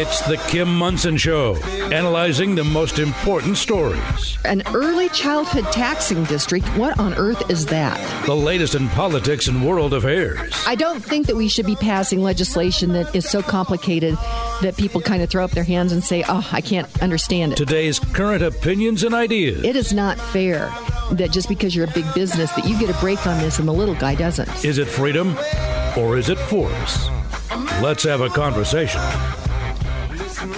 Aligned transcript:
It's 0.00 0.20
the 0.28 0.36
Kim 0.46 0.72
Monson 0.72 1.16
Show, 1.16 1.56
analyzing 1.90 2.54
the 2.54 2.62
most 2.62 3.00
important 3.00 3.56
stories. 3.56 4.38
An 4.44 4.62
early 4.72 5.08
childhood 5.08 5.64
taxing 5.72 6.22
district, 6.22 6.68
what 6.78 6.96
on 7.00 7.14
earth 7.14 7.50
is 7.50 7.66
that? 7.66 7.98
The 8.24 8.36
latest 8.36 8.76
in 8.76 8.88
politics 8.90 9.48
and 9.48 9.66
world 9.66 9.92
affairs. 9.92 10.52
I 10.68 10.76
don't 10.76 11.04
think 11.04 11.26
that 11.26 11.34
we 11.34 11.48
should 11.48 11.66
be 11.66 11.74
passing 11.74 12.22
legislation 12.22 12.92
that 12.92 13.12
is 13.12 13.28
so 13.28 13.42
complicated 13.42 14.14
that 14.62 14.76
people 14.76 15.00
kind 15.00 15.20
of 15.20 15.30
throw 15.30 15.42
up 15.42 15.50
their 15.50 15.64
hands 15.64 15.90
and 15.90 16.04
say, 16.04 16.22
oh, 16.28 16.48
I 16.52 16.60
can't 16.60 17.02
understand 17.02 17.54
it. 17.54 17.56
Today's 17.56 17.98
current 17.98 18.44
opinions 18.44 19.02
and 19.02 19.12
ideas. 19.12 19.64
It 19.64 19.74
is 19.74 19.92
not 19.92 20.20
fair 20.20 20.72
that 21.10 21.32
just 21.32 21.48
because 21.48 21.74
you're 21.74 21.86
a 21.86 21.92
big 21.92 22.06
business 22.14 22.52
that 22.52 22.68
you 22.68 22.78
get 22.78 22.88
a 22.88 23.00
break 23.00 23.26
on 23.26 23.38
this 23.38 23.58
and 23.58 23.66
the 23.66 23.74
little 23.74 23.96
guy 23.96 24.14
doesn't. 24.14 24.64
Is 24.64 24.78
it 24.78 24.86
freedom 24.86 25.36
or 25.96 26.16
is 26.16 26.28
it 26.28 26.38
force? 26.38 27.08
Let's 27.82 28.04
have 28.04 28.20
a 28.20 28.28
conversation. 28.28 29.00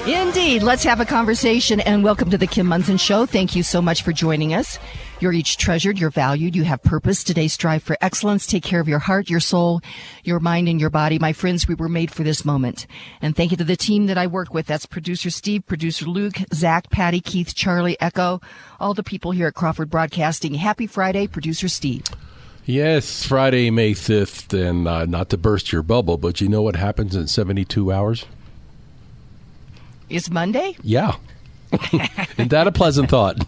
Indeed. 0.07 0.62
Let's 0.62 0.84
have 0.84 1.01
a 1.01 1.07
conversation 1.07 1.80
and 1.80 2.05
welcome 2.05 2.29
to 2.30 2.37
the 2.37 2.47
Kim 2.47 2.66
Monson 2.66 2.98
Show. 2.98 3.25
Thank 3.25 3.57
you 3.57 3.62
so 3.62 3.80
much 3.80 4.03
for 4.03 4.12
joining 4.12 4.53
us. 4.53 4.79
You're 5.20 5.33
each 5.33 5.56
treasured, 5.56 5.98
you're 5.98 6.11
valued, 6.11 6.55
you 6.55 6.65
have 6.65 6.83
purpose. 6.83 7.25
Today, 7.25 7.48
strive 7.48 7.83
for 7.83 7.97
excellence. 8.03 8.47
Take 8.47 8.62
care 8.62 8.80
of 8.80 8.89
your 8.89 8.98
heart, 8.98 9.30
your 9.30 9.41
soul, 9.41 9.80
your 10.23 10.39
mind, 10.39 10.69
and 10.69 10.79
your 10.79 10.91
body. 10.91 11.19
My 11.19 11.33
friends, 11.33 11.66
we 11.66 11.75
were 11.75 11.89
made 11.89 12.11
for 12.11 12.25
this 12.25 12.45
moment. 12.45 12.87
And 13.23 13.34
thank 13.34 13.53
you 13.53 13.56
to 13.56 13.65
the 13.65 13.77
team 13.77 14.06
that 14.06 14.19
I 14.19 14.27
work 14.27 14.53
with. 14.53 14.66
That's 14.66 14.84
producer 14.84 15.30
Steve, 15.30 15.66
producer 15.66 16.05
Luke, 16.05 16.37
Zach, 16.53 16.91
Patty, 16.91 17.20
Keith, 17.20 17.55
Charlie, 17.55 17.98
Echo, 18.01 18.41
all 18.78 18.92
the 18.92 19.03
people 19.03 19.31
here 19.31 19.47
at 19.47 19.55
Crawford 19.55 19.89
Broadcasting. 19.89 20.55
Happy 20.55 20.87
Friday, 20.87 21.27
producer 21.27 21.69
Steve. 21.69 22.05
Yes, 22.67 23.25
Friday, 23.25 23.70
May 23.70 23.92
5th, 23.92 24.53
and 24.53 24.87
uh, 24.87 25.06
not 25.06 25.31
to 25.31 25.39
burst 25.39 25.73
your 25.73 25.83
bubble, 25.83 26.19
but 26.19 26.42
you 26.42 26.48
know 26.48 26.61
what 26.61 26.77
happens 26.77 27.17
in 27.17 27.27
72 27.27 27.91
hours? 27.91 28.27
It's 30.11 30.30
Monday? 30.30 30.77
Yeah. 30.83 31.16
Isn't 31.92 32.50
that 32.50 32.66
a 32.66 32.72
pleasant 32.72 33.08
thought? 33.11 33.39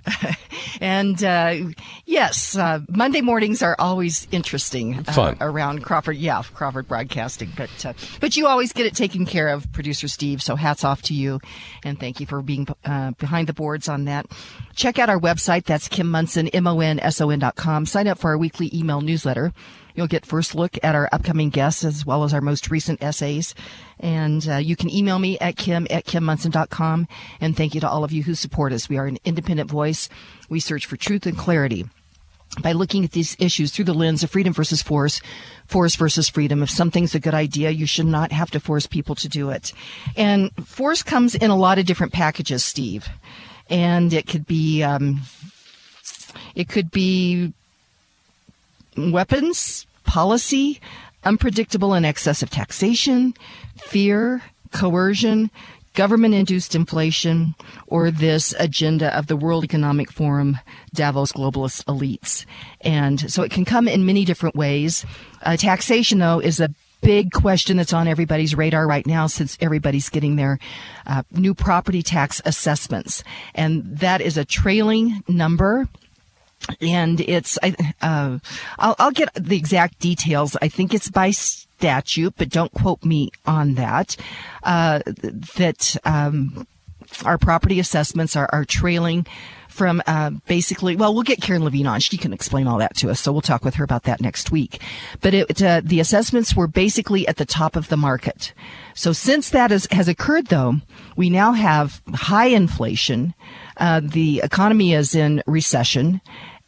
and 0.82 1.24
uh, 1.24 1.56
yes, 2.04 2.54
uh, 2.54 2.80
Monday 2.90 3.22
mornings 3.22 3.62
are 3.62 3.74
always 3.78 4.28
interesting. 4.30 4.98
Uh, 4.98 5.12
Fun 5.12 5.36
around 5.40 5.82
Crawford. 5.82 6.18
Yeah, 6.18 6.42
Crawford 6.52 6.88
Broadcasting. 6.88 7.50
But 7.56 7.86
uh, 7.86 7.94
but 8.20 8.36
you 8.36 8.46
always 8.48 8.74
get 8.74 8.84
it 8.84 8.94
taken 8.94 9.24
care 9.24 9.48
of, 9.48 9.72
producer 9.72 10.08
Steve. 10.08 10.42
So 10.42 10.56
hats 10.56 10.84
off 10.84 11.00
to 11.02 11.14
you, 11.14 11.40
and 11.84 11.98
thank 11.98 12.20
you 12.20 12.26
for 12.26 12.42
being 12.42 12.68
uh, 12.84 13.12
behind 13.12 13.46
the 13.46 13.54
boards 13.54 13.88
on 13.88 14.04
that. 14.04 14.26
Check 14.74 14.98
out 14.98 15.08
our 15.08 15.18
website. 15.18 15.64
That's 15.64 15.88
Kim 15.88 16.10
Monson, 16.10 16.48
M 16.48 16.66
O 16.66 16.80
N 16.80 17.00
S 17.00 17.18
O 17.22 17.30
N 17.30 17.38
dot 17.38 17.56
com. 17.56 17.86
Sign 17.86 18.08
up 18.08 18.18
for 18.18 18.28
our 18.30 18.38
weekly 18.38 18.70
email 18.74 19.00
newsletter. 19.00 19.54
You'll 19.98 20.06
get 20.06 20.24
first 20.24 20.54
look 20.54 20.78
at 20.84 20.94
our 20.94 21.08
upcoming 21.10 21.50
guests 21.50 21.84
as 21.84 22.06
well 22.06 22.22
as 22.22 22.32
our 22.32 22.40
most 22.40 22.70
recent 22.70 23.02
essays. 23.02 23.52
And 23.98 24.48
uh, 24.48 24.58
you 24.58 24.76
can 24.76 24.94
email 24.94 25.18
me 25.18 25.40
at 25.40 25.56
kim 25.56 25.88
at 25.90 26.04
kimmonson.com. 26.04 27.08
And 27.40 27.56
thank 27.56 27.74
you 27.74 27.80
to 27.80 27.88
all 27.88 28.04
of 28.04 28.12
you 28.12 28.22
who 28.22 28.36
support 28.36 28.72
us. 28.72 28.88
We 28.88 28.96
are 28.96 29.06
an 29.06 29.18
independent 29.24 29.68
voice. 29.68 30.08
We 30.48 30.60
search 30.60 30.86
for 30.86 30.96
truth 30.96 31.26
and 31.26 31.36
clarity 31.36 31.86
by 32.62 32.74
looking 32.74 33.04
at 33.04 33.10
these 33.10 33.36
issues 33.40 33.72
through 33.72 33.86
the 33.86 33.92
lens 33.92 34.22
of 34.22 34.30
freedom 34.30 34.52
versus 34.52 34.84
force, 34.84 35.20
force 35.66 35.96
versus 35.96 36.28
freedom. 36.28 36.62
If 36.62 36.70
something's 36.70 37.16
a 37.16 37.20
good 37.20 37.34
idea, 37.34 37.70
you 37.70 37.86
should 37.86 38.06
not 38.06 38.30
have 38.30 38.52
to 38.52 38.60
force 38.60 38.86
people 38.86 39.16
to 39.16 39.28
do 39.28 39.50
it. 39.50 39.72
And 40.16 40.52
force 40.64 41.02
comes 41.02 41.34
in 41.34 41.50
a 41.50 41.56
lot 41.56 41.80
of 41.80 41.86
different 41.86 42.12
packages, 42.12 42.64
Steve. 42.64 43.08
And 43.68 44.12
it 44.12 44.28
could 44.28 44.46
be, 44.46 44.80
um, 44.84 45.22
it 46.54 46.68
could 46.68 46.92
be 46.92 47.52
weapons, 48.96 49.86
policy, 50.08 50.80
unpredictable 51.22 51.92
and 51.92 52.06
excessive 52.06 52.48
taxation, 52.48 53.34
fear, 53.76 54.42
coercion, 54.72 55.50
government 55.92 56.34
induced 56.34 56.74
inflation, 56.74 57.54
or 57.88 58.10
this 58.10 58.54
agenda 58.58 59.16
of 59.16 59.26
the 59.26 59.36
World 59.36 59.64
Economic 59.64 60.10
Forum, 60.10 60.58
Davos 60.94 61.32
globalist 61.32 61.84
elites. 61.84 62.46
And 62.80 63.30
so 63.30 63.42
it 63.42 63.50
can 63.50 63.66
come 63.66 63.86
in 63.86 64.06
many 64.06 64.24
different 64.24 64.56
ways. 64.56 65.04
Uh, 65.42 65.56
taxation, 65.58 66.18
though, 66.18 66.38
is 66.38 66.58
a 66.58 66.70
big 67.02 67.30
question 67.30 67.76
that's 67.76 67.92
on 67.92 68.08
everybody's 68.08 68.54
radar 68.54 68.86
right 68.86 69.06
now 69.06 69.26
since 69.26 69.58
everybody's 69.60 70.08
getting 70.08 70.36
their 70.36 70.58
uh, 71.06 71.22
new 71.32 71.52
property 71.52 72.02
tax 72.02 72.40
assessments. 72.46 73.22
And 73.54 73.84
that 73.98 74.22
is 74.22 74.38
a 74.38 74.44
trailing 74.44 75.22
number 75.28 75.86
and 76.80 77.20
it's 77.20 77.58
uh, 77.62 78.38
I'll, 78.78 78.96
I'll, 78.98 79.10
get 79.10 79.32
the 79.34 79.56
exact 79.56 79.98
details. 79.98 80.56
I 80.60 80.68
think 80.68 80.94
it's 80.94 81.10
by 81.10 81.30
statute, 81.30 82.34
but 82.36 82.48
don't 82.50 82.72
quote 82.72 83.04
me 83.04 83.30
on 83.46 83.74
that. 83.74 84.16
Uh, 84.62 85.00
that 85.56 85.96
um, 86.04 86.66
our 87.24 87.38
property 87.38 87.80
assessments 87.80 88.36
are, 88.36 88.48
are 88.52 88.64
trailing 88.64 89.26
from 89.68 90.02
uh, 90.06 90.30
basically. 90.46 90.96
Well, 90.96 91.14
we'll 91.14 91.22
get 91.22 91.40
Karen 91.40 91.64
Levine 91.64 91.86
on; 91.86 92.00
she 92.00 92.16
can 92.16 92.32
explain 92.32 92.66
all 92.66 92.78
that 92.78 92.96
to 92.96 93.10
us. 93.10 93.20
So 93.20 93.32
we'll 93.32 93.40
talk 93.40 93.64
with 93.64 93.76
her 93.76 93.84
about 93.84 94.02
that 94.04 94.20
next 94.20 94.50
week. 94.50 94.82
But 95.20 95.34
it, 95.34 95.62
uh, 95.62 95.80
the 95.84 96.00
assessments 96.00 96.56
were 96.56 96.66
basically 96.66 97.26
at 97.28 97.36
the 97.36 97.46
top 97.46 97.76
of 97.76 97.88
the 97.88 97.96
market. 97.96 98.52
So 98.94 99.12
since 99.12 99.50
that 99.50 99.70
is, 99.70 99.86
has 99.92 100.08
occurred, 100.08 100.48
though, 100.48 100.76
we 101.16 101.30
now 101.30 101.52
have 101.52 102.02
high 102.12 102.46
inflation. 102.46 103.34
Uh, 103.78 104.00
the 104.02 104.40
economy 104.44 104.92
is 104.92 105.14
in 105.14 105.42
recession 105.46 106.20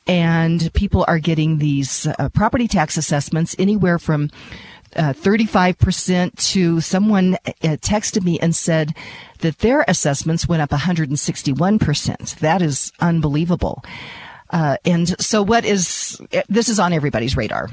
and 0.06 0.72
people 0.75 1.04
are 1.06 1.19
getting 1.19 1.59
these 1.59 2.06
uh, 2.06 2.28
property 2.31 2.66
tax 2.66 2.97
assessments 2.97 3.54
anywhere 3.59 3.98
from 3.98 4.31
uh, 4.97 5.12
35% 5.12 6.34
to 6.53 6.81
someone 6.81 7.34
uh, 7.47 7.50
texted 7.62 8.25
me 8.25 8.38
and 8.41 8.54
said 8.56 8.94
that 9.38 9.59
their 9.59 9.84
assessments 9.87 10.48
went 10.48 10.62
up 10.62 10.71
161%. 10.71 12.38
That 12.41 12.60
is 12.60 12.93
unbelievable. 12.98 13.84
Uh, 14.50 14.78
and 14.84 15.21
so 15.21 15.42
what 15.42 15.65
is, 15.65 16.21
this 16.48 16.69
is 16.69 16.81
on 16.81 16.92
everybody's 16.92 17.37
radar. 17.37 17.71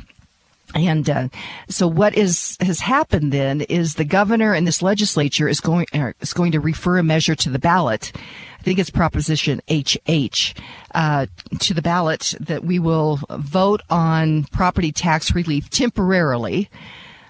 And 0.75 1.09
uh, 1.09 1.27
so, 1.69 1.87
what 1.87 2.15
is 2.15 2.57
has 2.59 2.81
happened 2.81 3.31
then 3.31 3.61
is 3.61 3.95
the 3.95 4.03
governor 4.03 4.53
and 4.53 4.67
this 4.67 4.81
legislature 4.81 5.47
is 5.47 5.61
going 5.61 5.87
uh, 5.93 6.11
is 6.19 6.33
going 6.33 6.51
to 6.51 6.59
refer 6.59 6.97
a 6.97 7.03
measure 7.03 7.35
to 7.35 7.49
the 7.49 7.59
ballot. 7.59 8.11
I 8.59 8.63
think 8.63 8.79
it's 8.79 8.89
Proposition 8.89 9.61
HH 9.69 10.53
uh, 10.93 11.27
to 11.59 11.73
the 11.73 11.81
ballot 11.81 12.33
that 12.41 12.65
we 12.65 12.79
will 12.79 13.19
vote 13.29 13.81
on 13.89 14.43
property 14.45 14.91
tax 14.91 15.33
relief 15.33 15.69
temporarily. 15.69 16.69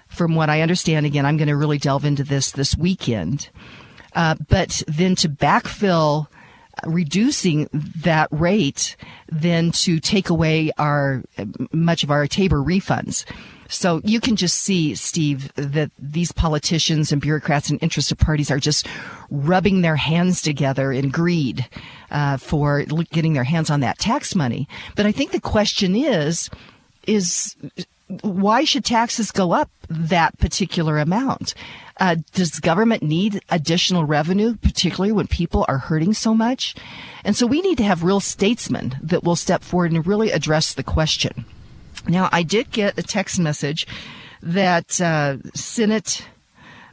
From 0.08 0.34
what 0.34 0.50
I 0.50 0.62
understand, 0.62 1.06
again, 1.06 1.26
I'm 1.26 1.36
going 1.36 1.48
to 1.48 1.56
really 1.56 1.78
delve 1.78 2.04
into 2.04 2.24
this 2.24 2.50
this 2.50 2.76
weekend. 2.76 3.50
Uh, 4.14 4.34
but 4.48 4.82
then 4.88 5.14
to 5.16 5.28
backfill 5.28 6.26
reducing 6.84 7.68
that 7.72 8.28
rate 8.30 8.96
than 9.30 9.70
to 9.72 10.00
take 10.00 10.30
away 10.30 10.70
our 10.78 11.22
much 11.72 12.02
of 12.04 12.10
our 12.10 12.26
Tabor 12.26 12.58
refunds. 12.58 13.24
So 13.68 14.00
you 14.02 14.20
can 14.20 14.36
just 14.36 14.60
see, 14.60 14.94
Steve, 14.94 15.52
that 15.56 15.90
these 15.98 16.32
politicians 16.32 17.12
and 17.12 17.20
bureaucrats 17.20 17.68
and 17.68 17.82
interested 17.82 18.18
parties 18.18 18.50
are 18.50 18.58
just 18.58 18.86
rubbing 19.30 19.82
their 19.82 19.96
hands 19.96 20.40
together 20.40 20.90
in 20.90 21.10
greed 21.10 21.66
uh, 22.10 22.38
for 22.38 22.82
getting 23.12 23.34
their 23.34 23.44
hands 23.44 23.68
on 23.68 23.80
that 23.80 23.98
tax 23.98 24.34
money. 24.34 24.66
But 24.96 25.04
I 25.04 25.12
think 25.12 25.32
the 25.32 25.40
question 25.40 25.94
is, 25.94 26.48
is 27.06 27.56
why 28.22 28.64
should 28.64 28.84
taxes 28.84 29.30
go 29.30 29.52
up 29.52 29.70
that 29.88 30.38
particular 30.38 30.98
amount? 30.98 31.54
Uh, 31.98 32.16
does 32.32 32.60
government 32.60 33.02
need 33.02 33.40
additional 33.50 34.04
revenue, 34.04 34.56
particularly 34.56 35.12
when 35.12 35.26
people 35.26 35.64
are 35.68 35.78
hurting 35.78 36.14
so 36.14 36.34
much? 36.34 36.74
And 37.24 37.36
so 37.36 37.46
we 37.46 37.60
need 37.60 37.78
to 37.78 37.84
have 37.84 38.02
real 38.02 38.20
statesmen 38.20 38.96
that 39.02 39.24
will 39.24 39.36
step 39.36 39.62
forward 39.62 39.92
and 39.92 40.06
really 40.06 40.30
address 40.30 40.72
the 40.72 40.82
question. 40.82 41.44
Now, 42.06 42.28
I 42.32 42.42
did 42.42 42.70
get 42.70 42.98
a 42.98 43.02
text 43.02 43.38
message 43.38 43.86
that 44.42 45.00
uh, 45.00 45.38
Senate 45.54 46.24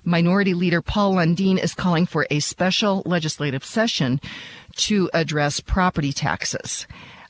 Minority 0.03 0.53
Leader 0.53 0.81
Paul 0.81 1.15
Lundeen 1.15 1.57
is 1.61 1.73
calling 1.73 2.05
for 2.05 2.27
a 2.29 2.39
special 2.39 3.01
legislative 3.05 3.63
session 3.63 4.19
to 4.77 5.09
address 5.13 5.59
property 5.59 6.11
taxes. 6.11 6.85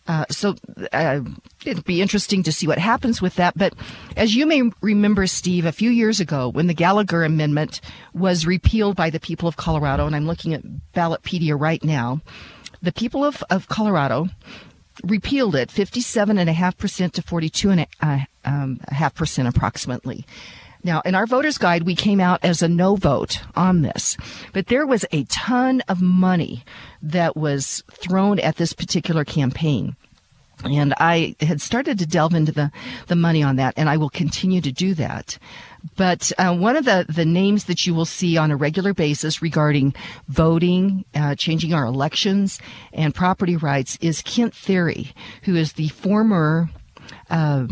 Uh, 0.07 0.25
so 0.29 0.55
uh, 0.93 1.21
it'll 1.65 1.83
be 1.83 2.01
interesting 2.01 2.43
to 2.43 2.51
see 2.51 2.67
what 2.67 2.77
happens 2.77 3.21
with 3.21 3.35
that. 3.35 3.57
But 3.57 3.73
as 4.15 4.35
you 4.35 4.45
may 4.45 4.69
remember, 4.81 5.25
Steve, 5.25 5.65
a 5.65 5.71
few 5.71 5.89
years 5.89 6.19
ago 6.19 6.49
when 6.49 6.67
the 6.67 6.73
Gallagher 6.73 7.23
Amendment 7.23 7.81
was 8.13 8.45
repealed 8.45 8.95
by 8.95 9.09
the 9.09 9.19
people 9.19 9.47
of 9.47 9.57
Colorado, 9.57 10.05
and 10.05 10.15
I'm 10.15 10.27
looking 10.27 10.53
at 10.53 10.63
Ballotpedia 10.93 11.59
right 11.59 11.83
now, 11.83 12.21
the 12.81 12.91
people 12.91 13.25
of, 13.25 13.43
of 13.49 13.67
Colorado 13.67 14.29
repealed 15.03 15.55
it 15.55 15.69
57.5% 15.69 17.11
to 17.13 17.21
42.5% 17.21 17.87
uh, 18.01 18.25
um, 18.45 19.47
approximately. 19.47 20.25
Now, 20.85 21.01
in 21.01 21.15
our 21.15 21.25
voter's 21.25 21.57
guide, 21.57 21.81
we 21.81 21.95
came 21.95 22.19
out 22.19 22.45
as 22.45 22.61
a 22.61 22.67
no 22.67 22.95
vote 22.95 23.39
on 23.55 23.81
this, 23.81 24.17
but 24.53 24.67
there 24.67 24.85
was 24.85 25.03
a 25.11 25.23
ton 25.23 25.81
of 25.87 25.99
money 25.99 26.63
that 27.01 27.35
was 27.35 27.83
thrown 27.89 28.37
at 28.37 28.57
this 28.57 28.71
particular 28.71 29.25
campaign. 29.25 29.95
And 30.63 30.93
I 30.99 31.35
had 31.39 31.59
started 31.59 31.97
to 31.97 32.05
delve 32.05 32.35
into 32.35 32.51
the, 32.51 32.71
the 33.07 33.15
money 33.15 33.41
on 33.41 33.55
that, 33.55 33.73
and 33.77 33.89
I 33.89 33.97
will 33.97 34.11
continue 34.11 34.61
to 34.61 34.71
do 34.71 34.93
that. 34.93 35.39
But 35.97 36.31
uh, 36.37 36.55
one 36.55 36.75
of 36.75 36.85
the, 36.85 37.07
the 37.09 37.25
names 37.25 37.63
that 37.63 37.87
you 37.87 37.95
will 37.95 38.05
see 38.05 38.37
on 38.37 38.51
a 38.51 38.55
regular 38.55 38.93
basis 38.93 39.41
regarding 39.41 39.95
voting, 40.27 41.03
uh, 41.15 41.33
changing 41.33 41.73
our 41.73 41.85
elections, 41.85 42.59
and 42.93 43.13
property 43.13 43.57
rights 43.57 43.97
is 44.01 44.21
Kent 44.21 44.53
Thiry, 44.53 45.13
who 45.45 45.55
is 45.55 45.73
the 45.73 45.87
former. 45.87 46.69
Uh, 47.27 47.65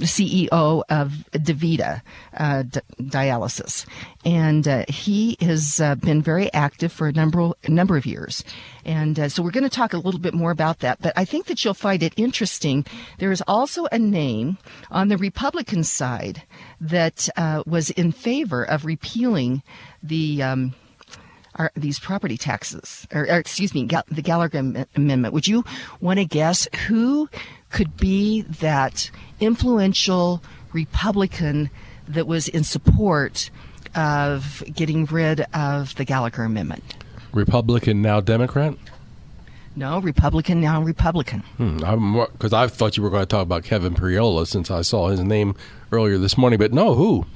CEO 0.00 0.82
of 0.88 1.12
DaVita 1.32 2.02
uh, 2.36 2.62
D- 2.62 2.80
Dialysis, 3.00 3.86
and 4.24 4.66
uh, 4.66 4.84
he 4.88 5.36
has 5.40 5.80
uh, 5.80 5.94
been 5.96 6.22
very 6.22 6.52
active 6.52 6.92
for 6.92 7.08
a 7.08 7.12
number 7.12 7.52
number 7.68 7.96
of 7.96 8.06
years. 8.06 8.44
And 8.84 9.18
uh, 9.18 9.28
so 9.28 9.42
we're 9.42 9.50
going 9.50 9.64
to 9.64 9.70
talk 9.70 9.92
a 9.92 9.98
little 9.98 10.20
bit 10.20 10.34
more 10.34 10.50
about 10.50 10.80
that. 10.80 11.00
But 11.00 11.12
I 11.16 11.24
think 11.24 11.46
that 11.46 11.64
you'll 11.64 11.74
find 11.74 12.02
it 12.02 12.14
interesting. 12.16 12.86
There 13.18 13.32
is 13.32 13.42
also 13.46 13.86
a 13.90 13.98
name 13.98 14.58
on 14.90 15.08
the 15.08 15.16
Republican 15.16 15.82
side 15.84 16.42
that 16.80 17.28
uh, 17.36 17.62
was 17.66 17.90
in 17.90 18.12
favor 18.12 18.64
of 18.64 18.84
repealing 18.84 19.62
the. 20.02 20.42
Um, 20.42 20.74
are 21.56 21.72
these 21.74 21.98
property 21.98 22.36
taxes, 22.36 23.06
or, 23.12 23.22
or 23.22 23.38
excuse 23.38 23.74
me, 23.74 23.88
the 24.08 24.22
Gallagher 24.22 24.58
Amendment. 24.58 25.34
Would 25.34 25.46
you 25.46 25.64
want 26.00 26.18
to 26.18 26.24
guess 26.24 26.68
who 26.86 27.28
could 27.70 27.96
be 27.96 28.42
that 28.42 29.10
influential 29.40 30.42
Republican 30.72 31.70
that 32.08 32.26
was 32.26 32.48
in 32.48 32.62
support 32.64 33.50
of 33.94 34.62
getting 34.72 35.06
rid 35.06 35.40
of 35.54 35.94
the 35.96 36.04
Gallagher 36.04 36.44
Amendment? 36.44 37.04
Republican, 37.32 38.02
now 38.02 38.20
Democrat? 38.20 38.74
No, 39.74 40.00
Republican, 40.00 40.60
now 40.60 40.80
Republican. 40.80 41.42
Because 41.58 42.52
hmm, 42.52 42.54
I 42.54 42.66
thought 42.66 42.96
you 42.96 43.02
were 43.02 43.10
going 43.10 43.22
to 43.22 43.26
talk 43.26 43.42
about 43.42 43.62
Kevin 43.62 43.94
Priola 43.94 44.46
since 44.46 44.70
I 44.70 44.80
saw 44.80 45.08
his 45.08 45.20
name 45.20 45.54
earlier 45.92 46.16
this 46.16 46.38
morning, 46.38 46.58
but 46.58 46.72
no, 46.72 46.94
who? 46.94 47.26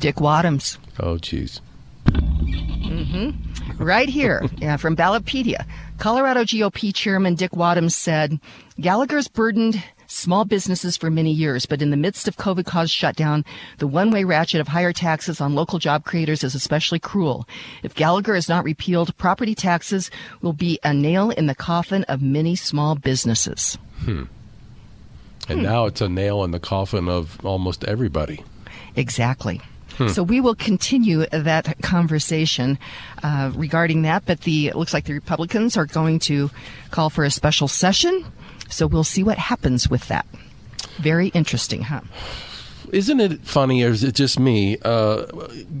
Dick 0.00 0.16
Wadhams. 0.16 0.78
Oh, 0.98 1.16
jeez. 1.16 1.60
Mm-hmm. 2.04 3.82
Right 3.82 4.08
here 4.08 4.46
yeah, 4.58 4.76
from 4.76 4.96
Ballotpedia. 4.96 5.66
Colorado 5.98 6.42
GOP 6.44 6.94
Chairman 6.94 7.34
Dick 7.34 7.52
Wadhams 7.52 7.92
said 7.92 8.38
Gallagher's 8.80 9.28
burdened 9.28 9.82
small 10.06 10.44
businesses 10.44 10.96
for 10.96 11.10
many 11.10 11.32
years, 11.32 11.66
but 11.66 11.82
in 11.82 11.90
the 11.90 11.96
midst 11.96 12.28
of 12.28 12.36
COVID 12.36 12.64
caused 12.64 12.92
shutdown, 12.92 13.44
the 13.78 13.86
one 13.86 14.10
way 14.10 14.24
ratchet 14.24 14.60
of 14.60 14.68
higher 14.68 14.92
taxes 14.92 15.40
on 15.40 15.54
local 15.54 15.78
job 15.78 16.04
creators 16.04 16.44
is 16.44 16.54
especially 16.54 16.98
cruel. 16.98 17.48
If 17.82 17.94
Gallagher 17.94 18.34
is 18.34 18.48
not 18.48 18.64
repealed, 18.64 19.16
property 19.16 19.54
taxes 19.54 20.10
will 20.40 20.52
be 20.52 20.78
a 20.84 20.94
nail 20.94 21.30
in 21.30 21.46
the 21.46 21.54
coffin 21.54 22.04
of 22.04 22.22
many 22.22 22.56
small 22.56 22.94
businesses. 22.94 23.76
Hmm. 24.00 24.24
And 25.48 25.60
hmm. 25.60 25.64
now 25.64 25.86
it's 25.86 26.00
a 26.00 26.08
nail 26.08 26.44
in 26.44 26.52
the 26.52 26.60
coffin 26.60 27.08
of 27.08 27.44
almost 27.44 27.84
everybody. 27.84 28.42
Exactly. 28.96 29.60
Hmm. 29.98 30.08
So 30.08 30.22
we 30.22 30.40
will 30.40 30.54
continue 30.54 31.26
that 31.26 31.80
conversation 31.82 32.78
uh, 33.22 33.52
regarding 33.54 34.02
that. 34.02 34.24
But 34.26 34.40
the 34.40 34.68
it 34.68 34.76
looks 34.76 34.92
like 34.92 35.04
the 35.04 35.14
Republicans 35.14 35.76
are 35.76 35.86
going 35.86 36.18
to 36.20 36.50
call 36.90 37.10
for 37.10 37.24
a 37.24 37.30
special 37.30 37.68
session. 37.68 38.24
So 38.68 38.86
we'll 38.86 39.04
see 39.04 39.22
what 39.22 39.38
happens 39.38 39.88
with 39.88 40.08
that. 40.08 40.26
Very 40.96 41.28
interesting, 41.28 41.82
huh? 41.82 42.00
Isn't 42.92 43.20
it 43.20 43.40
funny, 43.40 43.82
or 43.82 43.88
is 43.88 44.04
it 44.04 44.14
just 44.14 44.38
me? 44.38 44.78
Uh, 44.84 45.26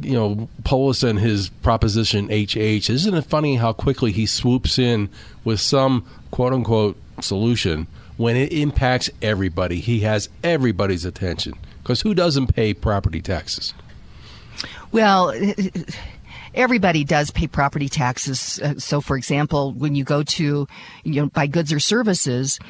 you 0.02 0.14
know, 0.14 0.48
Polis 0.64 1.02
and 1.02 1.18
his 1.18 1.48
proposition 1.48 2.26
HH. 2.26 2.90
Isn't 2.90 3.14
it 3.14 3.24
funny 3.24 3.56
how 3.56 3.72
quickly 3.72 4.10
he 4.10 4.26
swoops 4.26 4.78
in 4.78 5.08
with 5.44 5.60
some 5.60 6.04
quote 6.30 6.52
unquote 6.52 6.96
solution 7.20 7.86
when 8.16 8.36
it 8.36 8.52
impacts 8.52 9.10
everybody? 9.22 9.80
He 9.80 10.00
has 10.00 10.28
everybody's 10.42 11.04
attention 11.04 11.54
because 11.82 12.00
who 12.00 12.14
doesn't 12.14 12.54
pay 12.54 12.74
property 12.74 13.20
taxes? 13.20 13.74
Well, 14.94 15.34
everybody 16.54 17.02
does 17.02 17.32
pay 17.32 17.48
property 17.48 17.88
taxes. 17.88 18.60
Uh, 18.62 18.78
so, 18.78 19.00
for 19.00 19.16
example, 19.16 19.72
when 19.72 19.96
you 19.96 20.04
go 20.04 20.22
to, 20.22 20.68
you 21.02 21.20
know, 21.20 21.26
buy 21.26 21.48
goods 21.48 21.72
or 21.72 21.80
services, 21.80 22.60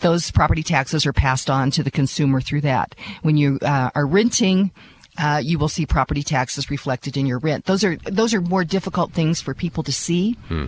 those 0.00 0.32
property 0.32 0.64
taxes 0.64 1.06
are 1.06 1.12
passed 1.12 1.48
on 1.48 1.70
to 1.70 1.84
the 1.84 1.90
consumer 1.92 2.40
through 2.40 2.62
that. 2.62 2.96
When 3.22 3.36
you 3.36 3.60
uh, 3.62 3.90
are 3.94 4.06
renting, 4.06 4.72
uh, 5.18 5.40
you 5.40 5.56
will 5.56 5.68
see 5.68 5.86
property 5.86 6.24
taxes 6.24 6.68
reflected 6.68 7.16
in 7.16 7.26
your 7.26 7.38
rent. 7.38 7.64
Those 7.64 7.84
are 7.84 7.94
those 7.98 8.34
are 8.34 8.40
more 8.40 8.64
difficult 8.64 9.12
things 9.12 9.40
for 9.40 9.54
people 9.54 9.84
to 9.84 9.92
see, 9.92 10.32
hmm. 10.48 10.66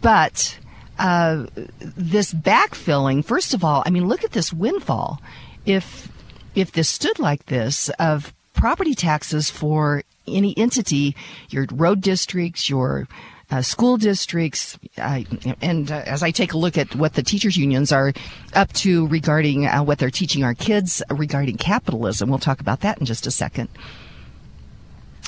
but 0.00 0.58
uh, 0.98 1.46
this 1.78 2.34
backfilling. 2.34 3.24
First 3.24 3.54
of 3.54 3.62
all, 3.62 3.84
I 3.86 3.90
mean, 3.90 4.08
look 4.08 4.24
at 4.24 4.32
this 4.32 4.52
windfall. 4.52 5.22
If 5.64 6.10
if 6.56 6.72
this 6.72 6.88
stood 6.88 7.20
like 7.20 7.46
this 7.46 7.88
of 8.00 8.32
property 8.52 8.94
taxes 8.94 9.50
for 9.50 10.02
any 10.26 10.56
entity, 10.56 11.16
your 11.50 11.66
road 11.72 12.00
districts, 12.00 12.68
your 12.68 13.08
uh, 13.52 13.60
school 13.60 13.98
districts, 13.98 14.78
uh, 14.96 15.20
and 15.60 15.92
uh, 15.92 16.02
as 16.06 16.22
I 16.22 16.30
take 16.30 16.54
a 16.54 16.58
look 16.58 16.78
at 16.78 16.94
what 16.94 17.14
the 17.14 17.22
teachers 17.22 17.56
unions 17.56 17.92
are 17.92 18.14
up 18.54 18.72
to 18.74 19.06
regarding 19.08 19.66
uh, 19.66 19.82
what 19.82 19.98
they're 19.98 20.10
teaching 20.10 20.42
our 20.42 20.54
kids 20.54 21.02
regarding 21.10 21.58
capitalism, 21.58 22.30
we'll 22.30 22.38
talk 22.38 22.60
about 22.60 22.80
that 22.80 22.98
in 22.98 23.04
just 23.04 23.26
a 23.26 23.30
second. 23.30 23.68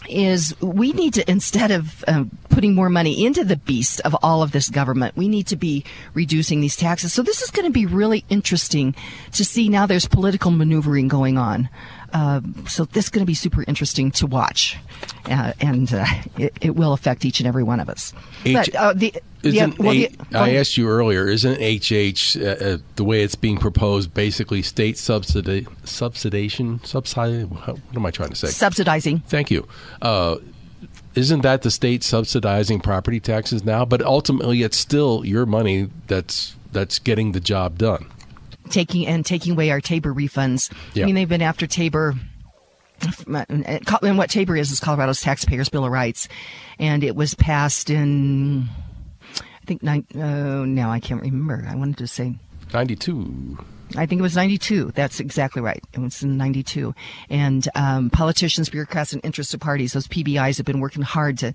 Is 0.09 0.55
we 0.61 0.93
need 0.93 1.15
to 1.15 1.31
instead 1.31 1.71
of 1.71 2.05
uh, 2.07 2.25
putting 2.51 2.75
more 2.75 2.91
money 2.91 3.25
into 3.25 3.43
the 3.43 3.57
beast 3.57 4.01
of 4.03 4.15
all 4.23 4.43
of 4.43 4.53
this 4.53 4.69
government, 4.69 5.17
we 5.17 5.29
need 5.29 5.47
to 5.47 5.57
be 5.57 5.85
reducing 6.13 6.61
these 6.61 6.77
taxes. 6.77 7.13
So 7.13 7.23
this 7.23 7.41
is 7.43 7.51
going 7.51 7.67
to 7.67 7.73
be 7.73 7.87
really 7.87 8.25
interesting 8.29 8.95
to 9.33 9.45
see. 9.45 9.69
Now 9.69 9.87
there's 9.87 10.07
political 10.07 10.51
maneuvering 10.51 11.09
going 11.09 11.39
on 11.39 11.71
uh, 12.15 12.41
so 12.69 12.85
this 12.85 13.07
is 13.07 13.11
going 13.11 13.23
to 13.23 13.27
be 13.27 13.35
super 13.35 13.65
interesting 13.67 14.13
to 14.13 14.27
watch, 14.27 14.79
uh, 15.27 15.53
and 15.61 15.93
uh, 15.93 16.07
it, 16.39 16.57
it, 16.61 16.77
will 16.77 16.93
affect 16.93 17.25
each 17.25 17.41
and 17.41 17.47
every 17.49 17.65
one 17.65 17.81
of 17.81 17.89
us. 17.89 18.15
H- 18.45 18.55
but 18.55 18.75
uh, 18.77 18.93
the, 18.93 19.15
isn't 19.43 19.81
well, 19.81 19.93
the, 19.93 20.11
I 20.33 20.55
asked 20.55 20.77
you 20.77 20.89
earlier, 20.89 21.27
isn't 21.27 21.57
HH 21.57 22.37
uh, 22.41 22.79
the 22.95 23.05
way 23.05 23.23
it's 23.23 23.35
being 23.35 23.59
proposed 23.59 24.15
basically 24.15 24.63
state 24.63 24.95
subsidi- 24.95 25.67
subsidization? 25.83 26.81
Subsidi- 26.83 27.51
what 27.51 27.81
am 27.97 28.07
I 28.07 28.13
trying 28.13 28.31
to 28.31 28.37
say? 28.37 28.47
Subsidizing. 28.49 29.19
Thank 29.27 29.51
you 29.51 29.67
isn't 31.17 31.43
that 31.43 31.63
the 31.63 31.71
state 31.71 32.03
subsidizing 32.03 32.81
property 32.81 33.21
taxes 33.21 33.65
now? 33.65 33.85
But 33.85 34.03
ultimately, 34.03 34.63
it's 34.63 34.77
still 34.77 35.25
your 35.25 35.47
money 35.47 35.89
that's 36.09 36.57
that's 36.73 36.99
getting 36.99 37.31
the 37.33 37.41
job 37.41 37.79
done 37.79 38.07
taking 38.71 39.07
and 39.07 39.25
taking 39.25 39.53
away 39.53 39.71
our 39.71 39.81
Tabor 39.81 40.15
refunds. 40.15 40.73
I 40.97 41.05
mean, 41.05 41.15
they've 41.15 41.29
been 41.29 41.43
after 41.43 41.67
Tabor. 41.67 42.15
And 43.27 44.19
what 44.19 44.31
Tabor 44.31 44.57
is 44.57 44.71
is 44.71 44.81
Colorado's 44.81 45.21
Taxpayers 45.21 45.69
Bill 45.69 45.85
of 45.85 45.91
Rights, 45.91 46.29
and 46.79 47.03
it 47.03 47.17
was 47.17 47.35
passed 47.35 47.91
in, 47.91 48.69
I 49.37 49.67
think, 49.67 49.83
nine, 49.83 50.07
oh, 50.15 50.65
now 50.65 50.91
I 50.91 51.01
can't 51.01 51.21
remember. 51.21 51.67
I 51.69 51.75
wanted 51.75 51.99
to 51.99 52.07
say 52.07 52.37
ninety-two. 52.73 53.59
I 53.97 54.07
think 54.07 54.19
it 54.19 54.23
was 54.23 54.35
92. 54.35 54.93
That's 54.93 55.21
exactly 55.21 55.63
right. 55.63 55.83
It 55.93 56.01
was 56.01 56.23
in 56.23 56.37
92. 56.37 56.95
And 57.31 57.69
um, 57.77 58.11
politicians, 58.11 58.69
bureaucrats, 58.69 59.13
and 59.13 59.25
interested 59.25 59.61
parties, 59.61 59.93
those 59.93 60.09
PBIs 60.09 60.57
have 60.57 60.67
been 60.67 60.81
working 60.81 61.03
hard 61.03 61.39
to 61.39 61.53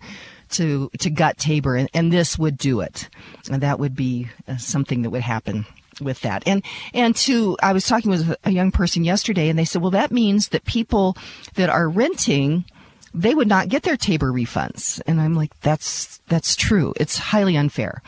to 0.52 0.90
to 1.00 1.10
gut 1.10 1.38
Tabor, 1.38 1.76
and, 1.76 1.90
and 1.94 2.14
this 2.14 2.40
would 2.40 2.58
do 2.58 2.82
it. 2.82 3.10
And 3.52 3.62
that 3.62 3.80
would 3.80 3.96
be 3.96 4.30
uh, 4.48 4.58
something 4.58 5.02
that 5.02 5.10
would 5.10 5.22
happen 5.22 5.66
with 6.02 6.22
that. 6.22 6.44
And 6.46 6.64
and 6.94 7.16
to 7.18 7.58
I 7.62 7.74
was 7.74 7.86
talking 7.88 8.12
with 8.12 8.36
a 8.44 8.52
young 8.52 8.72
person 8.72 9.04
yesterday, 9.04 9.50
and 9.50 9.58
they 9.58 9.66
said, 9.66 9.82
well, 9.82 9.92
that 9.92 10.12
means 10.12 10.50
that 10.50 10.66
people 10.66 11.18
that 11.56 11.70
are 11.70 11.90
renting 11.90 12.66
they 13.14 13.34
would 13.34 13.48
not 13.48 13.70
get 13.70 13.84
their 13.84 13.98
Tabor 13.98 14.32
refunds. 14.32 15.02
And 15.08 15.20
I'm 15.20 15.36
like, 15.36 15.58
that's, 15.62 16.20
that's 16.28 16.56
true. 16.56 16.94
It's 16.98 17.18
highly 17.18 17.58
unfair. 17.58 18.02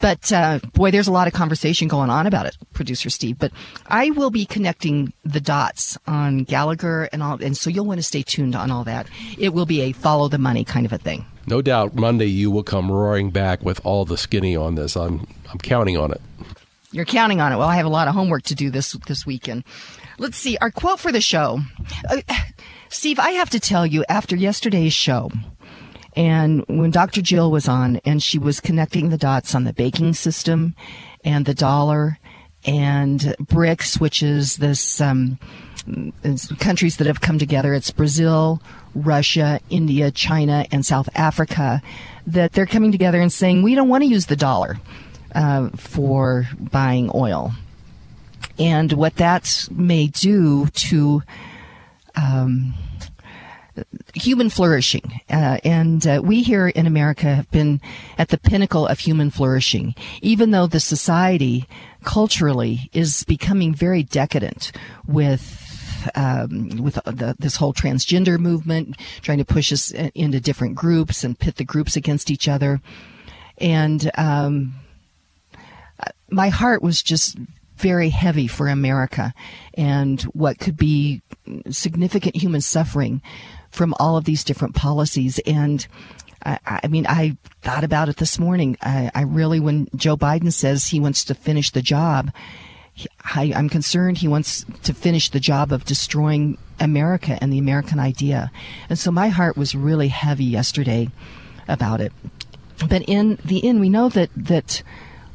But, 0.00 0.32
uh, 0.32 0.58
boy, 0.72 0.90
there's 0.90 1.08
a 1.08 1.12
lot 1.12 1.26
of 1.26 1.32
conversation 1.32 1.88
going 1.88 2.10
on 2.10 2.26
about 2.26 2.46
it, 2.46 2.56
producer 2.72 3.10
Steve. 3.10 3.38
But 3.38 3.52
I 3.86 4.10
will 4.10 4.30
be 4.30 4.46
connecting 4.46 5.12
the 5.24 5.40
dots 5.40 5.96
on 6.06 6.44
Gallagher 6.44 7.08
and 7.12 7.22
all, 7.22 7.42
and 7.42 7.56
so 7.56 7.70
you'll 7.70 7.86
want 7.86 7.98
to 7.98 8.04
stay 8.04 8.22
tuned 8.22 8.56
on 8.56 8.70
all 8.70 8.84
that. 8.84 9.06
It 9.38 9.50
will 9.50 9.66
be 9.66 9.82
a 9.82 9.92
follow 9.92 10.28
the 10.28 10.38
money 10.38 10.64
kind 10.64 10.86
of 10.86 10.92
a 10.92 10.98
thing. 10.98 11.24
No 11.46 11.62
doubt 11.62 11.94
Monday 11.94 12.26
you 12.26 12.50
will 12.50 12.62
come 12.62 12.90
roaring 12.90 13.30
back 13.30 13.62
with 13.62 13.80
all 13.84 14.04
the 14.04 14.18
skinny 14.18 14.54
on 14.56 14.74
this. 14.74 14.96
I'm, 14.96 15.26
I'm 15.50 15.58
counting 15.58 15.96
on 15.96 16.12
it. 16.12 16.20
You're 16.90 17.04
counting 17.04 17.40
on 17.40 17.52
it. 17.52 17.56
Well, 17.56 17.68
I 17.68 17.76
have 17.76 17.86
a 17.86 17.90
lot 17.90 18.08
of 18.08 18.14
homework 18.14 18.44
to 18.44 18.54
do 18.54 18.70
this 18.70 18.92
this 19.06 19.26
weekend. 19.26 19.64
Let's 20.18 20.38
see 20.38 20.56
our 20.60 20.70
quote 20.70 20.98
for 20.98 21.12
the 21.12 21.20
show. 21.20 21.60
Uh, 22.08 22.22
Steve, 22.88 23.18
I 23.18 23.30
have 23.32 23.50
to 23.50 23.60
tell 23.60 23.86
you, 23.86 24.04
after 24.08 24.34
yesterday's 24.34 24.94
show, 24.94 25.30
and 26.16 26.64
when 26.66 26.90
Dr. 26.90 27.20
Jill 27.20 27.50
was 27.50 27.68
on 27.68 28.00
and 28.04 28.22
she 28.22 28.38
was 28.38 28.60
connecting 28.60 29.10
the 29.10 29.18
dots 29.18 29.54
on 29.54 29.64
the 29.64 29.72
banking 29.72 30.14
system 30.14 30.74
and 31.24 31.44
the 31.44 31.54
dollar 31.54 32.18
and 32.64 33.20
BRICS, 33.40 34.00
which 34.00 34.22
is 34.22 34.56
this 34.56 35.00
um, 35.00 35.38
countries 36.58 36.96
that 36.96 37.06
have 37.06 37.20
come 37.20 37.38
together. 37.38 37.74
It's 37.74 37.90
Brazil, 37.90 38.62
Russia, 38.94 39.60
India, 39.70 40.10
China, 40.10 40.66
and 40.72 40.84
South 40.84 41.08
Africa. 41.14 41.82
That 42.26 42.52
they're 42.52 42.66
coming 42.66 42.92
together 42.92 43.20
and 43.20 43.32
saying 43.32 43.62
we 43.62 43.74
don't 43.74 43.88
want 43.88 44.02
to 44.02 44.08
use 44.08 44.26
the 44.26 44.36
dollar 44.36 44.78
uh, 45.34 45.68
for 45.70 46.48
buying 46.58 47.10
oil. 47.14 47.52
And 48.58 48.92
what 48.92 49.16
that 49.16 49.68
may 49.70 50.08
do 50.08 50.66
to 50.66 51.22
um, 52.16 52.74
human 54.14 54.50
flourishing. 54.50 55.20
Uh, 55.30 55.58
and 55.64 56.06
uh, 56.06 56.20
we 56.22 56.42
here 56.42 56.68
in 56.68 56.86
America 56.86 57.26
have 57.26 57.50
been 57.50 57.80
at 58.16 58.28
the 58.28 58.38
pinnacle 58.38 58.86
of 58.86 58.98
human 58.98 59.30
flourishing, 59.30 59.94
even 60.22 60.50
though 60.50 60.66
the 60.66 60.80
society 60.80 61.66
culturally 62.04 62.90
is 62.92 63.24
becoming 63.24 63.74
very 63.74 64.02
decadent 64.02 64.72
with. 65.06 65.64
Um, 66.14 66.68
with 66.80 66.94
the, 66.94 67.34
this 67.40 67.56
whole 67.56 67.74
transgender 67.74 68.38
movement, 68.38 68.96
trying 69.20 69.38
to 69.38 69.44
push 69.44 69.72
us 69.72 69.90
into 69.90 70.38
different 70.38 70.76
groups 70.76 71.24
and 71.24 71.36
pit 71.36 71.56
the 71.56 71.64
groups 71.64 71.96
against 71.96 72.30
each 72.30 72.46
other, 72.46 72.80
and 73.58 74.08
um, 74.16 74.74
my 76.30 76.48
heart 76.48 76.82
was 76.82 77.02
just 77.02 77.36
very 77.76 78.08
heavy 78.08 78.46
for 78.46 78.68
America 78.68 79.32
and 79.74 80.20
what 80.22 80.58
could 80.58 80.76
be 80.76 81.22
significant 81.70 82.36
human 82.36 82.60
suffering 82.60 83.22
from 83.70 83.94
all 84.00 84.16
of 84.16 84.24
these 84.24 84.44
different 84.44 84.74
policies. 84.74 85.38
And 85.46 85.86
I, 86.44 86.58
I 86.64 86.88
mean, 86.88 87.06
I 87.06 87.36
thought 87.62 87.84
about 87.84 88.08
it 88.08 88.16
this 88.16 88.38
morning. 88.38 88.76
I, 88.82 89.10
I, 89.14 89.22
really, 89.22 89.60
when 89.60 89.88
Joe 89.94 90.16
Biden 90.16 90.52
says 90.52 90.88
he 90.88 91.00
wants 91.00 91.24
to 91.24 91.34
finish 91.34 91.70
the 91.70 91.82
job, 91.82 92.32
I, 93.34 93.52
I'm 93.54 93.68
concerned 93.68 94.18
he 94.18 94.28
wants 94.28 94.64
to 94.82 94.92
finish 94.92 95.30
the 95.30 95.40
job 95.40 95.72
of 95.72 95.84
destroying 95.84 96.58
America 96.80 97.38
and 97.40 97.52
the 97.52 97.58
American 97.58 98.00
idea. 98.00 98.50
And 98.88 98.98
so 98.98 99.10
my 99.10 99.28
heart 99.28 99.56
was 99.56 99.74
really 99.74 100.08
heavy 100.08 100.44
yesterday 100.44 101.10
about 101.68 102.00
it. 102.00 102.12
But 102.88 103.02
in 103.02 103.38
the 103.44 103.64
end, 103.64 103.80
we 103.80 103.88
know 103.88 104.08
that, 104.08 104.30
that 104.36 104.82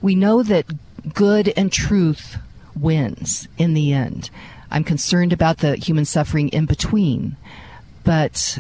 we 0.04 0.16
know 0.16 0.44
that 0.44 0.66
good 1.14 1.52
and 1.56 1.72
truth 1.72 2.38
wins 2.76 3.48
in 3.58 3.74
the 3.74 3.94
end. 3.94 4.30
I'm 4.70 4.84
concerned 4.84 5.32
about 5.32 5.60
the 5.60 5.78
human 5.78 6.04
suffering 6.04 6.50
in 6.50 6.66
between. 6.66 7.38
But 8.04 8.60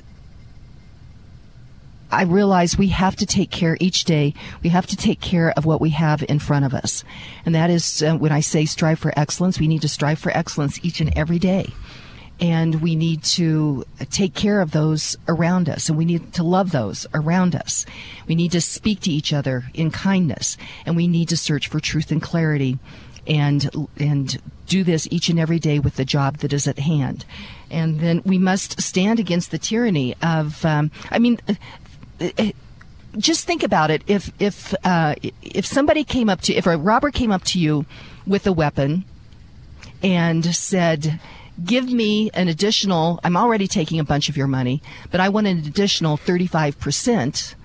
I 2.10 2.24
realize 2.24 2.78
we 2.78 2.88
have 2.90 3.18
to 3.18 3.26
take 3.26 3.52
care 3.52 3.76
each 3.82 4.06
day. 4.06 4.34
We 4.62 4.70
have 4.70 4.88
to 4.88 4.96
take 4.96 5.20
care 5.20 5.52
of 5.58 5.66
what 5.66 5.82
we 5.82 5.90
have 5.90 6.24
in 6.30 6.40
front 6.40 6.64
of 6.64 6.74
us. 6.74 7.04
And 7.46 7.54
that 7.54 7.70
is 7.70 8.02
uh, 8.02 8.16
when 8.16 8.32
I 8.32 8.40
say 8.40 8.66
strive 8.66 9.00
for 9.00 9.12
excellence, 9.18 9.60
we 9.60 9.68
need 9.68 9.82
to 9.82 9.90
strive 9.90 10.20
for 10.20 10.36
excellence 10.36 10.80
each 10.82 11.02
and 11.02 11.12
every 11.18 11.40
day. 11.40 11.74
And 12.44 12.82
we 12.82 12.96
need 12.96 13.24
to 13.24 13.86
take 14.10 14.34
care 14.34 14.60
of 14.60 14.72
those 14.72 15.16
around 15.30 15.70
us 15.70 15.88
and 15.88 15.98
we 15.98 16.04
need 16.04 16.34
to 16.34 16.44
love 16.44 16.72
those 16.72 17.08
around 17.14 17.56
us. 17.56 17.86
We 18.28 18.36
need 18.36 18.52
to 18.52 18.60
speak 18.60 19.00
to 19.02 19.12
each 19.12 19.32
other 19.32 19.64
in 19.74 19.92
kindness 19.92 20.58
and 20.86 20.98
we 20.98 21.08
need 21.08 21.30
to 21.30 21.38
search 21.38 21.70
for 21.70 21.80
truth 21.80 22.12
and 22.12 22.22
clarity 22.22 22.80
and, 23.26 23.88
and 23.98 24.42
do 24.68 24.84
this 24.84 25.08
each 25.10 25.30
and 25.30 25.40
every 25.40 25.58
day 25.58 25.80
with 25.80 25.96
the 25.96 26.04
job 26.04 26.40
that 26.40 26.52
is 26.52 26.68
at 26.68 26.80
hand. 26.80 27.24
And 27.72 28.02
then 28.02 28.22
we 28.26 28.38
must 28.38 28.82
stand 28.82 29.22
against 29.22 29.52
the 29.52 29.58
tyranny 29.58 30.14
of, 30.22 30.66
um, 30.66 30.92
I 31.12 31.20
mean, 31.20 31.40
uh, 31.48 32.30
uh, 32.38 32.52
just 33.18 33.48
think 33.48 33.64
about 33.64 33.90
it. 33.90 34.02
If 34.08 34.32
if 34.40 34.74
uh, 34.84 35.16
if 35.44 35.66
somebody 35.68 36.04
came 36.04 36.30
up 36.30 36.42
to 36.42 36.54
if 36.54 36.66
a 36.66 36.76
robber 36.76 37.12
came 37.12 37.32
up 37.32 37.44
to 37.46 37.60
you 37.60 37.86
with 38.26 38.48
a 38.48 38.52
weapon 38.52 39.06
and 40.02 40.44
said, 40.56 41.20
"Give 41.64 41.92
me 41.92 42.30
an 42.34 42.48
additional. 42.48 43.20
I'm 43.24 43.38
already 43.38 43.68
taking 43.68 44.00
a 44.00 44.04
bunch 44.04 44.30
of 44.30 44.38
your 44.38 44.48
money, 44.48 44.82
but 45.12 45.20
I 45.20 45.30
want 45.30 45.48
an 45.48 45.60
additional 45.60 46.18
35 46.18 46.80
percent." 46.80 47.56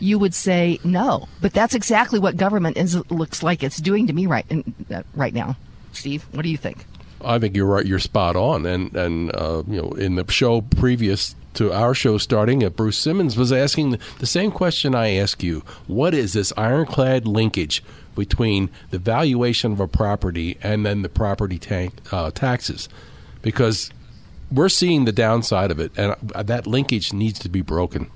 You 0.00 0.18
would 0.18 0.34
say 0.34 0.80
no, 0.84 1.28
but 1.40 1.54
that's 1.54 1.74
exactly 1.74 2.18
what 2.18 2.36
government 2.36 2.76
is, 2.76 2.96
looks 3.10 3.42
like 3.42 3.62
it's 3.62 3.78
doing 3.78 4.08
to 4.08 4.12
me 4.12 4.26
right 4.26 4.44
uh, 4.92 5.02
right 5.14 5.32
now. 5.32 5.56
Steve, 5.92 6.26
what 6.32 6.42
do 6.42 6.50
you 6.50 6.58
think? 6.58 6.84
I 7.24 7.38
think 7.38 7.56
you're 7.56 7.66
right. 7.66 7.86
You're 7.86 7.98
spot 7.98 8.36
on. 8.36 8.66
And 8.66 8.94
and 8.94 9.34
uh, 9.34 9.62
you 9.66 9.80
know, 9.80 9.90
in 9.92 10.16
the 10.16 10.30
show 10.30 10.60
previous 10.60 11.34
to 11.54 11.72
our 11.72 11.94
show 11.94 12.18
starting, 12.18 12.64
uh, 12.64 12.68
Bruce 12.68 12.98
Simmons 12.98 13.36
was 13.36 13.52
asking 13.52 13.90
the, 13.90 13.98
the 14.18 14.26
same 14.26 14.50
question 14.50 14.94
I 14.94 15.14
ask 15.14 15.42
you: 15.42 15.62
What 15.86 16.14
is 16.14 16.32
this 16.34 16.52
ironclad 16.56 17.26
linkage 17.26 17.82
between 18.14 18.70
the 18.90 18.98
valuation 18.98 19.72
of 19.72 19.80
a 19.80 19.88
property 19.88 20.58
and 20.62 20.84
then 20.84 21.02
the 21.02 21.08
property 21.08 21.58
tank, 21.58 21.94
uh, 22.12 22.30
taxes? 22.30 22.88
Because 23.44 23.90
we're 24.50 24.68
seeing 24.68 25.04
the 25.04 25.12
downside 25.12 25.70
of 25.70 25.78
it, 25.78 25.92
and 25.96 26.16
that 26.34 26.66
linkage 26.66 27.12
needs 27.12 27.38
to 27.40 27.48
be 27.48 27.60
broken. 27.60 28.10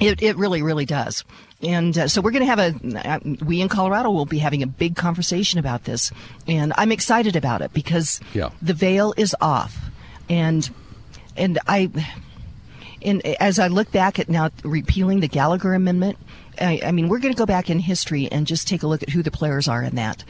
It, 0.00 0.22
it 0.22 0.36
really, 0.36 0.62
really 0.62 0.86
does. 0.86 1.24
And 1.62 1.96
uh, 1.98 2.08
so 2.08 2.22
we're 2.22 2.30
going 2.30 2.46
to 2.46 2.54
have 2.54 2.58
a, 2.58 3.08
uh, 3.08 3.18
we 3.44 3.60
in 3.60 3.68
Colorado 3.68 4.10
will 4.10 4.24
be 4.24 4.38
having 4.38 4.62
a 4.62 4.66
big 4.66 4.96
conversation 4.96 5.58
about 5.58 5.84
this. 5.84 6.10
And 6.46 6.72
I'm 6.76 6.90
excited 6.90 7.36
about 7.36 7.60
it 7.60 7.72
because 7.74 8.20
yeah. 8.32 8.50
the 8.62 8.72
veil 8.72 9.12
is 9.16 9.36
off. 9.42 9.76
And, 10.30 10.68
and 11.36 11.58
I, 11.66 11.90
and 13.02 13.24
as 13.26 13.58
I 13.58 13.68
look 13.68 13.92
back 13.92 14.18
at 14.18 14.30
now 14.30 14.50
repealing 14.64 15.20
the 15.20 15.28
Gallagher 15.28 15.74
Amendment, 15.74 16.16
I, 16.58 16.80
I 16.82 16.92
mean, 16.92 17.08
we're 17.08 17.18
going 17.18 17.34
to 17.34 17.38
go 17.38 17.46
back 17.46 17.68
in 17.68 17.78
history 17.78 18.28
and 18.30 18.46
just 18.46 18.66
take 18.66 18.82
a 18.82 18.86
look 18.86 19.02
at 19.02 19.10
who 19.10 19.22
the 19.22 19.30
players 19.30 19.68
are 19.68 19.82
in 19.82 19.96
that 19.96 20.24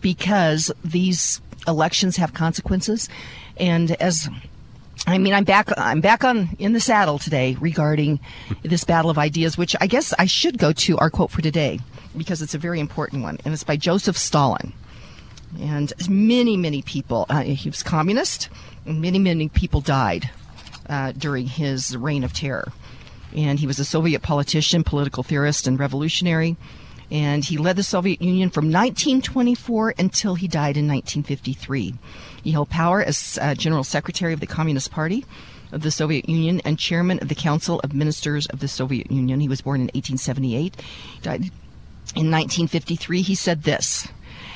because 0.00 0.72
these 0.84 1.40
elections 1.66 2.16
have 2.16 2.34
consequences. 2.34 3.08
And 3.56 3.92
as 3.92 4.28
I 5.06 5.18
mean, 5.18 5.34
I'm 5.34 5.44
back. 5.44 5.68
I'm 5.76 6.00
back 6.00 6.24
on 6.24 6.50
in 6.58 6.72
the 6.72 6.80
saddle 6.80 7.18
today 7.18 7.56
regarding 7.60 8.20
this 8.62 8.84
battle 8.84 9.10
of 9.10 9.18
ideas, 9.18 9.58
which 9.58 9.74
I 9.80 9.86
guess 9.86 10.12
I 10.18 10.26
should 10.26 10.58
go 10.58 10.72
to 10.72 10.98
our 10.98 11.10
quote 11.10 11.30
for 11.30 11.42
today 11.42 11.80
because 12.16 12.42
it's 12.42 12.54
a 12.54 12.58
very 12.58 12.78
important 12.78 13.22
one, 13.22 13.38
and 13.44 13.54
it's 13.54 13.64
by 13.64 13.76
Joseph 13.76 14.16
Stalin. 14.16 14.72
And 15.60 15.92
many, 16.08 16.56
many 16.56 16.82
people. 16.82 17.26
Uh, 17.28 17.42
he 17.42 17.68
was 17.68 17.82
communist, 17.82 18.48
and 18.86 19.00
many, 19.00 19.18
many 19.18 19.48
people 19.48 19.80
died 19.80 20.30
uh, 20.88 21.12
during 21.12 21.46
his 21.46 21.96
reign 21.96 22.24
of 22.24 22.32
terror. 22.32 22.72
And 23.34 23.58
he 23.58 23.66
was 23.66 23.78
a 23.78 23.84
Soviet 23.84 24.22
politician, 24.22 24.84
political 24.84 25.22
theorist, 25.22 25.66
and 25.66 25.78
revolutionary. 25.78 26.56
And 27.12 27.44
he 27.44 27.58
led 27.58 27.76
the 27.76 27.82
Soviet 27.82 28.22
Union 28.22 28.48
from 28.48 28.64
1924 28.64 29.94
until 29.98 30.34
he 30.34 30.48
died 30.48 30.78
in 30.78 30.88
1953. 30.88 31.94
He 32.42 32.50
held 32.52 32.70
power 32.70 33.02
as 33.02 33.38
uh, 33.40 33.54
General 33.54 33.84
Secretary 33.84 34.32
of 34.32 34.40
the 34.40 34.46
Communist 34.46 34.90
Party 34.90 35.26
of 35.72 35.82
the 35.82 35.90
Soviet 35.90 36.26
Union 36.26 36.62
and 36.64 36.78
Chairman 36.78 37.18
of 37.20 37.28
the 37.28 37.34
Council 37.34 37.80
of 37.80 37.92
Ministers 37.92 38.46
of 38.46 38.60
the 38.60 38.68
Soviet 38.68 39.10
Union. 39.10 39.40
He 39.40 39.48
was 39.48 39.60
born 39.60 39.82
in 39.82 39.88
1878, 39.88 40.74
died 41.20 41.40
in 42.16 42.30
1953. 42.30 43.20
He 43.20 43.34
said 43.34 43.64
this. 43.64 44.08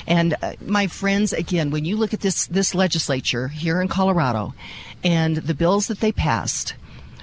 And 0.07 0.35
uh, 0.41 0.53
my 0.65 0.87
friends, 0.87 1.33
again, 1.33 1.69
when 1.69 1.85
you 1.85 1.95
look 1.95 2.13
at 2.13 2.21
this 2.21 2.47
this 2.47 2.73
legislature 2.73 3.49
here 3.49 3.81
in 3.81 3.87
Colorado, 3.87 4.55
and 5.03 5.37
the 5.37 5.53
bills 5.53 5.87
that 5.87 5.99
they 5.99 6.11
passed 6.11 6.73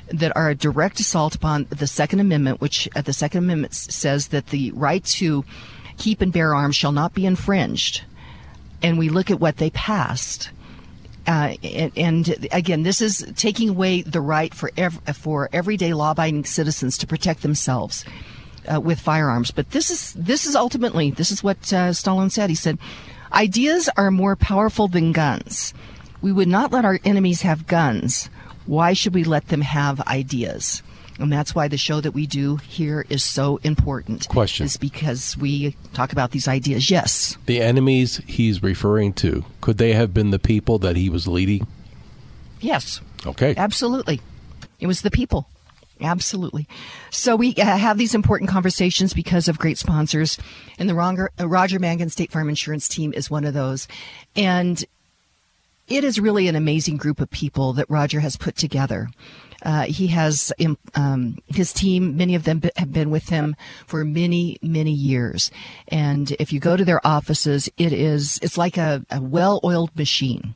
that 0.08 0.37
are 0.37 0.50
a 0.50 0.54
direct 0.54 1.00
assault 1.00 1.34
upon 1.34 1.66
the 1.70 1.87
Second 1.87 2.20
Amendment, 2.20 2.61
which 2.61 2.88
uh, 2.94 3.00
the 3.00 3.12
Second 3.12 3.44
Amendment 3.44 3.75
says 3.75 4.28
that 4.28 4.49
the 4.49 4.70
right 4.73 5.04
to 5.04 5.44
keep 5.96 6.20
and 6.20 6.32
bear 6.32 6.54
arms 6.54 6.76
shall 6.76 6.92
not 6.92 7.14
be 7.14 7.26
infringed, 7.26 8.02
and 8.82 8.99
we 8.99 9.08
look 9.08 9.30
at 9.30 9.40
what 9.40 9.56
they 9.56 9.70
passed, 9.70 10.50
uh, 11.26 11.54
and, 11.62 11.92
and, 11.96 12.49
again, 12.52 12.82
this 12.82 13.00
is 13.00 13.25
taking 13.37 13.70
away 13.70 14.02
the 14.02 14.20
right 14.20 14.52
for 14.52 14.70
ev- 14.76 15.00
for 15.14 15.49
everyday 15.54 15.94
law-abiding 15.94 16.44
citizens 16.44 16.99
to 16.99 17.06
protect 17.06 17.40
themselves 17.40 18.04
uh, 18.73 18.78
with 18.78 19.00
firearms. 19.00 19.50
But 19.50 19.70
this 19.70 19.90
is 19.90 20.12
this 20.12 20.44
is 20.44 20.54
ultimately 20.54 21.11
this 21.12 21.30
is 21.30 21.42
what 21.42 21.73
uh, 21.73 21.94
Stalin 21.94 22.28
said. 22.28 22.50
He 22.50 22.56
said, 22.56 22.78
"Ideas 23.32 23.88
are 23.96 24.11
more 24.11 24.37
powerful 24.37 24.87
than 24.87 25.12
guns. 25.12 25.73
We 26.20 26.30
would 26.30 26.49
not 26.49 26.73
let 26.73 26.84
our 26.84 27.00
enemies 27.04 27.40
have 27.42 27.66
guns. 27.66 28.28
Why 28.66 28.92
should 28.92 29.14
we 29.14 29.25
let 29.25 29.49
them 29.49 29.61
have 29.61 30.00
ideas?" 30.02 30.83
And 31.18 31.33
that's 31.33 31.54
why 31.54 31.68
the 31.68 31.76
show 31.76 32.00
that 32.00 32.11
we 32.11 32.26
do 32.26 32.56
here 32.56 33.06
is 33.09 33.23
so 33.23 33.61
important. 33.62 34.28
Question. 34.28 34.66
Is 34.66 34.76
because 34.76 35.37
we 35.37 35.76
talk 35.92 36.12
about 36.12 36.33
these 36.33 36.49
ideas. 36.49 36.90
Yes. 36.90 37.38
The 37.47 37.61
enemies 37.61 38.21
he's 38.26 38.62
referring 38.62 39.12
to, 39.14 39.44
could 39.61 39.78
they 39.78 39.92
have 39.92 40.12
been 40.12 40.30
the 40.30 40.40
people 40.40 40.78
that 40.80 40.97
he 40.97 41.09
was 41.09 41.28
leading? 41.28 41.66
Yes. 42.61 43.00
Okay. 43.25 43.54
Absolutely. 43.56 44.21
It 44.80 44.87
was 44.87 45.02
the 45.02 45.11
people. 45.11 45.49
Absolutely. 46.00 46.66
So 47.11 47.37
we 47.37 47.54
uh, 47.54 47.64
have 47.64 47.99
these 47.99 48.14
important 48.14 48.50
conversations 48.50 49.14
because 49.14 49.47
of 49.47 49.59
great 49.59 49.78
sponsors, 49.78 50.38
and 50.78 50.88
the 50.88 50.94
Roger, 50.94 51.30
uh, 51.38 51.47
Roger 51.47 51.78
Mangan 51.78 52.11
State 52.11 52.33
Farm 52.33 52.49
Insurance 52.49 52.88
Team 52.88 53.12
is 53.12 53.30
one 53.30 53.44
of 53.44 53.54
those. 53.54 53.87
And 54.35 54.85
it 55.88 56.05
is 56.05 56.21
really 56.21 56.49
an 56.49 56.57
amazing 56.57 56.97
group 56.97 57.21
of 57.21 57.31
people 57.31 57.73
that 57.75 57.91
Roger 57.91 58.21
has 58.21 58.37
put 58.37 58.57
together. 58.57 59.09
Uh, 59.62 59.85
he 59.85 60.09
has 60.09 60.53
um, 60.95 61.38
his 61.47 61.73
team. 61.73 62.17
Many 62.17 62.35
of 62.35 62.45
them 62.45 62.62
have 62.76 62.93
been 62.93 63.11
with 63.11 63.31
him 63.31 63.57
for 63.87 64.05
many, 64.05 64.59
many 64.62 64.93
years. 64.93 65.50
And 65.88 66.31
if 66.33 66.53
you 66.53 66.61
go 66.61 66.76
to 66.76 66.85
their 66.85 67.05
offices, 67.07 67.69
it 67.79 67.93
is 67.93 68.38
it's 68.43 68.59
like 68.59 68.76
a, 68.76 69.05
a 69.11 69.21
well-oiled 69.21 69.97
machine. 69.97 70.55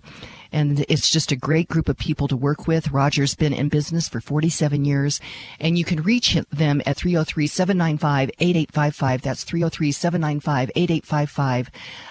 And 0.53 0.85
it's 0.89 1.11
just 1.11 1.33
a 1.33 1.37
great 1.37 1.69
group 1.69 1.89
of 1.89 1.97
people 1.97 2.29
to 2.29 2.37
work 2.37 2.67
with. 2.67 2.91
Roger's 2.91 3.35
been 3.35 3.53
in 3.53 3.69
business 3.69 4.09
for 4.09 4.21
47 4.21 4.85
years, 4.85 5.21
and 5.61 5.79
you 5.79 5.85
can 5.85 6.03
reach 6.03 6.37
them 6.51 6.83
at 6.87 6.97
303-795-8855. 6.97 9.23
That's 9.23 9.45
303-795-8855. 9.45 11.69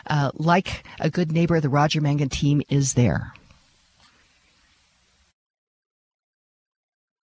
Uh, 0.08 0.32
like 0.36 0.86
a 1.00 1.10
good 1.10 1.32
neighbor, 1.32 1.60
the 1.60 1.70
Roger 1.70 2.01
Mangan 2.01 2.29
team 2.29 2.62
is 2.70 2.94
there. 2.94 3.34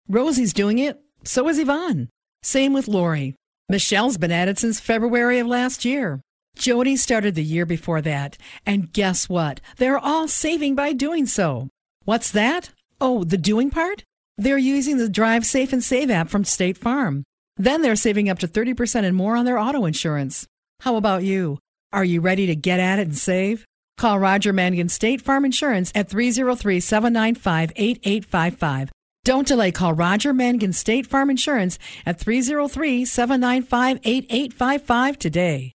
Rosie's 0.09 0.53
doing 0.53 0.79
it. 0.79 1.01
So 1.25 1.49
is 1.49 1.59
Yvonne. 1.59 2.09
Same 2.43 2.75
with 2.75 2.89
Lori. 2.89 3.37
Michelle's 3.71 4.19
been 4.19 4.31
at 4.31 4.49
it 4.49 4.59
since 4.59 4.79
February 4.79 5.39
of 5.39 5.47
last 5.47 5.87
year. 5.87 6.21
Jody 6.55 6.97
started 6.97 7.35
the 7.35 7.43
year 7.43 7.67
before 7.67 8.01
that. 8.03 8.39
And 8.65 8.93
guess 8.93 9.29
what? 9.29 9.61
They're 9.77 9.99
all 9.99 10.29
saving 10.29 10.75
by 10.75 10.93
doing 10.93 11.27
so. 11.27 11.69
What's 12.05 12.31
that? 12.31 12.71
Oh, 13.01 13.25
the 13.25 13.37
doing 13.39 13.71
part? 13.71 14.05
They're 14.37 14.59
using 14.59 14.99
the 14.99 15.09
Drive 15.09 15.47
Safe 15.47 15.73
and 15.73 15.83
Save 15.83 16.11
app 16.11 16.29
from 16.29 16.45
State 16.45 16.79
Farm. 16.79 17.25
Then 17.57 17.83
they're 17.83 17.97
saving 17.97 18.29
up 18.29 18.39
to 18.41 18.49
30% 18.49 19.05
and 19.05 19.17
more 19.17 19.37
on 19.37 19.45
their 19.45 19.59
auto 19.59 19.85
insurance. 19.85 20.47
How 20.81 20.97
about 20.97 21.23
you? 21.23 21.59
Are 21.93 22.05
you 22.05 22.21
ready 22.21 22.47
to 22.47 22.57
get 22.57 22.81
at 22.81 22.99
it 22.99 23.07
and 23.07 23.17
save? 23.17 23.65
Call 23.97 24.19
Roger 24.19 24.53
Mangan 24.53 24.89
State 24.89 25.21
Farm 25.21 25.45
Insurance 25.45 25.93
at 25.95 26.09
303 26.09 26.81
795 26.81 27.73
8855. 27.77 28.91
Don't 29.25 29.47
delay. 29.47 29.71
Call 29.71 29.93
Roger 29.93 30.35
Mangan 30.35 30.73
State 30.73 31.07
Farm 31.07 31.31
Insurance 31.31 31.79
at 32.05 32.19
303 32.19 33.05
795 33.05 34.01
8855 34.03 35.19
today. 35.19 35.74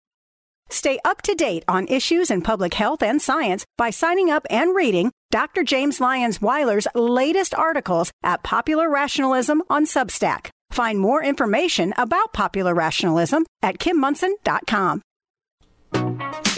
Stay 0.71 0.99
up 1.05 1.23
to 1.23 1.35
date 1.35 1.65
on 1.69 1.87
issues 1.89 2.31
in 2.31 2.43
public 2.43 2.75
health 2.75 3.03
and 3.03 3.21
science 3.21 3.65
by 3.77 3.91
signing 3.91 4.31
up 4.31 4.47
and 4.51 4.75
reading 4.75 5.13
Dr. 5.31 5.63
James 5.63 6.01
Lyons 6.01 6.41
Weiler's 6.41 6.87
latest 6.95 7.55
articles 7.55 8.11
at 8.23 8.43
Popular 8.43 8.89
Rationalism 8.91 9.63
on 9.71 9.85
Substack. 9.85 10.51
Find 10.71 10.99
more 10.99 11.23
information 11.23 11.95
about 11.97 12.33
popular 12.33 12.75
rationalism 12.75 13.47
at 13.63 13.79
kimmonson.com. 13.79 15.03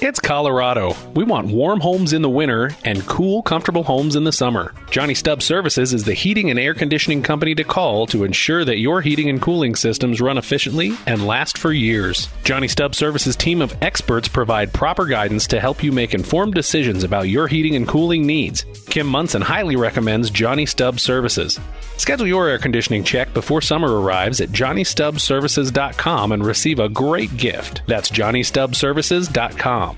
It's 0.02 0.18
Colorado. 0.18 0.94
We 1.14 1.24
want 1.24 1.48
warm 1.48 1.78
homes 1.78 2.14
in 2.14 2.22
the 2.22 2.30
winter 2.30 2.70
and 2.86 3.06
cool, 3.06 3.42
comfortable 3.42 3.82
homes 3.82 4.16
in 4.16 4.24
the 4.24 4.32
summer. 4.32 4.72
Johnny 4.90 5.12
Stubb 5.12 5.42
Services 5.42 5.92
is 5.92 6.04
the 6.04 6.14
heating 6.14 6.48
and 6.48 6.58
air 6.58 6.72
conditioning 6.72 7.22
company 7.22 7.54
to 7.56 7.64
call 7.64 8.06
to 8.06 8.24
ensure 8.24 8.64
that 8.64 8.78
your 8.78 9.02
heating 9.02 9.28
and 9.28 9.42
cooling 9.42 9.76
systems 9.76 10.22
run 10.22 10.38
efficiently 10.38 10.96
and 11.06 11.26
last 11.26 11.58
for 11.58 11.70
years. 11.70 12.30
Johnny 12.44 12.66
Stubb 12.66 12.94
Services 12.94 13.36
team 13.36 13.60
of 13.60 13.76
experts 13.82 14.26
provide 14.26 14.72
proper 14.72 15.04
guidance 15.04 15.46
to 15.48 15.60
help 15.60 15.82
you 15.82 15.92
make 15.92 16.14
informed 16.14 16.54
decisions 16.54 17.04
about 17.04 17.28
your 17.28 17.46
heating 17.46 17.76
and 17.76 17.86
cooling 17.86 18.24
needs. 18.24 18.64
Kim 18.86 19.06
Monson 19.06 19.42
highly 19.42 19.76
recommends 19.76 20.30
Johnny 20.30 20.64
Stubb 20.64 20.98
Services. 20.98 21.60
Schedule 21.98 22.26
your 22.26 22.48
air 22.48 22.58
conditioning 22.58 23.04
check 23.04 23.34
before 23.34 23.60
summer 23.60 24.00
arrives 24.00 24.40
at 24.40 24.48
JohnnyStubbServices.com 24.48 26.32
and 26.32 26.42
receive 26.46 26.78
a 26.78 26.88
great 26.88 27.36
gift. 27.36 27.82
That's 27.86 28.10
JohnnyStubbServices.com. 28.10 29.89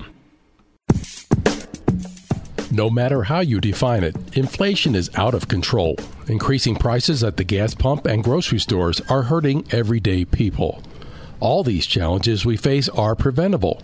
No 2.73 2.89
matter 2.89 3.21
how 3.21 3.41
you 3.41 3.61
define 3.61 4.03
it, 4.03 4.15
inflation 4.35 4.95
is 4.95 5.11
out 5.13 5.35
of 5.35 5.47
control. 5.47 5.95
Increasing 6.27 6.73
prices 6.75 7.23
at 7.23 7.37
the 7.37 7.43
gas 7.43 7.75
pump 7.75 8.07
and 8.07 8.23
grocery 8.23 8.57
stores 8.57 8.99
are 9.01 9.21
hurting 9.21 9.67
everyday 9.69 10.25
people. 10.25 10.81
All 11.39 11.63
these 11.63 11.85
challenges 11.85 12.47
we 12.47 12.57
face 12.57 12.89
are 12.89 13.13
preventable 13.13 13.83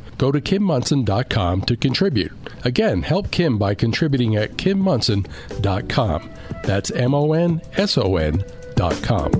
go 0.21 0.31
to 0.31 0.39
kimmonson.com 0.39 1.63
to 1.63 1.75
contribute. 1.75 2.31
Again, 2.63 3.01
help 3.01 3.31
Kim 3.31 3.57
by 3.57 3.73
contributing 3.73 4.35
at 4.35 4.51
kimmonson.com. 4.51 6.29
That's 6.63 6.91
M 6.91 7.15
O 7.15 7.33
N 7.33 7.59
S 7.75 7.97
O 7.97 8.17
N 8.17 8.43
dot 8.75 9.01
com. 9.01 9.31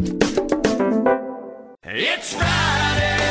It's 1.84 2.34
Friday. 2.34 3.22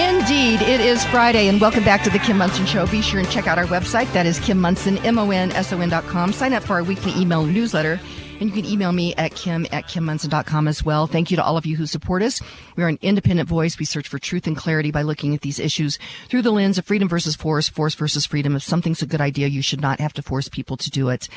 Indeed, 0.00 0.62
it 0.62 0.80
is 0.80 1.04
Friday, 1.06 1.48
and 1.48 1.60
welcome 1.60 1.82
back 1.82 2.04
to 2.04 2.10
the 2.10 2.20
Kim 2.20 2.38
Monson 2.38 2.66
Show. 2.66 2.86
Be 2.86 3.02
sure 3.02 3.18
and 3.18 3.28
check 3.28 3.48
out 3.48 3.58
our 3.58 3.66
website. 3.66 4.10
That 4.12 4.26
is 4.26 4.38
Kim 4.38 4.60
Monson, 4.60 4.98
M 4.98 5.18
O 5.18 5.28
N 5.32 5.50
S 5.50 5.72
O 5.72 5.80
N 5.80 5.88
dot 5.88 6.04
com. 6.04 6.32
Sign 6.32 6.52
up 6.52 6.62
for 6.62 6.74
our 6.74 6.84
weekly 6.84 7.12
email 7.20 7.44
newsletter 7.44 7.98
and 8.40 8.48
you 8.48 8.62
can 8.62 8.70
email 8.70 8.90
me 8.90 9.14
at 9.14 9.34
kim 9.34 9.66
at 9.70 9.84
kimmonson.com 9.84 10.66
as 10.66 10.82
well. 10.82 11.06
Thank 11.06 11.30
you 11.30 11.36
to 11.36 11.44
all 11.44 11.56
of 11.56 11.66
you 11.66 11.76
who 11.76 11.86
support 11.86 12.22
us. 12.22 12.40
We 12.74 12.82
are 12.82 12.88
an 12.88 12.98
independent 13.02 13.48
voice. 13.48 13.78
We 13.78 13.84
search 13.84 14.08
for 14.08 14.18
truth 14.18 14.46
and 14.46 14.56
clarity 14.56 14.90
by 14.90 15.02
looking 15.02 15.34
at 15.34 15.42
these 15.42 15.58
issues 15.58 15.98
through 16.28 16.42
the 16.42 16.50
lens 16.50 16.78
of 16.78 16.86
freedom 16.86 17.08
versus 17.08 17.36
force, 17.36 17.68
force 17.68 17.94
versus 17.94 18.26
freedom. 18.26 18.56
If 18.56 18.62
something's 18.62 19.02
a 19.02 19.06
good 19.06 19.20
idea, 19.20 19.48
you 19.48 19.62
should 19.62 19.80
not 19.80 20.00
have 20.00 20.14
to 20.14 20.22
force 20.22 20.48
people 20.48 20.76
to 20.78 20.90
do 20.90 21.10
it. 21.10 21.28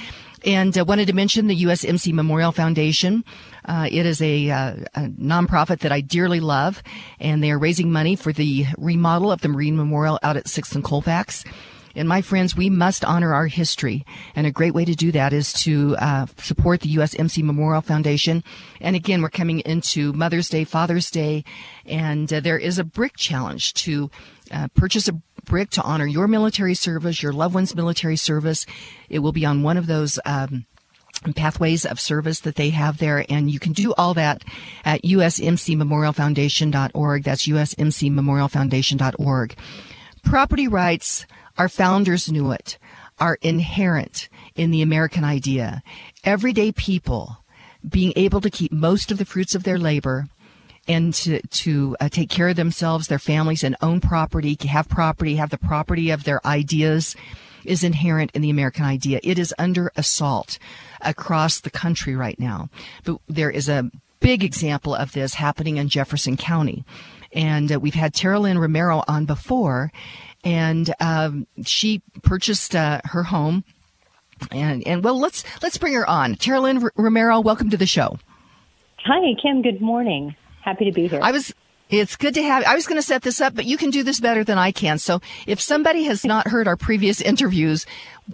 And 0.45 0.77
uh, 0.77 0.85
wanted 0.85 1.07
to 1.07 1.13
mention 1.13 1.47
the 1.47 1.63
USMC 1.63 2.13
Memorial 2.13 2.51
Foundation. 2.51 3.23
Uh, 3.65 3.87
it 3.91 4.05
is 4.05 4.21
a, 4.21 4.49
uh, 4.49 4.75
a, 4.95 5.01
nonprofit 5.01 5.79
that 5.79 5.91
I 5.91 6.01
dearly 6.01 6.39
love, 6.39 6.83
and 7.19 7.41
they 7.41 7.51
are 7.51 7.59
raising 7.59 7.91
money 7.91 8.15
for 8.15 8.33
the 8.33 8.65
remodel 8.77 9.31
of 9.31 9.41
the 9.41 9.47
Marine 9.47 9.77
Memorial 9.77 10.19
out 10.21 10.35
at 10.35 10.45
6th 10.45 10.75
and 10.75 10.83
Colfax. 10.83 11.45
And 11.95 12.09
my 12.09 12.21
friends, 12.21 12.55
we 12.55 12.69
must 12.69 13.03
honor 13.05 13.33
our 13.33 13.47
history. 13.47 14.05
And 14.35 14.45
a 14.47 14.51
great 14.51 14.73
way 14.73 14.85
to 14.85 14.95
do 14.95 15.11
that 15.11 15.33
is 15.33 15.53
to 15.53 15.95
uh, 15.97 16.25
support 16.37 16.81
the 16.81 16.95
USMC 16.95 17.43
Memorial 17.43 17.81
Foundation. 17.81 18.43
And 18.81 18.95
again, 18.95 19.21
we're 19.21 19.29
coming 19.29 19.59
into 19.61 20.13
Mother's 20.13 20.49
Day, 20.49 20.63
Father's 20.63 21.11
Day, 21.11 21.43
and 21.85 22.33
uh, 22.33 22.39
there 22.39 22.57
is 22.57 22.79
a 22.79 22.83
brick 22.83 23.17
challenge 23.17 23.75
to 23.75 24.09
uh, 24.51 24.67
purchase 24.75 25.07
a 25.07 25.13
brick 25.45 25.69
to 25.71 25.81
honor 25.83 26.05
your 26.05 26.27
military 26.27 26.73
service, 26.73 27.21
your 27.21 27.33
loved 27.33 27.55
one's 27.55 27.75
military 27.75 28.15
service. 28.15 28.65
It 29.09 29.19
will 29.19 29.33
be 29.33 29.45
on 29.45 29.63
one 29.63 29.77
of 29.77 29.87
those. 29.87 30.19
Um, 30.25 30.65
pathways 31.35 31.85
of 31.85 32.01
service 32.01 32.41
that 32.41 32.55
they 32.55 32.71
have 32.71 32.97
there. 32.97 33.25
And 33.29 33.49
you 33.49 33.57
can 33.57 33.71
do 33.71 33.93
all 33.97 34.13
that 34.15 34.43
at 34.83 35.03
usmcmemorialfoundation.org. 35.03 37.23
That's 37.23 37.47
usmcmemorialfoundation.org. 37.47 39.55
Property 40.23 40.67
rights 40.67 41.25
our 41.57 41.69
founders 41.69 42.31
knew 42.31 42.51
it, 42.51 42.77
are 43.19 43.37
inherent 43.41 44.29
in 44.55 44.71
the 44.71 44.81
American 44.81 45.23
idea. 45.23 45.81
Everyday 46.23 46.71
people 46.71 47.37
being 47.87 48.13
able 48.15 48.41
to 48.41 48.49
keep 48.49 48.71
most 48.71 49.11
of 49.11 49.17
the 49.17 49.25
fruits 49.25 49.55
of 49.55 49.63
their 49.63 49.77
labor 49.77 50.25
and 50.87 51.13
to, 51.13 51.41
to 51.47 51.95
uh, 51.99 52.09
take 52.09 52.29
care 52.29 52.49
of 52.49 52.55
themselves, 52.55 53.07
their 53.07 53.19
families, 53.19 53.63
and 53.63 53.75
own 53.81 54.01
property, 54.01 54.57
have 54.67 54.89
property, 54.89 55.35
have 55.35 55.49
the 55.49 55.57
property 55.57 56.09
of 56.09 56.23
their 56.23 56.45
ideas 56.45 57.15
is 57.63 57.83
inherent 57.83 58.31
in 58.33 58.41
the 58.41 58.49
American 58.49 58.85
idea. 58.85 59.19
It 59.23 59.39
is 59.39 59.53
under 59.57 59.91
assault 59.95 60.59
across 61.01 61.59
the 61.59 61.69
country 61.69 62.15
right 62.15 62.39
now. 62.39 62.69
But 63.03 63.19
there 63.27 63.49
is 63.49 63.69
a 63.69 63.89
big 64.19 64.43
example 64.43 64.95
of 64.95 65.13
this 65.13 65.35
happening 65.35 65.77
in 65.77 65.89
Jefferson 65.89 66.37
County. 66.37 66.83
And 67.31 67.71
uh, 67.71 67.79
we've 67.79 67.93
had 67.93 68.13
Taralyn 68.13 68.59
Romero 68.59 69.03
on 69.07 69.25
before, 69.25 69.91
and 70.43 70.93
um, 70.99 71.47
she 71.63 72.01
purchased 72.21 72.75
uh, 72.75 73.01
her 73.05 73.23
home. 73.23 73.63
And 74.51 74.85
and 74.85 75.03
well, 75.03 75.19
let's 75.19 75.43
let's 75.61 75.77
bring 75.77 75.93
her 75.93 76.07
on. 76.09 76.35
Taralyn 76.35 76.83
R- 76.83 76.91
Romero, 76.95 77.39
welcome 77.39 77.69
to 77.69 77.77
the 77.77 77.85
show. 77.85 78.17
Hi, 79.05 79.33
Kim. 79.41 79.61
Good 79.61 79.81
morning. 79.81 80.35
Happy 80.61 80.85
to 80.85 80.91
be 80.91 81.07
here. 81.07 81.19
I 81.21 81.31
was. 81.31 81.53
It's 81.89 82.15
good 82.15 82.33
to 82.33 82.41
have. 82.41 82.63
I 82.63 82.73
was 82.73 82.87
going 82.87 82.97
to 82.97 83.05
set 83.05 83.21
this 83.21 83.39
up, 83.39 83.53
but 83.53 83.65
you 83.65 83.77
can 83.77 83.89
do 83.89 84.03
this 84.03 84.19
better 84.19 84.43
than 84.43 84.57
I 84.57 84.71
can. 84.71 84.97
So, 84.97 85.21
if 85.45 85.61
somebody 85.61 86.05
has 86.05 86.25
not 86.25 86.47
heard 86.47 86.67
our 86.67 86.75
previous 86.75 87.21
interviews, 87.21 87.85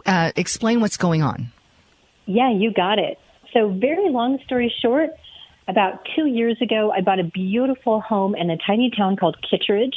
uh, 0.06 0.32
explain 0.36 0.80
what's 0.80 0.98
going 0.98 1.22
on. 1.22 1.52
Yeah, 2.26 2.52
you 2.52 2.72
got 2.72 3.00
it. 3.00 3.20
So, 3.54 3.70
very 3.70 4.10
long 4.10 4.40
story 4.46 4.74
short, 4.82 5.10
about 5.68 6.08
two 6.16 6.26
years 6.26 6.58
ago, 6.62 6.92
I 6.96 7.02
bought 7.02 7.20
a 7.20 7.24
beautiful 7.24 8.00
home 8.02 8.36
in 8.36 8.50
a 8.50 8.58
tiny 8.66 8.92
town 8.96 9.18
called 9.18 9.38
Kittredge 9.42 9.96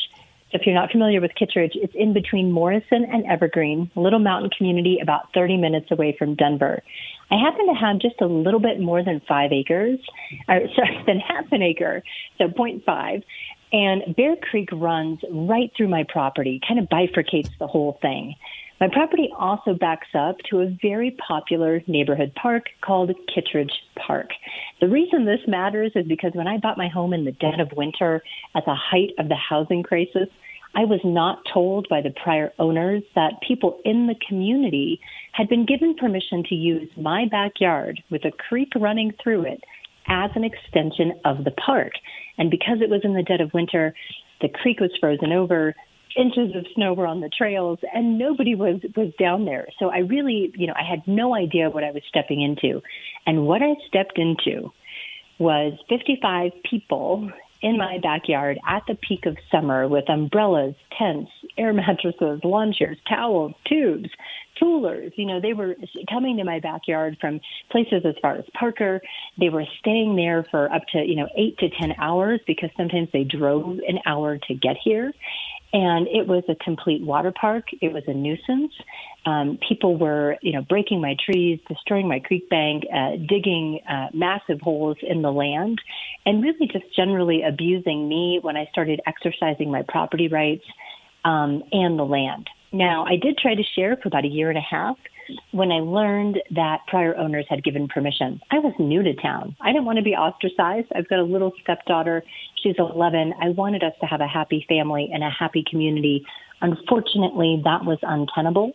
if 0.52 0.66
you're 0.66 0.74
not 0.74 0.90
familiar 0.90 1.20
with 1.20 1.34
Kittredge, 1.34 1.72
it's 1.74 1.94
in 1.94 2.12
between 2.12 2.52
Morrison 2.52 3.04
and 3.10 3.24
Evergreen, 3.26 3.90
a 3.96 4.00
little 4.00 4.18
mountain 4.18 4.50
community 4.56 4.98
about 5.00 5.32
30 5.34 5.56
minutes 5.56 5.90
away 5.90 6.14
from 6.18 6.34
Denver. 6.34 6.82
I 7.30 7.36
happen 7.36 7.66
to 7.66 7.74
have 7.74 7.98
just 7.98 8.20
a 8.20 8.26
little 8.26 8.60
bit 8.60 8.78
more 8.78 9.02
than 9.02 9.22
five 9.26 9.52
acres, 9.52 9.98
or 10.48 10.60
sorry, 10.76 11.02
than 11.06 11.18
half 11.18 11.46
an 11.52 11.62
acre, 11.62 12.02
so 12.36 12.48
0.5. 12.48 13.22
And 13.72 14.14
Bear 14.16 14.36
Creek 14.36 14.68
runs 14.70 15.20
right 15.30 15.70
through 15.76 15.88
my 15.88 16.04
property, 16.08 16.60
kind 16.66 16.78
of 16.78 16.88
bifurcates 16.88 17.50
the 17.58 17.66
whole 17.66 17.98
thing. 18.02 18.34
My 18.80 18.88
property 18.92 19.30
also 19.38 19.74
backs 19.74 20.08
up 20.12 20.36
to 20.50 20.60
a 20.60 20.76
very 20.82 21.16
popular 21.26 21.82
neighborhood 21.86 22.34
park 22.34 22.64
called 22.80 23.12
Kittredge 23.32 23.72
Park. 23.96 24.30
The 24.80 24.88
reason 24.88 25.24
this 25.24 25.40
matters 25.46 25.92
is 25.94 26.06
because 26.06 26.32
when 26.34 26.48
I 26.48 26.58
bought 26.58 26.76
my 26.76 26.88
home 26.88 27.14
in 27.14 27.24
the 27.24 27.32
dead 27.32 27.60
of 27.60 27.72
winter 27.76 28.22
at 28.54 28.64
the 28.66 28.74
height 28.74 29.10
of 29.18 29.28
the 29.28 29.36
housing 29.36 29.84
crisis, 29.84 30.28
I 30.74 30.84
was 30.84 31.00
not 31.04 31.38
told 31.52 31.86
by 31.88 32.00
the 32.00 32.14
prior 32.22 32.52
owners 32.58 33.02
that 33.14 33.40
people 33.46 33.78
in 33.84 34.06
the 34.06 34.16
community 34.26 35.00
had 35.32 35.48
been 35.48 35.64
given 35.64 35.94
permission 35.94 36.42
to 36.48 36.54
use 36.54 36.90
my 36.96 37.26
backyard 37.30 38.02
with 38.10 38.24
a 38.24 38.32
creek 38.32 38.72
running 38.74 39.12
through 39.22 39.42
it 39.42 39.62
as 40.08 40.30
an 40.34 40.44
extension 40.44 41.20
of 41.24 41.44
the 41.44 41.52
park. 41.52 41.92
And 42.42 42.50
because 42.50 42.80
it 42.80 42.90
was 42.90 43.02
in 43.04 43.14
the 43.14 43.22
dead 43.22 43.40
of 43.40 43.54
winter, 43.54 43.94
the 44.40 44.48
creek 44.48 44.80
was 44.80 44.90
frozen 44.98 45.30
over, 45.30 45.76
inches 46.16 46.56
of 46.56 46.66
snow 46.74 46.92
were 46.92 47.06
on 47.06 47.20
the 47.20 47.28
trails, 47.28 47.78
and 47.94 48.18
nobody 48.18 48.56
was 48.56 48.80
was 48.96 49.12
down 49.16 49.44
there. 49.44 49.68
So 49.78 49.90
I 49.90 49.98
really, 49.98 50.52
you 50.56 50.66
know, 50.66 50.72
I 50.76 50.82
had 50.82 51.06
no 51.06 51.36
idea 51.36 51.70
what 51.70 51.84
I 51.84 51.92
was 51.92 52.02
stepping 52.08 52.42
into. 52.42 52.82
And 53.28 53.46
what 53.46 53.62
I 53.62 53.76
stepped 53.86 54.18
into 54.18 54.72
was 55.38 55.74
55 55.88 56.50
people 56.68 57.30
in 57.62 57.78
my 57.78 57.98
backyard 58.02 58.58
at 58.68 58.82
the 58.86 58.96
peak 58.96 59.26
of 59.26 59.36
summer 59.50 59.88
with 59.88 60.08
umbrellas, 60.08 60.74
tents, 60.98 61.30
air 61.56 61.72
mattresses, 61.72 62.40
lawn 62.44 62.74
chairs, 62.76 62.98
towels, 63.08 63.52
tubes, 63.66 64.10
coolers. 64.58 65.12
You 65.16 65.26
know, 65.26 65.40
they 65.40 65.52
were 65.52 65.74
coming 66.08 66.36
to 66.36 66.44
my 66.44 66.60
backyard 66.60 67.16
from 67.20 67.40
places 67.70 68.02
as 68.04 68.14
far 68.20 68.36
as 68.36 68.44
Parker. 68.58 69.00
They 69.38 69.48
were 69.48 69.64
staying 69.80 70.16
there 70.16 70.46
for 70.50 70.72
up 70.72 70.82
to, 70.92 70.98
you 70.98 71.16
know, 71.16 71.28
eight 71.36 71.58
to 71.58 71.68
10 71.80 71.92
hours 71.98 72.40
because 72.46 72.70
sometimes 72.76 73.08
they 73.12 73.24
drove 73.24 73.78
an 73.86 73.98
hour 74.06 74.38
to 74.38 74.54
get 74.54 74.76
here. 74.82 75.12
And 75.74 76.06
it 76.08 76.26
was 76.26 76.44
a 76.48 76.54
complete 76.54 77.02
water 77.02 77.32
park. 77.32 77.64
It 77.80 77.94
was 77.94 78.02
a 78.06 78.12
nuisance. 78.12 78.72
Um, 79.24 79.58
people 79.66 79.96
were, 79.96 80.36
you 80.42 80.52
know, 80.52 80.62
breaking 80.68 81.00
my 81.00 81.16
trees, 81.24 81.60
destroying 81.66 82.08
my 82.08 82.20
creek 82.20 82.50
bank, 82.50 82.84
uh, 82.94 83.12
digging 83.26 83.80
uh, 83.88 84.08
massive 84.12 84.60
holes 84.60 84.98
in 85.00 85.22
the 85.22 85.32
land, 85.32 85.80
and 86.24 86.42
really 86.42 86.68
just 86.72 86.84
generally 86.94 87.42
abusing 87.42 88.08
me 88.08 88.38
when 88.42 88.56
I 88.56 88.66
started 88.70 89.00
exercising 89.06 89.70
my 89.70 89.82
property 89.88 90.28
rights 90.28 90.64
um, 91.24 91.62
and 91.72 91.98
the 91.98 92.04
land. 92.04 92.48
Now, 92.72 93.04
I 93.04 93.16
did 93.16 93.36
try 93.36 93.54
to 93.54 93.62
share 93.76 93.96
for 93.96 94.08
about 94.08 94.24
a 94.24 94.28
year 94.28 94.48
and 94.48 94.58
a 94.58 94.62
half 94.62 94.96
when 95.52 95.70
I 95.70 95.80
learned 95.80 96.38
that 96.54 96.80
prior 96.88 97.16
owners 97.16 97.46
had 97.48 97.62
given 97.62 97.86
permission. 97.86 98.40
I 98.50 98.58
was 98.58 98.72
new 98.78 99.02
to 99.02 99.14
town. 99.14 99.56
I 99.60 99.72
didn't 99.72 99.84
want 99.84 99.98
to 99.98 100.02
be 100.02 100.14
ostracized. 100.14 100.88
I've 100.94 101.08
got 101.08 101.18
a 101.18 101.24
little 101.24 101.52
stepdaughter. 101.62 102.22
She's 102.62 102.76
11. 102.78 103.34
I 103.40 103.50
wanted 103.50 103.84
us 103.84 103.92
to 104.00 104.06
have 104.06 104.20
a 104.20 104.26
happy 104.26 104.64
family 104.68 105.10
and 105.12 105.22
a 105.22 105.30
happy 105.30 105.64
community. 105.68 106.24
Unfortunately, 106.60 107.60
that 107.64 107.84
was 107.84 107.98
untenable. 108.02 108.72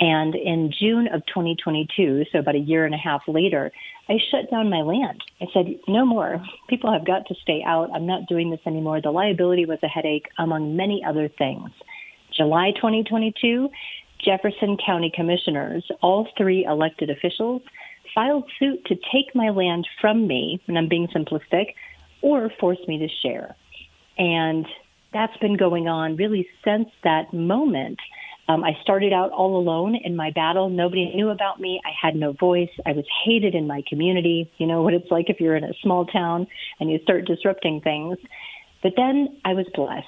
And 0.00 0.34
in 0.34 0.72
June 0.78 1.08
of 1.12 1.24
2022, 1.26 2.24
so 2.32 2.38
about 2.38 2.56
a 2.56 2.58
year 2.58 2.84
and 2.84 2.94
a 2.94 2.98
half 2.98 3.22
later, 3.28 3.70
I 4.08 4.18
shut 4.30 4.50
down 4.50 4.68
my 4.68 4.82
land. 4.82 5.22
I 5.40 5.46
said, 5.54 5.66
no 5.88 6.04
more. 6.04 6.42
People 6.68 6.92
have 6.92 7.06
got 7.06 7.26
to 7.26 7.34
stay 7.42 7.62
out. 7.66 7.90
I'm 7.94 8.06
not 8.06 8.26
doing 8.26 8.50
this 8.50 8.60
anymore. 8.66 9.00
The 9.00 9.10
liability 9.10 9.64
was 9.64 9.78
a 9.82 9.88
headache, 9.88 10.28
among 10.38 10.76
many 10.76 11.02
other 11.06 11.28
things. 11.38 11.70
July 12.36 12.72
2022, 12.76 13.68
Jefferson 14.22 14.76
County 14.84 15.10
commissioners, 15.14 15.84
all 16.02 16.28
three 16.36 16.64
elected 16.64 17.08
officials, 17.08 17.62
filed 18.14 18.44
suit 18.58 18.84
to 18.86 18.94
take 18.94 19.34
my 19.34 19.50
land 19.50 19.86
from 20.00 20.26
me, 20.26 20.60
and 20.66 20.76
I'm 20.76 20.88
being 20.88 21.08
simplistic, 21.08 21.74
or 22.22 22.50
force 22.60 22.78
me 22.86 22.98
to 22.98 23.08
share. 23.22 23.56
And 24.18 24.66
that's 25.12 25.36
been 25.38 25.56
going 25.56 25.88
on 25.88 26.16
really 26.16 26.46
since 26.64 26.88
that 27.04 27.32
moment. 27.32 27.98
Um, 28.48 28.62
I 28.62 28.72
started 28.82 29.12
out 29.12 29.30
all 29.30 29.56
alone 29.56 29.96
in 29.96 30.16
my 30.16 30.30
battle. 30.30 30.68
Nobody 30.68 31.14
knew 31.14 31.30
about 31.30 31.60
me. 31.60 31.80
I 31.84 31.90
had 32.00 32.14
no 32.14 32.32
voice. 32.32 32.68
I 32.84 32.92
was 32.92 33.04
hated 33.24 33.54
in 33.54 33.66
my 33.66 33.82
community. 33.88 34.50
You 34.58 34.66
know 34.66 34.82
what 34.82 34.94
it's 34.94 35.10
like 35.10 35.30
if 35.30 35.40
you're 35.40 35.56
in 35.56 35.64
a 35.64 35.72
small 35.82 36.04
town 36.04 36.46
and 36.78 36.90
you 36.90 36.98
start 37.02 37.24
disrupting 37.26 37.80
things. 37.80 38.18
But 38.82 38.92
then 38.96 39.40
I 39.44 39.54
was 39.54 39.66
blessed. 39.74 40.06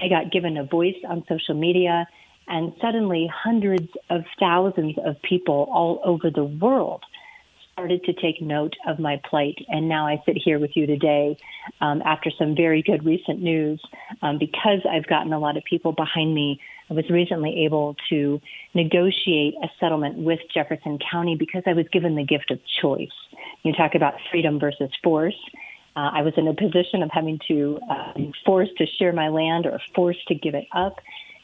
I 0.00 0.08
got 0.08 0.30
given 0.30 0.56
a 0.56 0.64
voice 0.64 0.96
on 1.08 1.24
social 1.28 1.54
media, 1.54 2.06
and 2.46 2.72
suddenly 2.80 3.28
hundreds 3.34 3.88
of 4.10 4.22
thousands 4.38 4.96
of 5.04 5.20
people 5.22 5.68
all 5.72 6.00
over 6.04 6.30
the 6.30 6.44
world 6.44 7.02
started 7.72 8.04
to 8.04 8.12
take 8.14 8.40
note 8.40 8.74
of 8.86 8.98
my 8.98 9.20
plight. 9.28 9.56
And 9.68 9.88
now 9.88 10.06
I 10.06 10.22
sit 10.24 10.38
here 10.42 10.58
with 10.58 10.70
you 10.74 10.86
today 10.86 11.36
um, 11.80 12.00
after 12.06 12.30
some 12.38 12.54
very 12.54 12.82
good 12.82 13.04
recent 13.04 13.42
news. 13.42 13.82
Um, 14.22 14.38
because 14.38 14.80
I've 14.90 15.06
gotten 15.06 15.32
a 15.32 15.38
lot 15.38 15.56
of 15.56 15.64
people 15.64 15.92
behind 15.92 16.34
me, 16.34 16.60
I 16.88 16.94
was 16.94 17.08
recently 17.10 17.64
able 17.64 17.96
to 18.10 18.40
negotiate 18.74 19.54
a 19.62 19.68
settlement 19.80 20.18
with 20.18 20.38
Jefferson 20.52 20.98
County 21.10 21.36
because 21.36 21.62
I 21.66 21.72
was 21.72 21.86
given 21.92 22.14
the 22.14 22.24
gift 22.24 22.50
of 22.50 22.60
choice. 22.80 23.08
You 23.62 23.72
talk 23.72 23.94
about 23.94 24.14
freedom 24.30 24.60
versus 24.60 24.90
force. 25.02 25.38
Uh, 25.96 26.10
I 26.12 26.22
was 26.22 26.34
in 26.36 26.46
a 26.46 26.54
position 26.54 27.02
of 27.02 27.10
having 27.10 27.40
to 27.48 27.80
uh, 27.90 28.12
forced 28.44 28.76
to 28.78 28.86
share 28.98 29.12
my 29.12 29.28
land 29.28 29.66
or 29.66 29.80
forced 29.94 30.26
to 30.28 30.34
give 30.34 30.54
it 30.54 30.66
up. 30.72 31.00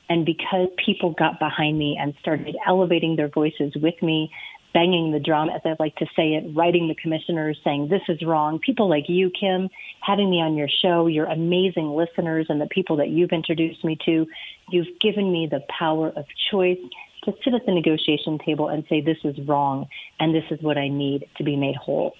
And 0.09 0.26
because 0.26 0.68
people 0.85 1.14
got 1.18 1.38
behind 1.38 1.78
me 1.78 1.98
and 1.98 2.14
started 2.20 2.55
elevating 2.66 3.16
their 3.16 3.28
voices 3.28 3.72
with 3.76 3.94
me, 4.02 4.31
banging 4.73 5.13
the 5.13 5.21
drum, 5.21 5.49
as 5.51 5.61
I 5.65 5.75
like 5.79 5.97
to 5.97 6.07
say 6.17 6.35
it, 6.35 6.57
writing 6.57 6.89
the 6.89 6.95
commissioners 6.95 7.59
saying, 7.65 7.89
this 7.89 8.03
is 8.09 8.23
wrong. 8.23 8.59
People 8.59 8.89
like 8.89 9.05
you, 9.09 9.31
Kim, 9.31 9.69
having 10.01 10.31
me 10.31 10.41
on 10.41 10.57
your 10.57 10.69
show, 10.83 11.07
your 11.07 11.27
amazing 11.27 11.91
listeners 11.91 12.47
and 12.49 12.61
the 12.61 12.67
people 12.67 12.97
that 12.97 13.09
you've 13.09 13.33
introduced 13.33 13.85
me 13.85 13.99
to, 14.07 14.27
you've 14.71 14.99
given 15.01 15.31
me 15.31 15.49
the 15.51 15.61
power 15.79 16.09
of 16.09 16.25
choice 16.51 16.79
to 17.25 17.33
sit 17.45 17.55
at 17.55 17.65
the 17.67 17.73
negotiation 17.73 18.39
table 18.45 18.69
and 18.69 18.85
say, 18.89 19.01
this 19.01 19.19
is 19.25 19.37
wrong 19.47 19.87
and 20.19 20.35
this 20.35 20.45
is 20.51 20.61
what 20.63 20.77
I 20.79 20.89
need 20.89 21.29
to 21.37 21.45
be 21.45 21.57
made 21.57 21.77
whole. 21.77 22.15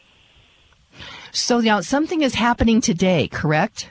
So 1.33 1.61
now 1.61 1.81
something 1.81 2.23
is 2.23 2.35
happening 2.35 2.81
today, 2.81 3.29
correct? 3.29 3.91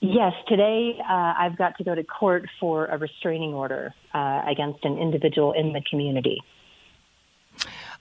Yes, 0.00 0.32
today 0.48 0.96
uh, 0.98 1.34
I've 1.38 1.56
got 1.56 1.76
to 1.78 1.84
go 1.84 1.94
to 1.94 2.02
court 2.02 2.48
for 2.58 2.86
a 2.86 2.98
restraining 2.98 3.54
order 3.54 3.94
uh, 4.12 4.42
against 4.50 4.84
an 4.84 4.98
individual 4.98 5.52
in 5.52 5.72
the 5.72 5.82
community. 5.88 6.42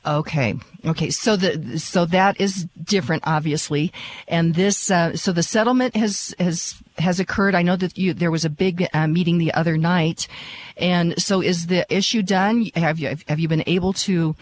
Okay. 0.05 0.55
Okay. 0.83 1.11
So 1.11 1.35
the 1.35 1.77
so 1.77 2.05
that 2.05 2.41
is 2.41 2.67
different, 2.83 3.23
obviously, 3.27 3.93
and 4.27 4.55
this 4.55 4.89
uh, 4.89 5.15
so 5.15 5.31
the 5.31 5.43
settlement 5.43 5.95
has 5.95 6.33
has 6.39 6.75
has 6.97 7.19
occurred. 7.19 7.53
I 7.53 7.61
know 7.61 7.75
that 7.75 7.97
you 7.97 8.13
there 8.13 8.31
was 8.31 8.43
a 8.43 8.49
big 8.49 8.87
uh, 8.93 9.07
meeting 9.07 9.37
the 9.37 9.53
other 9.53 9.77
night, 9.77 10.27
and 10.75 11.21
so 11.21 11.41
is 11.41 11.67
the 11.67 11.85
issue 11.93 12.23
done? 12.23 12.65
Have 12.75 12.97
you 12.97 13.15
have 13.27 13.39
you 13.39 13.47
been 13.47 13.63
able 13.67 13.93
to 13.93 14.35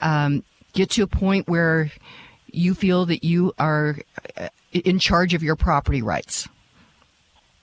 um, 0.00 0.44
get 0.72 0.88
to 0.90 1.02
a 1.02 1.06
point 1.06 1.46
where 1.46 1.92
you 2.46 2.72
feel 2.72 3.04
that 3.06 3.22
you 3.22 3.52
are 3.58 3.98
uh, 4.38 4.48
in 4.72 4.98
charge 4.98 5.34
of 5.34 5.42
your 5.42 5.56
property 5.56 6.00
rights? 6.00 6.48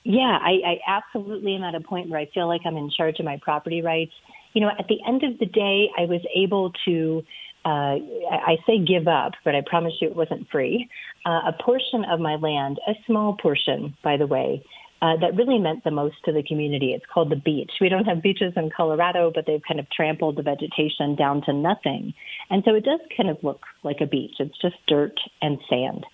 Yeah, 0.03 0.37
I, 0.41 0.51
I 0.65 0.79
absolutely 0.87 1.55
am 1.55 1.63
at 1.63 1.75
a 1.75 1.81
point 1.81 2.09
where 2.09 2.19
I 2.19 2.27
feel 2.27 2.47
like 2.47 2.61
I'm 2.65 2.77
in 2.77 2.89
charge 2.89 3.19
of 3.19 3.25
my 3.25 3.37
property 3.41 3.81
rights. 3.81 4.13
You 4.53 4.61
know, 4.61 4.69
at 4.69 4.87
the 4.87 4.97
end 5.07 5.23
of 5.23 5.37
the 5.39 5.45
day, 5.45 5.89
I 5.97 6.05
was 6.05 6.21
able 6.35 6.71
to, 6.85 7.23
uh, 7.65 7.95
I 7.99 8.57
say 8.65 8.79
give 8.79 9.07
up, 9.07 9.33
but 9.45 9.55
I 9.55 9.61
promise 9.65 9.93
you 10.01 10.07
it 10.09 10.15
wasn't 10.15 10.49
free, 10.49 10.89
uh, 11.25 11.51
a 11.51 11.53
portion 11.63 12.05
of 12.05 12.19
my 12.19 12.35
land, 12.35 12.79
a 12.87 12.93
small 13.05 13.37
portion, 13.41 13.95
by 14.03 14.17
the 14.17 14.27
way, 14.27 14.63
uh, 15.01 15.15
that 15.21 15.35
really 15.35 15.59
meant 15.59 15.83
the 15.83 15.91
most 15.91 16.15
to 16.25 16.33
the 16.33 16.43
community. 16.43 16.93
It's 16.93 17.05
called 17.13 17.29
the 17.29 17.37
beach. 17.37 17.71
We 17.79 17.89
don't 17.89 18.05
have 18.05 18.21
beaches 18.21 18.53
in 18.55 18.69
Colorado, 18.75 19.31
but 19.33 19.45
they've 19.45 19.61
kind 19.65 19.79
of 19.79 19.89
trampled 19.89 20.35
the 20.35 20.43
vegetation 20.43 21.15
down 21.15 21.41
to 21.43 21.53
nothing. 21.53 22.13
And 22.49 22.63
so 22.65 22.75
it 22.75 22.83
does 22.83 22.99
kind 23.15 23.29
of 23.29 23.37
look 23.41 23.61
like 23.83 24.01
a 24.01 24.05
beach. 24.05 24.35
It's 24.39 24.57
just 24.61 24.75
dirt 24.87 25.17
and 25.41 25.57
sand. 25.69 26.05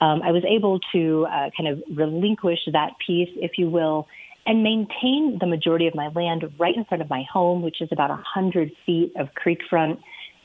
Um, 0.00 0.22
I 0.22 0.32
was 0.32 0.44
able 0.48 0.80
to 0.92 1.26
uh, 1.26 1.50
kind 1.56 1.68
of 1.68 1.82
relinquish 1.94 2.58
that 2.72 2.92
piece, 3.06 3.28
if 3.36 3.52
you 3.56 3.68
will, 3.70 4.08
and 4.46 4.62
maintain 4.62 5.38
the 5.40 5.46
majority 5.46 5.86
of 5.86 5.94
my 5.94 6.08
land 6.08 6.44
right 6.58 6.74
in 6.76 6.84
front 6.84 7.02
of 7.02 7.10
my 7.10 7.24
home, 7.32 7.62
which 7.62 7.80
is 7.80 7.88
about 7.92 8.10
100 8.10 8.72
feet 8.84 9.12
of 9.16 9.34
creek 9.34 9.60
front, 9.70 10.00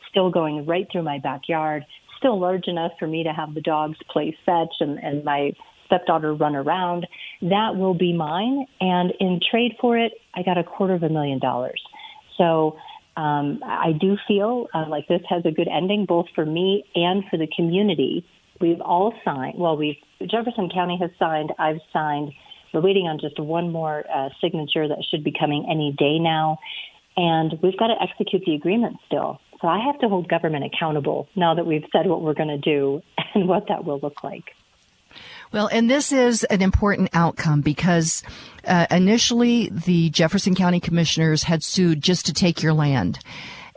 still 0.10 0.30
going 0.30 0.66
right 0.66 0.88
through 0.92 1.04
my 1.04 1.20
backyard, 1.20 1.84
still 2.18 2.40
large 2.40 2.68
enough 2.68 2.92
for 3.00 3.08
me 3.08 3.24
to 3.24 3.32
have 3.32 3.54
the 3.54 3.62
dogs 3.62 3.98
play 4.10 4.36
fetch 4.46 4.74
and, 4.80 5.00
and 5.00 5.24
my 5.24 5.52
stepdaughter 5.86 6.34
run 6.34 6.56
around. 6.56 7.08
That 7.42 7.76
will 7.76 7.94
be 7.94 8.14
mine. 8.14 8.66
And 8.80 9.14
in 9.20 9.40
trade 9.50 9.74
for 9.80 9.98
it, 9.98 10.14
I 10.36 10.44
got 10.44 10.58
a 10.58 10.64
quarter 10.64 10.94
of 10.94 11.04
a 11.04 11.10
million 11.10 11.40
dollars. 11.40 11.82
So 12.38 12.78
um, 13.16 13.62
I 13.66 13.94
do 14.00 14.18
feel 14.28 14.68
uh, 14.74 14.86
like 14.88 15.08
this 15.08 15.22
has 15.30 15.44
a 15.46 15.52
good 15.52 15.68
ending, 15.68 16.06
both 16.06 16.28
for 16.36 16.46
me 16.46 16.84
and 16.94 17.24
for 17.30 17.38
the 17.38 17.48
community. 17.56 18.26
We've 18.62 18.82
all 18.82 19.14
signed. 19.26 19.58
Well, 19.58 19.78
we've 19.78 19.96
Jefferson 20.22 20.70
County 20.74 20.98
has 21.02 21.12
signed. 21.20 21.52
I've 21.58 21.80
signed. 21.94 22.32
We're 22.74 22.82
waiting 22.82 23.08
on 23.08 23.20
just 23.20 23.40
one 23.40 23.72
more 23.72 24.04
uh, 24.14 24.30
signature 24.42 24.88
that 24.88 25.04
should 25.10 25.24
be 25.24 25.34
coming 25.38 25.68
any 25.70 25.94
day 25.98 26.20
now, 26.20 26.60
and 27.16 27.58
we've 27.62 27.78
got 27.78 27.88
to 27.88 27.96
execute 28.02 28.44
the 28.46 28.54
agreement 28.54 28.98
still. 29.06 29.40
So 29.62 29.68
I 29.68 29.84
have 29.86 30.00
to 30.00 30.08
hold 30.08 30.28
government 30.28 30.66
accountable 30.66 31.28
now 31.36 31.56
that 31.56 31.66
we've 31.66 31.86
said 31.92 32.08
what 32.08 32.22
we're 32.22 32.36
going 32.36 32.50
to 32.50 32.58
do 32.58 33.02
and 33.34 33.48
what 33.48 33.68
that 33.70 33.86
will 33.86 34.00
look 34.00 34.24
like. 34.24 34.54
Well, 35.52 35.68
and 35.72 35.90
this 35.90 36.12
is 36.12 36.44
an 36.44 36.62
important 36.62 37.10
outcome 37.14 37.62
because 37.62 38.22
uh, 38.66 38.86
initially 38.92 39.70
the 39.70 40.10
Jefferson 40.10 40.56
County 40.56 40.80
Commissioners 40.80 41.44
had 41.44 41.64
sued 41.64 42.02
just 42.02 42.26
to 42.28 42.34
take 42.34 42.62
your 42.62 42.74
land 42.74 43.20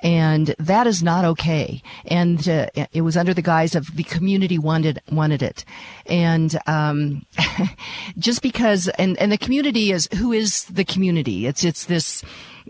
and 0.03 0.55
that 0.59 0.87
is 0.87 1.03
not 1.03 1.25
okay. 1.25 1.83
And 2.07 2.49
uh, 2.49 2.67
it 2.93 3.03
was 3.03 3.17
under 3.17 3.35
the 3.35 3.43
guise 3.43 3.75
of 3.75 3.97
the 3.97 4.05
community 4.05 4.59
wanted 4.59 5.01
wanted 5.11 5.43
it, 5.43 5.65
and 6.07 6.59
um, 6.67 7.27
just 8.19 8.43
because 8.43 8.89
and 8.89 9.19
and 9.19 9.31
the 9.31 9.39
community 9.39 9.93
is 9.93 10.09
who 10.17 10.33
is 10.33 10.65
the 10.65 10.85
community? 10.85 11.47
It's 11.47 11.65
it's 11.65 11.87
this 11.87 12.23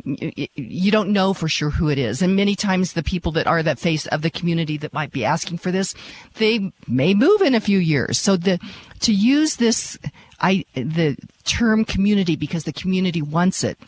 you 0.04 0.90
don't 0.90 1.12
know 1.12 1.34
for 1.34 1.48
sure 1.48 1.70
who 1.70 1.88
it 1.88 1.98
is. 1.98 2.22
And 2.22 2.36
many 2.36 2.54
times 2.54 2.92
the 2.92 3.02
people 3.02 3.32
that 3.32 3.46
are 3.46 3.62
that 3.62 3.78
face 3.78 4.06
of 4.06 4.22
the 4.22 4.30
community 4.30 4.76
that 4.78 4.92
might 4.92 5.12
be 5.12 5.24
asking 5.24 5.58
for 5.58 5.70
this, 5.70 5.94
they 6.34 6.72
may 6.86 7.14
move 7.14 7.40
in 7.42 7.54
a 7.54 7.60
few 7.60 7.78
years. 7.78 8.18
So 8.18 8.36
the, 8.36 8.58
to 9.00 9.12
use 9.12 9.56
this, 9.56 9.98
I, 10.40 10.64
the 10.74 11.16
term 11.44 11.84
community 11.84 12.36
because 12.36 12.64
the 12.64 12.72
community 12.72 13.22
wants 13.22 13.64
it 13.64 13.78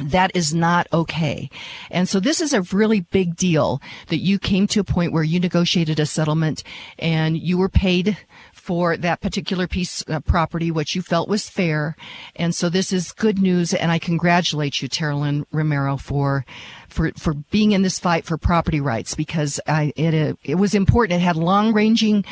that 0.00 0.30
is 0.34 0.54
not 0.54 0.86
okay. 0.92 1.50
And 1.90 2.08
so 2.08 2.18
this 2.18 2.40
is 2.40 2.52
a 2.52 2.62
really 2.62 3.00
big 3.00 3.36
deal 3.36 3.80
that 4.08 4.18
you 4.18 4.38
came 4.38 4.66
to 4.68 4.80
a 4.80 4.84
point 4.84 5.12
where 5.12 5.22
you 5.22 5.38
negotiated 5.38 6.00
a 6.00 6.06
settlement 6.06 6.62
and 6.98 7.36
you 7.36 7.58
were 7.58 7.68
paid 7.68 8.16
for 8.62 8.96
that 8.96 9.20
particular 9.20 9.66
piece 9.66 10.02
of 10.02 10.24
property, 10.24 10.70
which 10.70 10.94
you 10.94 11.02
felt 11.02 11.28
was 11.28 11.48
fair. 11.48 11.96
And 12.36 12.54
so 12.54 12.68
this 12.68 12.92
is 12.92 13.12
good 13.12 13.40
news. 13.40 13.74
And 13.74 13.90
I 13.90 13.98
congratulate 13.98 14.80
you, 14.80 14.88
Taralyn 14.88 15.44
Romero, 15.50 15.96
for, 15.96 16.46
for, 16.88 17.10
for 17.16 17.34
being 17.34 17.72
in 17.72 17.82
this 17.82 17.98
fight 17.98 18.24
for 18.24 18.38
property 18.38 18.80
rights 18.80 19.16
because 19.16 19.60
I, 19.66 19.92
it, 19.96 20.38
it 20.44 20.54
was 20.54 20.74
important. 20.74 21.20
It 21.20 21.24
had 21.24 21.36
long 21.36 21.72
ranging, 21.72 22.24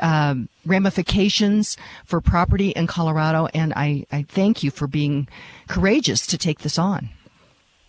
um, 0.00 0.48
ramifications 0.66 1.76
for 2.04 2.20
property 2.20 2.70
in 2.70 2.88
Colorado. 2.88 3.46
And 3.54 3.72
I, 3.74 4.06
I 4.10 4.22
thank 4.28 4.64
you 4.64 4.72
for 4.72 4.88
being 4.88 5.28
courageous 5.68 6.26
to 6.28 6.38
take 6.38 6.60
this 6.60 6.78
on. 6.78 7.08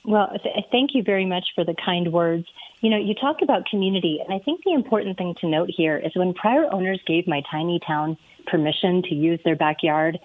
Well, 0.05 0.29
th- 0.41 0.65
thank 0.71 0.95
you 0.95 1.03
very 1.03 1.25
much 1.25 1.47
for 1.53 1.65
the 1.65 1.75
kind 1.85 2.11
words. 2.13 2.45
You 2.81 2.89
know, 2.89 2.97
you 2.97 3.13
talk 3.13 3.41
about 3.41 3.65
community, 3.65 4.19
and 4.23 4.33
I 4.33 4.39
think 4.39 4.63
the 4.63 4.73
important 4.73 5.17
thing 5.17 5.35
to 5.41 5.47
note 5.47 5.69
here 5.75 5.97
is 5.97 6.15
when 6.15 6.33
prior 6.33 6.71
owners 6.71 7.01
gave 7.05 7.27
my 7.27 7.41
tiny 7.51 7.79
town 7.85 8.17
permission 8.45 9.01
to 9.03 9.15
use 9.15 9.39
their 9.43 9.55
backyard, 9.55 10.17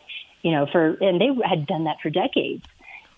you 0.43 0.53
know, 0.53 0.67
for 0.71 0.95
and 1.01 1.21
they 1.21 1.31
had 1.45 1.67
done 1.67 1.85
that 1.85 1.97
for 2.01 2.11
decades. 2.11 2.65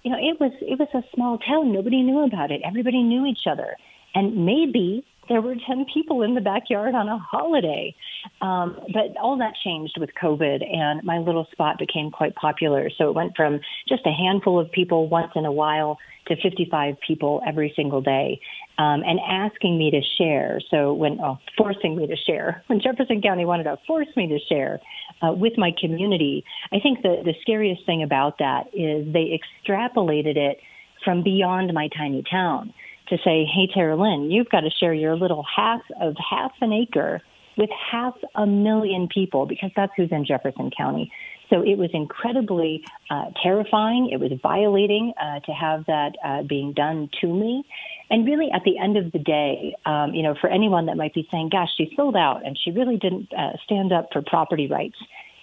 You 0.02 0.12
know, 0.12 0.18
it 0.18 0.40
was 0.40 0.52
it 0.60 0.78
was 0.78 0.88
a 0.94 1.02
small 1.14 1.38
town. 1.38 1.72
Nobody 1.72 2.02
knew 2.02 2.24
about 2.24 2.50
it. 2.50 2.62
Everybody 2.64 3.02
knew 3.02 3.26
each 3.26 3.46
other, 3.46 3.76
and 4.14 4.46
maybe 4.46 5.04
there 5.28 5.40
were 5.40 5.54
10 5.66 5.86
people 5.92 6.22
in 6.22 6.34
the 6.34 6.40
backyard 6.40 6.94
on 6.94 7.08
a 7.08 7.18
holiday. 7.18 7.94
Um, 8.40 8.78
but 8.92 9.16
all 9.20 9.36
that 9.38 9.54
changed 9.64 9.96
with 9.98 10.10
COVID, 10.20 10.64
and 10.64 11.02
my 11.04 11.18
little 11.18 11.46
spot 11.52 11.78
became 11.78 12.10
quite 12.10 12.34
popular. 12.34 12.90
So 12.96 13.08
it 13.08 13.14
went 13.14 13.36
from 13.36 13.60
just 13.88 14.02
a 14.06 14.12
handful 14.12 14.58
of 14.58 14.70
people 14.72 15.08
once 15.08 15.32
in 15.34 15.44
a 15.44 15.52
while 15.52 15.98
to 16.28 16.36
55 16.36 16.94
people 17.06 17.42
every 17.46 17.72
single 17.76 18.00
day. 18.00 18.40
Um, 18.78 19.02
and 19.06 19.20
asking 19.20 19.78
me 19.78 19.90
to 19.92 20.00
share. 20.18 20.60
So 20.70 20.94
when 20.94 21.20
oh, 21.20 21.38
forcing 21.56 21.96
me 21.96 22.08
to 22.08 22.16
share, 22.16 22.64
when 22.66 22.80
Jefferson 22.80 23.22
County 23.22 23.44
wanted 23.44 23.64
to 23.64 23.78
force 23.86 24.08
me 24.16 24.26
to 24.26 24.38
share 24.48 24.80
uh, 25.22 25.32
with 25.32 25.52
my 25.56 25.70
community, 25.80 26.44
I 26.72 26.80
think 26.80 27.02
the 27.02 27.22
the 27.24 27.34
scariest 27.42 27.86
thing 27.86 28.02
about 28.02 28.38
that 28.38 28.64
is 28.74 29.12
they 29.12 29.38
extrapolated 29.38 30.36
it 30.36 30.58
from 31.04 31.22
beyond 31.22 31.72
my 31.72 31.88
tiny 31.96 32.24
town 32.28 32.72
to 33.08 33.16
say, 33.18 33.44
hey, 33.44 33.68
Taralyn, 33.74 34.32
you've 34.32 34.48
got 34.48 34.60
to 34.60 34.70
share 34.70 34.94
your 34.94 35.16
little 35.16 35.44
half 35.56 35.82
of 36.00 36.16
half 36.18 36.52
an 36.60 36.72
acre 36.72 37.22
with 37.56 37.70
half 37.70 38.14
a 38.34 38.46
million 38.46 39.08
people 39.12 39.46
because 39.46 39.70
that's 39.76 39.92
who's 39.96 40.10
in 40.10 40.24
Jefferson 40.24 40.70
County. 40.76 41.12
So 41.50 41.60
it 41.60 41.76
was 41.76 41.90
incredibly 41.92 42.84
uh, 43.10 43.26
terrifying. 43.42 44.08
It 44.10 44.18
was 44.18 44.32
violating 44.42 45.12
uh, 45.20 45.40
to 45.40 45.52
have 45.52 45.84
that 45.86 46.12
uh, 46.24 46.42
being 46.42 46.72
done 46.72 47.10
to 47.20 47.26
me. 47.26 47.64
And 48.10 48.26
really, 48.26 48.48
at 48.52 48.62
the 48.64 48.78
end 48.78 48.96
of 48.96 49.12
the 49.12 49.18
day, 49.18 49.76
um, 49.86 50.14
you 50.14 50.22
know, 50.22 50.34
for 50.40 50.48
anyone 50.48 50.86
that 50.86 50.96
might 50.96 51.14
be 51.14 51.28
saying, 51.30 51.50
gosh, 51.50 51.68
she 51.76 51.92
sold 51.96 52.16
out 52.16 52.44
and 52.44 52.58
she 52.62 52.70
really 52.70 52.96
didn't 52.96 53.32
uh, 53.34 53.52
stand 53.64 53.92
up 53.92 54.08
for 54.12 54.22
property 54.22 54.66
rights, 54.66 54.96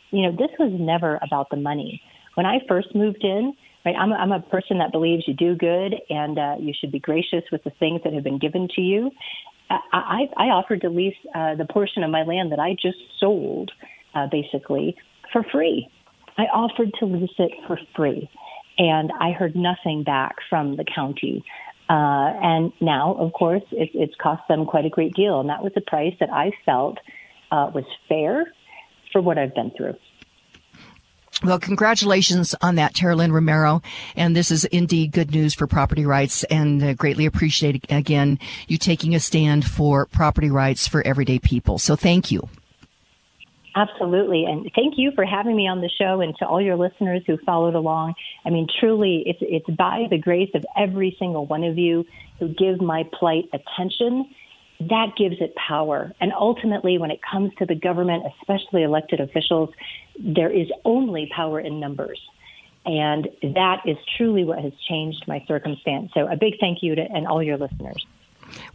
you 0.09 0.23
know, 0.23 0.31
this 0.31 0.49
was 0.59 0.71
never 0.73 1.19
about 1.21 1.49
the 1.49 1.55
money. 1.55 2.01
When 2.35 2.45
I 2.45 2.59
first 2.67 2.95
moved 2.95 3.23
in, 3.23 3.53
right? 3.85 3.95
I'm 3.95 4.11
a, 4.11 4.15
I'm 4.15 4.31
a 4.31 4.39
person 4.41 4.79
that 4.79 4.91
believes 4.91 5.27
you 5.27 5.33
do 5.33 5.55
good 5.55 5.95
and 6.09 6.37
uh, 6.37 6.55
you 6.59 6.73
should 6.79 6.91
be 6.91 6.99
gracious 6.99 7.43
with 7.51 7.63
the 7.63 7.71
things 7.79 8.01
that 8.03 8.13
have 8.13 8.23
been 8.23 8.39
given 8.39 8.67
to 8.75 8.81
you. 8.81 9.11
I, 9.69 10.27
I, 10.37 10.45
I 10.45 10.45
offered 10.47 10.81
to 10.81 10.89
lease 10.89 11.15
uh, 11.33 11.55
the 11.55 11.65
portion 11.65 12.03
of 12.03 12.11
my 12.11 12.23
land 12.23 12.51
that 12.51 12.59
I 12.59 12.73
just 12.73 12.97
sold, 13.19 13.71
uh, 14.13 14.27
basically, 14.31 14.95
for 15.31 15.43
free. 15.51 15.87
I 16.37 16.43
offered 16.43 16.91
to 16.99 17.05
lease 17.05 17.29
it 17.37 17.51
for 17.67 17.79
free, 17.95 18.29
and 18.77 19.11
I 19.19 19.31
heard 19.31 19.55
nothing 19.55 20.03
back 20.03 20.35
from 20.49 20.77
the 20.77 20.85
county. 20.85 21.43
Uh, 21.89 22.31
and 22.41 22.71
now, 22.79 23.15
of 23.15 23.33
course, 23.33 23.63
it, 23.71 23.89
it's 23.93 24.15
cost 24.15 24.41
them 24.47 24.65
quite 24.65 24.85
a 24.85 24.89
great 24.89 25.13
deal, 25.13 25.39
and 25.39 25.49
that 25.49 25.63
was 25.63 25.73
a 25.75 25.81
price 25.81 26.15
that 26.19 26.29
I 26.31 26.51
felt 26.65 26.97
uh, 27.51 27.69
was 27.73 27.83
fair 28.07 28.51
for 29.11 29.21
what 29.21 29.37
I've 29.37 29.53
been 29.53 29.71
through. 29.75 29.95
Well, 31.43 31.59
congratulations 31.59 32.53
on 32.61 32.75
that, 32.75 32.93
Taralyn 32.93 33.31
Romero. 33.31 33.81
And 34.15 34.35
this 34.35 34.51
is 34.51 34.65
indeed 34.65 35.11
good 35.11 35.31
news 35.31 35.55
for 35.55 35.65
property 35.65 36.05
rights 36.05 36.43
and 36.45 36.83
uh, 36.83 36.93
greatly 36.93 37.25
appreciate 37.25 37.91
again 37.91 38.37
you 38.67 38.77
taking 38.77 39.15
a 39.15 39.19
stand 39.19 39.65
for 39.65 40.05
property 40.05 40.51
rights 40.51 40.87
for 40.87 41.05
everyday 41.05 41.39
people. 41.39 41.79
So 41.79 41.95
thank 41.95 42.31
you. 42.31 42.47
Absolutely. 43.75 44.45
And 44.45 44.69
thank 44.75 44.95
you 44.97 45.11
for 45.15 45.25
having 45.25 45.55
me 45.55 45.67
on 45.67 45.81
the 45.81 45.89
show 45.89 46.19
and 46.21 46.35
to 46.37 46.45
all 46.45 46.61
your 46.61 46.75
listeners 46.75 47.23
who 47.25 47.37
followed 47.45 47.73
along. 47.73 48.15
I 48.45 48.49
mean, 48.49 48.67
truly, 48.79 49.23
it's, 49.25 49.39
it's 49.41 49.77
by 49.77 50.07
the 50.09 50.17
grace 50.17 50.51
of 50.53 50.65
every 50.77 51.15
single 51.17 51.45
one 51.45 51.63
of 51.63 51.77
you 51.77 52.05
who 52.39 52.49
give 52.49 52.81
my 52.81 53.03
plight 53.17 53.45
attention 53.53 54.29
that 54.89 55.15
gives 55.17 55.37
it 55.39 55.53
power. 55.55 56.11
And 56.19 56.31
ultimately, 56.33 56.97
when 56.97 57.11
it 57.11 57.19
comes 57.21 57.51
to 57.59 57.65
the 57.65 57.75
government, 57.75 58.23
especially 58.39 58.83
elected 58.83 59.19
officials, 59.19 59.69
there 60.19 60.49
is 60.49 60.67
only 60.85 61.29
power 61.35 61.59
in 61.59 61.79
numbers. 61.79 62.19
And 62.85 63.29
that 63.43 63.81
is 63.85 63.97
truly 64.17 64.43
what 64.43 64.59
has 64.59 64.73
changed 64.89 65.25
my 65.27 65.43
circumstance. 65.47 66.11
So 66.13 66.27
a 66.27 66.35
big 66.35 66.53
thank 66.59 66.81
you 66.81 66.95
to 66.95 67.01
and 67.01 67.27
all 67.27 67.43
your 67.43 67.57
listeners. 67.57 68.05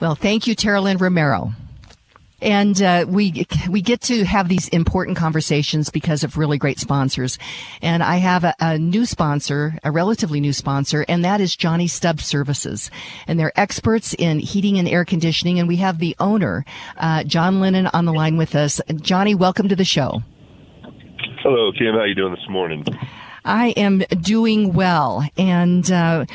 Well, 0.00 0.14
thank 0.14 0.46
you, 0.46 0.54
Taralyn 0.54 1.00
Romero. 1.00 1.52
And 2.46 2.80
uh, 2.80 3.06
we 3.08 3.44
we 3.68 3.82
get 3.82 4.00
to 4.02 4.24
have 4.24 4.48
these 4.48 4.68
important 4.68 5.16
conversations 5.16 5.90
because 5.90 6.22
of 6.22 6.38
really 6.38 6.58
great 6.58 6.78
sponsors. 6.78 7.40
And 7.82 8.04
I 8.04 8.18
have 8.18 8.44
a, 8.44 8.54
a, 8.60 8.78
new 8.78 9.04
sponsor, 9.04 9.80
a 9.82 9.90
relatively 9.90 10.38
new 10.38 10.52
sponsor, 10.52 11.04
and 11.08 11.24
that 11.24 11.40
is 11.40 11.56
Johnny 11.56 11.88
Stubb 11.88 12.20
Services. 12.20 12.88
And 13.26 13.36
they're 13.36 13.52
experts 13.58 14.14
in 14.14 14.38
heating 14.38 14.78
and 14.78 14.86
air 14.86 15.04
conditioning. 15.04 15.58
And 15.58 15.66
we 15.66 15.78
have 15.78 15.98
the 15.98 16.14
owner, 16.20 16.64
uh, 16.96 17.24
John 17.24 17.58
Lennon, 17.58 17.88
on 17.88 18.04
the 18.04 18.12
line 18.12 18.36
with 18.36 18.54
us. 18.54 18.80
Johnny, 18.94 19.34
welcome 19.34 19.68
to 19.68 19.74
the 19.74 19.84
show. 19.84 20.22
Hello, 21.42 21.72
Kim. 21.72 21.94
How 21.94 22.02
are 22.02 22.06
you 22.06 22.14
doing 22.14 22.32
this 22.32 22.48
morning? 22.48 22.84
I 23.44 23.68
am 23.70 24.04
doing 24.20 24.72
well, 24.72 25.28
and 25.36 25.90
uh, 25.90 26.26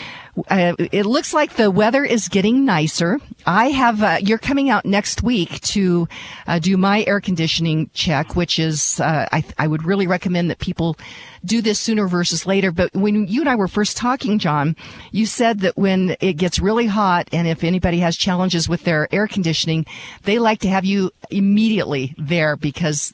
uh, 0.48 0.74
it 0.80 1.06
looks 1.06 1.34
like 1.34 1.54
the 1.54 1.70
weather 1.70 2.06
is 2.06 2.30
getting 2.30 2.64
nicer. 2.64 3.20
I 3.46 3.70
have 3.70 4.02
uh, 4.02 4.18
you're 4.22 4.38
coming 4.38 4.70
out 4.70 4.86
next 4.86 5.24
week 5.24 5.60
to 5.62 6.08
uh, 6.48 6.60
do 6.60 6.78
my 6.78 7.04
air 7.06 7.20
conditioning 7.20 7.90
check, 7.94 8.36
which 8.36 8.58
is 8.58 9.00
uh, 9.00 9.28
I, 9.32 9.44
I 9.58 9.68
would 9.68 9.84
really 9.84 10.08
recommend 10.08 10.50
that 10.50 10.60
people 10.60 10.98
do 11.44 11.62
this 11.62 11.80
sooner 11.80 12.08
versus 12.08 12.46
later. 12.46 12.72
But 12.72 12.94
when 12.94 13.28
you 13.28 13.42
and 13.42 13.50
I 13.50 13.56
were 13.56 13.68
first 13.68 13.98
talking, 13.98 14.40
John, 14.40 14.76
you 15.12 15.26
said 15.26 15.60
that 15.62 15.78
when 15.78 16.16
it 16.22 16.34
gets 16.34 16.60
really 16.60 16.88
hot, 16.88 17.28
and 17.34 17.48
if 17.48 17.64
anybody 17.64 18.00
has 18.00 18.16
challenges 18.16 18.70
with 18.70 18.84
their 18.84 19.08
air 19.12 19.28
conditioning, 19.28 19.86
they 20.24 20.40
like 20.40 20.60
to 20.60 20.70
have 20.70 20.86
you 20.86 21.12
immediately 21.30 22.16
there 22.18 22.56
because 22.56 23.14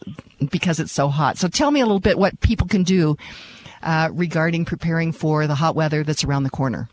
because 0.52 0.80
it's 0.80 0.92
so 0.92 1.08
hot. 1.08 1.38
So 1.38 1.48
tell 1.48 1.72
me 1.72 1.80
a 1.80 1.86
little 1.86 2.00
bit 2.00 2.20
what 2.20 2.40
people 2.42 2.68
can 2.68 2.84
do 2.84 3.18
uh, 3.82 4.10
regarding 4.12 4.66
preparing 4.66 5.12
for 5.12 5.48
the 5.48 5.56
hot 5.56 5.76
weather 5.76 6.04
that's 6.04 6.24
around 6.24 6.44
the 6.44 6.50
corner? 6.50 6.90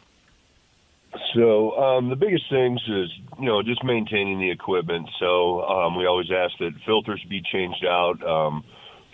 So 1.34 1.72
um, 1.72 2.08
the 2.10 2.16
biggest 2.16 2.44
things 2.50 2.80
is 2.88 3.08
you 3.38 3.46
know 3.46 3.62
just 3.62 3.84
maintaining 3.84 4.38
the 4.38 4.50
equipment. 4.50 5.08
So 5.20 5.62
um, 5.62 5.96
we 5.96 6.06
always 6.06 6.28
ask 6.34 6.52
that 6.58 6.70
filters 6.86 7.24
be 7.28 7.42
changed 7.52 7.84
out 7.84 8.22
um, 8.26 8.64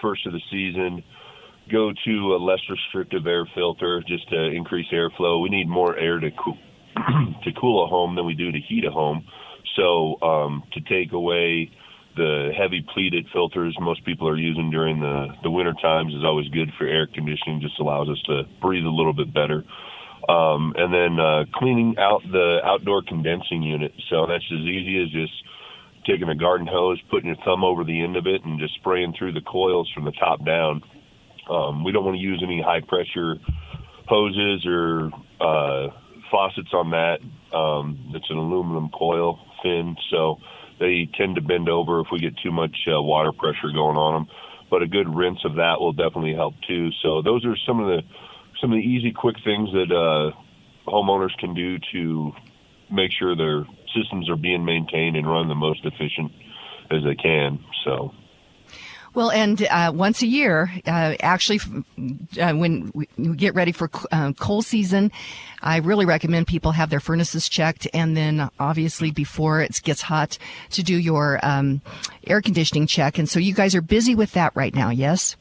first 0.00 0.26
of 0.26 0.32
the 0.32 0.40
season. 0.50 1.02
Go 1.70 1.92
to 1.92 2.34
a 2.34 2.38
less 2.38 2.60
restrictive 2.68 3.26
air 3.26 3.46
filter 3.54 4.02
just 4.06 4.28
to 4.30 4.50
increase 4.50 4.86
airflow. 4.92 5.42
We 5.42 5.50
need 5.50 5.68
more 5.68 5.96
air 5.96 6.18
to 6.18 6.30
cool 6.42 6.58
to 7.44 7.52
cool 7.60 7.84
a 7.84 7.86
home 7.86 8.16
than 8.16 8.26
we 8.26 8.34
do 8.34 8.50
to 8.50 8.58
heat 8.58 8.84
a 8.84 8.90
home. 8.90 9.24
So 9.76 10.20
um, 10.22 10.62
to 10.72 10.80
take 10.80 11.12
away 11.12 11.70
the 12.16 12.50
heavy 12.56 12.84
pleated 12.92 13.26
filters 13.32 13.76
most 13.80 14.04
people 14.04 14.28
are 14.28 14.36
using 14.36 14.70
during 14.70 15.00
the 15.00 15.28
the 15.42 15.50
winter 15.50 15.74
times 15.80 16.12
is 16.12 16.24
always 16.24 16.48
good 16.48 16.68
for 16.76 16.86
air 16.86 17.06
conditioning. 17.06 17.60
Just 17.60 17.78
allows 17.78 18.08
us 18.08 18.20
to 18.26 18.42
breathe 18.60 18.84
a 18.84 18.90
little 18.90 19.12
bit 19.14 19.32
better. 19.32 19.64
Um, 20.28 20.74
and 20.76 20.92
then 20.92 21.18
uh, 21.18 21.44
cleaning 21.54 21.96
out 21.98 22.22
the 22.30 22.58
outdoor 22.64 23.02
condensing 23.02 23.62
unit. 23.62 23.92
So 24.10 24.26
that's 24.26 24.44
as 24.52 24.60
easy 24.60 25.02
as 25.02 25.10
just 25.10 25.32
taking 26.06 26.28
a 26.28 26.34
garden 26.34 26.66
hose, 26.66 27.00
putting 27.10 27.28
your 27.28 27.36
thumb 27.44 27.64
over 27.64 27.84
the 27.84 28.02
end 28.02 28.16
of 28.16 28.26
it, 28.26 28.44
and 28.44 28.58
just 28.58 28.74
spraying 28.74 29.14
through 29.18 29.32
the 29.32 29.40
coils 29.40 29.90
from 29.94 30.04
the 30.04 30.12
top 30.12 30.44
down. 30.44 30.82
Um, 31.48 31.84
we 31.84 31.92
don't 31.92 32.04
want 32.04 32.16
to 32.16 32.22
use 32.22 32.42
any 32.44 32.62
high 32.62 32.80
pressure 32.80 33.36
hoses 34.06 34.64
or 34.66 35.10
uh, 35.40 35.88
faucets 36.30 36.72
on 36.72 36.90
that. 36.90 37.18
Um, 37.56 38.12
it's 38.14 38.30
an 38.30 38.36
aluminum 38.36 38.90
coil 38.90 39.38
fin, 39.62 39.96
so 40.10 40.36
they 40.78 41.08
tend 41.16 41.36
to 41.36 41.42
bend 41.42 41.68
over 41.68 42.00
if 42.00 42.06
we 42.12 42.18
get 42.18 42.34
too 42.42 42.52
much 42.52 42.76
uh, 42.88 43.00
water 43.00 43.32
pressure 43.32 43.72
going 43.72 43.96
on 43.96 44.24
them. 44.24 44.34
But 44.70 44.82
a 44.82 44.86
good 44.86 45.12
rinse 45.14 45.44
of 45.44 45.56
that 45.56 45.80
will 45.80 45.92
definitely 45.92 46.34
help 46.34 46.54
too. 46.66 46.90
So 47.02 47.22
those 47.22 47.44
are 47.44 47.56
some 47.66 47.80
of 47.80 47.86
the 47.86 48.02
some 48.60 48.72
of 48.72 48.76
the 48.76 48.82
easy, 48.82 49.12
quick 49.12 49.36
things 49.44 49.70
that 49.72 49.90
uh, 49.90 50.90
homeowners 50.90 51.36
can 51.38 51.54
do 51.54 51.78
to 51.92 52.32
make 52.90 53.10
sure 53.18 53.36
their 53.36 53.64
systems 53.94 54.28
are 54.28 54.36
being 54.36 54.64
maintained 54.64 55.16
and 55.16 55.26
run 55.26 55.48
the 55.48 55.54
most 55.54 55.84
efficient 55.84 56.32
as 56.90 57.02
they 57.04 57.14
can. 57.14 57.62
So. 57.84 58.12
Well, 59.12 59.32
and 59.32 59.60
uh, 59.68 59.90
once 59.92 60.22
a 60.22 60.26
year, 60.26 60.70
uh, 60.86 61.14
actually, 61.20 61.60
uh, 62.40 62.52
when 62.52 62.92
we 62.94 63.08
get 63.34 63.54
ready 63.54 63.72
for 63.72 63.90
uh, 64.12 64.32
cold 64.38 64.64
season, 64.64 65.10
I 65.62 65.78
really 65.78 66.06
recommend 66.06 66.46
people 66.46 66.70
have 66.72 66.90
their 66.90 67.00
furnaces 67.00 67.48
checked, 67.48 67.88
and 67.92 68.16
then 68.16 68.48
obviously 68.60 69.10
before 69.10 69.62
it 69.62 69.80
gets 69.82 70.02
hot, 70.02 70.38
to 70.70 70.84
do 70.84 70.96
your 70.96 71.40
um, 71.42 71.82
air 72.24 72.40
conditioning 72.40 72.86
check. 72.86 73.18
And 73.18 73.28
so 73.28 73.40
you 73.40 73.52
guys 73.52 73.74
are 73.74 73.82
busy 73.82 74.14
with 74.14 74.32
that 74.32 74.54
right 74.54 74.74
now, 74.74 74.90
yes? 74.90 75.36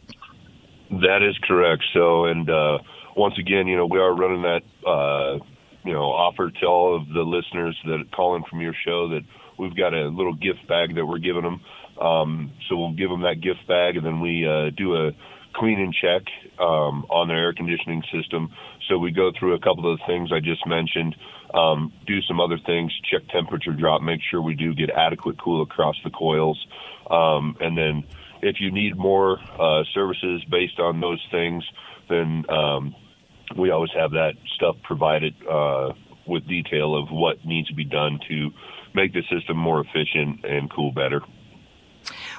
That 0.89 1.21
is 1.21 1.37
correct. 1.47 1.83
So, 1.93 2.25
and 2.25 2.49
uh, 2.49 2.79
once 3.15 3.35
again, 3.37 3.67
you 3.67 3.77
know, 3.77 3.85
we 3.85 3.99
are 3.99 4.13
running 4.13 4.43
that, 4.43 4.61
uh, 4.87 5.39
you 5.83 5.93
know, 5.93 6.11
offer 6.11 6.51
to 6.51 6.65
all 6.65 6.95
of 6.95 7.07
the 7.09 7.21
listeners 7.21 7.77
that 7.85 8.11
call 8.11 8.35
in 8.35 8.43
from 8.43 8.61
your 8.61 8.73
show 8.85 9.09
that 9.09 9.21
we've 9.57 9.75
got 9.75 9.93
a 9.93 10.07
little 10.07 10.33
gift 10.33 10.67
bag 10.67 10.95
that 10.95 11.05
we're 11.05 11.19
giving 11.19 11.43
them. 11.43 11.61
Um, 11.99 12.51
so 12.67 12.77
we'll 12.77 12.93
give 12.93 13.09
them 13.09 13.21
that 13.21 13.41
gift 13.41 13.67
bag, 13.67 13.97
and 13.97 14.05
then 14.05 14.21
we 14.21 14.47
uh, 14.47 14.69
do 14.75 14.95
a 14.95 15.11
clean 15.53 15.79
and 15.79 15.93
check 15.93 16.23
um, 16.59 17.05
on 17.09 17.27
their 17.27 17.37
air 17.37 17.53
conditioning 17.53 18.03
system. 18.11 18.51
So 18.87 18.97
we 18.97 19.11
go 19.11 19.31
through 19.37 19.55
a 19.55 19.59
couple 19.59 19.91
of 19.91 19.99
the 19.99 20.05
things 20.05 20.31
I 20.31 20.39
just 20.39 20.65
mentioned, 20.65 21.15
um, 21.53 21.91
do 22.07 22.21
some 22.21 22.39
other 22.39 22.57
things, 22.65 22.93
check 23.11 23.27
temperature 23.29 23.73
drop, 23.73 24.01
make 24.01 24.21
sure 24.29 24.41
we 24.41 24.55
do 24.55 24.73
get 24.73 24.89
adequate 24.91 25.41
cool 25.41 25.61
across 25.61 25.95
the 26.03 26.09
coils, 26.09 26.65
um, 27.09 27.57
and 27.59 27.77
then 27.77 28.03
if 28.41 28.61
you 28.61 28.71
need 28.71 28.95
more 28.95 29.37
uh, 29.59 29.83
services 29.93 30.43
based 30.49 30.79
on 30.79 31.01
those 31.01 31.25
things, 31.31 31.63
then 32.09 32.45
um, 32.49 32.95
we 33.57 33.71
always 33.71 33.91
have 33.95 34.11
that 34.11 34.33
stuff 34.55 34.75
provided 34.83 35.33
uh, 35.49 35.93
with 36.27 36.47
detail 36.47 36.95
of 36.95 37.09
what 37.09 37.45
needs 37.45 37.67
to 37.69 37.75
be 37.75 37.85
done 37.85 38.19
to 38.27 38.49
make 38.93 39.13
the 39.13 39.21
system 39.31 39.57
more 39.57 39.81
efficient 39.81 40.43
and 40.45 40.71
cool 40.71 40.91
better. 40.91 41.21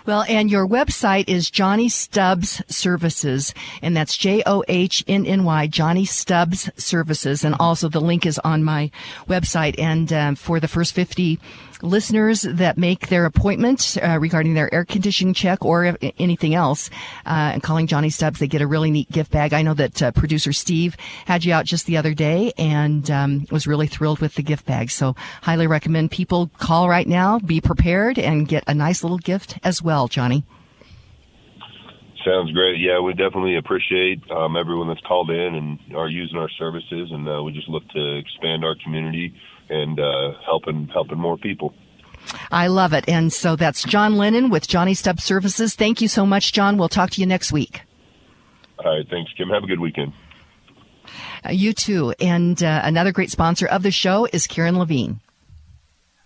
Well, 0.06 0.24
and 0.28 0.50
your 0.50 0.66
website 0.66 1.28
is 1.28 1.50
Johnny 1.50 1.88
Stubbs 1.88 2.62
Services, 2.74 3.52
and 3.82 3.96
that's 3.96 4.16
J 4.16 4.42
O 4.46 4.64
H 4.66 5.04
N 5.06 5.26
N 5.26 5.44
Y, 5.44 5.66
Johnny 5.66 6.06
Stubbs 6.06 6.70
Services. 6.76 7.44
And 7.44 7.54
also 7.60 7.88
the 7.88 8.00
link 8.00 8.24
is 8.24 8.38
on 8.38 8.64
my 8.64 8.90
website. 9.28 9.78
And 9.78 10.12
um, 10.12 10.34
for 10.36 10.58
the 10.58 10.68
first 10.68 10.94
50 10.94 11.38
listeners 11.82 12.42
that 12.42 12.78
make 12.78 13.08
their 13.08 13.24
appointment 13.24 13.96
uh, 14.02 14.18
regarding 14.18 14.54
their 14.54 14.72
air 14.72 14.84
conditioning 14.84 15.34
check 15.34 15.64
or 15.64 15.96
anything 16.18 16.54
else, 16.54 16.90
uh, 17.26 17.50
and 17.54 17.62
calling 17.62 17.86
Johnny 17.86 18.10
Stubbs, 18.10 18.38
they 18.38 18.48
get 18.48 18.62
a 18.62 18.66
really 18.66 18.90
neat 18.90 19.10
gift 19.10 19.30
bag. 19.30 19.52
I 19.52 19.62
know 19.62 19.74
that 19.74 20.02
uh, 20.02 20.10
producer 20.12 20.52
Steve 20.52 20.96
had 21.26 21.44
you 21.44 21.52
out 21.52 21.64
just 21.64 21.86
the 21.86 21.96
other 21.96 22.14
day 22.14 22.52
and 22.58 23.10
um, 23.10 23.46
was 23.50 23.66
really 23.66 23.86
thrilled 23.86 24.20
with 24.20 24.34
the 24.34 24.42
gift 24.42 24.66
bag. 24.66 24.90
So 24.90 25.14
highly 25.42 25.66
recommend 25.66 26.10
people 26.10 26.50
call 26.58 26.88
right 26.88 27.06
now, 27.06 27.38
be 27.38 27.60
prepared, 27.60 28.18
and 28.18 28.46
get 28.46 28.64
a 28.66 28.74
nice 28.74 29.02
little 29.02 29.18
gift 29.18 29.58
as 29.62 29.82
well, 29.82 30.08
Johnny. 30.08 30.44
Sounds 32.24 32.52
great. 32.52 32.78
Yeah, 32.78 33.00
we 33.00 33.12
definitely 33.12 33.56
appreciate 33.56 34.30
um, 34.30 34.54
everyone 34.56 34.88
that's 34.88 35.00
called 35.06 35.30
in 35.30 35.54
and 35.54 35.96
are 35.96 36.08
using 36.08 36.36
our 36.36 36.50
services, 36.50 37.08
and 37.10 37.26
uh, 37.26 37.42
we 37.42 37.52
just 37.52 37.68
look 37.68 37.88
to 37.90 38.18
expand 38.18 38.62
our 38.62 38.76
community 38.84 39.34
and 39.70 39.98
uh, 39.98 40.32
helping 40.44 40.88
helping 40.88 41.18
more 41.18 41.38
people. 41.38 41.74
I 42.50 42.66
love 42.66 42.92
it. 42.92 43.08
And 43.08 43.32
so 43.32 43.56
that's 43.56 43.82
John 43.82 44.16
Lennon 44.16 44.50
with 44.50 44.68
Johnny 44.68 44.94
Stubbs 44.94 45.24
Services. 45.24 45.74
Thank 45.74 46.00
you 46.00 46.08
so 46.08 46.26
much, 46.26 46.52
John. 46.52 46.76
We'll 46.76 46.88
talk 46.88 47.10
to 47.10 47.20
you 47.20 47.26
next 47.26 47.50
week. 47.52 47.82
All 48.78 48.96
right. 48.96 49.06
Thanks, 49.08 49.32
Kim. 49.36 49.48
Have 49.48 49.64
a 49.64 49.66
good 49.66 49.80
weekend. 49.80 50.12
Uh, 51.44 51.50
you 51.50 51.72
too. 51.72 52.14
And 52.20 52.62
uh, 52.62 52.82
another 52.84 53.12
great 53.12 53.30
sponsor 53.30 53.66
of 53.66 53.82
the 53.82 53.90
show 53.90 54.26
is 54.32 54.46
Karen 54.46 54.78
Levine. 54.78 55.20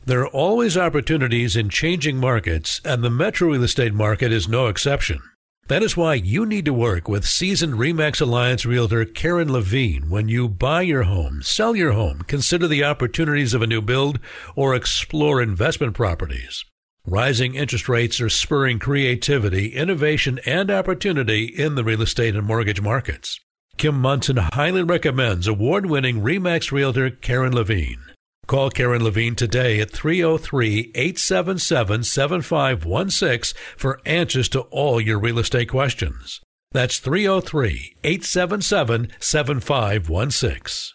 There 0.07 0.20
are 0.20 0.28
always 0.28 0.76
opportunities 0.76 1.57
in 1.57 1.70
changing 1.70 2.18
markets, 2.18 2.80
and 2.85 3.02
the 3.02 3.11
metro 3.11 3.48
real 3.48 3.62
estate 3.62 3.94
market 3.94 4.33
is 4.33 4.46
no 4.46 4.66
exception. 4.66 5.20
That 5.68 5.83
is 5.83 5.96
why 5.96 6.14
you 6.14 6.44
need 6.44 6.66
to 6.66 6.74
work 6.74 7.09
with 7.09 7.27
seasoned 7.27 7.74
REMAX 7.74 8.20
Alliance 8.20 8.66
realtor 8.66 9.07
Karen 9.07 9.50
Levine 9.50 10.11
when 10.11 10.29
you 10.29 10.46
buy 10.46 10.83
your 10.83 11.05
home, 11.05 11.40
sell 11.42 11.74
your 11.74 11.92
home, 11.92 12.20
consider 12.27 12.68
the 12.68 12.85
opportunities 12.85 13.55
of 13.55 13.62
a 13.62 13.66
new 13.66 13.81
build, 13.81 14.20
or 14.55 14.74
explore 14.74 15.40
investment 15.40 15.94
properties. 15.94 16.66
Rising 17.07 17.55
interest 17.55 17.88
rates 17.88 18.20
are 18.20 18.29
spurring 18.29 18.79
creativity, 18.79 19.68
innovation, 19.68 20.38
and 20.44 20.70
opportunity 20.70 21.46
in 21.46 21.77
the 21.77 21.85
real 21.85 22.03
estate 22.03 22.37
and 22.37 22.46
mortgage 22.46 22.83
markets. 22.83 23.40
Kim 23.79 23.98
Monson 23.98 24.37
highly 24.37 24.83
recommends 24.83 25.46
award 25.46 25.87
winning 25.87 26.20
REMAX 26.20 26.72
realtor 26.72 27.09
Karen 27.09 27.55
Levine. 27.55 28.13
Call 28.46 28.70
Karen 28.70 29.02
Levine 29.02 29.35
today 29.35 29.80
at 29.80 29.90
303 29.90 30.92
877 30.94 32.04
7516 32.04 33.59
for 33.76 34.00
answers 34.04 34.48
to 34.50 34.61
all 34.70 35.00
your 35.00 35.18
real 35.18 35.38
estate 35.38 35.70
questions. 35.70 36.40
That's 36.72 36.98
303 36.98 37.96
877 38.04 39.09
7516. 39.18 40.94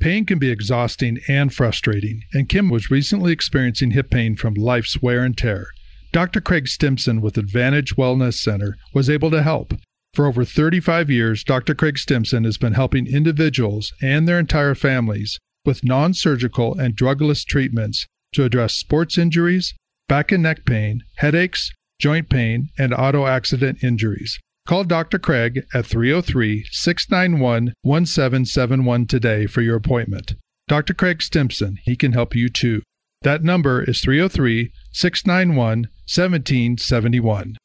Pain 0.00 0.26
can 0.26 0.38
be 0.38 0.50
exhausting 0.50 1.18
and 1.26 1.52
frustrating, 1.52 2.22
and 2.32 2.48
Kim 2.48 2.68
was 2.68 2.90
recently 2.90 3.32
experiencing 3.32 3.92
hip 3.92 4.10
pain 4.10 4.36
from 4.36 4.54
life's 4.54 5.00
wear 5.00 5.24
and 5.24 5.36
tear. 5.36 5.68
Dr. 6.12 6.40
Craig 6.40 6.68
Stimson 6.68 7.20
with 7.20 7.38
Advantage 7.38 7.96
Wellness 7.96 8.34
Center 8.34 8.76
was 8.94 9.10
able 9.10 9.30
to 9.30 9.42
help. 9.42 9.74
For 10.14 10.26
over 10.26 10.44
35 10.44 11.10
years, 11.10 11.44
Dr. 11.44 11.74
Craig 11.74 11.98
Stimson 11.98 12.44
has 12.44 12.58
been 12.58 12.74
helping 12.74 13.06
individuals 13.06 13.92
and 14.02 14.28
their 14.28 14.38
entire 14.38 14.74
families 14.74 15.38
with 15.64 15.84
non 15.84 16.14
surgical 16.14 16.78
and 16.78 16.96
drugless 16.96 17.44
treatments 17.44 18.06
to 18.32 18.44
address 18.44 18.74
sports 18.74 19.18
injuries, 19.18 19.74
back 20.08 20.32
and 20.32 20.42
neck 20.42 20.64
pain, 20.64 21.02
headaches, 21.16 21.70
joint 21.98 22.28
pain, 22.28 22.68
and 22.78 22.94
auto 22.94 23.26
accident 23.26 23.82
injuries. 23.82 24.38
Call 24.66 24.84
Dr. 24.84 25.18
Craig 25.18 25.62
at 25.72 25.86
303 25.86 26.66
691 26.70 27.72
1771 27.82 29.06
today 29.06 29.46
for 29.46 29.62
your 29.62 29.76
appointment. 29.76 30.34
Dr. 30.68 30.92
Craig 30.92 31.22
Stimson, 31.22 31.78
he 31.84 31.96
can 31.96 32.12
help 32.12 32.34
you 32.34 32.50
too. 32.50 32.82
That 33.22 33.42
number 33.42 33.82
is 33.82 34.00
303 34.02 34.70
691 34.92 35.88
1771. 36.06 37.56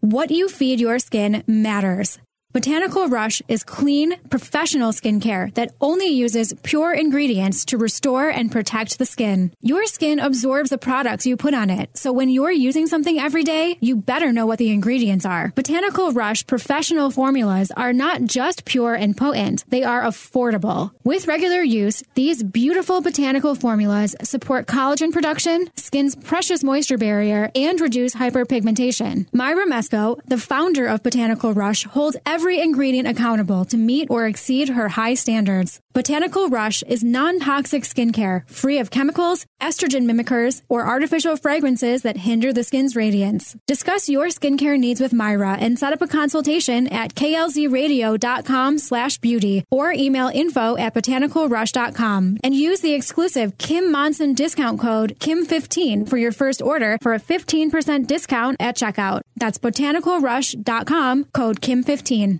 What 0.00 0.30
you 0.30 0.48
feed 0.48 0.80
your 0.80 0.98
skin 0.98 1.42
matters. 1.46 2.18
Botanical 2.54 3.08
Rush 3.08 3.42
is 3.48 3.64
clean, 3.64 4.16
professional 4.30 4.92
skincare 4.92 5.52
that 5.54 5.72
only 5.80 6.06
uses 6.06 6.54
pure 6.62 6.92
ingredients 6.92 7.64
to 7.64 7.76
restore 7.76 8.28
and 8.28 8.52
protect 8.52 8.96
the 8.96 9.04
skin. 9.04 9.50
Your 9.60 9.86
skin 9.86 10.20
absorbs 10.20 10.70
the 10.70 10.78
products 10.78 11.26
you 11.26 11.36
put 11.36 11.52
on 11.52 11.68
it, 11.68 11.90
so 11.98 12.12
when 12.12 12.28
you're 12.28 12.52
using 12.52 12.86
something 12.86 13.18
every 13.18 13.42
day, 13.42 13.76
you 13.80 13.96
better 13.96 14.32
know 14.32 14.46
what 14.46 14.60
the 14.60 14.70
ingredients 14.70 15.26
are. 15.26 15.50
Botanical 15.56 16.12
Rush 16.12 16.46
professional 16.46 17.10
formulas 17.10 17.72
are 17.72 17.92
not 17.92 18.22
just 18.22 18.64
pure 18.64 18.94
and 18.94 19.16
potent, 19.16 19.64
they 19.70 19.82
are 19.82 20.02
affordable. 20.02 20.92
With 21.02 21.26
regular 21.26 21.60
use, 21.60 22.04
these 22.14 22.44
beautiful 22.44 23.00
botanical 23.00 23.56
formulas 23.56 24.14
support 24.22 24.68
collagen 24.68 25.10
production, 25.10 25.70
skin's 25.74 26.14
precious 26.14 26.62
moisture 26.62 26.98
barrier, 26.98 27.50
and 27.56 27.80
reduce 27.80 28.14
hyperpigmentation. 28.14 29.26
Myra 29.32 29.66
Mesko, 29.66 30.20
the 30.28 30.38
founder 30.38 30.86
of 30.86 31.02
Botanical 31.02 31.52
Rush, 31.52 31.82
holds 31.82 32.16
every 32.24 32.43
every 32.44 32.60
ingredient 32.60 33.08
accountable 33.08 33.64
to 33.64 33.78
meet 33.78 34.06
or 34.10 34.26
exceed 34.26 34.68
her 34.68 34.90
high 34.90 35.14
standards. 35.14 35.80
Botanical 35.94 36.50
Rush 36.50 36.82
is 36.82 37.02
non-toxic 37.02 37.84
skincare, 37.84 38.46
free 38.50 38.80
of 38.80 38.90
chemicals, 38.90 39.46
estrogen 39.62 40.04
mimickers, 40.04 40.60
or 40.68 40.86
artificial 40.86 41.38
fragrances 41.38 42.02
that 42.02 42.18
hinder 42.18 42.52
the 42.52 42.62
skin's 42.62 42.94
radiance. 42.94 43.56
Discuss 43.66 44.10
your 44.10 44.26
skincare 44.26 44.78
needs 44.78 45.00
with 45.00 45.14
Myra 45.14 45.56
and 45.58 45.78
set 45.78 45.94
up 45.94 46.02
a 46.02 46.06
consultation 46.06 46.86
at 46.88 47.14
klzradio.com 47.14 48.76
slash 48.78 49.16
beauty 49.18 49.64
or 49.70 49.92
email 49.92 50.28
info 50.28 50.76
at 50.76 50.92
botanicalrush.com 50.92 52.36
and 52.44 52.54
use 52.54 52.80
the 52.80 52.92
exclusive 52.92 53.56
Kim 53.56 53.90
Monson 53.90 54.34
discount 54.34 54.78
code 54.78 55.16
KIM15 55.18 56.06
for 56.06 56.18
your 56.18 56.32
first 56.32 56.60
order 56.60 56.98
for 57.00 57.14
a 57.14 57.20
15% 57.20 58.06
discount 58.06 58.56
at 58.60 58.76
checkout. 58.76 59.22
That's 59.36 59.56
botanicalrush.com, 59.56 61.24
code 61.32 61.60
KIM15. 61.62 62.33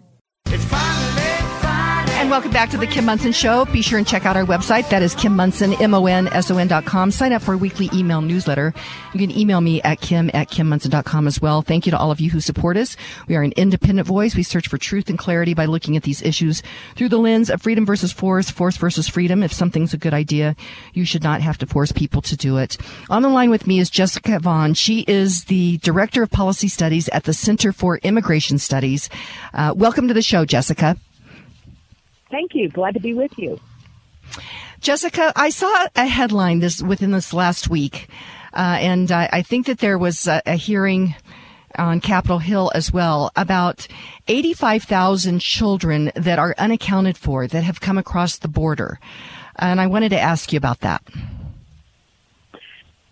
It's 0.55 0.65
fine. 0.67 0.94
And 2.25 2.31
welcome 2.31 2.53
back 2.53 2.71
to 2.71 2.79
the 2.79 2.87
Kim 2.87 3.05
Monson 3.05 3.33
Show. 3.33 3.67
Be 3.67 3.83
sure 3.83 3.99
and 3.99 4.09
check 4.09 4.25
out 4.25 4.35
our 4.35 4.47
website. 4.47 4.89
That 4.89 5.03
is 5.03 5.15
Kim 5.15 5.37
Monson, 5.37 5.75
M-O-N-S-O-N 5.75 6.69
dot 6.69 6.87
com. 6.87 7.11
Sign 7.11 7.35
up 7.35 7.43
for 7.43 7.53
a 7.53 7.59
weekly 7.59 7.91
email 7.93 8.23
newsletter. 8.23 8.73
You 9.13 9.21
can 9.21 9.31
email 9.39 9.61
me 9.61 9.83
at 9.83 10.01
kim 10.01 10.31
at 10.33 10.49
kimmonson.com 10.49 11.27
as 11.27 11.43
well. 11.43 11.61
Thank 11.61 11.85
you 11.85 11.91
to 11.91 11.99
all 11.99 12.11
of 12.11 12.21
you 12.21 12.31
who 12.31 12.41
support 12.41 12.79
us. 12.79 12.97
We 13.29 13.37
are 13.37 13.43
an 13.43 13.53
independent 13.59 14.09
voice. 14.09 14.35
We 14.35 14.43
search 14.43 14.69
for 14.69 14.79
truth 14.79 15.11
and 15.11 15.19
clarity 15.19 15.53
by 15.53 15.67
looking 15.67 15.99
at 15.99 16.05
these 16.05 16.23
issues 16.23 16.63
through 16.97 17.11
the 17.11 17.19
lens 17.19 17.51
of 17.51 17.61
freedom 17.61 17.85
versus 17.85 18.11
force, 18.11 18.51
force 18.51 18.79
versus 18.79 19.07
freedom. 19.07 19.43
If 19.43 19.53
something's 19.53 19.93
a 19.93 19.99
good 19.99 20.15
idea, 20.15 20.57
you 20.95 21.05
should 21.05 21.23
not 21.23 21.43
have 21.43 21.59
to 21.59 21.67
force 21.67 21.93
people 21.93 22.23
to 22.23 22.37
do 22.39 22.57
it. 22.57 22.79
On 23.11 23.21
the 23.21 23.29
line 23.29 23.51
with 23.51 23.67
me 23.67 23.81
is 23.81 23.91
Jessica 23.91 24.39
Vaughan. 24.39 24.73
She 24.73 25.01
is 25.01 25.45
the 25.45 25.77
Director 25.77 26.23
of 26.23 26.31
Policy 26.31 26.69
Studies 26.69 27.11
at 27.11 27.25
the 27.25 27.35
Center 27.35 27.71
for 27.71 27.99
Immigration 27.99 28.59
Studies. 28.59 29.11
Uh, 29.53 29.75
welcome 29.77 30.09
to 30.09 30.15
the 30.15 30.23
show, 30.23 30.47
Jessica. 30.47 30.97
Thank 32.35 32.57
you. 32.57 32.69
Glad 32.69 32.95
to 32.95 33.01
be 33.01 33.15
with 33.15 33.39
you. 33.39 33.61
Jessica, 34.81 35.33
I 35.37 35.51
saw 35.51 35.87
a 35.95 36.05
headline 36.05 36.59
this 36.59 36.83
within 36.83 37.13
this 37.13 37.33
last 37.33 37.71
week, 37.71 38.09
uh, 38.53 38.79
and 38.81 39.13
I, 39.13 39.29
I, 39.33 39.43
think 39.43 39.67
that 39.67 39.79
there 39.79 39.97
was 39.97 40.27
a, 40.27 40.43
a 40.45 40.55
hearing 40.55 41.15
on 41.79 42.01
Capitol 42.01 42.41
Hill 42.41 42.73
as 42.75 42.93
well 42.93 43.31
about 43.37 43.87
85,000 44.27 45.39
children 45.39 46.11
that 46.17 46.41
are 46.41 46.57
unaccounted 46.59 47.17
for 47.17 47.47
that 47.47 47.63
have 47.63 47.81
come 47.81 47.99
across 47.99 48.39
the 48.39 48.49
border. 48.49 48.99
And 49.55 49.81
I 49.81 49.87
wanted 49.87 50.09
to 50.09 50.19
ask 50.19 50.53
you 50.53 50.57
about 50.57 50.81
that. 50.81 51.03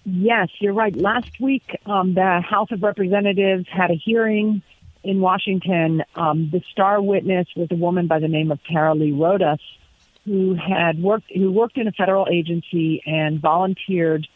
Yes, 0.05 0.49
you're 0.59 0.75
right. 0.75 0.97
Last 0.97 1.39
week, 1.39 1.79
um, 1.87 2.15
the 2.15 2.41
House 2.41 2.73
of 2.73 2.83
Representatives 2.83 3.69
had 3.71 3.93
a 3.93 3.95
hearing 3.95 4.63
in 5.05 5.21
Washington. 5.21 6.03
Um, 6.15 6.51
the 6.53 6.63
star 6.71 7.01
witness 7.01 7.47
was 7.57 7.69
a 7.71 7.77
woman 7.77 8.07
by 8.07 8.19
the 8.19 8.29
name 8.29 8.51
of 8.51 8.61
Tara 8.65 8.95
Lee 8.95 9.13
Rodas, 9.13 9.61
who 10.25 10.55
had 10.55 11.03
worked 11.03 11.31
who 11.35 11.51
worked 11.51 11.77
in 11.77 11.89
a 11.89 11.93
federal 11.93 12.27
agency 12.31 13.03
and 13.07 13.41
volunteered 13.41 14.27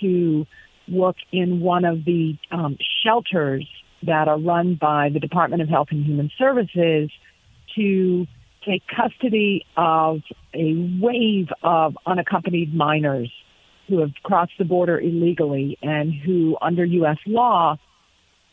to 0.00 0.46
work 0.88 1.16
in 1.32 1.60
one 1.60 1.84
of 1.84 2.04
the 2.04 2.36
um, 2.50 2.76
shelters 3.04 3.68
that 4.02 4.28
are 4.28 4.38
run 4.38 4.74
by 4.74 5.08
the 5.08 5.20
Department 5.20 5.62
of 5.62 5.68
Health 5.68 5.88
and 5.90 6.04
Human 6.04 6.30
Services 6.38 7.10
to 7.74 8.26
take 8.66 8.82
custody 8.88 9.64
of 9.76 10.20
a 10.54 10.98
wave 11.00 11.48
of 11.62 11.96
unaccompanied 12.06 12.74
minors 12.74 13.30
who 13.88 14.00
have 14.00 14.10
crossed 14.22 14.52
the 14.58 14.64
border 14.64 14.98
illegally 14.98 15.78
and 15.82 16.12
who, 16.12 16.56
under 16.60 16.84
U.S. 16.84 17.18
law, 17.26 17.76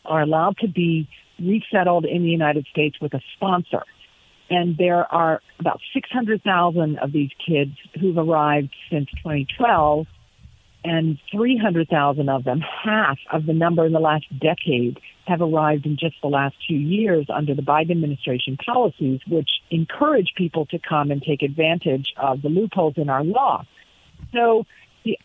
are 0.05 0.21
allowed 0.21 0.57
to 0.59 0.67
be 0.67 1.07
resettled 1.39 2.05
in 2.05 2.23
the 2.23 2.29
United 2.29 2.65
States 2.67 2.99
with 3.01 3.13
a 3.13 3.21
sponsor. 3.35 3.83
And 4.49 4.77
there 4.77 5.11
are 5.11 5.41
about 5.59 5.79
600,000 5.93 6.99
of 6.99 7.11
these 7.11 7.31
kids 7.45 7.71
who've 7.99 8.17
arrived 8.17 8.73
since 8.89 9.09
2012, 9.23 10.05
and 10.85 11.17
300,000 11.31 12.29
of 12.29 12.43
them, 12.43 12.59
half 12.59 13.17
of 13.31 13.45
the 13.45 13.53
number 13.53 13.85
in 13.85 13.93
the 13.93 13.99
last 13.99 14.25
decade, 14.37 14.99
have 15.25 15.41
arrived 15.41 15.85
in 15.85 15.95
just 15.95 16.15
the 16.21 16.27
last 16.27 16.55
two 16.67 16.75
years 16.75 17.27
under 17.33 17.55
the 17.55 17.61
Biden 17.61 17.91
administration 17.91 18.57
policies, 18.57 19.21
which 19.27 19.49
encourage 19.71 20.33
people 20.35 20.65
to 20.67 20.79
come 20.79 21.09
and 21.09 21.23
take 21.23 21.41
advantage 21.41 22.13
of 22.17 22.41
the 22.41 22.49
loopholes 22.49 22.95
in 22.97 23.09
our 23.09 23.23
law. 23.23 23.65
So 24.33 24.65
the, 25.05 25.17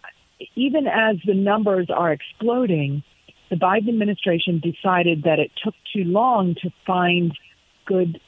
even 0.54 0.86
as 0.86 1.16
the 1.26 1.34
numbers 1.34 1.90
are 1.90 2.12
exploding, 2.12 3.02
the 3.50 3.56
Biden 3.56 3.88
administration 3.88 4.60
decided 4.60 5.22
that 5.24 5.38
it 5.38 5.50
took 5.62 5.74
too 5.94 6.04
long 6.04 6.54
to 6.62 6.70
find 6.86 7.32
good 7.86 8.20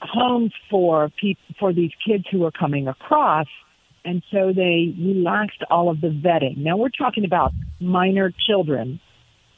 homes 0.00 0.52
for 0.70 1.10
people, 1.20 1.42
for 1.58 1.72
these 1.72 1.90
kids 2.06 2.24
who 2.30 2.40
were 2.40 2.52
coming 2.52 2.88
across. 2.88 3.46
And 4.04 4.22
so 4.30 4.52
they 4.54 4.94
relaxed 4.98 5.62
all 5.70 5.90
of 5.90 6.00
the 6.00 6.08
vetting. 6.08 6.58
Now 6.58 6.76
we're 6.76 6.88
talking 6.90 7.24
about 7.24 7.52
minor 7.80 8.32
children. 8.46 9.00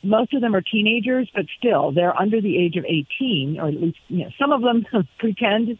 Most 0.02 0.32
of 0.32 0.40
them 0.40 0.54
are 0.54 0.62
teenagers, 0.62 1.30
but 1.34 1.44
still 1.58 1.92
they're 1.92 2.18
under 2.18 2.40
the 2.40 2.56
age 2.56 2.76
of 2.76 2.84
18, 2.84 3.58
or 3.60 3.68
at 3.68 3.74
least 3.74 3.98
you 4.08 4.24
know, 4.24 4.30
some 4.38 4.52
of 4.52 4.62
them 4.62 4.86
pretend, 5.18 5.78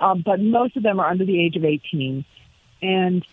um, 0.00 0.22
but 0.24 0.40
most 0.40 0.76
of 0.76 0.82
them 0.82 1.00
are 1.00 1.08
under 1.08 1.24
the 1.24 1.40
age 1.40 1.56
of 1.56 1.64
18. 1.64 2.24
And 2.82 3.24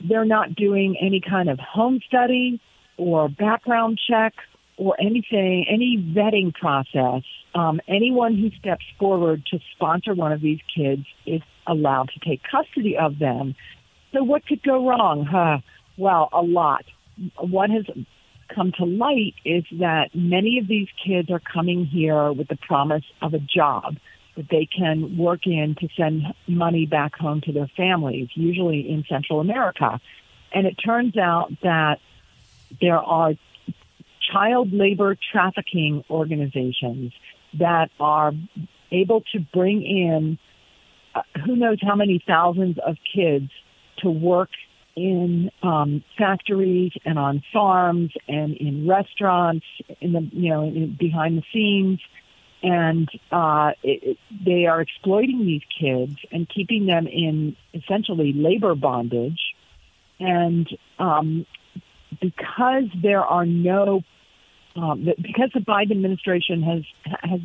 they're 0.00 0.24
not 0.24 0.54
doing 0.54 0.96
any 1.00 1.20
kind 1.20 1.48
of 1.48 1.58
home 1.58 2.00
study 2.06 2.60
or 2.96 3.28
background 3.28 3.98
check 4.08 4.34
or 4.78 4.96
anything, 5.00 5.66
any 5.68 5.98
vetting 5.98 6.54
process. 6.54 7.22
Um, 7.54 7.80
anyone 7.88 8.36
who 8.36 8.50
steps 8.58 8.84
forward 8.98 9.44
to 9.46 9.58
sponsor 9.74 10.14
one 10.14 10.32
of 10.32 10.40
these 10.40 10.60
kids 10.74 11.04
is 11.26 11.42
allowed 11.66 12.10
to 12.10 12.20
take 12.20 12.40
custody 12.42 12.96
of 12.96 13.18
them. 13.18 13.54
So 14.12 14.22
what 14.22 14.46
could 14.46 14.62
go 14.62 14.88
wrong? 14.88 15.24
Huh? 15.24 15.58
Well, 15.96 16.28
a 16.32 16.42
lot. 16.42 16.84
What 17.38 17.70
has 17.70 17.84
come 18.54 18.72
to 18.78 18.84
light 18.84 19.34
is 19.44 19.64
that 19.72 20.14
many 20.14 20.58
of 20.58 20.68
these 20.68 20.88
kids 21.04 21.30
are 21.30 21.40
coming 21.40 21.84
here 21.84 22.32
with 22.32 22.48
the 22.48 22.56
promise 22.56 23.04
of 23.20 23.34
a 23.34 23.40
job 23.40 23.96
that 24.36 24.48
they 24.48 24.66
can 24.66 25.18
work 25.18 25.46
in 25.46 25.74
to 25.80 25.88
send 25.96 26.22
money 26.46 26.86
back 26.86 27.16
home 27.16 27.40
to 27.42 27.52
their 27.52 27.68
families, 27.76 28.28
usually 28.34 28.88
in 28.88 29.04
Central 29.08 29.40
America. 29.40 30.00
And 30.54 30.66
it 30.66 30.74
turns 30.74 31.16
out 31.16 31.52
that 31.62 31.98
there 32.80 32.98
are 32.98 33.34
child 34.32 34.72
labor 34.72 35.16
trafficking 35.32 36.04
organizations 36.10 37.12
that 37.58 37.90
are 37.98 38.32
able 38.90 39.22
to 39.32 39.40
bring 39.52 39.82
in 39.82 40.38
uh, 41.14 41.22
who 41.44 41.56
knows 41.56 41.78
how 41.80 41.94
many 41.94 42.22
thousands 42.26 42.76
of 42.86 42.96
kids 43.14 43.50
to 43.98 44.10
work 44.10 44.50
in 44.96 45.50
um, 45.62 46.02
factories 46.16 46.92
and 47.04 47.18
on 47.18 47.42
farms 47.52 48.12
and 48.26 48.56
in 48.56 48.86
restaurants 48.88 49.64
in 50.00 50.12
the 50.12 50.28
you 50.32 50.50
know 50.50 50.64
in, 50.64 50.96
behind 50.98 51.38
the 51.38 51.44
scenes 51.52 52.00
and 52.62 53.08
uh, 53.30 53.72
it, 53.82 54.02
it, 54.02 54.18
they 54.44 54.66
are 54.66 54.80
exploiting 54.80 55.46
these 55.46 55.62
kids 55.80 56.16
and 56.32 56.48
keeping 56.48 56.86
them 56.86 57.06
in 57.06 57.56
essentially 57.72 58.32
labor 58.32 58.74
bondage. 58.74 59.40
And 60.18 60.68
um, 60.98 61.46
because 62.20 62.84
there 63.00 63.24
are 63.24 63.46
no, 63.46 64.02
um, 64.78 65.04
because 65.20 65.50
the 65.54 65.60
Biden 65.60 65.92
administration 65.92 66.62
has 66.62 66.82
has 67.22 67.40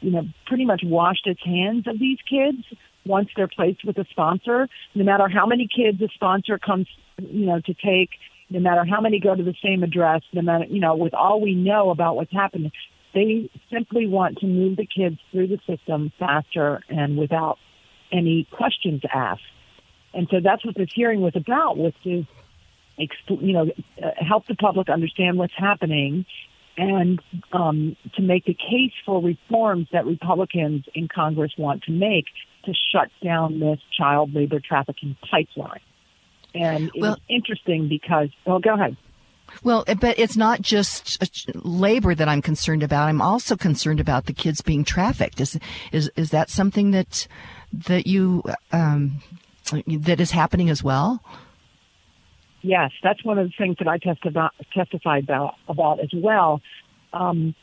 you 0.00 0.10
know 0.10 0.24
pretty 0.46 0.64
much 0.64 0.82
washed 0.84 1.26
its 1.26 1.42
hands 1.44 1.86
of 1.86 1.98
these 1.98 2.18
kids 2.28 2.58
once 3.06 3.28
they're 3.34 3.48
placed 3.48 3.84
with 3.84 3.96
a 3.98 4.04
sponsor. 4.10 4.68
No 4.94 5.04
matter 5.04 5.28
how 5.28 5.46
many 5.46 5.68
kids 5.68 6.00
a 6.02 6.08
sponsor 6.14 6.58
comes, 6.58 6.86
you 7.18 7.46
know, 7.46 7.60
to 7.60 7.74
take, 7.74 8.10
no 8.50 8.60
matter 8.60 8.84
how 8.84 9.00
many 9.00 9.20
go 9.20 9.34
to 9.34 9.42
the 9.42 9.54
same 9.62 9.82
address, 9.82 10.22
no 10.32 10.42
matter 10.42 10.64
you 10.64 10.80
know, 10.80 10.96
with 10.96 11.14
all 11.14 11.40
we 11.40 11.54
know 11.54 11.90
about 11.90 12.16
what's 12.16 12.32
happened, 12.32 12.72
they 13.14 13.50
simply 13.72 14.06
want 14.06 14.38
to 14.38 14.46
move 14.46 14.76
the 14.76 14.86
kids 14.86 15.18
through 15.32 15.48
the 15.48 15.58
system 15.66 16.12
faster 16.18 16.80
and 16.88 17.16
without 17.16 17.58
any 18.12 18.46
questions 18.50 19.02
asked. 19.12 19.42
And 20.12 20.28
so 20.30 20.40
that's 20.42 20.64
what 20.64 20.74
this 20.74 20.90
hearing 20.92 21.20
was 21.20 21.36
about, 21.36 21.76
was 21.76 21.92
to, 22.04 22.26
you 22.96 23.52
know, 23.52 23.70
uh, 24.02 24.10
help 24.16 24.46
the 24.46 24.56
public 24.56 24.88
understand 24.88 25.38
what's 25.38 25.54
happening 25.56 26.26
and 26.76 27.20
um, 27.52 27.96
to 28.14 28.22
make 28.22 28.44
the 28.44 28.54
case 28.54 28.92
for 29.04 29.22
reforms 29.22 29.88
that 29.92 30.06
Republicans 30.06 30.84
in 30.94 31.08
Congress 31.08 31.52
want 31.58 31.82
to 31.84 31.92
make 31.92 32.26
to 32.64 32.72
shut 32.92 33.08
down 33.22 33.60
this 33.60 33.78
child 33.96 34.34
labor 34.34 34.60
trafficking 34.60 35.16
pipeline. 35.30 35.80
And 36.54 36.90
it's 36.94 37.00
well, 37.00 37.16
interesting 37.28 37.88
because, 37.88 38.28
oh, 38.46 38.58
go 38.58 38.74
ahead. 38.74 38.96
Well, 39.62 39.84
but 40.00 40.18
it's 40.18 40.36
not 40.36 40.62
just 40.62 41.18
labor 41.54 42.14
that 42.14 42.28
I'm 42.28 42.42
concerned 42.42 42.82
about. 42.82 43.08
I'm 43.08 43.20
also 43.20 43.56
concerned 43.56 44.00
about 44.00 44.26
the 44.26 44.32
kids 44.32 44.60
being 44.60 44.84
trafficked. 44.84 45.40
Is 45.40 45.58
is 45.92 46.10
is 46.16 46.30
that 46.30 46.50
something 46.50 46.92
that 46.92 47.26
that 47.72 48.06
you 48.06 48.44
um, 48.72 49.22
that 49.86 50.20
is 50.20 50.30
happening 50.30 50.70
as 50.70 50.82
well? 50.82 51.22
Yes, 52.62 52.90
that's 53.02 53.24
one 53.24 53.38
of 53.38 53.46
the 53.46 53.52
things 53.56 53.76
that 53.78 53.88
I 53.88 53.98
testified 53.98 54.50
testified 54.74 55.24
about 55.24 55.54
about 55.68 56.00
as 56.00 56.10
well. 56.14 56.60
Um, 57.12 57.54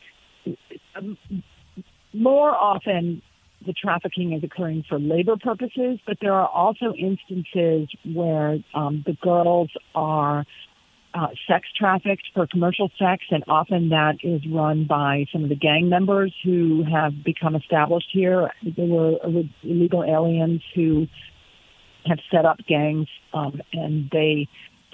more 2.14 2.52
often, 2.52 3.22
the 3.66 3.74
trafficking 3.74 4.34
is 4.34 4.43
occurring 4.43 4.86
for 4.89 5.00
labor 5.00 5.38
purposes, 5.38 6.00
but 6.06 6.18
there 6.22 6.34
are 6.34 6.48
also 6.48 6.93
instances 6.93 7.89
where 8.06 8.58
um, 8.74 9.04
the 9.06 9.14
girls 9.22 9.70
are 9.93 10.45
uh, 11.14 11.28
sex 11.48 11.68
trafficked 11.78 12.28
for 12.34 12.48
commercial 12.48 12.89
sex, 13.00 13.24
and 13.30 13.43
often 13.48 13.89
that 13.89 14.16
is 14.24 14.41
run 14.52 14.86
by 14.86 15.26
some 15.32 15.43
of 15.43 15.50
the 15.50 15.56
gang 15.56 15.89
members 15.89 16.34
who 16.43 16.84
have 16.84 17.24
become 17.24 17.56
established 17.56 18.10
here. 18.12 18.52
There 18.64 18.86
were 18.86 19.18
illegal 19.64 20.04
aliens 20.04 20.62
who 20.76 21.08
have 22.06 22.20
set 22.32 22.45
up 22.45 22.58
gangs, 22.68 23.08
um, 23.34 23.62
and 23.74 24.10
they 24.12 24.48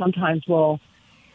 sometimes 0.03 0.43
will 0.47 0.79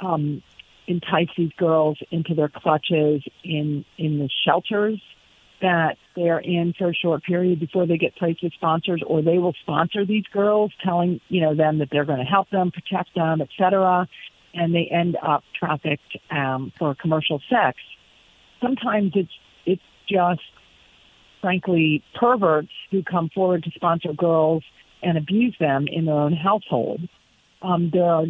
um, 0.00 0.42
entice 0.86 1.28
these 1.36 1.52
girls 1.58 1.98
into 2.10 2.34
their 2.34 2.48
clutches 2.48 3.22
in 3.44 3.84
in 3.96 4.18
the 4.18 4.28
shelters 4.44 5.00
that 5.60 5.96
they're 6.14 6.38
in 6.38 6.72
for 6.78 6.90
a 6.90 6.94
short 6.94 7.24
period 7.24 7.58
before 7.58 7.84
they 7.86 7.98
get 7.98 8.14
placed 8.16 8.42
with 8.42 8.52
sponsors, 8.52 9.02
or 9.04 9.22
they 9.22 9.38
will 9.38 9.54
sponsor 9.62 10.06
these 10.06 10.24
girls, 10.32 10.72
telling 10.84 11.20
you 11.28 11.40
know 11.40 11.54
them 11.54 11.78
that 11.78 11.88
they're 11.90 12.04
going 12.04 12.18
to 12.18 12.24
help 12.24 12.48
them, 12.50 12.70
protect 12.70 13.14
them, 13.14 13.40
etc., 13.40 14.08
and 14.54 14.74
they 14.74 14.88
end 14.90 15.16
up 15.22 15.42
trafficked 15.58 16.16
um, 16.30 16.72
for 16.78 16.94
commercial 16.94 17.40
sex. 17.50 17.78
Sometimes 18.62 19.12
it's 19.14 19.32
it's 19.66 19.82
just 20.08 20.40
frankly 21.40 22.02
perverts 22.18 22.72
who 22.90 23.02
come 23.02 23.28
forward 23.34 23.62
to 23.64 23.70
sponsor 23.72 24.12
girls 24.12 24.62
and 25.02 25.16
abuse 25.16 25.54
them 25.60 25.86
in 25.88 26.06
their 26.06 26.14
own 26.14 26.32
household. 26.32 27.00
Um, 27.62 27.90
there 27.92 28.04
are 28.04 28.24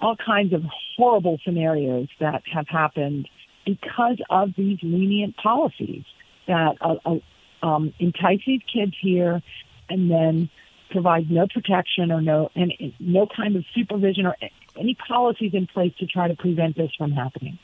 all 0.00 0.16
kinds 0.16 0.52
of 0.52 0.62
horrible 0.96 1.38
scenarios 1.44 2.08
that 2.20 2.42
have 2.52 2.68
happened 2.68 3.28
because 3.64 4.18
of 4.30 4.50
these 4.56 4.78
lenient 4.82 5.36
policies 5.36 6.04
that 6.46 6.76
uh, 6.80 6.96
uh, 7.04 7.66
um, 7.66 7.94
entice 7.98 8.40
these 8.46 8.60
kids 8.72 8.92
here 9.00 9.40
and 9.88 10.10
then 10.10 10.50
provide 10.90 11.30
no 11.30 11.46
protection 11.46 12.12
or 12.12 12.20
no 12.20 12.50
and 12.54 12.72
no 12.98 13.26
kind 13.26 13.56
of 13.56 13.64
supervision 13.74 14.26
or 14.26 14.36
any 14.76 14.94
policies 14.94 15.52
in 15.54 15.66
place 15.66 15.92
to 15.98 16.06
try 16.06 16.28
to 16.28 16.34
prevent 16.34 16.76
this 16.76 16.90
from 16.96 17.12
happening. 17.12 17.58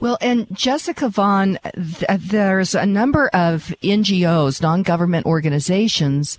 Well, 0.00 0.16
and 0.20 0.46
Jessica 0.54 1.08
Vaughan, 1.08 1.58
th- 1.74 2.20
there's 2.20 2.74
a 2.74 2.86
number 2.86 3.28
of 3.28 3.74
NGOs, 3.82 4.62
non-government 4.62 5.26
organizations 5.26 6.38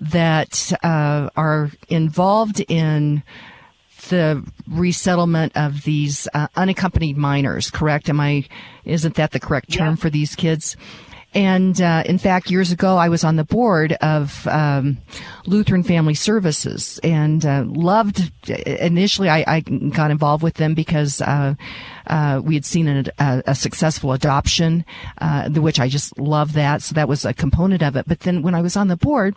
that 0.00 0.72
uh, 0.82 1.30
are 1.34 1.70
involved 1.88 2.60
in 2.68 3.22
the 4.10 4.44
resettlement 4.68 5.56
of 5.56 5.84
these 5.84 6.28
uh, 6.34 6.48
unaccompanied 6.56 7.16
minors. 7.16 7.70
Correct? 7.70 8.08
Am 8.08 8.20
I? 8.20 8.44
Isn't 8.84 9.14
that 9.14 9.32
the 9.32 9.40
correct 9.40 9.72
term 9.72 9.90
yeah. 9.90 9.96
for 9.96 10.10
these 10.10 10.34
kids? 10.34 10.76
And 11.34 11.80
uh, 11.80 12.04
in 12.06 12.16
fact, 12.16 12.50
years 12.50 12.72
ago, 12.72 12.96
I 12.96 13.10
was 13.10 13.22
on 13.22 13.36
the 13.36 13.44
board 13.44 13.92
of 14.00 14.46
um, 14.46 14.96
Lutheran 15.46 15.82
Family 15.82 16.14
Services 16.14 16.98
and 17.02 17.44
uh, 17.44 17.64
loved. 17.66 18.32
Initially, 18.48 19.28
I, 19.28 19.44
I, 19.46 19.60
got 19.60 20.10
involved 20.10 20.42
with 20.42 20.54
them 20.54 20.74
because 20.74 21.20
uh, 21.20 21.54
uh 22.06 22.40
we 22.42 22.54
had 22.54 22.64
seen 22.64 22.88
a, 22.88 23.42
a 23.46 23.54
successful 23.54 24.12
adoption, 24.12 24.86
uh, 25.18 25.50
which 25.50 25.78
I 25.78 25.88
just 25.88 26.18
love 26.18 26.54
that. 26.54 26.80
So 26.80 26.94
that 26.94 27.08
was 27.08 27.26
a 27.26 27.34
component 27.34 27.82
of 27.82 27.96
it. 27.96 28.06
But 28.08 28.20
then 28.20 28.40
when 28.40 28.54
I 28.54 28.62
was 28.62 28.74
on 28.74 28.88
the 28.88 28.96
board, 28.96 29.36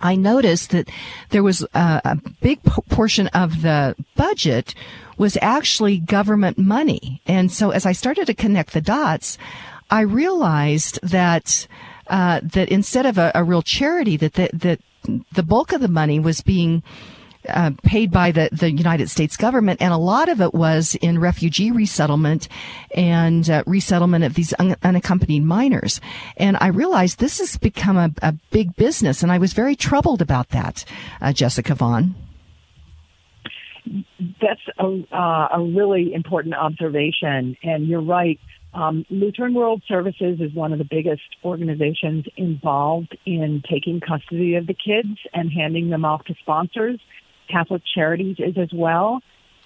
I 0.00 0.16
noticed 0.16 0.70
that 0.70 0.88
there 1.30 1.42
was 1.42 1.62
a, 1.74 2.00
a 2.04 2.18
big 2.40 2.62
portion 2.64 3.28
of 3.28 3.62
the 3.62 3.94
budget 4.16 4.74
was 5.16 5.38
actually 5.40 5.98
government 5.98 6.58
money. 6.58 7.22
And 7.26 7.52
so 7.52 7.70
as 7.70 7.86
I 7.86 7.92
started 7.92 8.26
to 8.26 8.34
connect 8.34 8.72
the 8.72 8.80
dots, 8.80 9.38
I 9.90 10.00
realized 10.00 10.98
that 11.02 11.66
uh, 12.06 12.40
that 12.42 12.68
instead 12.68 13.06
of 13.06 13.18
a, 13.18 13.32
a 13.34 13.44
real 13.44 13.62
charity, 13.62 14.16
that 14.18 14.34
the, 14.34 14.50
that 14.52 14.80
the 15.32 15.42
bulk 15.42 15.72
of 15.72 15.80
the 15.80 15.88
money 15.88 16.18
was 16.18 16.42
being 16.42 16.82
uh, 17.48 17.72
paid 17.82 18.10
by 18.10 18.30
the, 18.30 18.48
the 18.52 18.70
United 18.70 19.10
States 19.10 19.36
government, 19.36 19.80
and 19.82 19.92
a 19.92 19.98
lot 19.98 20.28
of 20.28 20.40
it 20.40 20.54
was 20.54 20.94
in 20.96 21.18
refugee 21.18 21.70
resettlement 21.70 22.48
and 22.94 23.50
uh, 23.50 23.62
resettlement 23.66 24.24
of 24.24 24.34
these 24.34 24.54
un- 24.58 24.76
unaccompanied 24.82 25.42
minors. 25.42 26.00
And 26.36 26.56
I 26.60 26.68
realized 26.68 27.18
this 27.18 27.38
has 27.40 27.56
become 27.58 27.96
a, 27.96 28.10
a, 28.22 28.32
big 28.50 28.76
business, 28.76 29.22
and 29.22 29.30
I 29.30 29.38
was 29.38 29.52
very 29.52 29.76
troubled 29.76 30.22
about 30.22 30.50
that, 30.50 30.84
uh, 31.20 31.32
Jessica 31.32 31.74
Vaughan. 31.74 32.14
That's 34.40 34.60
a, 34.78 35.04
uh, 35.12 35.48
a 35.52 35.60
really 35.60 36.14
important 36.14 36.54
observation, 36.54 37.56
and 37.62 37.86
you're 37.86 38.00
right. 38.00 38.40
Um, 38.74 39.06
Lutheran 39.08 39.54
World 39.54 39.82
Services 39.86 40.40
is 40.40 40.52
one 40.52 40.72
of 40.72 40.78
the 40.78 40.84
biggest 40.84 41.22
organizations 41.44 42.24
involved 42.36 43.16
in 43.24 43.62
taking 43.70 44.00
custody 44.00 44.56
of 44.56 44.66
the 44.66 44.74
kids 44.74 45.16
and 45.32 45.50
handing 45.52 45.90
them 45.90 46.04
off 46.04 46.24
to 46.24 46.34
sponsors. 46.40 47.00
Catholic 47.48 47.82
Charities 47.94 48.36
is 48.38 48.58
as 48.58 48.70
well, 48.74 49.20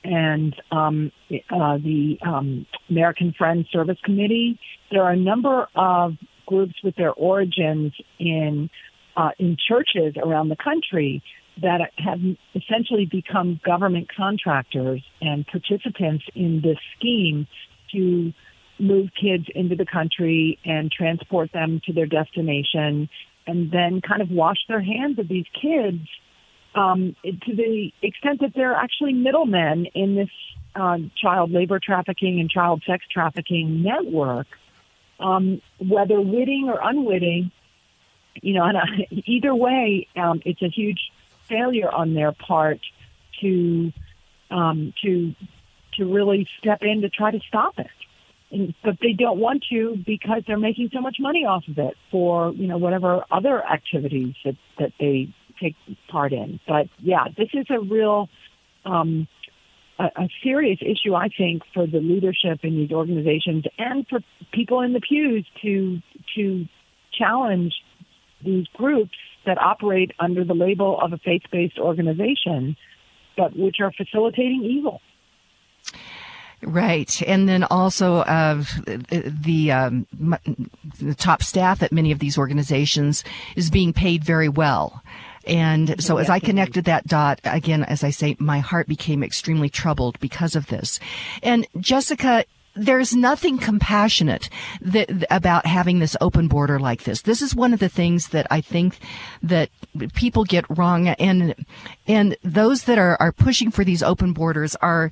and 0.05 0.55
um, 0.71 1.11
uh, 1.31 1.79
the 1.79 2.19
um, 2.21 2.67
American 2.91 3.33
Friends 3.37 3.67
Service 3.73 3.99
Committee. 4.05 4.59
There 4.91 5.03
are 5.03 5.13
a 5.13 5.17
number 5.17 5.69
of 5.75 6.15
groups 6.47 6.75
with 6.85 6.97
their 6.97 7.13
origins 7.13 7.95
in 8.19 8.69
uh, 9.17 9.31
in 9.39 9.57
churches 9.69 10.15
around 10.23 10.49
the 10.49 10.57
country 10.57 11.23
that 11.61 11.81
have 11.97 12.21
essentially 12.55 13.07
become 13.11 13.61
government 13.65 14.09
contractors 14.15 15.03
and 15.21 15.47
participants 15.47 16.25
in 16.35 16.61
this 16.63 16.79
scheme 16.97 17.47
to 17.93 18.33
move 18.79 19.11
kids 19.21 19.47
into 19.55 19.77
the 19.77 19.87
country 19.87 20.59
and 20.65 20.91
transport 20.91 21.53
them 21.53 21.81
to 21.87 21.93
their 21.93 22.07
destination 22.07 23.09
and 23.47 23.71
then 23.71 24.01
kind 24.01 24.23
of 24.23 24.31
wash 24.31 24.59
their 24.69 24.81
hands 24.81 25.19
of 25.19 25.29
these 25.29 25.47
kids 25.61 26.07
um, 26.75 27.17
to 27.25 27.57
the 27.57 27.91
extent 28.03 28.41
that 28.41 28.53
they're 28.55 28.75
actually 28.75 29.13
middlemen 29.13 29.87
in 29.95 30.15
this 30.15 30.29
uh, 30.77 30.99
child 31.21 31.51
labor 31.51 31.81
trafficking 31.83 32.41
and 32.41 32.51
child 32.51 32.83
sex 32.87 33.05
trafficking 33.11 33.83
network, 33.83 34.47
um, 35.19 35.61
whether 35.79 36.21
witting 36.21 36.69
or 36.69 36.79
unwitting, 36.83 37.51
you 38.43 38.55
know, 38.55 38.65
and 38.65 38.77
uh, 38.77 38.83
either 39.27 39.55
way, 39.55 40.07
um, 40.17 40.41
it's 40.45 40.63
a 40.63 40.69
huge 40.69 41.01
failure 41.47 41.91
on 41.91 42.15
their 42.15 42.33
part 42.33 42.81
to 43.41 43.93
um, 44.51 44.93
to 45.03 45.35
to 45.95 46.05
really 46.05 46.47
step 46.59 46.83
in 46.83 47.01
to 47.01 47.09
try 47.09 47.31
to 47.31 47.41
stop 47.49 47.79
it 47.79 47.89
but 48.51 48.97
they 49.03 49.13
don't 49.13 49.39
want 49.39 49.65
to 49.71 49.97
because 50.07 50.43
they're 50.47 50.59
making 50.59 50.91
so 50.93 51.01
much 51.01 51.17
money 51.21 51.45
off 51.45 51.65
of 51.69 51.79
it 51.79 51.95
for 52.11 52.53
you 52.53 52.67
know 52.67 52.79
whatever 52.79 53.25
other 53.31 53.65
activities 53.65 54.35
that 54.45 54.57
that 54.79 54.93
they 54.99 55.33
take 55.61 55.77
part 56.11 56.33
in. 56.33 56.61
But 56.67 56.89
yeah, 56.99 57.25
this 57.37 57.49
is 57.53 57.67
a 57.71 57.81
real 57.81 58.29
um, 58.85 59.29
a, 59.99 60.05
a 60.05 60.29
serious 60.43 60.79
issue, 60.81 61.15
I 61.15 61.29
think, 61.29 61.63
for 61.75 61.87
the 61.87 61.99
leadership 61.99 62.61
in 62.63 62.77
these 62.77 62.93
organizations 62.93 63.65
and 63.79 64.07
for 64.09 64.21
people 64.53 64.81
in 64.81 64.93
the 64.93 65.01
pews 65.01 65.47
to 65.63 65.99
to 66.37 66.67
challenge 67.13 67.75
these 68.45 68.67
groups 68.75 69.17
that 69.45 69.59
operate 69.59 70.13
under 70.19 70.45
the 70.45 70.55
label 70.55 70.99
of 71.01 71.13
a 71.13 71.19
faith-based 71.19 71.79
organization, 71.79 72.77
but 73.37 73.57
which 73.57 73.77
are 73.81 73.93
facilitating 73.93 74.63
evil. 74.65 75.01
Right, 76.63 77.23
and 77.23 77.49
then 77.49 77.63
also 77.65 78.17
uh, 78.17 78.65
the 78.87 79.71
um, 79.71 80.07
the 80.99 81.15
top 81.15 81.43
staff 81.43 81.85
at 81.85 81.93
many 81.93 82.11
of 82.11 82.19
these 82.19 82.37
organizations 82.37 83.23
is 83.55 83.71
being 83.71 83.93
paid 83.93 84.25
very 84.25 84.49
well. 84.49 85.03
And 85.47 86.03
so 86.03 86.19
as 86.19 86.29
I 86.29 86.41
connected 86.41 86.85
that 86.85 87.07
dot, 87.07 87.41
again, 87.45 87.85
as 87.85 88.03
I 88.03 88.11
say, 88.11 88.37
my 88.39 88.59
heart 88.59 88.89
became 88.89 89.23
extremely 89.23 89.69
troubled 89.71 90.19
because 90.21 90.57
of 90.57 90.67
this. 90.67 91.01
And 91.43 91.67
Jessica, 91.79 92.45
there's 92.75 93.15
nothing 93.15 93.59
compassionate 93.59 94.51
that, 94.81 95.25
about 95.31 95.65
having 95.65 96.01
this 96.01 96.17
open 96.21 96.49
border 96.49 96.79
like 96.79 97.05
this. 97.05 97.23
This 97.23 97.41
is 97.41 97.55
one 97.55 97.73
of 97.73 97.81
the 97.81 97.89
things 97.89 98.29
that 98.29 98.47
I 98.51 98.61
think 98.61 98.99
that 99.43 99.71
people 100.15 100.45
get 100.45 100.65
wrong 100.69 101.09
and, 101.09 101.55
and 102.07 102.37
those 102.43 102.85
that 102.85 102.99
are, 102.99 103.17
are 103.21 103.33
pushing 103.33 103.71
for 103.71 103.85
these 103.85 104.03
open 104.03 104.33
borders 104.33 104.77
are, 104.77 105.11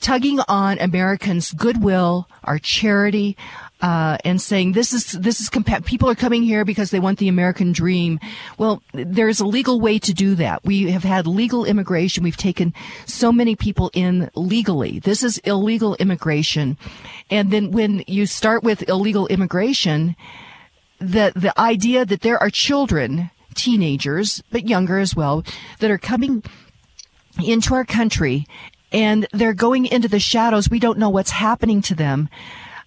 tugging 0.00 0.40
on 0.48 0.78
Americans' 0.78 1.52
goodwill, 1.52 2.28
our 2.44 2.58
charity, 2.58 3.36
uh, 3.80 4.18
and 4.24 4.40
saying 4.40 4.72
this 4.72 4.92
is 4.92 5.12
this 5.12 5.40
is 5.40 5.48
compa- 5.48 5.84
people 5.84 6.10
are 6.10 6.14
coming 6.14 6.42
here 6.42 6.64
because 6.64 6.90
they 6.90 6.98
want 6.98 7.18
the 7.18 7.28
American 7.28 7.72
dream. 7.72 8.18
Well, 8.58 8.82
there's 8.92 9.40
a 9.40 9.46
legal 9.46 9.80
way 9.80 9.98
to 10.00 10.12
do 10.12 10.34
that. 10.36 10.64
We 10.64 10.90
have 10.90 11.04
had 11.04 11.26
legal 11.26 11.64
immigration. 11.64 12.24
We've 12.24 12.36
taken 12.36 12.74
so 13.06 13.30
many 13.30 13.54
people 13.54 13.90
in 13.94 14.30
legally. 14.34 14.98
This 14.98 15.22
is 15.22 15.38
illegal 15.38 15.94
immigration, 15.96 16.76
and 17.30 17.50
then 17.50 17.70
when 17.70 18.02
you 18.06 18.26
start 18.26 18.62
with 18.64 18.88
illegal 18.88 19.26
immigration, 19.28 20.16
the 20.98 21.32
the 21.36 21.58
idea 21.58 22.04
that 22.04 22.22
there 22.22 22.38
are 22.38 22.50
children, 22.50 23.30
teenagers, 23.54 24.42
but 24.50 24.68
younger 24.68 24.98
as 24.98 25.14
well, 25.14 25.44
that 25.78 25.90
are 25.90 25.98
coming 25.98 26.42
into 27.44 27.74
our 27.74 27.84
country 27.84 28.46
and 28.92 29.26
they're 29.32 29.54
going 29.54 29.86
into 29.86 30.08
the 30.08 30.20
shadows. 30.20 30.70
We 30.70 30.78
don't 30.78 30.98
know 30.98 31.10
what's 31.10 31.30
happening 31.30 31.82
to 31.82 31.94
them. 31.94 32.28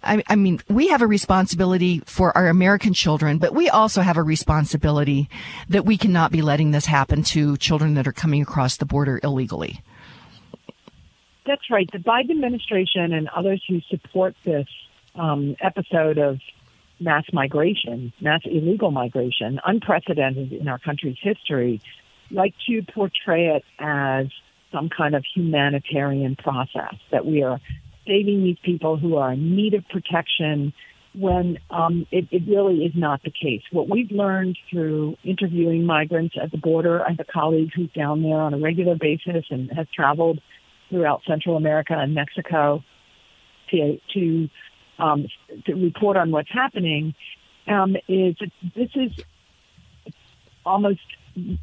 I, 0.03 0.23
I, 0.27 0.35
mean, 0.35 0.59
we 0.67 0.87
have 0.87 1.01
a 1.01 1.07
responsibility 1.07 2.01
for 2.05 2.35
our 2.35 2.47
American 2.47 2.93
children, 2.93 3.37
but 3.37 3.53
we 3.53 3.69
also 3.69 4.01
have 4.01 4.17
a 4.17 4.23
responsibility 4.23 5.29
that 5.69 5.85
we 5.85 5.97
cannot 5.97 6.31
be 6.31 6.41
letting 6.41 6.71
this 6.71 6.87
happen 6.87 7.21
to 7.23 7.55
children 7.57 7.93
that 7.93 8.07
are 8.07 8.11
coming 8.11 8.41
across 8.41 8.77
the 8.77 8.85
border 8.85 9.19
illegally. 9.23 9.83
That's 11.45 11.69
right. 11.69 11.89
The 11.91 11.99
Biden 11.99 12.31
administration 12.31 13.13
and 13.13 13.29
others 13.29 13.63
who 13.67 13.81
support 13.89 14.35
this 14.43 14.67
um, 15.15 15.55
episode 15.61 16.17
of 16.17 16.39
mass 16.99 17.25
migration, 17.33 18.13
mass 18.21 18.41
illegal 18.45 18.91
migration, 18.91 19.59
unprecedented 19.65 20.53
in 20.53 20.67
our 20.67 20.79
country's 20.79 21.17
history, 21.21 21.81
like 22.29 22.53
to 22.67 22.81
portray 22.93 23.55
it 23.55 23.63
as 23.79 24.27
some 24.71 24.89
kind 24.89 25.15
of 25.15 25.23
humanitarian 25.35 26.35
process, 26.35 26.95
that 27.11 27.25
we 27.25 27.43
are 27.43 27.59
saving 28.07 28.43
these 28.43 28.57
people 28.63 28.97
who 28.97 29.17
are 29.17 29.33
in 29.33 29.55
need 29.55 29.73
of 29.73 29.83
protection 29.89 30.73
when 31.13 31.57
um, 31.69 32.07
it, 32.11 32.27
it 32.31 32.43
really 32.47 32.85
is 32.85 32.93
not 32.95 33.21
the 33.23 33.31
case. 33.31 33.61
What 33.71 33.89
we've 33.89 34.11
learned 34.11 34.57
through 34.69 35.17
interviewing 35.23 35.85
migrants 35.85 36.35
at 36.41 36.51
the 36.51 36.57
border, 36.57 37.03
I 37.05 37.11
have 37.11 37.19
a 37.19 37.31
colleague 37.31 37.71
who's 37.75 37.91
down 37.91 38.23
there 38.23 38.39
on 38.39 38.53
a 38.53 38.59
regular 38.59 38.95
basis 38.95 39.45
and 39.49 39.69
has 39.73 39.87
traveled 39.93 40.39
throughout 40.89 41.21
Central 41.27 41.57
America 41.57 41.93
and 41.97 42.13
Mexico 42.13 42.83
to 43.71 43.97
to, 44.13 44.49
um, 44.99 45.27
to 45.65 45.73
report 45.73 46.17
on 46.17 46.31
what's 46.31 46.51
happening. 46.51 47.13
Um, 47.67 47.95
is 48.07 48.35
this 48.75 48.89
is 48.95 49.11
almost 50.65 50.99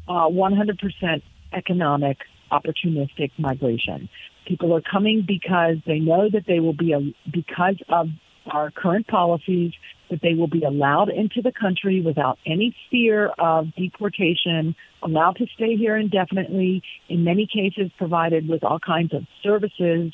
uh, 0.07 0.27
100% 0.27 1.21
economic 1.53 2.17
opportunistic 2.51 3.31
migration. 3.37 4.09
People 4.47 4.73
are 4.75 4.81
coming 4.81 5.23
because 5.27 5.77
they 5.85 5.99
know 5.99 6.29
that 6.31 6.43
they 6.47 6.59
will 6.59 6.73
be 6.73 6.93
a, 6.93 6.99
because 7.31 7.77
of 7.89 8.07
our 8.51 8.71
current 8.71 9.07
policies 9.07 9.73
that 10.09 10.21
they 10.21 10.33
will 10.33 10.47
be 10.47 10.63
allowed 10.63 11.09
into 11.09 11.41
the 11.41 11.51
country 11.51 12.01
without 12.01 12.39
any 12.45 12.75
fear 12.89 13.27
of 13.37 13.67
deportation, 13.75 14.75
allowed 15.03 15.35
to 15.37 15.45
stay 15.53 15.75
here 15.75 15.95
indefinitely, 15.95 16.81
in 17.07 17.23
many 17.23 17.45
cases 17.45 17.91
provided 17.97 18.49
with 18.49 18.63
all 18.63 18.79
kinds 18.79 19.13
of 19.13 19.23
services 19.43 20.13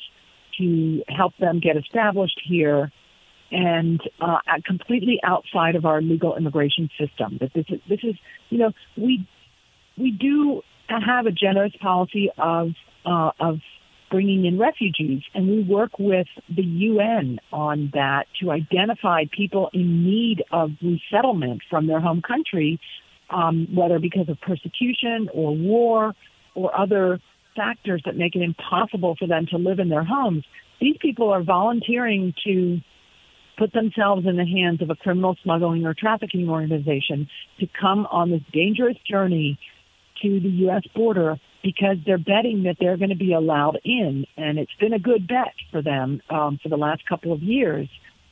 to 0.58 1.02
help 1.08 1.32
them 1.38 1.60
get 1.60 1.76
established 1.76 2.40
here 2.46 2.92
and 3.50 4.00
uh, 4.20 4.38
completely 4.66 5.18
outside 5.22 5.76
of 5.76 5.84
our 5.84 6.02
legal 6.02 6.36
immigration 6.36 6.90
system. 6.98 7.38
That 7.40 7.52
this 7.54 7.64
is, 7.68 7.80
this 7.88 8.00
is, 8.02 8.16
you 8.50 8.58
know, 8.58 8.72
we 8.96 9.26
we 9.96 10.10
do 10.10 10.62
have 10.88 11.26
a 11.26 11.32
generous 11.32 11.72
policy 11.80 12.30
of 12.38 12.70
uh, 13.04 13.30
of 13.38 13.58
bringing 14.10 14.44
in 14.44 14.58
refugees, 14.58 15.22
and 15.34 15.48
we 15.48 15.62
work 15.62 15.98
with 15.98 16.28
the 16.48 16.62
UN 16.62 17.40
on 17.52 17.90
that 17.94 18.26
to 18.40 18.50
identify 18.50 19.24
people 19.36 19.68
in 19.72 20.04
need 20.04 20.44
of 20.52 20.70
resettlement 20.82 21.62
from 21.68 21.86
their 21.86 22.00
home 22.00 22.22
country, 22.22 22.80
um, 23.30 23.66
whether 23.74 23.98
because 23.98 24.28
of 24.28 24.40
persecution 24.40 25.28
or 25.32 25.56
war 25.56 26.14
or 26.54 26.78
other 26.78 27.18
factors 27.56 28.02
that 28.04 28.16
make 28.16 28.36
it 28.36 28.42
impossible 28.42 29.16
for 29.18 29.26
them 29.26 29.46
to 29.50 29.56
live 29.56 29.78
in 29.78 29.88
their 29.88 30.04
homes. 30.04 30.44
These 30.80 30.96
people 31.00 31.30
are 31.30 31.42
volunteering 31.42 32.34
to 32.44 32.80
put 33.58 33.72
themselves 33.72 34.26
in 34.26 34.36
the 34.36 34.44
hands 34.44 34.82
of 34.82 34.90
a 34.90 34.94
criminal 34.94 35.36
smuggling 35.42 35.86
or 35.86 35.94
trafficking 35.94 36.48
organization 36.48 37.28
to 37.58 37.66
come 37.80 38.06
on 38.10 38.30
this 38.30 38.42
dangerous 38.52 38.96
journey 39.08 39.58
to 40.22 40.40
the 40.40 40.48
U.S. 40.48 40.82
border 40.94 41.38
because 41.62 41.96
they're 42.04 42.18
betting 42.18 42.62
that 42.64 42.76
they're 42.78 42.96
going 42.96 43.10
to 43.10 43.16
be 43.16 43.32
allowed 43.32 43.78
in, 43.84 44.24
and 44.36 44.58
it's 44.58 44.74
been 44.78 44.92
a 44.92 44.98
good 44.98 45.26
bet 45.26 45.54
for 45.70 45.82
them 45.82 46.22
um, 46.30 46.58
for 46.62 46.68
the 46.68 46.76
last 46.76 47.06
couple 47.08 47.32
of 47.32 47.42
years. 47.42 47.88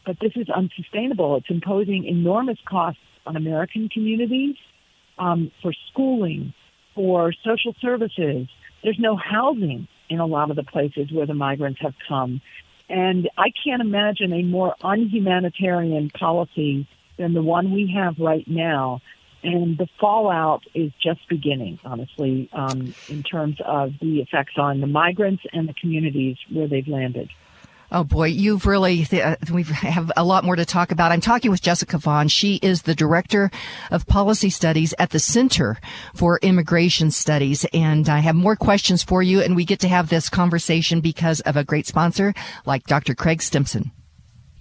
But 0.07 0.19
this 0.21 0.33
is 0.37 0.49
unsustainable. 0.49 1.37
It's 1.37 1.51
imposing 1.51 2.05
enormous 2.05 2.59
costs 2.69 3.01
on 3.27 3.37
American 3.37 3.89
communities 3.89 4.57
um, 5.19 5.51
for 5.63 5.73
schooling, 5.91 6.55
for 6.95 7.33
social 7.45 7.75
services. 7.81 8.49
There's 8.83 8.99
no 8.99 9.17
housing 9.17 9.89
in 10.11 10.21
a 10.21 10.27
lot 10.27 10.51
of 10.51 10.57
the 10.57 10.63
places 10.63 11.11
where 11.11 11.27
the 11.27 11.35
migrants 11.35 11.81
have 11.81 11.95
come. 12.07 12.41
And 12.89 13.31
I 13.39 13.51
can't 13.65 13.81
imagine 13.81 14.33
a 14.33 14.43
more 14.43 14.75
unhumanitarian 14.83 16.11
policy 16.11 16.87
than 17.19 17.33
the 17.33 17.43
one 17.43 17.73
we 17.73 17.93
have 17.97 18.17
right 18.19 18.47
now 18.47 19.01
and 19.45 19.77
the 19.77 19.87
fallout 20.01 20.63
is 20.75 20.91
just 21.03 21.21
beginning, 21.29 21.79
honestly, 21.85 22.49
um, 22.53 22.95
in 23.09 23.23
terms 23.23 23.59
of 23.65 23.93
the 24.01 24.21
effects 24.21 24.55
on 24.57 24.81
the 24.81 24.87
migrants 24.87 25.43
and 25.53 25.69
the 25.69 25.75
communities 25.75 26.37
where 26.51 26.67
they've 26.67 26.89
landed. 26.89 27.29
Oh 27.93 28.03
boy, 28.03 28.29
you've 28.29 28.67
really, 28.67 29.07
uh, 29.13 29.37
we 29.53 29.63
have 29.63 30.11
a 30.17 30.25
lot 30.25 30.45
more 30.45 30.57
to 30.57 30.65
talk 30.65 30.91
about. 30.91 31.13
I'm 31.13 31.21
talking 31.21 31.51
with 31.51 31.63
Jessica 31.63 31.99
Vaughan. 31.99 32.29
She 32.29 32.57
is 32.57 32.83
the 32.83 32.95
Director 32.95 33.51
of 33.91 34.07
Policy 34.07 34.51
Studies 34.51 34.95
at 34.99 35.11
the 35.11 35.21
Center 35.21 35.79
for 36.15 36.41
Immigration 36.43 37.11
Studies. 37.11 37.67
And 37.73 38.09
I 38.09 38.21
have 38.21 38.35
more 38.35 38.57
questions 38.57 39.03
for 39.03 39.23
you. 39.23 39.43
And 39.43 39.55
we 39.55 39.65
get 39.65 39.81
to 39.81 39.89
have 39.89 40.09
this 40.09 40.29
conversation 40.29 41.01
because 41.01 41.41
of 41.43 41.57
a 41.57 41.65
great 41.65 41.87
sponsor 41.87 42.35
like 42.65 42.85
Dr. 42.85 43.15
Craig 43.15 43.43
Stimson. 43.43 43.93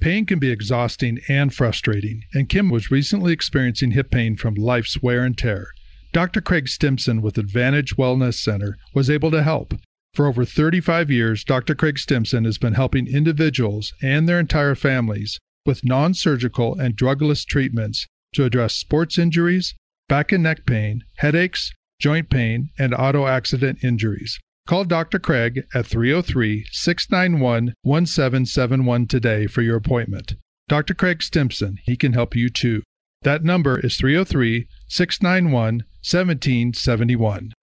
Pain 0.03 0.25
can 0.25 0.37
be 0.37 0.51
exhausting 0.51 1.21
and 1.29 1.53
frustrating, 1.53 2.23
and 2.33 2.49
Kim 2.49 2.69
was 2.69 2.91
recently 2.91 3.31
experiencing 3.31 3.91
hip 3.91 4.11
pain 4.11 4.35
from 4.35 4.53
life's 4.53 5.01
wear 5.01 5.23
and 5.23 5.37
tear. 5.37 5.67
Dr. 6.11 6.41
Craig 6.41 6.67
Stimson 6.67 7.21
with 7.21 7.37
Advantage 7.37 7.95
Wellness 7.95 8.33
Center 8.33 8.75
was 8.93 9.09
able 9.09 9.31
to 9.31 9.43
help. 9.43 9.75
For 10.13 10.25
over 10.25 10.43
35 10.43 11.09
years, 11.09 11.45
Dr. 11.45 11.73
Craig 11.73 11.97
Stimson 11.97 12.43
has 12.43 12.57
been 12.57 12.73
helping 12.73 13.07
individuals 13.07 13.93
and 14.01 14.27
their 14.27 14.41
entire 14.41 14.75
families 14.75 15.39
with 15.65 15.85
non 15.85 16.13
surgical 16.13 16.77
and 16.77 16.97
drugless 16.97 17.45
treatments 17.45 18.05
to 18.33 18.43
address 18.43 18.75
sports 18.75 19.17
injuries, 19.17 19.73
back 20.09 20.33
and 20.33 20.43
neck 20.43 20.65
pain, 20.65 21.05
headaches, 21.19 21.71
joint 21.97 22.29
pain, 22.29 22.71
and 22.77 22.93
auto 22.93 23.25
accident 23.25 23.81
injuries. 23.81 24.37
Call 24.65 24.85
Dr. 24.85 25.19
Craig 25.19 25.65
at 25.73 25.85
303 25.85 26.65
691 26.71 27.73
1771 27.81 29.07
today 29.07 29.45
for 29.45 29.61
your 29.61 29.75
appointment. 29.75 30.35
Dr. 30.69 30.93
Craig 30.93 31.21
Stimson, 31.21 31.79
he 31.83 31.97
can 31.97 32.13
help 32.13 32.33
you 32.33 32.49
too. 32.49 32.81
That 33.23 33.43
number 33.43 33.77
is 33.77 33.97
303 33.97 34.67
691 34.87 35.83
1771. 36.01 37.53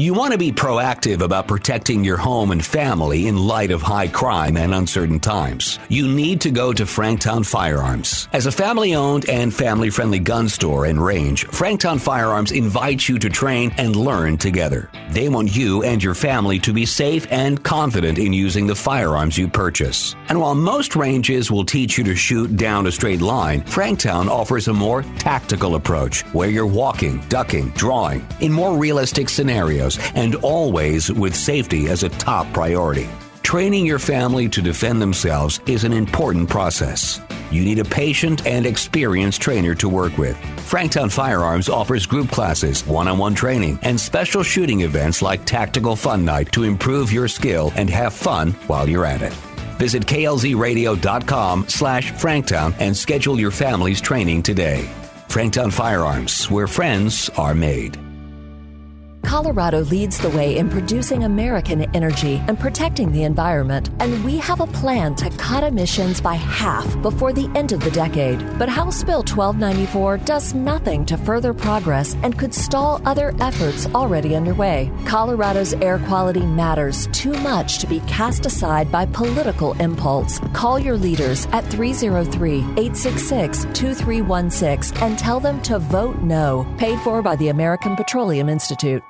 You 0.00 0.14
want 0.14 0.32
to 0.32 0.38
be 0.38 0.50
proactive 0.50 1.20
about 1.20 1.46
protecting 1.46 2.04
your 2.04 2.16
home 2.16 2.52
and 2.52 2.64
family 2.64 3.26
in 3.26 3.36
light 3.36 3.70
of 3.70 3.82
high 3.82 4.08
crime 4.08 4.56
and 4.56 4.72
uncertain 4.72 5.20
times. 5.20 5.78
You 5.90 6.08
need 6.08 6.40
to 6.40 6.50
go 6.50 6.72
to 6.72 6.84
Franktown 6.84 7.44
Firearms. 7.44 8.26
As 8.32 8.46
a 8.46 8.50
family 8.50 8.94
owned 8.94 9.28
and 9.28 9.52
family 9.52 9.90
friendly 9.90 10.18
gun 10.18 10.48
store 10.48 10.86
and 10.86 11.04
range, 11.04 11.46
Franktown 11.48 12.00
Firearms 12.00 12.50
invites 12.50 13.10
you 13.10 13.18
to 13.18 13.28
train 13.28 13.74
and 13.76 13.94
learn 13.94 14.38
together. 14.38 14.90
They 15.10 15.28
want 15.28 15.54
you 15.54 15.82
and 15.82 16.02
your 16.02 16.14
family 16.14 16.58
to 16.60 16.72
be 16.72 16.86
safe 16.86 17.26
and 17.30 17.62
confident 17.62 18.18
in 18.18 18.32
using 18.32 18.66
the 18.66 18.74
firearms 18.74 19.36
you 19.36 19.48
purchase. 19.48 20.16
And 20.30 20.40
while 20.40 20.54
most 20.54 20.96
ranges 20.96 21.50
will 21.50 21.66
teach 21.66 21.98
you 21.98 22.04
to 22.04 22.16
shoot 22.16 22.56
down 22.56 22.86
a 22.86 22.92
straight 22.92 23.20
line, 23.20 23.60
Franktown 23.64 24.28
offers 24.28 24.66
a 24.66 24.72
more 24.72 25.02
tactical 25.18 25.74
approach 25.74 26.22
where 26.32 26.48
you're 26.48 26.64
walking, 26.64 27.20
ducking, 27.28 27.68
drawing 27.72 28.26
in 28.40 28.50
more 28.50 28.78
realistic 28.78 29.28
scenarios 29.28 29.89
and 30.14 30.34
always 30.36 31.10
with 31.12 31.34
safety 31.34 31.88
as 31.88 32.02
a 32.02 32.08
top 32.08 32.52
priority. 32.52 33.08
Training 33.42 33.84
your 33.84 33.98
family 33.98 34.48
to 34.48 34.62
defend 34.62 35.02
themselves 35.02 35.60
is 35.66 35.82
an 35.82 35.92
important 35.92 36.48
process. 36.48 37.20
You 37.50 37.64
need 37.64 37.80
a 37.80 37.84
patient 37.84 38.46
and 38.46 38.64
experienced 38.64 39.42
trainer 39.42 39.74
to 39.74 39.88
work 39.88 40.16
with. 40.18 40.36
Franktown 40.70 41.10
Firearms 41.10 41.68
offers 41.68 42.06
group 42.06 42.30
classes, 42.30 42.86
one-on-one 42.86 43.34
training, 43.34 43.80
and 43.82 43.98
special 43.98 44.44
shooting 44.44 44.82
events 44.82 45.20
like 45.20 45.44
Tactical 45.44 45.96
Fun 45.96 46.24
Night 46.24 46.52
to 46.52 46.62
improve 46.62 47.12
your 47.12 47.26
skill 47.26 47.72
and 47.74 47.90
have 47.90 48.14
fun 48.14 48.52
while 48.68 48.88
you're 48.88 49.04
at 49.04 49.22
it. 49.22 49.32
Visit 49.80 50.06
klzradio.com 50.06 51.68
slash 51.68 52.12
Franktown 52.12 52.74
and 52.78 52.96
schedule 52.96 53.40
your 53.40 53.50
family's 53.50 54.00
training 54.00 54.44
today. 54.44 54.88
Franktown 55.28 55.72
Firearms, 55.72 56.48
where 56.50 56.68
friends 56.68 57.30
are 57.30 57.54
made. 57.54 57.98
Colorado 59.22 59.80
leads 59.84 60.18
the 60.18 60.30
way 60.30 60.56
in 60.56 60.68
producing 60.68 61.24
American 61.24 61.82
energy 61.94 62.42
and 62.48 62.58
protecting 62.58 63.12
the 63.12 63.22
environment, 63.22 63.90
and 64.00 64.24
we 64.24 64.38
have 64.38 64.60
a 64.60 64.66
plan 64.66 65.14
to 65.14 65.30
cut 65.30 65.62
emissions 65.62 66.20
by 66.20 66.34
half 66.34 67.00
before 67.02 67.32
the 67.32 67.50
end 67.54 67.72
of 67.72 67.80
the 67.80 67.90
decade. 67.90 68.40
But 68.58 68.68
House 68.68 69.04
Bill 69.04 69.18
1294 69.20 70.18
does 70.18 70.54
nothing 70.54 71.04
to 71.06 71.16
further 71.16 71.54
progress 71.54 72.14
and 72.22 72.38
could 72.38 72.54
stall 72.54 73.00
other 73.04 73.34
efforts 73.40 73.86
already 73.94 74.34
underway. 74.34 74.90
Colorado's 75.06 75.74
air 75.74 75.98
quality 75.98 76.44
matters 76.44 77.06
too 77.12 77.34
much 77.34 77.78
to 77.78 77.86
be 77.86 78.00
cast 78.00 78.46
aside 78.46 78.90
by 78.90 79.06
political 79.06 79.74
impulse. 79.74 80.40
Call 80.52 80.78
your 80.78 80.96
leaders 80.96 81.46
at 81.52 81.64
303 81.66 82.58
866 82.58 83.64
2316 83.74 85.02
and 85.02 85.18
tell 85.18 85.40
them 85.40 85.60
to 85.62 85.78
vote 85.78 86.18
no. 86.22 86.66
Paid 86.78 86.98
for 87.00 87.22
by 87.22 87.36
the 87.36 87.48
American 87.48 87.96
Petroleum 87.96 88.48
Institute. 88.48 89.02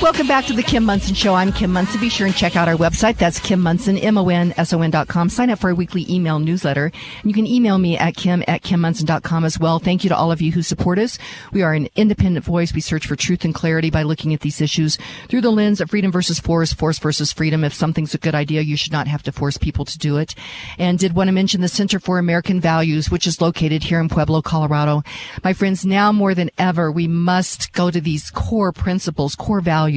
Welcome 0.00 0.28
back 0.28 0.46
to 0.46 0.52
the 0.52 0.62
Kim 0.62 0.84
Monson 0.84 1.16
Show. 1.16 1.34
I'm 1.34 1.52
Kim 1.52 1.72
Monson. 1.72 2.00
Be 2.00 2.08
sure 2.08 2.28
and 2.28 2.34
check 2.34 2.54
out 2.54 2.68
our 2.68 2.76
website. 2.76 3.16
That's 3.16 3.40
Kim 3.40 3.58
Monson, 3.58 3.98
M-O-N-S-O-N 3.98 4.90
dot 4.92 5.08
com. 5.08 5.28
Sign 5.28 5.50
up 5.50 5.58
for 5.58 5.70
our 5.70 5.74
weekly 5.74 6.06
email 6.08 6.38
newsletter. 6.38 6.84
And 6.84 7.24
you 7.24 7.34
can 7.34 7.48
email 7.48 7.78
me 7.78 7.98
at 7.98 8.14
Kim 8.14 8.44
at 8.46 8.62
KimMonson.com 8.62 9.44
as 9.44 9.58
well. 9.58 9.80
Thank 9.80 10.04
you 10.04 10.10
to 10.10 10.16
all 10.16 10.30
of 10.30 10.40
you 10.40 10.52
who 10.52 10.62
support 10.62 11.00
us. 11.00 11.18
We 11.52 11.62
are 11.62 11.74
an 11.74 11.88
independent 11.96 12.44
voice. 12.44 12.72
We 12.72 12.80
search 12.80 13.08
for 13.08 13.16
truth 13.16 13.44
and 13.44 13.52
clarity 13.52 13.90
by 13.90 14.04
looking 14.04 14.32
at 14.32 14.40
these 14.40 14.60
issues 14.60 14.98
through 15.28 15.40
the 15.40 15.50
lens 15.50 15.80
of 15.80 15.90
freedom 15.90 16.12
versus 16.12 16.38
force, 16.38 16.72
force 16.72 17.00
versus 17.00 17.32
freedom. 17.32 17.64
If 17.64 17.74
something's 17.74 18.14
a 18.14 18.18
good 18.18 18.36
idea, 18.36 18.60
you 18.60 18.76
should 18.76 18.92
not 18.92 19.08
have 19.08 19.24
to 19.24 19.32
force 19.32 19.58
people 19.58 19.84
to 19.84 19.98
do 19.98 20.16
it. 20.16 20.32
And 20.78 20.96
did 21.00 21.16
want 21.16 21.26
to 21.26 21.32
mention 21.32 21.60
the 21.60 21.66
Center 21.66 21.98
for 21.98 22.20
American 22.20 22.60
Values, 22.60 23.10
which 23.10 23.26
is 23.26 23.40
located 23.40 23.82
here 23.82 23.98
in 23.98 24.08
Pueblo, 24.08 24.42
Colorado. 24.42 25.02
My 25.42 25.54
friends, 25.54 25.84
now 25.84 26.12
more 26.12 26.36
than 26.36 26.52
ever, 26.56 26.92
we 26.92 27.08
must 27.08 27.72
go 27.72 27.90
to 27.90 28.00
these 28.00 28.30
core 28.30 28.70
principles, 28.70 29.34
core 29.34 29.60
values 29.60 29.87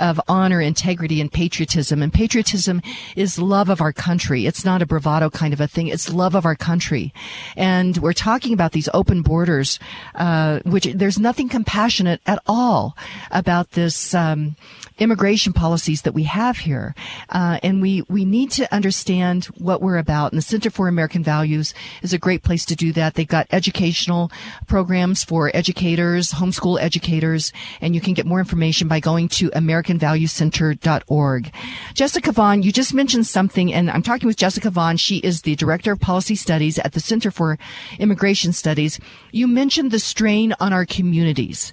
of 0.00 0.20
honor, 0.28 0.60
integrity, 0.60 1.20
and 1.20 1.32
patriotism. 1.32 2.02
And 2.02 2.12
patriotism 2.12 2.82
is 3.16 3.38
love 3.38 3.68
of 3.68 3.80
our 3.80 3.92
country. 3.92 4.46
It's 4.46 4.64
not 4.64 4.82
a 4.82 4.86
bravado 4.86 5.30
kind 5.30 5.52
of 5.52 5.60
a 5.60 5.68
thing. 5.68 5.88
It's 5.88 6.12
love 6.12 6.34
of 6.34 6.44
our 6.44 6.56
country. 6.56 7.12
And 7.56 7.96
we're 7.98 8.12
talking 8.12 8.52
about 8.52 8.72
these 8.72 8.88
open 8.92 9.22
borders, 9.22 9.78
uh, 10.14 10.60
which 10.64 10.84
there's 10.94 11.18
nothing 11.18 11.48
compassionate 11.48 12.20
at 12.26 12.40
all 12.46 12.96
about 13.30 13.72
this. 13.72 14.14
Um, 14.14 14.56
immigration 15.02 15.52
policies 15.52 16.02
that 16.02 16.14
we 16.14 16.24
have 16.24 16.58
here. 16.58 16.94
Uh, 17.28 17.58
and 17.62 17.82
we, 17.82 18.02
we 18.08 18.24
need 18.24 18.50
to 18.52 18.72
understand 18.72 19.46
what 19.58 19.82
we're 19.82 19.98
about. 19.98 20.32
And 20.32 20.38
the 20.38 20.42
Center 20.42 20.70
for 20.70 20.88
American 20.88 21.22
Values 21.22 21.74
is 22.02 22.12
a 22.12 22.18
great 22.18 22.42
place 22.42 22.64
to 22.66 22.76
do 22.76 22.92
that. 22.92 23.14
They've 23.14 23.26
got 23.26 23.46
educational 23.50 24.30
programs 24.66 25.24
for 25.24 25.50
educators, 25.54 26.32
homeschool 26.32 26.80
educators, 26.80 27.52
and 27.80 27.94
you 27.94 28.00
can 28.00 28.14
get 28.14 28.26
more 28.26 28.38
information 28.38 28.88
by 28.88 29.00
going 29.00 29.28
to 29.28 29.50
AmericanValueCenter.org. 29.50 31.52
Jessica 31.94 32.32
Vaughan, 32.32 32.62
you 32.62 32.72
just 32.72 32.94
mentioned 32.94 33.26
something, 33.26 33.72
and 33.72 33.90
I'm 33.90 34.02
talking 34.02 34.26
with 34.26 34.36
Jessica 34.36 34.70
Vaughan. 34.70 34.96
She 34.96 35.18
is 35.18 35.42
the 35.42 35.56
Director 35.56 35.92
of 35.92 36.00
Policy 36.00 36.36
Studies 36.36 36.78
at 36.78 36.92
the 36.92 37.00
Center 37.00 37.30
for 37.30 37.58
Immigration 37.98 38.52
Studies. 38.52 39.00
You 39.32 39.48
mentioned 39.48 39.90
the 39.90 39.98
strain 39.98 40.54
on 40.60 40.72
our 40.72 40.86
communities. 40.86 41.72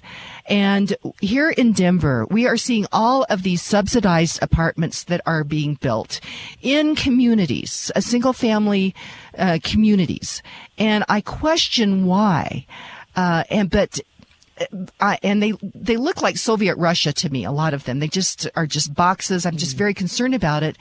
And 0.50 0.96
here 1.20 1.48
in 1.48 1.72
Denver, 1.72 2.26
we 2.28 2.48
are 2.48 2.56
seeing 2.56 2.84
all 2.90 3.24
of 3.30 3.44
these 3.44 3.62
subsidized 3.62 4.40
apartments 4.42 5.04
that 5.04 5.20
are 5.24 5.44
being 5.44 5.74
built 5.74 6.20
in 6.60 6.96
communities, 6.96 7.92
a 7.94 8.02
single 8.02 8.32
family 8.32 8.92
uh, 9.38 9.60
communities. 9.62 10.42
And 10.76 11.04
I 11.08 11.20
question 11.20 12.04
why. 12.04 12.66
Uh, 13.14 13.44
and 13.48 13.70
but 13.70 14.00
uh, 15.00 15.16
and 15.22 15.42
they 15.42 15.52
they 15.62 15.96
look 15.96 16.22
like 16.22 16.36
Soviet 16.36 16.76
Russia 16.76 17.12
to 17.12 17.30
me. 17.30 17.44
A 17.44 17.52
lot 17.52 17.74
of 17.74 17.84
them. 17.84 17.98
They 17.98 18.08
just 18.08 18.48
are 18.56 18.66
just 18.66 18.94
boxes. 18.94 19.46
I'm 19.46 19.56
just 19.56 19.74
mm. 19.74 19.78
very 19.78 19.94
concerned 19.94 20.34
about 20.34 20.62
it, 20.62 20.76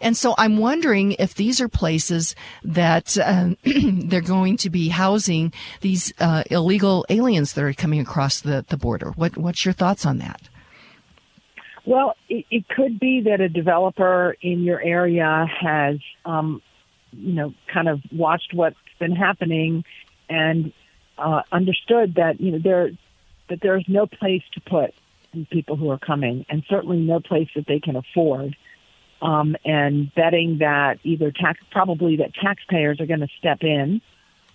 and 0.00 0.16
so 0.16 0.34
I'm 0.38 0.56
wondering 0.56 1.12
if 1.12 1.34
these 1.34 1.60
are 1.60 1.68
places 1.68 2.34
that 2.62 3.18
uh, 3.18 3.50
they're 3.64 4.20
going 4.20 4.56
to 4.58 4.70
be 4.70 4.88
housing 4.88 5.52
these 5.80 6.12
uh, 6.20 6.44
illegal 6.50 7.04
aliens 7.08 7.54
that 7.54 7.64
are 7.64 7.72
coming 7.72 8.00
across 8.00 8.40
the 8.40 8.64
the 8.68 8.76
border. 8.76 9.10
What 9.12 9.36
what's 9.36 9.64
your 9.64 9.74
thoughts 9.74 10.06
on 10.06 10.18
that? 10.18 10.48
Well, 11.86 12.16
it, 12.28 12.46
it 12.50 12.68
could 12.68 12.98
be 12.98 13.22
that 13.22 13.40
a 13.40 13.48
developer 13.48 14.36
in 14.40 14.62
your 14.62 14.80
area 14.80 15.46
has, 15.60 15.98
um, 16.24 16.62
you 17.12 17.34
know, 17.34 17.52
kind 17.72 17.88
of 17.88 18.00
watched 18.10 18.54
what's 18.54 18.76
been 18.98 19.14
happening 19.14 19.84
and 20.30 20.72
uh, 21.18 21.42
understood 21.52 22.14
that 22.16 22.40
you 22.40 22.52
know 22.52 22.58
there 22.58 22.90
that 23.54 23.60
there's 23.62 23.84
no 23.86 24.04
place 24.04 24.42
to 24.52 24.60
put 24.60 24.92
these 25.32 25.46
people 25.48 25.76
who 25.76 25.88
are 25.88 25.98
coming, 25.98 26.44
and 26.48 26.64
certainly 26.68 26.98
no 26.98 27.20
place 27.20 27.48
that 27.54 27.66
they 27.68 27.78
can 27.78 27.94
afford. 27.94 28.56
Um, 29.22 29.54
and 29.64 30.12
betting 30.14 30.58
that 30.58 30.98
either 31.04 31.30
tax, 31.30 31.60
probably 31.70 32.16
that 32.16 32.34
taxpayers 32.34 33.00
are 33.00 33.06
going 33.06 33.20
to 33.20 33.28
step 33.38 33.58
in 33.62 34.02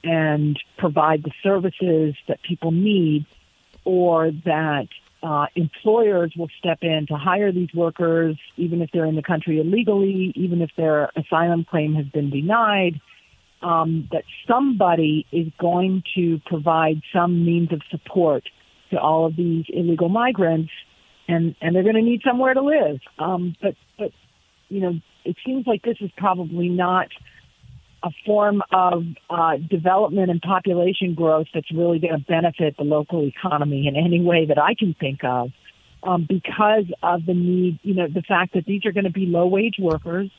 and 0.04 0.60
provide 0.78 1.24
the 1.24 1.32
services 1.42 2.16
that 2.28 2.42
people 2.44 2.72
need, 2.72 3.26
or 3.86 4.32
that 4.44 4.88
uh, 5.24 5.46
employers 5.56 6.34
will 6.38 6.50
step 6.60 6.80
in 6.82 7.06
to 7.08 7.16
hire 7.16 7.54
these 7.54 7.74
workers, 7.74 8.38
even 8.58 8.82
if 8.82 8.90
they're 8.92 9.06
in 9.06 9.16
the 9.16 9.24
country 9.24 9.60
illegally, 9.60 10.34
even 10.36 10.62
if 10.62 10.72
their 10.76 11.10
asylum 11.16 11.66
claim 11.70 11.96
has 11.96 12.06
been 12.08 12.30
denied. 12.30 13.00
Um, 13.62 14.08
that 14.14 14.24
somebody 14.48 15.26
is 15.34 15.48
going 15.60 16.04
to 16.16 16.40
provide 16.46 17.02
some 17.12 17.46
means 17.46 17.74
of 17.74 17.82
support 17.92 18.44
to 18.92 19.00
all 19.00 19.26
of 19.26 19.36
these 19.36 19.66
illegal 19.70 20.10
migrants, 20.10 20.72
and 21.28 21.56
and 21.62 21.76
they're 21.76 21.84
going 21.84 21.96
to 21.96 22.02
need 22.02 22.22
somewhere 22.26 22.54
to 22.54 22.62
live. 22.62 23.00
Um, 23.18 23.56
but 23.62 23.76
but 23.98 24.12
you 24.70 24.82
know, 24.82 25.00
it 25.26 25.36
seems 25.46 25.68
like 25.68 25.84
this 25.84 25.98
is 26.02 26.12
probably 26.18 26.70
not 26.70 27.08
a 28.02 28.10
form 28.26 28.62
of 28.72 29.04
uh, 29.30 29.58
development 29.58 30.32
and 30.32 30.42
population 30.42 31.14
growth 31.14 31.48
that's 31.54 31.72
really 31.72 32.00
going 32.00 32.14
to 32.14 32.26
benefit 32.26 32.78
the 32.78 32.84
local 32.84 33.26
economy 33.26 33.88
in 33.88 33.96
any 33.96 34.22
way 34.22 34.46
that 34.46 34.58
I 34.58 34.74
can 34.74 34.96
think 35.00 35.24
of. 35.24 35.50
Um, 36.02 36.26
because 36.30 36.86
of 37.04 37.26
the 37.26 37.34
need, 37.34 37.80
you 37.84 37.94
know, 37.94 38.08
the 38.08 38.22
fact 38.22 38.54
that 38.54 38.64
these 38.66 38.86
are 38.86 38.94
going 38.94 39.04
to 39.04 39.12
be 39.12 39.26
low 39.26 39.48
wage 39.48 39.76
workers 39.78 40.32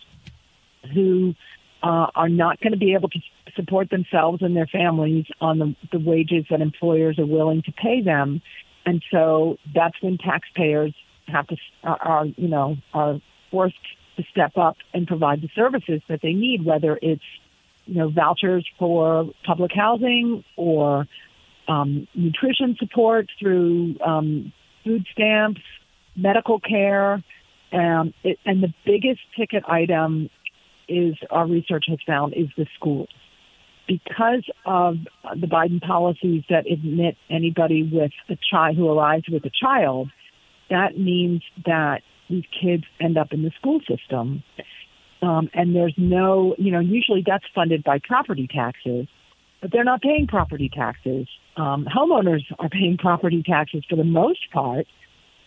who 0.94 1.34
uh, 1.82 2.06
are 2.14 2.28
not 2.28 2.60
going 2.60 2.72
to 2.72 2.78
be 2.78 2.94
able 2.94 3.08
to 3.08 3.20
support 3.56 3.90
themselves 3.90 4.42
and 4.42 4.56
their 4.56 4.66
families 4.66 5.26
on 5.40 5.58
the, 5.58 5.76
the 5.92 5.98
wages 5.98 6.44
that 6.50 6.60
employers 6.60 7.18
are 7.18 7.26
willing 7.26 7.62
to 7.62 7.72
pay 7.72 8.02
them. 8.02 8.42
And 8.86 9.02
so 9.10 9.56
that's 9.74 10.00
when 10.02 10.18
taxpayers 10.18 10.94
have 11.28 11.46
to, 11.48 11.56
are, 11.84 12.26
you 12.26 12.48
know, 12.48 12.76
are 12.92 13.20
forced 13.50 13.76
to 14.16 14.24
step 14.30 14.56
up 14.56 14.76
and 14.92 15.06
provide 15.06 15.40
the 15.42 15.48
services 15.54 16.00
that 16.08 16.20
they 16.22 16.32
need, 16.32 16.64
whether 16.64 16.98
it's, 17.00 17.22
you 17.86 17.94
know, 17.94 18.08
vouchers 18.10 18.66
for 18.78 19.30
public 19.44 19.72
housing 19.74 20.44
or 20.56 21.06
um, 21.68 22.06
nutrition 22.14 22.76
support 22.78 23.28
through 23.38 23.96
um, 24.04 24.52
food 24.84 25.06
stamps, 25.12 25.60
medical 26.16 26.60
care. 26.60 27.22
Um, 27.72 28.12
it, 28.24 28.38
and 28.44 28.62
the 28.62 28.74
biggest 28.84 29.20
ticket 29.38 29.64
item 29.68 30.28
is 30.90 31.16
our 31.30 31.46
research 31.46 31.84
has 31.88 31.98
found 32.06 32.34
is 32.34 32.48
the 32.56 32.66
schools 32.76 33.08
because 33.90 34.44
of 34.64 34.98
the 35.40 35.48
Biden 35.48 35.80
policies 35.82 36.44
that 36.48 36.64
admit 36.70 37.16
anybody 37.28 37.82
with 37.82 38.12
a 38.28 38.38
child 38.48 38.76
who 38.76 38.88
arrives 38.88 39.24
with 39.28 39.44
a 39.44 39.50
child, 39.50 40.08
that 40.70 40.96
means 40.96 41.42
that 41.66 42.02
these 42.28 42.44
kids 42.62 42.84
end 43.00 43.18
up 43.18 43.32
in 43.32 43.42
the 43.42 43.50
school 43.58 43.80
system. 43.80 44.44
Um, 45.22 45.50
and 45.54 45.74
there's 45.74 45.94
no, 45.96 46.54
you 46.56 46.70
know, 46.70 46.78
usually 46.78 47.24
that's 47.26 47.44
funded 47.52 47.82
by 47.82 47.98
property 47.98 48.46
taxes, 48.46 49.08
but 49.60 49.72
they're 49.72 49.82
not 49.82 50.02
paying 50.02 50.28
property 50.28 50.70
taxes. 50.72 51.26
Um, 51.56 51.84
homeowners 51.92 52.44
are 52.60 52.68
paying 52.68 52.96
property 52.96 53.42
taxes 53.44 53.84
for 53.90 53.96
the 53.96 54.04
most 54.04 54.52
part, 54.52 54.86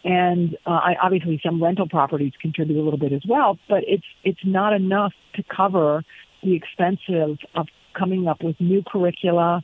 and 0.03 0.57
uh, 0.65 0.71
I, 0.71 0.95
obviously 1.01 1.39
some 1.43 1.63
rental 1.63 1.87
properties 1.87 2.33
contribute 2.41 2.81
a 2.81 2.83
little 2.83 2.99
bit 2.99 3.13
as 3.13 3.21
well. 3.27 3.57
But 3.69 3.83
it's 3.87 4.05
it's 4.23 4.39
not 4.43 4.73
enough 4.73 5.13
to 5.35 5.43
cover 5.43 6.03
the 6.43 6.55
expenses 6.55 7.37
of, 7.55 7.67
coming 7.97 8.27
up 8.27 8.43
with 8.43 8.59
new 8.59 8.83
curricula, 8.85 9.61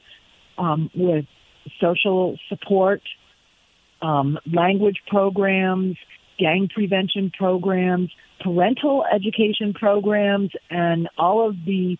um, 0.58 0.90
with 0.94 1.26
social 1.82 2.38
support, 2.48 3.02
um, 4.02 4.38
language 4.46 4.98
programs, 5.08 5.98
gang 6.38 6.70
prevention 6.74 7.32
programs, 7.38 8.12
parental 8.42 9.04
education 9.14 9.74
programs, 9.74 10.52
and 10.70 11.10
all 11.18 11.48
of 11.48 11.56
the 11.66 11.98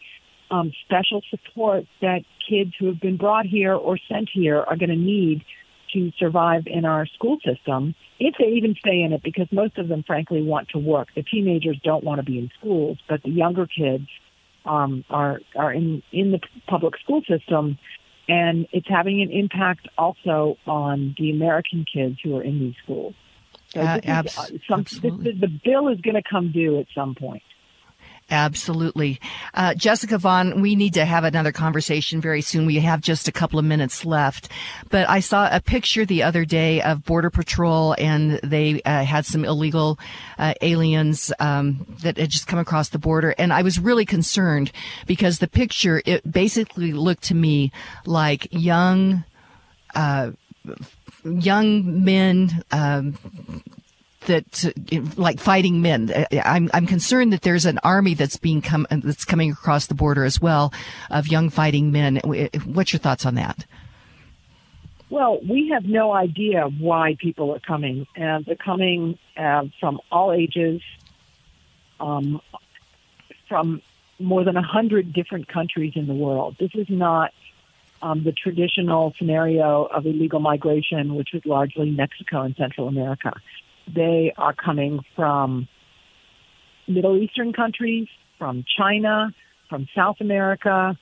um, 0.52 0.72
special 0.86 1.22
support 1.30 1.86
that 2.02 2.22
kids 2.48 2.72
who 2.80 2.88
have 2.88 3.00
been 3.00 3.18
brought 3.18 3.46
here 3.46 3.74
or 3.74 3.98
sent 4.10 4.30
here 4.34 4.62
are 4.62 4.78
going 4.78 4.90
to 4.90 4.96
need 4.96 5.44
to 5.94 6.12
survive 6.18 6.64
in 6.66 6.86
our 6.86 7.06
school 7.06 7.38
system, 7.46 7.96
if 8.20 8.36
they 8.40 8.48
even 8.48 8.76
stay 8.80 9.02
in 9.02 9.14
it, 9.14 9.24
because 9.24 9.48
most 9.52 9.78
of 9.78 9.88
them, 9.88 10.04
frankly, 10.06 10.42
want 10.42 10.70
to 10.70 10.78
work. 10.78 11.10
The 11.16 11.24
teenagers 11.24 11.80
don't 11.84 12.04
want 12.04 12.20
to 12.20 12.24
be 12.24 12.38
in 12.38 12.50
schools, 12.60 12.98
but 13.08 13.24
the 13.24 13.32
younger 13.32 13.66
kids 13.68 14.08
um, 14.66 15.04
are 15.10 15.40
are 15.56 15.74
in 15.74 16.04
in 16.12 16.32
the 16.32 16.40
public 16.68 16.98
school 17.04 17.22
system, 17.28 17.78
and 18.28 18.68
it's 18.72 18.88
having 18.88 19.22
an 19.22 19.32
impact 19.32 19.88
also 19.98 20.58
on 20.68 21.16
the 21.18 21.32
American 21.32 21.86
kids 21.92 22.18
who 22.24 22.38
are 22.38 22.44
in 22.44 22.60
these 22.60 22.76
schools. 22.84 23.16
So 23.70 23.82
uh, 23.82 24.00
abs- 24.04 24.38
uh, 24.38 24.48
some, 24.68 24.84
the, 24.84 25.32
the 25.40 25.60
bill 25.64 25.90
is 25.90 26.02
going 26.02 26.16
to 26.16 26.24
come 26.28 26.52
due 26.52 26.80
at 26.80 26.88
some 26.96 27.16
point. 27.16 27.44
Absolutely. 28.32 29.20
Uh, 29.54 29.74
Jessica 29.74 30.18
Vaughan, 30.18 30.62
we 30.62 30.76
need 30.76 30.94
to 30.94 31.06
have 31.06 31.24
another 31.24 31.52
conversation 31.52 32.22
very 32.22 32.42
soon. 32.42 32.66
We 32.66 32.80
have 32.80 33.02
just 33.02 33.28
a 33.28 33.32
couple 33.32 33.58
of 33.58 33.66
minutes 33.66 34.06
left. 34.06 34.50
But 34.90 35.10
I 35.10 35.20
saw 35.20 35.50
a 35.52 35.60
picture 35.60 36.06
the 36.06 36.24
other 36.24 36.46
day 36.46 36.82
of 36.82 37.04
Border 37.04 37.32
Patrol 37.32 37.96
and 37.98 38.40
they 38.44 38.82
uh, 38.84 39.04
had 39.04 39.26
some 39.26 39.46
illegal 39.46 39.98
uh, 40.38 40.54
aliens 40.62 41.34
um, 41.40 41.86
that 42.04 42.18
had 42.18 42.30
just 42.30 42.48
come 42.48 42.60
across 42.60 42.90
the 42.90 43.00
border. 43.00 43.34
And 43.38 43.52
I 43.52 43.64
was 43.64 43.80
really 43.80 44.06
concerned 44.06 44.72
because 45.08 45.40
the 45.40 45.48
picture, 45.48 46.02
it 46.06 46.32
basically 46.32 46.94
looked 46.94 47.24
to 47.24 47.36
me 47.36 47.72
like 48.06 48.48
young, 48.52 49.24
uh, 49.96 50.32
young 51.24 52.04
men, 52.04 52.64
um, 52.72 53.18
that 54.22 54.74
like 55.18 55.40
fighting 55.40 55.82
men. 55.82 56.26
I'm 56.44 56.70
I'm 56.74 56.86
concerned 56.86 57.34
that 57.34 57.42
there's 57.42 57.66
an 57.66 57.80
army 57.84 58.14
that's 58.14 58.38
being 58.38 58.62
come 58.62 58.88
that's 58.90 59.26
coming 59.26 59.52
across 59.52 59.88
the 59.88 59.96
border 59.96 60.24
as 60.24 60.42
well 60.42 60.74
of 61.10 61.28
young 61.28 61.50
fighting 61.50 61.92
men. 61.92 62.18
What's 62.66 62.94
your 62.94 63.00
thoughts 63.00 63.26
on 63.26 63.36
that? 63.36 63.66
Well, 65.10 65.40
we 65.48 65.70
have 65.74 65.86
no 65.86 66.12
idea 66.12 66.66
why 66.66 67.16
people 67.20 67.54
are 67.56 67.60
coming, 67.60 68.06
and 68.16 68.46
they're 68.46 68.56
coming 68.56 69.18
uh, 69.36 69.64
from 69.80 70.00
all 70.12 70.32
ages, 70.32 70.82
um, 72.00 72.42
from 73.48 73.82
more 74.20 74.44
than 74.44 74.56
a 74.56 74.62
hundred 74.62 75.12
different 75.14 75.48
countries 75.48 75.94
in 75.96 76.06
the 76.06 76.14
world. 76.14 76.58
This 76.60 76.72
is 76.76 76.88
not 76.90 77.34
um, 78.04 78.24
the 78.24 78.32
traditional 78.32 79.14
scenario 79.18 79.86
of 79.86 80.06
illegal 80.06 80.40
migration, 80.40 81.16
which 81.16 81.30
was 81.34 81.44
largely 81.44 81.90
Mexico 81.90 82.42
and 82.42 82.56
Central 82.56 82.88
America 82.88 83.34
they 83.94 84.34
are 84.38 84.54
coming 84.54 85.00
from 85.16 85.68
Middle 86.88 87.18
Eastern 87.18 87.54
countries, 87.54 88.08
from 88.38 88.64
China, 88.78 89.34
from 89.70 89.88
South 89.96 90.18
America, 90.20 90.98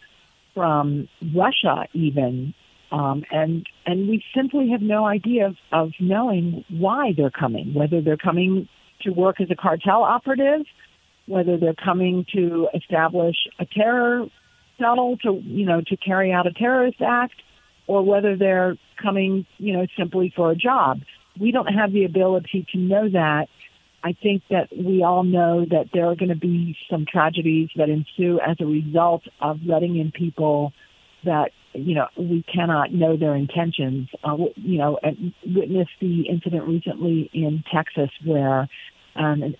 from 0.53 1.07
Russia, 1.35 1.87
even, 1.93 2.53
um, 2.91 3.23
and 3.31 3.67
and 3.85 4.07
we 4.07 4.23
simply 4.35 4.69
have 4.71 4.81
no 4.81 5.05
idea 5.05 5.47
of, 5.47 5.55
of 5.71 5.91
knowing 5.99 6.63
why 6.69 7.13
they're 7.15 7.29
coming, 7.29 7.73
whether 7.73 8.01
they're 8.01 8.17
coming 8.17 8.67
to 9.01 9.11
work 9.11 9.41
as 9.41 9.49
a 9.51 9.55
cartel 9.55 10.03
operative, 10.03 10.65
whether 11.27 11.57
they're 11.57 11.75
coming 11.75 12.25
to 12.33 12.67
establish 12.73 13.35
a 13.59 13.65
terror 13.65 14.25
cell 14.79 15.17
to 15.23 15.41
you 15.43 15.65
know 15.65 15.81
to 15.81 15.97
carry 15.97 16.31
out 16.31 16.47
a 16.47 16.53
terrorist 16.53 17.01
act, 17.01 17.35
or 17.87 18.03
whether 18.03 18.37
they're 18.37 18.77
coming 19.01 19.45
you 19.57 19.73
know 19.73 19.85
simply 19.97 20.31
for 20.35 20.51
a 20.51 20.55
job. 20.55 20.99
We 21.39 21.51
don't 21.51 21.67
have 21.67 21.91
the 21.91 22.05
ability 22.05 22.65
to 22.73 22.77
know 22.77 23.09
that 23.09 23.47
I 24.03 24.13
think 24.13 24.43
that 24.49 24.69
we 24.71 25.03
all 25.03 25.23
know 25.23 25.65
that 25.69 25.87
there 25.93 26.05
are 26.05 26.15
going 26.15 26.29
to 26.29 26.35
be 26.35 26.77
some 26.89 27.05
tragedies 27.11 27.69
that 27.75 27.89
ensue 27.89 28.39
as 28.39 28.55
a 28.59 28.65
result 28.65 29.23
of 29.41 29.57
letting 29.65 29.97
in 29.97 30.11
people 30.11 30.71
that 31.25 31.51
you 31.73 31.95
know 31.95 32.07
we 32.17 32.43
cannot 32.43 32.93
know 32.93 33.17
their 33.17 33.35
intentions. 33.35 34.07
Uh, 34.23 34.37
you 34.55 34.77
know, 34.77 34.99
and 35.01 35.33
witness 35.45 35.87
the 35.99 36.27
incident 36.29 36.67
recently 36.67 37.29
in 37.33 37.63
Texas 37.73 38.09
where 38.23 38.69
um, 39.15 39.41
an, 39.43 39.55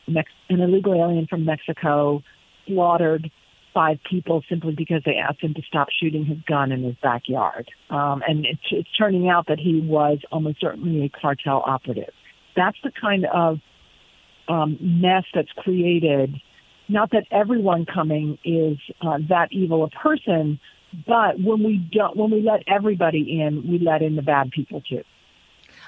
an 0.49 0.61
illegal 0.61 0.93
alien 0.93 1.28
from 1.28 1.43
Mexico 1.43 2.21
slaughtered 2.67 3.32
five 3.78 3.99
people 4.09 4.43
simply 4.49 4.73
because 4.75 5.03
they 5.05 5.17
asked 5.17 5.39
him 5.39 5.53
to 5.53 5.61
stop 5.67 5.88
shooting 6.01 6.25
his 6.25 6.39
gun 6.47 6.71
in 6.71 6.82
his 6.82 6.95
backyard. 7.03 7.69
Um, 7.91 8.23
and 8.28 8.43
it's, 8.43 8.59
it's 8.71 8.89
turning 8.97 9.30
out 9.30 9.45
that 9.49 9.59
he 9.59 9.82
was 9.82 10.17
almost 10.32 10.59
certainly 10.59 11.05
a 11.05 11.09
cartel 11.09 11.61
operative. 11.63 12.09
That's 12.55 12.78
the 12.84 12.91
kind 12.99 13.28
of 13.32 13.59
um, 14.49 14.80
mess 14.82 15.25
that's 15.32 15.51
created. 15.57 16.34
Not 16.89 17.11
that 17.11 17.25
everyone 17.30 17.86
coming 17.86 18.39
is 18.43 18.80
uh, 19.01 19.19
that 19.30 19.49
evil 19.51 19.84
a 19.84 19.89
person, 19.91 20.59
but 21.05 21.39
when 21.39 21.63
we 21.63 21.88
don't, 21.91 22.17
when 22.17 22.32
we 22.32 22.41
let 22.41 22.63
everybody 22.67 23.41
in, 23.41 23.63
we 23.69 23.78
let 23.78 24.01
in 24.01 24.15
the 24.15 24.23
bad 24.23 24.49
people 24.49 24.82
too. 24.82 25.03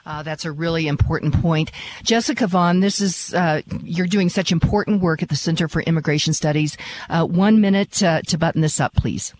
Uh, 0.06 0.24
that's 0.24 0.46
a 0.46 0.52
really 0.52 0.88
important 0.88 1.34
point. 1.42 1.72
Jessica 2.04 2.48
Vaughan, 2.48 2.80
this 2.80 3.02
is, 3.02 3.34
uh, 3.34 3.62
you're 3.84 4.08
doing 4.08 4.30
such 4.30 4.52
important 4.52 5.02
work 5.02 5.22
at 5.22 5.30
the 5.30 5.36
Center 5.36 5.68
for 5.68 5.82
Immigration 5.82 6.34
Studies. 6.34 6.78
Uh, 7.10 7.26
one 7.26 7.62
minute 7.62 8.02
uh, 8.04 8.22
to 8.24 8.38
button 8.38 8.62
this 8.62 8.80
up, 8.80 8.94
please. 8.96 9.34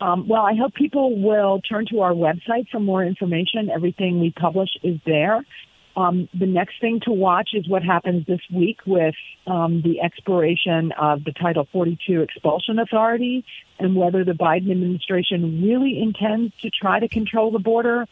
Um, 0.00 0.28
well, 0.28 0.42
I 0.42 0.54
hope 0.54 0.74
people 0.74 1.20
will 1.20 1.60
turn 1.60 1.86
to 1.90 2.00
our 2.00 2.12
website 2.12 2.68
for 2.70 2.80
more 2.80 3.04
information. 3.04 3.70
Everything 3.70 4.20
we 4.20 4.32
publish 4.32 4.70
is 4.82 4.98
there. 5.06 5.44
Um, 5.96 6.28
the 6.38 6.46
next 6.46 6.80
thing 6.80 7.00
to 7.04 7.12
watch 7.12 7.50
is 7.54 7.68
what 7.68 7.84
happens 7.84 8.26
this 8.26 8.40
week 8.52 8.78
with 8.84 9.14
um, 9.46 9.80
the 9.82 10.00
expiration 10.00 10.92
of 11.00 11.22
the 11.22 11.32
Title 11.32 11.68
42 11.72 12.20
expulsion 12.20 12.80
authority 12.80 13.44
and 13.78 13.94
whether 13.94 14.24
the 14.24 14.32
Biden 14.32 14.72
administration 14.72 15.62
really 15.62 16.02
intends 16.02 16.52
to 16.62 16.70
try 16.70 16.98
to 16.98 17.08
control 17.08 17.52
the 17.52 17.60
border 17.60 18.06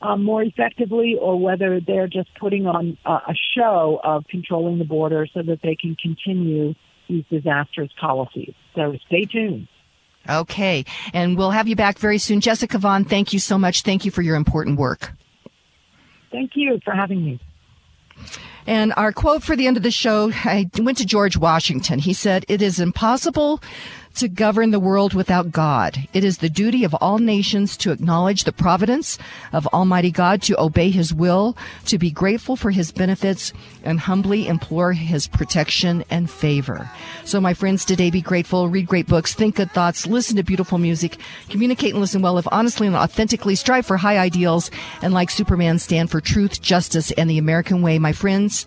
um, 0.00 0.24
more 0.24 0.42
effectively 0.42 1.16
or 1.20 1.38
whether 1.40 1.80
they're 1.80 2.06
just 2.06 2.28
putting 2.38 2.66
on 2.66 2.96
a, 3.04 3.10
a 3.10 3.34
show 3.56 4.00
of 4.04 4.24
controlling 4.30 4.78
the 4.78 4.84
border 4.84 5.26
so 5.32 5.42
that 5.42 5.60
they 5.62 5.74
can 5.74 5.96
continue 5.96 6.74
these 7.08 7.24
disastrous 7.30 7.90
policies. 8.00 8.54
So 8.74 8.94
stay 9.06 9.24
tuned. 9.24 9.68
Okay. 10.28 10.84
And 11.12 11.36
we'll 11.36 11.50
have 11.50 11.68
you 11.68 11.76
back 11.76 11.98
very 11.98 12.18
soon. 12.18 12.40
Jessica 12.40 12.78
Vaughan, 12.78 13.04
thank 13.04 13.32
you 13.32 13.38
so 13.38 13.58
much. 13.58 13.82
Thank 13.82 14.04
you 14.04 14.10
for 14.10 14.22
your 14.22 14.36
important 14.36 14.78
work. 14.78 15.12
Thank 16.30 16.52
you 16.54 16.78
for 16.84 16.92
having 16.92 17.24
me. 17.24 17.40
And 18.66 18.92
our 18.98 19.12
quote 19.12 19.42
for 19.42 19.56
the 19.56 19.66
end 19.66 19.78
of 19.78 19.82
the 19.82 19.90
show, 19.90 20.30
I 20.44 20.68
went 20.78 20.98
to 20.98 21.06
George 21.06 21.38
Washington. 21.38 21.98
He 21.98 22.12
said, 22.12 22.44
It 22.48 22.60
is 22.60 22.78
impossible 22.78 23.62
to 24.18 24.28
govern 24.28 24.72
the 24.72 24.80
world 24.80 25.14
without 25.14 25.52
God. 25.52 25.96
It 26.12 26.24
is 26.24 26.38
the 26.38 26.50
duty 26.50 26.82
of 26.82 26.94
all 26.94 27.18
nations 27.18 27.76
to 27.78 27.92
acknowledge 27.92 28.44
the 28.44 28.52
providence 28.52 29.16
of 29.52 29.66
Almighty 29.68 30.10
God, 30.10 30.42
to 30.42 30.60
obey 30.60 30.90
His 30.90 31.14
will, 31.14 31.56
to 31.86 31.98
be 31.98 32.10
grateful 32.10 32.56
for 32.56 32.70
His 32.70 32.90
benefits, 32.90 33.52
and 33.84 34.00
humbly 34.00 34.48
implore 34.48 34.92
His 34.92 35.28
protection 35.28 36.04
and 36.10 36.28
favor. 36.28 36.90
So, 37.24 37.40
my 37.40 37.54
friends, 37.54 37.84
today 37.84 38.10
be 38.10 38.20
grateful, 38.20 38.68
read 38.68 38.86
great 38.86 39.06
books, 39.06 39.34
think 39.34 39.56
good 39.56 39.70
thoughts, 39.70 40.06
listen 40.06 40.36
to 40.36 40.42
beautiful 40.42 40.78
music, 40.78 41.18
communicate 41.48 41.92
and 41.92 42.00
listen 42.00 42.20
well, 42.20 42.34
live 42.34 42.48
honestly 42.50 42.86
and 42.86 42.96
authentically, 42.96 43.54
strive 43.54 43.86
for 43.86 43.96
high 43.96 44.18
ideals, 44.18 44.70
and 45.00 45.14
like 45.14 45.30
Superman, 45.30 45.78
stand 45.78 46.10
for 46.10 46.20
truth, 46.20 46.60
justice, 46.60 47.12
and 47.12 47.30
the 47.30 47.38
American 47.38 47.82
way. 47.82 47.98
My 47.98 48.12
friends, 48.12 48.66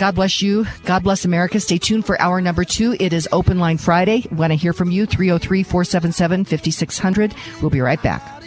God 0.00 0.14
bless 0.14 0.40
you. 0.40 0.64
God 0.86 1.02
bless 1.02 1.26
America. 1.26 1.60
Stay 1.60 1.76
tuned 1.76 2.06
for 2.06 2.18
hour 2.22 2.40
number 2.40 2.64
two. 2.64 2.96
It 2.98 3.12
is 3.12 3.28
Open 3.32 3.58
Line 3.58 3.76
Friday. 3.76 4.24
Want 4.32 4.50
to 4.50 4.56
hear 4.56 4.72
from 4.72 4.90
you? 4.90 5.04
303 5.04 5.62
477 5.62 6.46
5600. 6.46 7.34
We'll 7.60 7.68
be 7.68 7.82
right 7.82 8.02
back. 8.02 8.39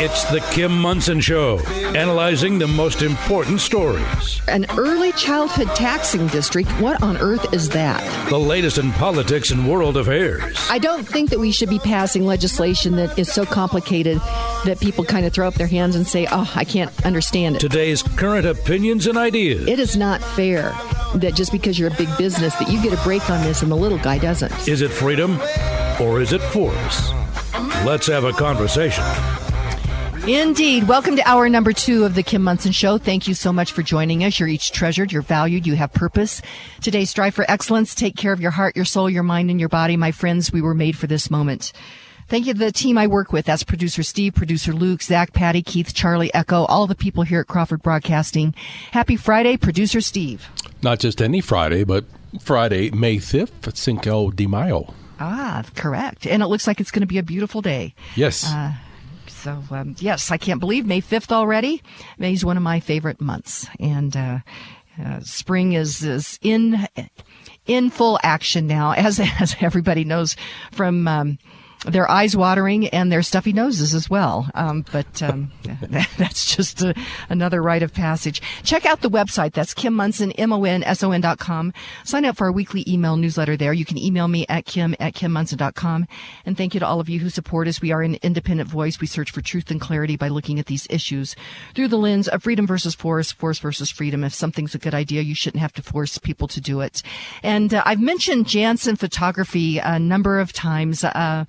It's 0.00 0.22
the 0.30 0.38
Kim 0.52 0.80
Monson 0.80 1.20
Show, 1.20 1.58
analyzing 1.96 2.60
the 2.60 2.68
most 2.68 3.02
important 3.02 3.60
stories. 3.60 4.40
An 4.46 4.64
early 4.78 5.10
childhood 5.14 5.66
taxing 5.74 6.28
district? 6.28 6.70
What 6.80 7.02
on 7.02 7.16
earth 7.16 7.52
is 7.52 7.70
that? 7.70 8.30
The 8.30 8.38
latest 8.38 8.78
in 8.78 8.92
politics 8.92 9.50
and 9.50 9.68
world 9.68 9.96
affairs. 9.96 10.56
I 10.70 10.78
don't 10.78 11.02
think 11.02 11.30
that 11.30 11.40
we 11.40 11.50
should 11.50 11.68
be 11.68 11.80
passing 11.80 12.24
legislation 12.24 12.94
that 12.94 13.18
is 13.18 13.32
so 13.32 13.44
complicated 13.44 14.18
that 14.64 14.78
people 14.80 15.04
kind 15.04 15.26
of 15.26 15.32
throw 15.32 15.48
up 15.48 15.54
their 15.54 15.66
hands 15.66 15.96
and 15.96 16.06
say, 16.06 16.28
oh, 16.30 16.48
I 16.54 16.62
can't 16.62 16.92
understand 17.04 17.56
it. 17.56 17.58
Today's 17.58 18.04
current 18.04 18.46
opinions 18.46 19.08
and 19.08 19.18
ideas. 19.18 19.66
It 19.66 19.80
is 19.80 19.96
not 19.96 20.22
fair 20.22 20.70
that 21.16 21.32
just 21.34 21.50
because 21.50 21.76
you're 21.76 21.90
a 21.90 21.96
big 21.96 22.16
business 22.16 22.54
that 22.54 22.70
you 22.70 22.80
get 22.84 22.92
a 22.92 23.02
break 23.02 23.28
on 23.28 23.42
this 23.42 23.62
and 23.62 23.72
the 23.72 23.76
little 23.76 23.98
guy 23.98 24.18
doesn't. 24.18 24.68
Is 24.68 24.80
it 24.80 24.92
freedom 24.92 25.40
or 26.00 26.20
is 26.20 26.32
it 26.32 26.40
force? 26.40 27.10
Let's 27.84 28.06
have 28.06 28.22
a 28.22 28.32
conversation. 28.32 29.02
Indeed. 30.28 30.86
Welcome 30.86 31.16
to 31.16 31.26
hour 31.26 31.48
number 31.48 31.72
two 31.72 32.04
of 32.04 32.14
the 32.14 32.22
Kim 32.22 32.42
Monson 32.42 32.72
Show. 32.72 32.98
Thank 32.98 33.28
you 33.28 33.32
so 33.32 33.50
much 33.50 33.72
for 33.72 33.82
joining 33.82 34.24
us. 34.24 34.38
You're 34.38 34.50
each 34.50 34.72
treasured, 34.72 35.10
you're 35.10 35.22
valued, 35.22 35.66
you 35.66 35.74
have 35.76 35.90
purpose. 35.94 36.42
Today, 36.82 37.06
strive 37.06 37.34
for 37.34 37.50
excellence. 37.50 37.94
Take 37.94 38.14
care 38.14 38.34
of 38.34 38.40
your 38.40 38.50
heart, 38.50 38.76
your 38.76 38.84
soul, 38.84 39.08
your 39.08 39.22
mind, 39.22 39.50
and 39.50 39.58
your 39.58 39.70
body. 39.70 39.96
My 39.96 40.12
friends, 40.12 40.52
we 40.52 40.60
were 40.60 40.74
made 40.74 40.98
for 40.98 41.06
this 41.06 41.30
moment. 41.30 41.72
Thank 42.28 42.46
you 42.46 42.52
to 42.52 42.58
the 42.58 42.72
team 42.72 42.98
I 42.98 43.06
work 43.06 43.32
with. 43.32 43.46
That's 43.46 43.62
producer 43.62 44.02
Steve, 44.02 44.34
producer 44.34 44.74
Luke, 44.74 45.02
Zach, 45.02 45.32
Patty, 45.32 45.62
Keith, 45.62 45.94
Charlie, 45.94 46.32
Echo, 46.34 46.66
all 46.66 46.86
the 46.86 46.94
people 46.94 47.22
here 47.22 47.40
at 47.40 47.46
Crawford 47.46 47.82
Broadcasting. 47.82 48.54
Happy 48.90 49.16
Friday, 49.16 49.56
producer 49.56 50.02
Steve. 50.02 50.46
Not 50.82 50.98
just 50.98 51.22
any 51.22 51.40
Friday, 51.40 51.84
but 51.84 52.04
Friday, 52.38 52.90
May 52.90 53.16
5th, 53.16 53.74
Cinco 53.74 54.30
de 54.30 54.46
Mayo. 54.46 54.92
Ah, 55.18 55.64
correct. 55.74 56.26
And 56.26 56.42
it 56.42 56.48
looks 56.48 56.66
like 56.66 56.80
it's 56.80 56.90
going 56.90 57.00
to 57.00 57.06
be 57.06 57.16
a 57.16 57.22
beautiful 57.22 57.62
day. 57.62 57.94
Yes. 58.14 58.44
Uh, 58.46 58.74
so, 59.48 59.74
um, 59.74 59.96
yes, 59.98 60.30
I 60.30 60.36
can't 60.36 60.60
believe 60.60 60.84
May 60.84 61.00
5th 61.00 61.32
already. 61.32 61.82
May 62.18 62.34
is 62.34 62.44
one 62.44 62.58
of 62.58 62.62
my 62.62 62.80
favorite 62.80 63.18
months. 63.18 63.66
And 63.80 64.14
uh, 64.14 64.40
uh, 65.02 65.20
spring 65.20 65.72
is, 65.72 66.04
is 66.04 66.38
in 66.42 66.86
in 67.66 67.88
full 67.88 68.18
action 68.22 68.66
now, 68.66 68.92
as, 68.96 69.20
as 69.40 69.56
everybody 69.60 70.04
knows 70.04 70.36
from. 70.72 71.08
Um, 71.08 71.38
their 71.86 72.10
eyes 72.10 72.36
watering 72.36 72.88
and 72.88 73.10
their 73.10 73.22
stuffy 73.22 73.52
noses 73.52 73.94
as 73.94 74.10
well. 74.10 74.50
Um, 74.54 74.84
but 74.90 75.22
um, 75.22 75.52
that's 76.18 76.54
just 76.56 76.82
a, 76.82 76.94
another 77.28 77.62
rite 77.62 77.82
of 77.82 77.94
passage. 77.94 78.42
Check 78.64 78.84
out 78.84 79.00
the 79.00 79.10
website. 79.10 79.52
That's 79.52 79.74
Kim 79.74 79.94
Monson, 79.94 80.32
M-O-N-S-O-N 80.32 81.20
dot 81.20 81.38
com. 81.38 81.72
Sign 82.04 82.24
up 82.24 82.36
for 82.36 82.46
our 82.46 82.52
weekly 82.52 82.84
email 82.88 83.16
newsletter 83.16 83.56
there. 83.56 83.72
You 83.72 83.84
can 83.84 83.98
email 83.98 84.28
me 84.28 84.44
at 84.48 84.66
kim 84.66 84.94
at 84.98 85.14
kimmonson.com. 85.14 86.06
And 86.44 86.56
thank 86.56 86.74
you 86.74 86.80
to 86.80 86.86
all 86.86 87.00
of 87.00 87.08
you 87.08 87.20
who 87.20 87.30
support 87.30 87.68
us. 87.68 87.80
We 87.80 87.92
are 87.92 88.02
an 88.02 88.16
independent 88.22 88.68
voice. 88.68 89.00
We 89.00 89.06
search 89.06 89.30
for 89.30 89.40
truth 89.40 89.70
and 89.70 89.80
clarity 89.80 90.16
by 90.16 90.28
looking 90.28 90.58
at 90.58 90.66
these 90.66 90.86
issues 90.90 91.36
through 91.74 91.88
the 91.88 91.98
lens 91.98 92.28
of 92.28 92.42
freedom 92.42 92.66
versus 92.66 92.94
force, 92.94 93.30
force 93.30 93.58
versus 93.58 93.90
freedom. 93.90 94.24
If 94.24 94.34
something's 94.34 94.74
a 94.74 94.78
good 94.78 94.94
idea, 94.94 95.22
you 95.22 95.34
shouldn't 95.34 95.60
have 95.60 95.72
to 95.74 95.82
force 95.82 96.18
people 96.18 96.48
to 96.48 96.60
do 96.60 96.80
it. 96.80 97.02
And 97.42 97.72
uh, 97.72 97.82
I've 97.86 98.00
mentioned 98.00 98.48
Janssen 98.48 98.96
Photography 98.96 99.78
a 99.78 99.98
number 99.98 100.40
of 100.40 100.52
times. 100.52 101.04
Uh, 101.04 101.44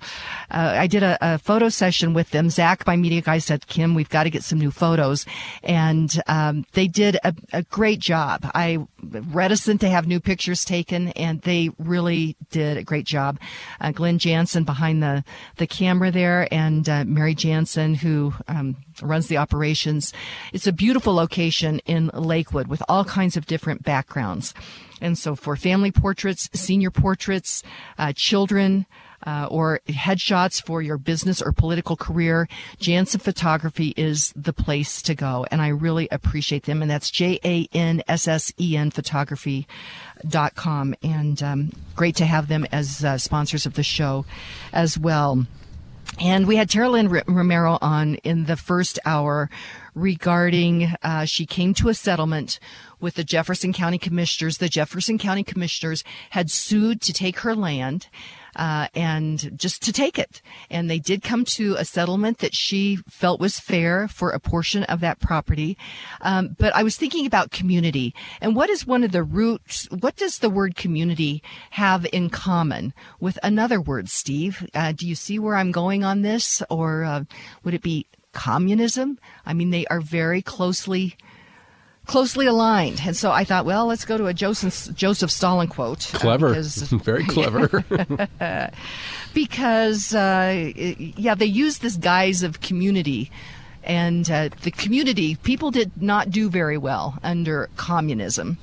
uh, 0.50 0.74
I 0.76 0.86
did 0.86 1.02
a, 1.02 1.18
a, 1.20 1.38
photo 1.38 1.68
session 1.68 2.14
with 2.14 2.30
them. 2.30 2.50
Zach, 2.50 2.86
my 2.86 2.96
media 2.96 3.20
guy, 3.20 3.38
said, 3.38 3.66
"Kim, 3.66 3.94
we've 3.94 4.08
got 4.08 4.24
to 4.24 4.30
get 4.30 4.44
some 4.44 4.58
new 4.58 4.70
photos," 4.70 5.26
and 5.62 6.20
um, 6.26 6.64
they 6.72 6.86
did 6.86 7.16
a, 7.24 7.34
a, 7.52 7.62
great 7.62 8.00
job. 8.00 8.50
I 8.54 8.78
reticent 9.02 9.80
to 9.82 9.88
have 9.88 10.06
new 10.06 10.20
pictures 10.20 10.64
taken, 10.64 11.08
and 11.08 11.40
they 11.42 11.70
really 11.78 12.36
did 12.50 12.76
a 12.76 12.82
great 12.82 13.06
job. 13.06 13.38
Uh, 13.80 13.92
Glenn 13.92 14.18
Janssen 14.18 14.64
behind 14.64 15.02
the 15.02 15.24
the 15.56 15.66
camera 15.66 16.10
there, 16.10 16.48
and 16.52 16.88
uh, 16.88 17.04
Mary 17.04 17.34
Janssen 17.34 17.94
who 17.94 18.34
um, 18.48 18.76
runs 19.02 19.28
the 19.28 19.38
operations. 19.38 20.12
It's 20.52 20.66
a 20.66 20.72
beautiful 20.72 21.14
location 21.14 21.80
in 21.86 22.10
Lakewood 22.14 22.66
with 22.66 22.82
all 22.88 23.04
kinds 23.04 23.36
of 23.36 23.46
different 23.46 23.82
backgrounds. 23.82 24.54
And 25.00 25.16
so 25.18 25.34
for 25.34 25.56
family 25.56 25.90
portraits, 25.90 26.50
senior 26.52 26.90
portraits, 26.90 27.62
uh, 27.98 28.12
children, 28.14 28.86
uh, 29.26 29.48
or 29.50 29.80
headshots 29.88 30.64
for 30.64 30.82
your 30.82 30.98
business 30.98 31.42
or 31.42 31.52
political 31.52 31.96
career, 31.96 32.48
Janssen 32.78 33.20
Photography 33.20 33.94
is 33.96 34.32
the 34.36 34.52
place 34.52 35.02
to 35.02 35.14
go. 35.14 35.46
And 35.50 35.60
I 35.60 35.68
really 35.68 36.08
appreciate 36.10 36.64
them. 36.64 36.82
And 36.82 36.90
that's 36.90 37.10
J 37.10 37.38
A 37.44 37.68
N 37.72 38.02
S 38.08 38.28
S 38.28 38.52
E 38.58 38.76
N 38.76 38.90
photography.com. 38.90 40.94
And 41.02 41.42
um, 41.42 41.72
great 41.96 42.16
to 42.16 42.26
have 42.26 42.48
them 42.48 42.66
as 42.72 43.04
uh, 43.04 43.18
sponsors 43.18 43.66
of 43.66 43.74
the 43.74 43.82
show 43.82 44.24
as 44.72 44.98
well. 44.98 45.46
And 46.18 46.46
we 46.46 46.56
had 46.56 46.68
Taralyn 46.68 47.22
Romero 47.26 47.78
on 47.80 48.16
in 48.16 48.44
the 48.44 48.56
first 48.56 48.98
hour 49.06 49.48
regarding 49.94 50.92
uh, 51.02 51.24
she 51.24 51.46
came 51.46 51.72
to 51.74 51.88
a 51.88 51.94
settlement 51.94 52.58
with 53.00 53.14
the 53.14 53.24
Jefferson 53.24 53.72
County 53.72 53.98
Commissioners. 53.98 54.58
The 54.58 54.68
Jefferson 54.68 55.18
County 55.18 55.42
Commissioners 55.42 56.04
had 56.30 56.50
sued 56.50 57.00
to 57.02 57.12
take 57.12 57.40
her 57.40 57.54
land. 57.54 58.08
Uh, 58.56 58.88
and 58.94 59.56
just 59.56 59.82
to 59.82 59.92
take 59.92 60.18
it. 60.18 60.42
And 60.70 60.90
they 60.90 60.98
did 60.98 61.22
come 61.22 61.44
to 61.46 61.76
a 61.76 61.84
settlement 61.84 62.38
that 62.38 62.54
she 62.54 62.96
felt 63.08 63.40
was 63.40 63.60
fair 63.60 64.08
for 64.08 64.30
a 64.30 64.40
portion 64.40 64.84
of 64.84 65.00
that 65.00 65.20
property. 65.20 65.78
Um, 66.20 66.56
but 66.58 66.74
I 66.74 66.82
was 66.82 66.96
thinking 66.96 67.26
about 67.26 67.50
community 67.50 68.14
and 68.40 68.56
what 68.56 68.70
is 68.70 68.86
one 68.86 69.04
of 69.04 69.12
the 69.12 69.22
roots? 69.22 69.88
What 69.90 70.16
does 70.16 70.38
the 70.38 70.50
word 70.50 70.76
community 70.76 71.42
have 71.70 72.06
in 72.12 72.30
common 72.30 72.92
with 73.20 73.38
another 73.42 73.80
word, 73.80 74.08
Steve? 74.08 74.68
Uh, 74.74 74.92
do 74.92 75.06
you 75.06 75.14
see 75.14 75.38
where 75.38 75.54
I'm 75.54 75.72
going 75.72 76.04
on 76.04 76.22
this? 76.22 76.62
Or 76.70 77.04
uh, 77.04 77.24
would 77.64 77.74
it 77.74 77.82
be 77.82 78.06
communism? 78.32 79.18
I 79.44 79.54
mean, 79.54 79.70
they 79.70 79.86
are 79.86 80.00
very 80.00 80.42
closely 80.42 81.16
closely 82.10 82.46
aligned. 82.46 83.00
And 83.06 83.16
so 83.16 83.30
I 83.30 83.44
thought, 83.44 83.64
well, 83.64 83.86
let's 83.86 84.04
go 84.04 84.18
to 84.18 84.26
a 84.26 84.34
Joseph, 84.34 84.92
Joseph 84.96 85.30
Stalin 85.30 85.68
quote. 85.68 86.12
Uh, 86.12 86.18
clever. 86.18 86.48
Uh, 86.48 86.54
because, 86.54 86.76
Very 87.04 87.24
clever. 87.36 87.84
because, 89.34 90.12
uh, 90.12 90.72
yeah, 90.74 91.36
they 91.36 91.46
use 91.46 91.78
this 91.78 91.96
guise 91.96 92.42
of 92.42 92.60
community. 92.60 93.30
And 93.84 94.28
uh, 94.28 94.48
the 94.62 94.72
community, 94.72 95.36
people 95.36 95.70
did 95.70 96.02
not 96.02 96.30
do 96.30 96.50
very 96.50 96.76
well 96.76 97.16
under 97.22 97.70
communism. 97.76 98.58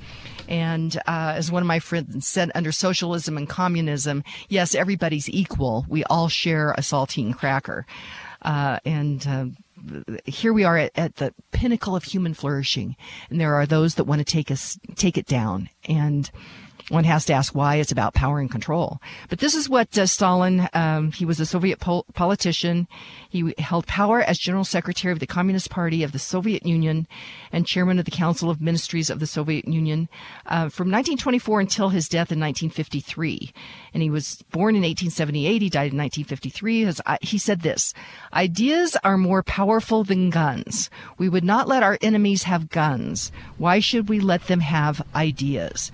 And 0.49 0.97
uh, 1.07 1.33
as 1.35 1.49
one 1.49 1.63
of 1.63 1.67
my 1.67 1.79
friends 1.79 2.27
said, 2.27 2.51
under 2.53 2.73
socialism 2.73 3.37
and 3.37 3.47
communism, 3.47 4.25
yes, 4.49 4.75
everybody's 4.75 5.29
equal. 5.29 5.85
We 5.87 6.03
all 6.05 6.27
share 6.27 6.71
a 6.71 6.81
saltine 6.81 7.33
cracker. 7.33 7.85
Uh, 8.41 8.79
and 8.85 9.55
here 10.25 10.53
we 10.53 10.63
are 10.63 10.77
at, 10.77 10.91
at, 10.95 11.15
the 11.15 11.33
pinnacle 11.51 11.95
of 11.95 12.03
human 12.03 12.33
flourishing, 12.33 12.95
and 13.29 13.39
there 13.39 13.55
are 13.55 13.65
those 13.65 13.95
that 13.95 14.05
want 14.05 14.19
to 14.19 14.25
take 14.25 14.51
us 14.51 14.77
take 14.95 15.17
it 15.17 15.25
down. 15.25 15.69
And 15.87 16.29
one 16.89 17.03
has 17.03 17.25
to 17.25 17.33
ask 17.33 17.53
why 17.53 17.75
it's 17.75 17.91
about 17.91 18.13
power 18.13 18.39
and 18.39 18.49
control. 18.49 19.01
But 19.29 19.39
this 19.39 19.55
is 19.55 19.67
what 19.67 19.97
uh, 19.97 20.05
Stalin, 20.05 20.69
um, 20.73 21.11
he 21.11 21.25
was 21.25 21.39
a 21.39 21.45
Soviet 21.45 21.79
pol- 21.79 22.05
politician. 22.13 22.87
He 23.29 23.53
held 23.57 23.87
power 23.87 24.21
as 24.21 24.39
General 24.39 24.63
Secretary 24.63 25.11
of 25.11 25.19
the 25.19 25.27
Communist 25.27 25.69
Party 25.69 26.01
of 26.03 26.13
the 26.13 26.19
Soviet 26.19 26.65
Union 26.65 27.05
and 27.51 27.67
Chairman 27.67 27.99
of 27.99 28.05
the 28.05 28.11
Council 28.11 28.49
of 28.49 28.61
Ministries 28.61 29.09
of 29.09 29.19
the 29.19 29.27
Soviet 29.27 29.67
Union 29.67 30.07
uh, 30.45 30.69
from 30.69 30.87
1924 30.87 31.59
until 31.59 31.89
his 31.89 32.07
death 32.07 32.31
in 32.31 32.39
1953. 32.39 33.51
And 33.93 34.01
he 34.01 34.09
was 34.09 34.43
born 34.51 34.75
in 34.75 34.81
1878. 34.81 35.61
He 35.61 35.69
died 35.69 35.91
in 35.91 35.97
1953. 35.97 36.85
His, 36.85 37.01
uh, 37.05 37.17
he 37.21 37.37
said 37.37 37.61
this, 37.61 37.93
ideas 38.31 38.95
are 39.03 39.17
more 39.17 39.43
powerful 39.43 40.05
than 40.05 40.29
guns. 40.29 40.89
We 41.17 41.27
would 41.27 41.43
not 41.43 41.67
let 41.67 41.83
our 41.83 41.97
enemies 42.01 42.43
have 42.43 42.69
guns. 42.69 43.31
Why 43.57 43.81
should 43.81 44.07
we 44.07 44.21
let 44.21 44.47
them 44.47 44.61
have 44.61 45.05
ideas? 45.13 45.91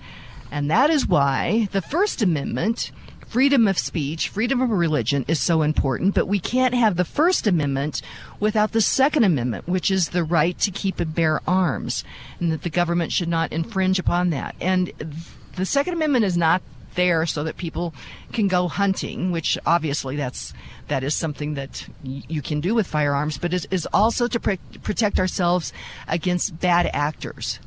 And 0.54 0.70
that 0.70 0.88
is 0.88 1.08
why 1.08 1.68
the 1.72 1.82
First 1.82 2.22
Amendment, 2.22 2.92
freedom 3.26 3.66
of 3.66 3.76
speech, 3.76 4.28
freedom 4.28 4.60
of 4.60 4.70
religion 4.70 5.24
is 5.26 5.40
so 5.40 5.62
important, 5.62 6.14
but 6.14 6.28
we 6.28 6.38
can't 6.38 6.74
have 6.74 6.94
the 6.94 7.04
First 7.04 7.48
Amendment 7.48 8.00
without 8.38 8.70
the 8.70 8.80
Second 8.80 9.24
Amendment, 9.24 9.66
which 9.66 9.90
is 9.90 10.10
the 10.10 10.22
right 10.22 10.56
to 10.60 10.70
keep 10.70 11.00
and 11.00 11.12
bear 11.12 11.40
arms, 11.44 12.04
and 12.38 12.52
that 12.52 12.62
the 12.62 12.70
government 12.70 13.10
should 13.10 13.28
not 13.28 13.52
infringe 13.52 13.98
upon 13.98 14.30
that. 14.30 14.54
And 14.60 14.92
the 15.56 15.66
Second 15.66 15.94
Amendment 15.94 16.24
is 16.24 16.36
not 16.36 16.62
there 16.94 17.26
so 17.26 17.42
that 17.42 17.56
people 17.56 17.92
can 18.32 18.46
go 18.46 18.68
hunting, 18.68 19.32
which 19.32 19.58
obviously 19.66 20.14
that's 20.14 20.54
that 20.86 21.02
is 21.02 21.16
something 21.16 21.54
that 21.54 21.88
you 22.04 22.42
can 22.42 22.60
do 22.60 22.76
with 22.76 22.86
firearms, 22.86 23.38
but 23.38 23.52
is, 23.52 23.66
is 23.72 23.88
also 23.92 24.28
to 24.28 24.38
protect 24.38 25.18
ourselves 25.18 25.72
against 26.06 26.60
bad 26.60 26.88
actors. 26.92 27.58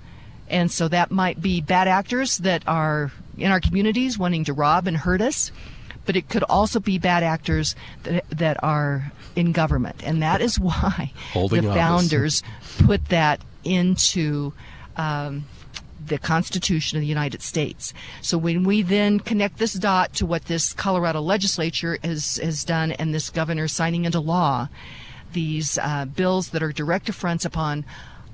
And 0.50 0.72
so 0.72 0.88
that 0.88 1.12
might 1.12 1.42
be 1.42 1.62
bad 1.62 1.88
actors 1.88 2.38
that 2.40 2.64
are 2.68 3.12
in 3.38 3.52
our 3.52 3.60
communities 3.60 4.18
wanting 4.18 4.46
to 4.46 4.54
rob 4.54 4.88
and 4.88 4.98
hurt 4.98 5.22
us, 5.22 5.52
but 6.06 6.16
it 6.16 6.30
could 6.30 6.44
also 6.44 6.80
be 6.80 6.98
bad 6.98 7.24
actors 7.24 7.76
that, 8.04 8.26
that 8.30 8.64
are 8.64 9.12
in 9.36 9.52
government. 9.52 10.02
And 10.04 10.22
that 10.22 10.42
is 10.42 10.60
why 10.60 11.12
Holding 11.34 11.64
the 11.64 11.74
founders 11.74 12.44
put 12.80 13.06
that 13.10 13.42
into 13.64 14.54
um, 14.96 15.46
the 16.06 16.18
Constitution 16.18 16.98
of 16.98 17.02
the 17.02 17.08
United 17.08 17.42
States. 17.42 17.94
So 18.22 18.38
when 18.38 18.64
we 18.64 18.82
then 18.82 19.20
connect 19.20 19.58
this 19.58 19.74
dot 19.74 20.14
to 20.14 20.26
what 20.26 20.46
this 20.46 20.74
Colorado 20.74 21.22
legislature 21.22 21.98
has, 22.04 22.38
has 22.38 22.64
done 22.64 22.94
and 22.94 23.14
this 23.14 23.30
governor 23.30 23.68
signing 23.68 24.06
into 24.06 24.20
law, 24.20 24.70
these 25.34 25.78
uh, 25.78 26.06
bills 26.06 26.50
that 26.50 26.64
are 26.64 26.72
direct 26.72 27.10
affronts 27.10 27.46
upon 27.46 27.86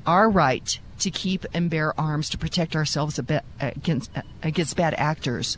our 0.06 0.30
right 0.30 0.80
to 1.00 1.12
keep 1.12 1.46
and 1.54 1.70
bear 1.70 1.98
arms 2.00 2.30
to 2.30 2.38
protect 2.38 2.76
ourselves 2.76 3.20
uh, 3.20 3.40
against 3.60 4.12
uh, 4.16 4.22
against 4.42 4.76
bad 4.76 4.94
actors. 4.96 5.58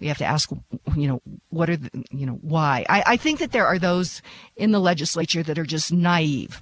We 0.00 0.08
have 0.08 0.18
to 0.18 0.24
ask, 0.24 0.50
you 0.96 1.06
know, 1.06 1.22
what 1.50 1.70
are 1.70 1.76
the, 1.76 2.04
you 2.10 2.26
know, 2.26 2.38
why? 2.42 2.84
I, 2.88 3.04
I 3.06 3.16
think 3.16 3.38
that 3.38 3.52
there 3.52 3.66
are 3.66 3.78
those 3.78 4.20
in 4.56 4.72
the 4.72 4.80
legislature 4.80 5.44
that 5.44 5.60
are 5.60 5.64
just 5.64 5.92
naive 5.92 6.60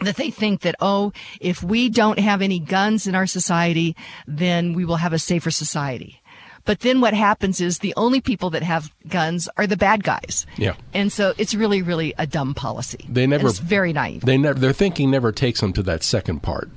that 0.00 0.16
they 0.16 0.30
think 0.30 0.60
that, 0.60 0.76
oh, 0.80 1.12
if 1.40 1.62
we 1.62 1.88
don't 1.88 2.18
have 2.18 2.40
any 2.42 2.60
guns 2.60 3.06
in 3.06 3.14
our 3.14 3.26
society, 3.26 3.96
then 4.26 4.74
we 4.74 4.84
will 4.84 4.96
have 4.96 5.12
a 5.12 5.18
safer 5.18 5.50
society. 5.50 6.22
But 6.64 6.80
then 6.80 7.00
what 7.00 7.14
happens 7.14 7.60
is 7.60 7.78
the 7.78 7.94
only 7.96 8.20
people 8.20 8.50
that 8.50 8.62
have 8.62 8.92
guns 9.08 9.48
are 9.56 9.66
the 9.66 9.76
bad 9.76 10.04
guys. 10.04 10.44
Yeah. 10.58 10.74
And 10.92 11.10
so 11.10 11.32
it's 11.38 11.54
really, 11.54 11.80
really 11.80 12.12
a 12.18 12.26
dumb 12.26 12.54
policy. 12.54 13.06
They 13.08 13.26
never. 13.26 13.48
it's 13.48 13.58
very 13.58 13.92
naive. 13.94 14.20
They 14.20 14.36
never. 14.36 14.58
Their 14.58 14.74
thinking 14.74 15.10
never 15.10 15.32
takes 15.32 15.60
them 15.60 15.72
to 15.72 15.82
that 15.84 16.02
second 16.02 16.42
part. 16.42 16.70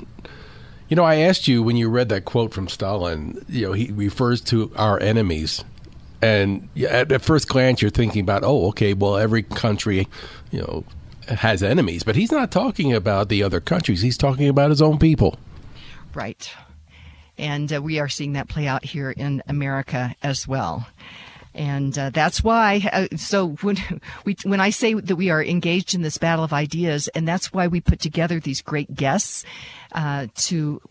You 0.92 0.98
know, 0.98 1.06
I 1.06 1.20
asked 1.20 1.48
you 1.48 1.64
when 1.64 1.78
you 1.78 1.88
read 1.88 2.10
that 2.10 2.26
quote 2.26 2.54
from 2.54 2.68
Stalin. 2.68 3.46
You 3.48 3.68
know, 3.68 3.72
he 3.72 3.94
refers 3.94 4.42
to 4.42 4.70
our 4.76 5.00
enemies, 5.00 5.64
and 6.22 6.68
at, 6.76 7.14
at 7.14 7.22
first 7.22 7.48
glance, 7.48 7.82
you're 7.82 7.90
thinking 7.90 8.20
about, 8.20 8.44
oh, 8.44 8.68
okay, 8.68 8.94
well, 8.94 9.16
every 9.16 9.42
country, 9.42 10.10
you 10.52 10.60
know, 10.60 10.84
has 11.34 11.64
enemies, 11.64 12.04
but 12.04 12.18
he's 12.18 12.30
not 12.30 12.52
talking 12.52 12.92
about 12.92 13.30
the 13.30 13.42
other 13.42 13.62
countries. 13.62 14.02
He's 14.02 14.18
talking 14.18 14.50
about 14.50 14.70
his 14.70 14.82
own 14.82 15.00
people. 15.00 15.40
Right. 16.14 16.52
And 17.38 17.72
uh, 17.72 17.82
we 17.82 18.00
are 18.00 18.10
seeing 18.10 18.34
that 18.34 18.50
play 18.50 18.68
out 18.68 18.84
here 18.84 19.12
in 19.12 19.42
America 19.48 20.14
as 20.22 20.46
well 20.46 20.88
and 21.54 21.98
uh, 21.98 22.10
that's 22.12 22.44
why. 22.44 22.90
Uh, 22.92 23.18
so 23.18 23.50
when 23.62 23.78
we 24.26 24.36
when 24.44 24.60
I 24.60 24.70
say 24.70 24.94
that 24.94 25.16
we 25.16 25.30
are 25.30 25.44
engaged 25.44 25.94
in 25.94 26.02
this 26.02 26.18
battle 26.18 26.44
of 26.44 26.54
ideas, 26.54 27.08
and 27.10 27.28
that's 27.28 27.52
why 27.52 27.68
we 27.68 27.82
put 27.82 28.00
together 28.00 28.40
these 28.40 28.62
great 28.62 28.94
guests 28.96 29.44
uh, 29.94 30.28
to 30.36 30.82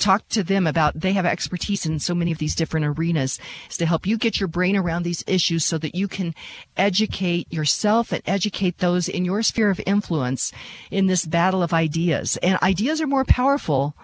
talk 0.00 0.26
to 0.28 0.42
them 0.42 0.66
about 0.66 0.98
they 0.98 1.12
have 1.12 1.26
expertise 1.26 1.84
in 1.84 1.98
so 1.98 2.14
many 2.14 2.32
of 2.32 2.38
these 2.38 2.54
different 2.54 2.86
arenas 2.86 3.38
is 3.68 3.76
to 3.76 3.86
help 3.86 4.06
you 4.06 4.16
get 4.16 4.40
your 4.40 4.48
brain 4.48 4.76
around 4.76 5.02
these 5.02 5.22
issues 5.26 5.64
so 5.64 5.76
that 5.78 5.94
you 5.94 6.08
can 6.08 6.34
educate 6.76 7.52
yourself 7.52 8.10
and 8.10 8.22
educate 8.26 8.78
those 8.78 9.08
in 9.08 9.24
your 9.24 9.42
sphere 9.42 9.70
of 9.70 9.80
influence 9.86 10.52
in 10.90 11.06
this 11.06 11.26
battle 11.26 11.62
of 11.62 11.74
ideas. 11.74 12.38
And 12.38 12.58
ideas 12.62 13.00
are 13.00 13.06
more 13.06 13.24
powerful 13.24 13.94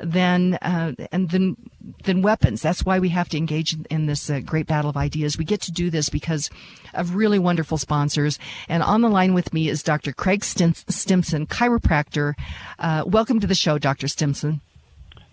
than 0.00 0.54
uh, 0.54 0.92
and 1.12 1.30
than 1.30 1.56
than 2.04 2.22
weapons. 2.22 2.62
That's 2.62 2.84
why 2.84 2.98
we 2.98 3.10
have 3.10 3.28
to 3.30 3.36
engage 3.36 3.72
in, 3.72 3.86
in 3.90 4.06
this 4.06 4.30
uh, 4.30 4.40
great 4.40 4.66
battle 4.66 4.90
of 4.90 4.96
ideas. 4.96 5.38
We 5.38 5.44
get 5.44 5.60
to 5.62 5.72
do 5.72 5.90
this 5.90 6.08
because 6.08 6.50
of 6.94 7.14
really 7.14 7.38
wonderful 7.38 7.78
sponsors. 7.78 8.38
And 8.68 8.82
on 8.82 9.00
the 9.00 9.08
line 9.08 9.34
with 9.34 9.52
me 9.52 9.68
is 9.68 9.82
Dr. 9.82 10.12
Craig 10.12 10.44
Stimson, 10.44 11.46
chiropractor. 11.46 12.34
Uh, 12.78 13.04
welcome 13.06 13.40
to 13.40 13.46
the 13.46 13.54
show, 13.54 13.78
Dr. 13.78 14.08
Stimson. 14.08 14.60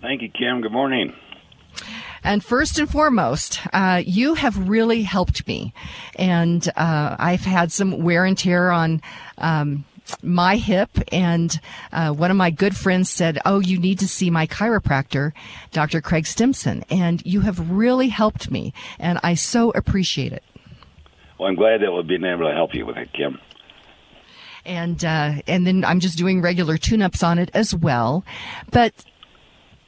Thank 0.01 0.21
you, 0.21 0.29
Kim. 0.29 0.61
Good 0.61 0.71
morning. 0.71 1.13
And 2.23 2.43
first 2.43 2.79
and 2.79 2.89
foremost, 2.89 3.61
uh, 3.73 4.01
you 4.05 4.33
have 4.33 4.69
really 4.69 5.03
helped 5.03 5.47
me. 5.47 5.73
And 6.15 6.67
uh, 6.75 7.15
I've 7.17 7.41
had 7.41 7.71
some 7.71 8.03
wear 8.03 8.25
and 8.25 8.37
tear 8.37 8.71
on. 8.71 9.01
Um, 9.37 9.85
my 10.23 10.57
hip, 10.57 10.89
and 11.11 11.59
uh, 11.91 12.11
one 12.11 12.31
of 12.31 12.37
my 12.37 12.49
good 12.49 12.75
friends 12.75 13.09
said, 13.09 13.39
"Oh, 13.45 13.59
you 13.59 13.79
need 13.79 13.99
to 13.99 14.07
see 14.07 14.29
my 14.29 14.47
chiropractor, 14.47 15.33
Dr. 15.71 16.01
Craig 16.01 16.25
Stimson," 16.25 16.83
and 16.89 17.21
you 17.25 17.41
have 17.41 17.71
really 17.71 18.09
helped 18.09 18.51
me, 18.51 18.73
and 18.99 19.19
I 19.23 19.33
so 19.33 19.71
appreciate 19.71 20.33
it. 20.33 20.43
Well, 21.39 21.49
I'm 21.49 21.55
glad 21.55 21.81
that 21.81 21.91
we've 21.91 22.07
been 22.07 22.25
able 22.25 22.47
to 22.47 22.53
help 22.53 22.73
you 22.73 22.85
with 22.85 22.97
it, 22.97 23.13
Kim 23.13 23.39
and 24.67 25.03
uh, 25.03 25.35
and 25.47 25.65
then 25.65 25.83
I'm 25.85 25.99
just 25.99 26.17
doing 26.17 26.41
regular 26.41 26.77
tune-ups 26.77 27.23
on 27.23 27.39
it 27.39 27.49
as 27.53 27.73
well. 27.73 28.23
But 28.69 28.93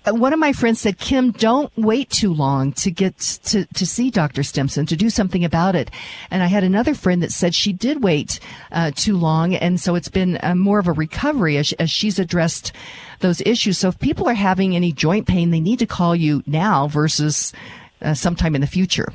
one 0.05 0.33
of 0.33 0.39
my 0.39 0.53
friends 0.53 0.79
said, 0.79 0.97
Kim, 0.97 1.31
don't 1.31 1.71
wait 1.77 2.09
too 2.09 2.33
long 2.33 2.71
to 2.73 2.91
get 2.91 3.17
to, 3.17 3.65
to 3.65 3.85
see 3.85 4.09
Dr. 4.09 4.43
Stimson, 4.43 4.85
to 4.87 4.95
do 4.95 5.09
something 5.09 5.43
about 5.43 5.75
it. 5.75 5.91
And 6.31 6.41
I 6.41 6.47
had 6.47 6.63
another 6.63 6.93
friend 6.93 7.21
that 7.23 7.31
said 7.31 7.53
she 7.53 7.73
did 7.73 8.03
wait 8.03 8.39
uh, 8.71 8.91
too 8.95 9.17
long. 9.17 9.55
And 9.55 9.79
so 9.79 9.95
it's 9.95 10.09
been 10.09 10.39
uh, 10.41 10.55
more 10.55 10.79
of 10.79 10.87
a 10.87 10.93
recovery 10.93 11.57
as, 11.57 11.73
as 11.73 11.91
she's 11.91 12.19
addressed 12.19 12.71
those 13.19 13.41
issues. 13.41 13.77
So 13.77 13.89
if 13.89 13.99
people 13.99 14.27
are 14.27 14.33
having 14.33 14.75
any 14.75 14.91
joint 14.91 15.27
pain, 15.27 15.51
they 15.51 15.59
need 15.59 15.79
to 15.79 15.85
call 15.85 16.15
you 16.15 16.43
now 16.45 16.87
versus 16.87 17.53
uh, 18.01 18.13
sometime 18.13 18.55
in 18.55 18.61
the 18.61 18.67
future. 18.67 19.11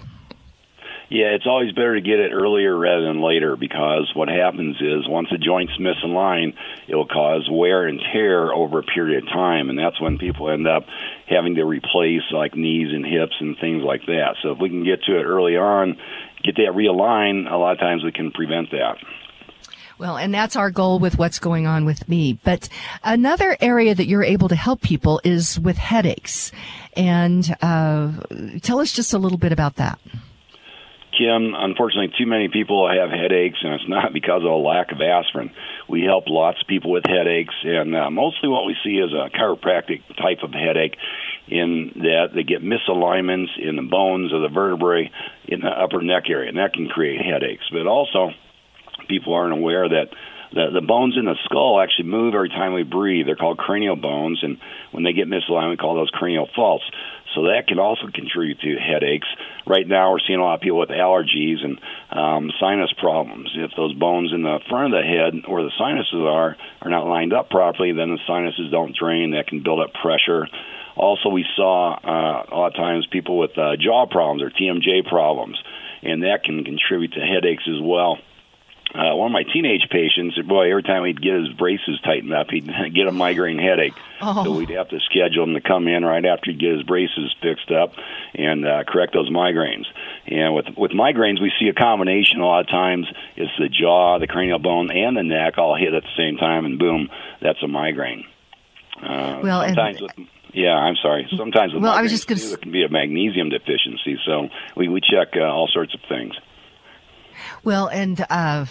Yeah, 1.11 1.37
it's 1.37 1.47
always 1.47 1.73
better 1.73 1.95
to 1.95 2.01
get 2.01 2.19
it 2.19 2.33
earlier 2.33 2.77
rather 2.77 3.05
than 3.05 3.23
later 3.23 3.57
because 3.57 4.11
what 4.15 4.29
happens 4.29 4.77
is 4.81 5.07
once 5.07 5.29
a 5.33 5.39
joint's 5.39 5.77
misaligned, 5.79 6.55
it 6.89 6.95
will 6.95 7.07
cause 7.07 7.47
wear 7.51 7.87
and 7.87 8.01
tear 8.13 8.53
over 8.53 8.79
a 8.79 8.83
period 8.83 9.23
of 9.23 9.29
time, 9.29 9.69
and 9.69 9.79
that's 9.79 10.01
when 10.01 10.19
people 10.19 10.51
end 10.51 10.67
up 10.67 10.87
having 11.29 11.57
to 11.57 11.65
replace 11.65 12.23
like 12.33 12.55
knees 12.57 12.89
and 12.93 13.05
hips 13.05 13.35
and 13.39 13.57
things 13.61 13.83
like 13.83 14.07
that. 14.07 14.37
So 14.43 14.53
if 14.53 14.59
we 14.59 14.71
can 14.71 14.85
get 14.85 15.03
to 15.05 15.19
it 15.19 15.25
early 15.25 15.57
on, 15.57 15.99
get 16.43 16.57
that 16.57 16.73
realigned, 16.75 17.53
a 17.53 17.57
lot 17.57 17.73
of 17.73 17.79
times 17.79 18.03
we 18.03 18.13
can 18.13 18.31
prevent 18.31 18.71
that. 18.71 18.97
Well, 19.97 20.17
and 20.17 20.35
that's 20.35 20.57
our 20.57 20.71
goal 20.71 20.99
with 20.99 21.19
what's 21.19 21.39
going 21.39 21.67
on 21.67 21.85
with 21.85 22.09
me. 22.09 22.39
But 22.45 22.69
another 23.05 23.57
area 23.61 23.95
that 23.95 24.07
you're 24.07 24.25
able 24.25 24.49
to 24.49 24.57
help 24.57 24.81
people 24.81 25.21
is 25.23 25.61
with 25.61 25.77
headaches. 25.77 26.51
And 26.97 27.57
uh, 27.63 28.13
tell 28.63 28.81
us 28.81 28.93
just 28.93 29.13
a 29.13 29.19
little 29.19 29.39
bit 29.39 29.53
about 29.53 29.77
that. 29.77 30.01
Kim, 31.17 31.55
unfortunately, 31.55 32.13
too 32.19 32.27
many 32.27 32.49
people 32.49 32.89
have 32.89 33.11
headaches, 33.11 33.59
and 33.63 33.75
it's 33.75 33.89
not 33.89 34.13
because 34.13 34.43
of 34.43 34.51
a 34.51 34.57
lack 34.57 34.93
of 34.93 35.01
aspirin. 35.01 35.51
We 35.89 36.03
help 36.03 36.25
lots 36.27 36.61
of 36.61 36.67
people 36.67 36.91
with 36.91 37.05
headaches, 37.07 37.55
and 37.63 37.95
uh, 37.95 38.11
mostly 38.11 38.49
what 38.49 38.67
we 38.67 38.77
see 38.85 38.99
is 38.99 39.13
a 39.13 39.31
chiropractic 39.31 40.07
type 40.17 40.43
of 40.43 40.53
headache 40.53 40.97
in 41.47 41.93
that 41.97 42.29
they 42.35 42.43
get 42.43 42.63
misalignments 42.63 43.59
in 43.59 43.77
the 43.77 43.83
bones 43.83 44.33
of 44.33 44.43
the 44.43 44.49
vertebrae 44.49 45.11
in 45.47 45.61
the 45.61 45.69
upper 45.69 46.03
neck 46.03 46.25
area, 46.29 46.49
and 46.49 46.59
that 46.59 46.73
can 46.73 46.89
create 46.89 47.21
headaches. 47.21 47.65
But 47.71 47.87
also, 47.87 48.31
people 49.09 49.35
aren't 49.35 49.53
aware 49.53 49.89
that 49.89 50.09
the, 50.55 50.71
the 50.73 50.81
bones 50.81 51.17
in 51.19 51.25
the 51.25 51.35
skull 51.45 51.81
actually 51.81 52.09
move 52.09 52.35
every 52.35 52.49
time 52.49 52.73
we 52.73 52.85
breathe. 52.85 53.27
They're 53.27 53.37
called 53.37 53.59
cranial 53.59 53.97
bones, 53.97 54.39
and 54.43 54.59
when 54.93 55.03
they 55.03 55.13
get 55.13 55.29
misaligned, 55.29 55.71
we 55.71 55.77
call 55.77 55.97
those 55.97 56.11
cranial 56.11 56.49
faults. 56.55 56.85
So 57.35 57.43
that 57.45 57.67
can 57.67 57.79
also 57.79 58.07
contribute 58.13 58.61
to 58.61 58.77
headaches. 58.77 59.27
Right 59.67 59.87
now, 59.87 60.13
we're 60.13 60.25
seeing 60.27 60.39
a 60.39 60.43
lot 60.43 60.55
of 60.55 60.61
people 60.61 60.79
with 60.79 60.91
allergies 60.91 61.65
and 61.65 61.81
um, 62.11 62.53
sinus 62.61 62.93
problems. 62.99 63.51
If 63.57 63.73
those 63.77 63.95
bones 63.95 64.33
in 64.33 64.43
the 64.43 64.61
front 64.69 64.95
of 64.95 65.01
the 65.01 65.07
head 65.07 65.51
where 65.51 65.63
the 65.63 65.73
sinuses 65.79 66.15
are 66.15 66.57
are 66.83 66.91
not 66.91 67.07
lined 67.07 67.33
up 67.33 67.51
properly, 67.51 67.93
then 67.93 68.11
the 68.11 68.21
sinuses 68.27 68.71
don't 68.71 68.97
drain. 68.97 69.33
That 69.33 69.49
can 69.49 69.63
build 69.63 69.81
up 69.81 69.93
pressure. 69.95 70.47
Also, 70.97 71.29
we 71.29 71.45
saw 71.57 71.95
uh, 71.95 72.47
a 72.49 72.55
lot 72.55 72.69
of 72.69 72.75
times 72.75 73.07
people 73.11 73.37
with 73.39 73.59
uh, 73.59 73.77
jaw 73.77 74.07
problems 74.07 74.43
or 74.43 74.51
TMJ 74.51 75.09
problems, 75.09 75.61
and 76.03 76.23
that 76.23 76.45
can 76.45 76.63
contribute 76.63 77.15
to 77.15 77.21
headaches 77.21 77.65
as 77.67 77.83
well 77.83 78.19
uh, 78.95 79.15
one 79.17 79.27
of 79.27 79.33
my 79.33 79.43
teenage 79.43 79.89
patients, 79.91 80.39
boy, 80.43 80.71
every 80.71 80.83
time 80.83 81.05
he'd 81.05 81.21
get 81.21 81.35
his 81.35 81.49
braces 81.55 81.99
tightened 82.05 82.33
up, 82.33 82.49
he'd 82.51 82.67
get 82.95 83.07
a 83.07 83.13
migraine 83.13 83.59
headache. 83.59 83.95
Oh. 84.21 84.45
So 84.45 84.53
we'd 84.53 84.71
have 84.71 84.89
to 84.91 85.01
schedule 85.01 85.45
him 85.45 85.55
to 85.55 85.61
come 85.61 85.89
in 85.89 86.05
right 86.05 86.25
after 86.25 86.51
he'd 86.51 86.61
get 86.61 86.75
his 86.75 86.83
braces 86.85 87.35
fixed 87.43 87.71
up 87.71 87.93
and 88.35 88.67
uh, 88.67 88.85
correct 88.87 89.13
those 89.13 89.31
migraines. 89.31 89.87
And 90.27 90.55
with 90.55 90.67
with 90.77 90.93
migraines, 90.93 91.41
we 91.43 91.53
see 91.59 91.69
a 91.69 91.75
combination. 91.75 92.41
A 92.41 92.47
lot 92.47 92.61
of 92.61 92.69
times, 92.69 93.07
it's 93.37 93.53
the 93.59 93.69
jaw, 93.69 94.19
the 94.19 94.27
cranial 94.27 94.59
bone, 94.59 94.91
and 94.91 95.17
the 95.17 95.23
neck 95.23 95.59
all 95.59 95.77
hit 95.77 95.93
at 95.93 96.03
the 96.03 96.17
same 96.17 96.37
time, 96.37 96.65
and 96.65 96.79
boom, 96.79 97.09
that's 97.43 97.63
a 97.63 97.69
migraine. 97.69 98.25
Uh, 99.03 99.41
well, 99.43 99.65
sometimes 99.67 100.01
and- 100.01 100.13
with 100.17 100.29
yeah, 100.55 100.77
I'm 100.77 100.95
sorry. 101.03 101.27
Sometimes 101.37 101.75
with 101.75 101.83
well, 101.83 101.93
I 101.93 102.03
was 102.03 102.13
just 102.13 102.29
gonna... 102.29 102.41
it 102.41 102.63
can 102.63 102.71
be 102.71 102.85
a 102.85 102.89
magnesium 102.89 103.51
deficiency. 103.51 104.19
So 104.25 104.49
we 104.77 104.89
we 104.89 105.01
check 105.01 105.35
uh, 105.37 105.43
all 105.43 105.69
sorts 105.73 105.95
of 105.95 106.01
things. 106.09 106.35
Well, 107.63 107.89
and 107.89 108.21
uh, 108.31 108.67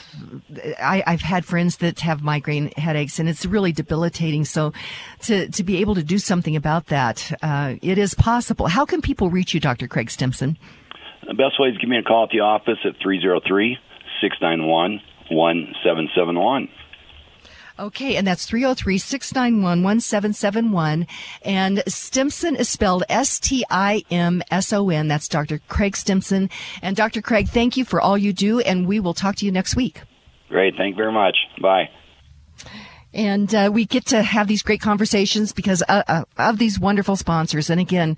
I, 0.79 1.03
I've 1.05 1.21
had 1.21 1.45
friends 1.45 1.77
that 1.77 1.99
have 2.01 2.21
migraine 2.21 2.71
headaches, 2.77 3.19
and 3.19 3.29
it's 3.29 3.45
really 3.45 3.71
debilitating. 3.71 4.45
So, 4.45 4.73
to 5.21 5.49
to 5.49 5.63
be 5.63 5.77
able 5.77 5.95
to 5.95 6.03
do 6.03 6.17
something 6.17 6.55
about 6.55 6.87
that, 6.87 7.31
uh, 7.41 7.75
it 7.81 7.97
is 7.97 8.13
possible. 8.13 8.67
How 8.67 8.85
can 8.85 9.01
people 9.01 9.29
reach 9.29 9.53
you, 9.53 9.59
Dr. 9.59 9.87
Craig 9.87 10.09
Stimson? 10.09 10.57
The 11.27 11.33
best 11.33 11.59
way 11.59 11.69
is 11.69 11.77
give 11.77 11.89
me 11.89 11.97
a 11.97 12.03
call 12.03 12.25
at 12.25 12.31
the 12.31 12.41
office 12.41 12.79
at 12.83 12.95
303 13.01 13.77
691 14.21 15.01
1771. 15.29 16.69
Okay, 17.79 18.15
and 18.15 18.27
that's 18.27 18.45
303 18.45 18.97
691 18.97 19.83
1771. 19.83 21.07
And 21.43 21.83
Stimson 21.87 22.55
is 22.55 22.69
spelled 22.69 23.03
S 23.09 23.39
T 23.39 23.65
I 23.69 24.03
M 24.11 24.43
S 24.51 24.71
O 24.71 24.89
N. 24.89 25.07
That's 25.07 25.27
Dr. 25.27 25.59
Craig 25.69 25.95
Stimson. 25.95 26.49
And 26.81 26.95
Dr. 26.95 27.21
Craig, 27.21 27.47
thank 27.49 27.75
you 27.75 27.83
for 27.83 27.99
all 27.99 28.17
you 28.17 28.31
do, 28.31 28.59
and 28.59 28.87
we 28.87 28.99
will 28.99 29.15
talk 29.15 29.37
to 29.37 29.45
you 29.45 29.51
next 29.51 29.75
week. 29.75 30.01
Great. 30.49 30.75
Thank 30.77 30.91
you 30.91 30.97
very 30.97 31.11
much. 31.11 31.35
Bye. 31.61 31.89
And 33.13 33.53
uh, 33.53 33.69
we 33.71 33.85
get 33.85 34.05
to 34.07 34.23
have 34.23 34.47
these 34.47 34.63
great 34.63 34.81
conversations 34.81 35.51
because 35.51 35.83
uh, 35.87 36.03
uh, 36.07 36.23
of 36.37 36.57
these 36.57 36.79
wonderful 36.79 37.15
sponsors. 37.15 37.69
And 37.69 37.79
again, 37.79 38.17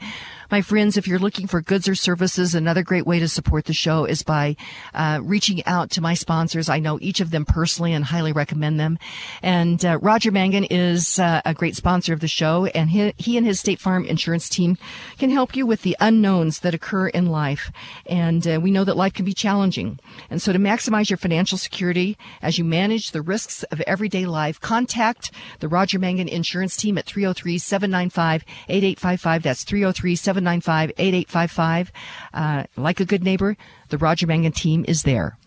my 0.52 0.62
friends, 0.62 0.96
if 0.96 1.08
you're 1.08 1.20
looking 1.20 1.48
for 1.48 1.62
goods 1.62 1.88
or 1.88 1.96
services, 1.96 2.54
another 2.54 2.84
great 2.84 3.08
way 3.08 3.20
to 3.20 3.28
support 3.28 3.66
the 3.66 3.74
show 3.74 4.06
is 4.06 4.22
by 4.22 4.56
uh, 4.94 5.20
reaching 5.24 5.66
out 5.66 5.90
to 5.92 6.02
my 6.02 6.14
sponsors. 6.14 6.70
I 6.70 6.80
know 6.80 7.00
each 7.02 7.20
of 7.20 7.32
them 7.32 7.46
personally 7.46 7.94
and 7.94 8.06
highly 8.06 8.32
recommend 8.32 8.80
them. 8.80 9.00
And 9.42 9.84
uh, 9.84 9.98
Roger 10.02 10.32
Mangan 10.32 10.66
is 10.66 11.18
uh, 11.18 11.42
a 11.46 11.54
great 11.54 11.76
sponsor 11.76 12.14
of 12.14 12.20
the 12.20 12.28
show, 12.28 12.66
and 12.68 12.92
he, 12.92 13.14
he 13.18 13.38
and 13.38 13.46
his 13.46 13.60
State 13.60 13.80
Farm 13.80 14.06
insurance 14.06 14.48
team 14.48 14.78
can 15.18 15.32
help 15.32 15.56
you 15.56 15.66
with 15.66 15.82
the 15.82 15.98
unknowns 16.00 16.60
that 16.60 16.76
occur 16.76 17.08
in 17.08 17.26
life. 17.26 17.72
And 18.06 18.48
uh, 18.48 18.60
we 18.62 18.72
know 18.72 18.84
that 18.84 18.98
life 18.98 19.14
can 19.14 19.26
be 19.26 19.34
challenging. 19.34 20.00
And 20.30 20.42
so 20.42 20.54
to 20.54 20.60
maximize 20.60 21.10
your 21.10 21.18
financial 21.18 21.58
security 21.58 22.18
as 22.42 22.58
you 22.58 22.64
manage 22.64 23.12
the 23.12 23.22
risks 23.22 23.64
of 23.64 23.82
everyday 23.82 24.26
life, 24.26 24.62
contact 24.62 25.32
the 25.60 25.68
Roger 25.68 25.98
Mangan 25.98 26.28
insurance 26.28 26.78
team 26.78 26.98
at 27.00 27.06
303 27.06 27.58
795 27.58 28.46
8855. 28.70 29.44
That's 29.44 29.64
303 29.64 30.16
795 30.16 30.35
8855. 30.44 31.92
Uh, 32.34 32.64
like 32.76 33.00
a 33.00 33.06
good 33.06 33.24
neighbor, 33.24 33.58
the 33.90 33.98
Roger 33.98 34.28
Mangan 34.28 34.52
team 34.52 34.86
is 34.88 35.04
there. 35.04 35.38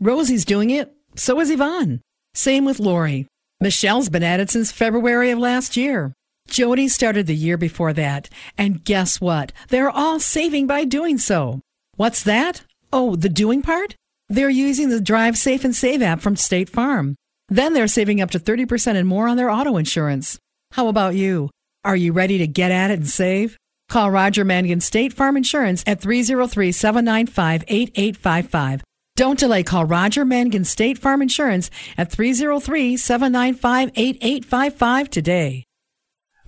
Rosie's 0.00 0.44
doing 0.44 0.70
it. 0.70 0.92
So 1.14 1.40
is 1.40 1.50
Yvonne. 1.50 2.00
Same 2.34 2.64
with 2.64 2.80
Lori. 2.80 3.26
Michelle's 3.60 4.10
been 4.10 4.22
at 4.22 4.40
it 4.40 4.50
since 4.50 4.70
February 4.70 5.30
of 5.30 5.38
last 5.38 5.76
year. 5.76 6.12
Jody 6.48 6.88
started 6.88 7.26
the 7.26 7.34
year 7.34 7.56
before 7.56 7.92
that. 7.94 8.28
And 8.58 8.84
guess 8.84 9.20
what? 9.20 9.52
They're 9.68 9.90
all 9.90 10.20
saving 10.20 10.66
by 10.66 10.84
doing 10.84 11.18
so. 11.18 11.60
What's 11.96 12.22
that? 12.24 12.62
Oh, 12.92 13.16
the 13.16 13.28
doing 13.28 13.62
part? 13.62 13.96
They're 14.28 14.50
using 14.50 14.90
the 14.90 15.00
Drive 15.00 15.36
Safe 15.36 15.64
and 15.64 15.74
Save 15.74 16.02
app 16.02 16.20
from 16.20 16.36
State 16.36 16.68
Farm. 16.68 17.16
Then 17.48 17.72
they're 17.72 17.88
saving 17.88 18.20
up 18.20 18.30
to 18.32 18.40
30% 18.40 18.96
and 18.96 19.08
more 19.08 19.28
on 19.28 19.36
their 19.36 19.50
auto 19.50 19.76
insurance. 19.76 20.38
How 20.72 20.88
about 20.88 21.14
you? 21.14 21.50
Are 21.84 21.96
you 21.96 22.12
ready 22.12 22.38
to 22.38 22.46
get 22.46 22.72
at 22.72 22.90
it 22.90 22.98
and 22.98 23.08
save? 23.08 23.56
Call 23.88 24.10
Roger 24.10 24.44
Mangan 24.44 24.80
State 24.80 25.12
Farm 25.12 25.36
Insurance 25.36 25.84
at 25.86 26.00
303 26.00 26.72
795 26.72 27.64
8855. 27.68 28.82
Don't 29.14 29.38
delay. 29.38 29.62
Call 29.62 29.84
Roger 29.84 30.24
Mangan 30.24 30.64
State 30.64 30.98
Farm 30.98 31.22
Insurance 31.22 31.70
at 31.96 32.10
303 32.10 32.96
795 32.96 33.90
8855 33.94 35.10
today. 35.10 35.64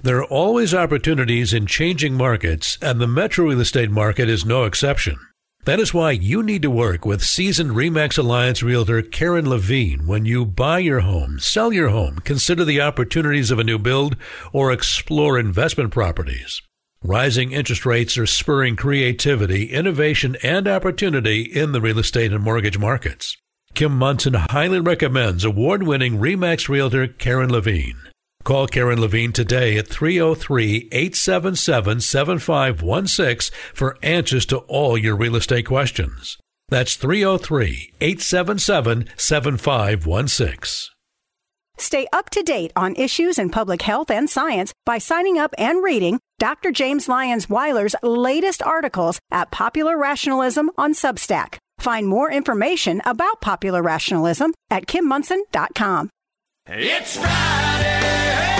There 0.03 0.19
are 0.19 0.25
always 0.25 0.75
opportunities 0.75 1.53
in 1.53 1.67
changing 1.67 2.15
markets, 2.15 2.79
and 2.81 3.01
the 3.01 3.09
metro 3.09 3.47
real 3.47 3.61
estate 3.61 3.91
market 3.91 4.29
is 4.29 4.45
no 4.45 4.65
exception. 4.65 5.17
That 5.65 5.81
is 5.81 5.93
why 5.93 6.13
you 6.13 6.43
need 6.43 6.63
to 6.63 6.71
work 6.71 7.05
with 7.05 7.25
seasoned 7.25 7.73
REMAX 7.73 8.17
Alliance 8.17 8.63
realtor 8.63 9.03
Karen 9.03 9.49
Levine 9.49 10.07
when 10.07 10.25
you 10.25 10.45
buy 10.45 10.79
your 10.79 11.01
home, 11.01 11.39
sell 11.41 11.73
your 11.73 11.89
home, 11.89 12.21
consider 12.21 12.65
the 12.65 12.81
opportunities 12.81 13.51
of 13.51 13.59
a 13.59 13.65
new 13.65 13.79
build, 13.79 14.17
or 14.53 14.73
explore 14.73 15.39
investment 15.39 15.91
properties. 15.91 16.63
Rising 17.03 17.53
interest 17.53 17.87
rates 17.87 18.19
are 18.19 18.27
spurring 18.27 18.75
creativity, 18.75 19.73
innovation, 19.73 20.37
and 20.43 20.67
opportunity 20.67 21.43
in 21.43 21.71
the 21.71 21.81
real 21.81 22.01
estate 22.01 22.33
and 22.33 22.43
mortgage 22.43 22.77
markets. 22.77 23.37
Kim 23.75 23.97
Monson 23.97 24.35
highly 24.35 24.81
recommends 24.81 25.45
award 25.45 25.85
winning 25.85 26.19
REMAX 26.19 26.69
realtor 26.69 27.07
Karen 27.07 27.53
Levine. 27.53 27.99
Call 28.43 28.67
Karen 28.67 29.01
Levine 29.01 29.33
today 29.33 29.79
at 29.79 29.87
303 29.87 30.89
877 30.91 32.01
7516 32.01 33.57
for 33.75 33.97
answers 34.03 34.45
to 34.47 34.59
all 34.67 34.99
your 34.99 35.15
real 35.15 35.37
estate 35.37 35.67
questions. 35.67 36.37
That's 36.69 36.97
303 36.97 37.93
877 38.01 39.09
7516. 39.17 40.95
Stay 41.77 42.09
up 42.13 42.29
to 42.31 42.43
date 42.43 42.73
on 42.75 42.97
issues 42.97 43.39
in 43.39 43.51
public 43.51 43.83
health 43.83 44.11
and 44.11 44.29
science 44.29 44.73
by 44.85 44.99
signing 44.99 45.39
up 45.39 45.55
and 45.57 45.85
reading 45.85 46.19
Dr. 46.39 46.71
James 46.71 47.09
Lyons 47.09 47.51
Weiler's 47.51 47.97
latest 48.01 48.63
articles 48.63 49.19
at 49.33 49.51
Popular 49.51 49.99
Rationalism 49.99 50.71
on 50.79 50.95
Substack. 50.95 51.59
Find 51.79 52.07
more 52.07 52.31
information 52.31 53.03
about 53.05 53.41
popular 53.41 53.83
rationalism 53.83 54.55
at 54.71 54.87
kimmonson.com. 54.87 56.11
It's 56.69 57.17
Friday. 57.17 58.59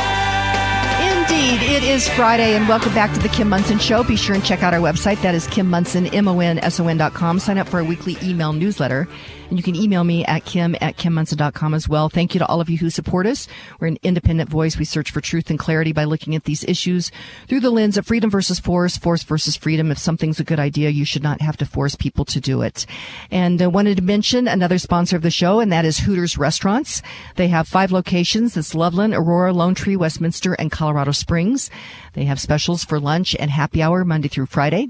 Indeed, 1.21 1.63
it 1.77 1.85
is 1.85 2.09
Friday, 2.11 2.57
and 2.57 2.69
welcome 2.69 2.93
back 2.95 3.13
to 3.15 3.21
the 3.21 3.29
Kim 3.29 3.49
Monson 3.49 3.79
Show. 3.79 4.03
Be 4.03 4.17
sure 4.17 4.35
and 4.35 4.45
check 4.45 4.65
out 4.65 4.75
our 4.75 4.81
website. 4.81 5.23
That 5.23 5.37
is 5.37 5.47
Kim 5.47 5.71
Monson, 5.71 6.07
M-O-N-S-O-N 6.07 6.97
dot 6.97 7.15
com. 7.15 7.39
Sign 7.39 7.59
up 7.59 7.69
for 7.69 7.77
our 7.79 7.85
weekly 7.85 8.17
email 8.23 8.53
newsletter. 8.53 9.07
And 9.49 9.59
you 9.59 9.63
can 9.63 9.75
email 9.75 10.05
me 10.05 10.27
at 10.27 10.45
kim 10.45 10.77
at 10.81 10.99
kimmonson.com 10.99 11.73
as 11.73 11.89
well. 11.89 12.11
Thank 12.11 12.35
you 12.35 12.39
to 12.39 12.47
all 12.47 12.61
of 12.61 12.69
you 12.69 12.77
who 12.77 12.91
support 12.91 13.27
us. 13.27 13.49
We're 13.81 13.87
an 13.87 13.99
independent 14.03 14.51
voice. 14.51 14.77
We 14.77 14.85
search 14.85 15.11
for 15.11 15.23
truth 15.23 15.49
and 15.49 15.59
clarity 15.59 15.93
by 15.93 16.05
looking 16.05 16.35
at 16.35 16.45
these 16.45 16.65
issues 16.65 17.11
through 17.49 17.61
the 17.61 17.71
lens 17.71 17.97
of 17.97 18.07
freedom 18.07 18.31
versus 18.31 18.61
force, 18.61 18.99
force 18.99 19.23
versus 19.23 19.57
freedom. 19.57 19.91
If 19.91 19.99
something's 19.99 20.39
a 20.39 20.45
good 20.45 20.61
idea, 20.61 20.91
you 20.91 21.07
should 21.07 21.23
not 21.23 21.41
have 21.41 21.57
to 21.59 21.67
force 21.67 21.95
people 21.95 22.27
to 22.27 22.41
do 22.41 22.61
it. 22.61 22.85
And 23.31 23.63
I 23.63 23.69
wanted 23.69 23.97
to 23.97 24.03
mention 24.03 24.49
another 24.49 24.77
sponsor 24.77 25.17
of 25.17 25.23
the 25.23 25.31
show, 25.31 25.61
and 25.61 25.73
that 25.73 25.87
is 25.87 26.01
Hooters 26.01 26.37
Restaurants. 26.37 27.01
They 27.37 27.49
have 27.49 27.67
five 27.67 27.91
locations. 27.91 28.55
It's 28.55 28.75
Loveland, 28.75 29.15
Aurora, 29.15 29.55
Lone 29.55 29.75
Tree, 29.75 29.97
Westminster, 29.97 30.53
and 30.55 30.71
Colorado 30.71 31.13
Springs. 31.13 31.71
They 32.13 32.25
have 32.25 32.41
specials 32.41 32.85
for 32.85 33.01
lunch 33.01 33.35
and 33.39 33.51
happy 33.51 33.83
hour 33.83 34.05
Monday 34.05 34.29
through 34.29 34.47
Friday. 34.47 34.89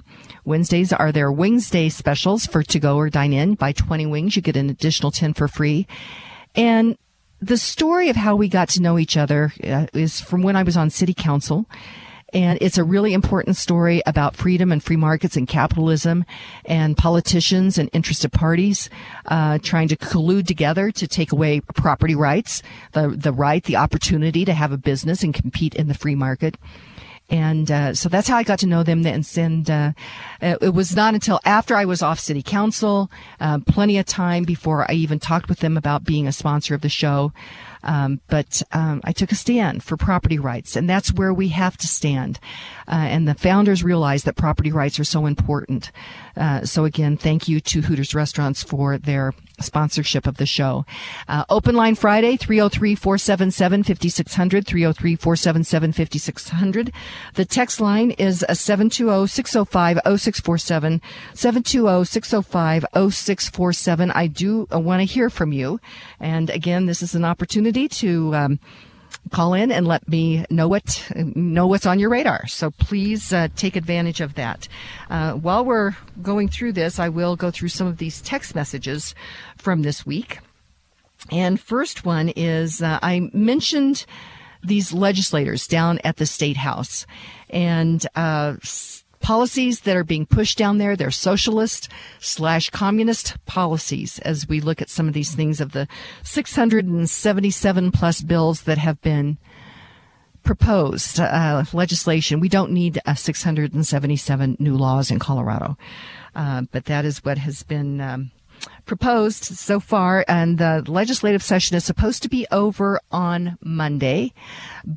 Wednesdays 0.48 0.94
are 0.94 1.12
their 1.12 1.30
Wings 1.30 1.68
Day 1.68 1.90
specials 1.90 2.46
for 2.46 2.62
to 2.62 2.80
go 2.80 2.96
or 2.96 3.10
dine 3.10 3.34
in. 3.34 3.54
Buy 3.54 3.72
20 3.72 4.06
wings, 4.06 4.34
you 4.34 4.40
get 4.40 4.56
an 4.56 4.70
additional 4.70 5.12
10 5.12 5.34
for 5.34 5.46
free. 5.46 5.86
And 6.54 6.96
the 7.40 7.58
story 7.58 8.08
of 8.08 8.16
how 8.16 8.34
we 8.34 8.48
got 8.48 8.70
to 8.70 8.82
know 8.82 8.98
each 8.98 9.16
other 9.16 9.52
uh, 9.62 9.86
is 9.92 10.20
from 10.20 10.42
when 10.42 10.56
I 10.56 10.62
was 10.62 10.76
on 10.76 10.88
city 10.88 11.12
council. 11.12 11.66
And 12.32 12.58
it's 12.62 12.78
a 12.78 12.84
really 12.84 13.12
important 13.12 13.56
story 13.56 14.02
about 14.06 14.36
freedom 14.36 14.72
and 14.72 14.82
free 14.82 14.96
markets 14.96 15.36
and 15.36 15.46
capitalism 15.46 16.24
and 16.64 16.96
politicians 16.96 17.78
and 17.78 17.88
interested 17.92 18.32
parties 18.32 18.90
uh, 19.26 19.58
trying 19.62 19.88
to 19.88 19.96
collude 19.96 20.46
together 20.46 20.90
to 20.90 21.06
take 21.06 21.32
away 21.32 21.60
property 21.60 22.14
rights, 22.14 22.62
the, 22.92 23.08
the 23.08 23.32
right, 23.32 23.64
the 23.64 23.76
opportunity 23.76 24.44
to 24.44 24.52
have 24.52 24.72
a 24.72 24.78
business 24.78 25.22
and 25.22 25.34
compete 25.34 25.74
in 25.74 25.88
the 25.88 25.94
free 25.94 26.14
market. 26.14 26.56
And 27.30 27.70
uh, 27.70 27.94
so 27.94 28.08
that's 28.08 28.26
how 28.26 28.36
I 28.36 28.42
got 28.42 28.60
to 28.60 28.66
know 28.66 28.82
them. 28.82 29.04
And, 29.04 29.28
and 29.36 29.70
uh, 29.70 29.92
it 30.40 30.72
was 30.72 30.96
not 30.96 31.14
until 31.14 31.40
after 31.44 31.76
I 31.76 31.84
was 31.84 32.02
off 32.02 32.18
city 32.18 32.42
council, 32.42 33.10
uh, 33.38 33.58
plenty 33.66 33.98
of 33.98 34.06
time 34.06 34.44
before 34.44 34.90
I 34.90 34.94
even 34.94 35.18
talked 35.18 35.48
with 35.48 35.60
them 35.60 35.76
about 35.76 36.04
being 36.04 36.26
a 36.26 36.32
sponsor 36.32 36.74
of 36.74 36.80
the 36.80 36.88
show. 36.88 37.32
Um, 37.82 38.20
but 38.28 38.62
um, 38.72 39.00
I 39.04 39.12
took 39.12 39.30
a 39.30 39.36
stand 39.36 39.82
for 39.84 39.96
property 39.96 40.38
rights, 40.38 40.74
and 40.74 40.88
that's 40.88 41.12
where 41.12 41.32
we 41.32 41.48
have 41.48 41.76
to 41.78 41.86
stand. 41.86 42.40
Uh, 42.88 42.94
and 42.94 43.28
the 43.28 43.34
founders 43.34 43.84
realized 43.84 44.24
that 44.24 44.36
property 44.36 44.72
rights 44.72 44.98
are 44.98 45.04
so 45.04 45.26
important. 45.26 45.92
Uh, 46.36 46.64
so 46.64 46.84
again, 46.84 47.16
thank 47.16 47.46
you 47.46 47.60
to 47.60 47.82
Hooters 47.82 48.14
Restaurants 48.14 48.62
for 48.62 48.98
their 48.98 49.32
sponsorship 49.60 50.26
of 50.26 50.36
the 50.36 50.46
show. 50.46 50.86
Uh, 51.28 51.44
open 51.48 51.74
line 51.74 51.94
Friday, 51.94 52.36
303-477-5600, 52.36 54.64
303-477-5600. 54.64 56.92
The 57.34 57.44
text 57.44 57.80
line 57.80 58.10
is 58.12 58.44
720-605-0647, 58.48 61.00
720-605-0647. 61.34 64.12
I 64.14 64.26
do 64.26 64.66
want 64.70 65.00
to 65.00 65.04
hear 65.04 65.28
from 65.30 65.52
you. 65.52 65.80
And 66.20 66.50
again, 66.50 66.84
this 66.86 67.02
is 67.02 67.14
an 67.14 67.24
opportunity 67.24 67.88
to, 67.88 68.34
um, 68.34 68.58
call 69.28 69.54
in 69.54 69.70
and 69.70 69.86
let 69.86 70.08
me 70.08 70.44
know 70.50 70.68
what 70.68 71.10
know 71.16 71.66
what's 71.66 71.86
on 71.86 71.98
your 71.98 72.10
radar. 72.10 72.46
So 72.46 72.70
please 72.70 73.32
uh, 73.32 73.48
take 73.56 73.76
advantage 73.76 74.20
of 74.20 74.34
that. 74.34 74.68
Uh, 75.10 75.32
while 75.32 75.64
we're 75.64 75.96
going 76.22 76.48
through 76.48 76.72
this, 76.72 76.98
I 76.98 77.08
will 77.08 77.36
go 77.36 77.50
through 77.50 77.68
some 77.68 77.86
of 77.86 77.98
these 77.98 78.20
text 78.20 78.54
messages 78.54 79.14
from 79.56 79.82
this 79.82 80.04
week. 80.06 80.38
And 81.30 81.60
first 81.60 82.04
one 82.04 82.28
is 82.30 82.82
uh, 82.82 82.98
I 83.02 83.30
mentioned 83.32 84.06
these 84.62 84.92
legislators 84.92 85.66
down 85.66 85.98
at 86.04 86.16
the 86.16 86.26
state 86.26 86.56
house 86.56 87.06
and 87.50 88.04
uh, 88.14 88.54
policies 89.20 89.80
that 89.80 89.96
are 89.96 90.04
being 90.04 90.26
pushed 90.26 90.58
down 90.58 90.78
there. 90.78 90.96
They're 90.96 91.10
socialist 91.10 91.88
slash 92.20 92.70
communist 92.70 93.36
policies 93.46 94.18
as 94.20 94.48
we 94.48 94.60
look 94.60 94.80
at 94.82 94.90
some 94.90 95.08
of 95.08 95.14
these 95.14 95.34
things 95.34 95.60
of 95.60 95.72
the 95.72 95.88
677 96.22 97.92
plus 97.92 98.22
bills 98.22 98.62
that 98.62 98.78
have 98.78 99.00
been 99.00 99.38
proposed 100.42 101.20
uh, 101.20 101.64
legislation. 101.72 102.40
We 102.40 102.48
don't 102.48 102.72
need 102.72 103.00
uh, 103.04 103.14
677 103.14 104.56
new 104.58 104.76
laws 104.76 105.10
in 105.10 105.18
Colorado, 105.18 105.76
uh, 106.34 106.62
but 106.72 106.86
that 106.86 107.04
is 107.04 107.24
what 107.24 107.38
has 107.38 107.62
been 107.62 108.00
um, 108.00 108.30
proposed 108.84 109.44
so 109.44 109.80
far, 109.80 110.24
and 110.28 110.58
the 110.58 110.82
legislative 110.86 111.42
session 111.42 111.76
is 111.76 111.84
supposed 111.84 112.22
to 112.22 112.28
be 112.28 112.46
over 112.50 113.00
on 113.10 113.58
Monday. 113.62 114.32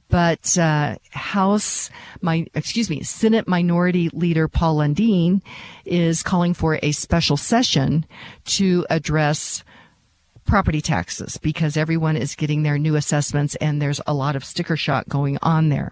But 0.10 0.58
uh, 0.58 0.96
House, 1.12 1.90
my 2.22 2.48
excuse 2.54 2.90
me, 2.90 3.04
Senate 3.04 3.48
Minority 3.48 4.10
Leader 4.10 4.48
Paul 4.48 4.78
Lundeen 4.78 5.42
is 5.86 6.24
calling 6.24 6.54
for 6.54 6.80
a 6.82 6.92
special 6.92 7.38
session 7.38 8.06
to 8.46 8.86
address 8.90 9.64
property 10.46 10.82
taxes 10.82 11.38
because 11.38 11.78
everyone 11.78 12.18
is 12.18 12.36
getting 12.36 12.64
their 12.64 12.78
new 12.78 12.96
assessments, 12.96 13.56
and 13.56 13.82
there's 13.82 14.02
a 14.08 14.14
lot 14.14 14.36
of 14.36 14.44
sticker 14.44 14.76
shock 14.76 15.08
going 15.08 15.38
on 15.42 15.70
there. 15.70 15.92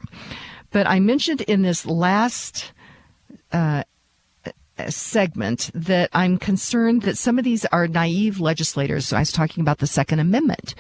But 0.72 0.88
I 0.88 1.00
mentioned 1.00 1.42
in 1.42 1.62
this 1.62 1.86
last 1.86 2.72
uh, 3.52 3.84
segment 4.90 5.70
that 5.74 6.10
I'm 6.14 6.38
concerned 6.38 7.04
that 7.04 7.18
some 7.18 7.38
of 7.38 7.46
these 7.46 7.66
are 7.66 7.88
naive 7.88 8.40
legislators. 8.40 9.14
I 9.14 9.20
was 9.20 9.32
talking 9.32 9.62
about 9.62 9.80
the 9.80 9.88
Second 9.88 10.20
Amendment. 10.20 10.76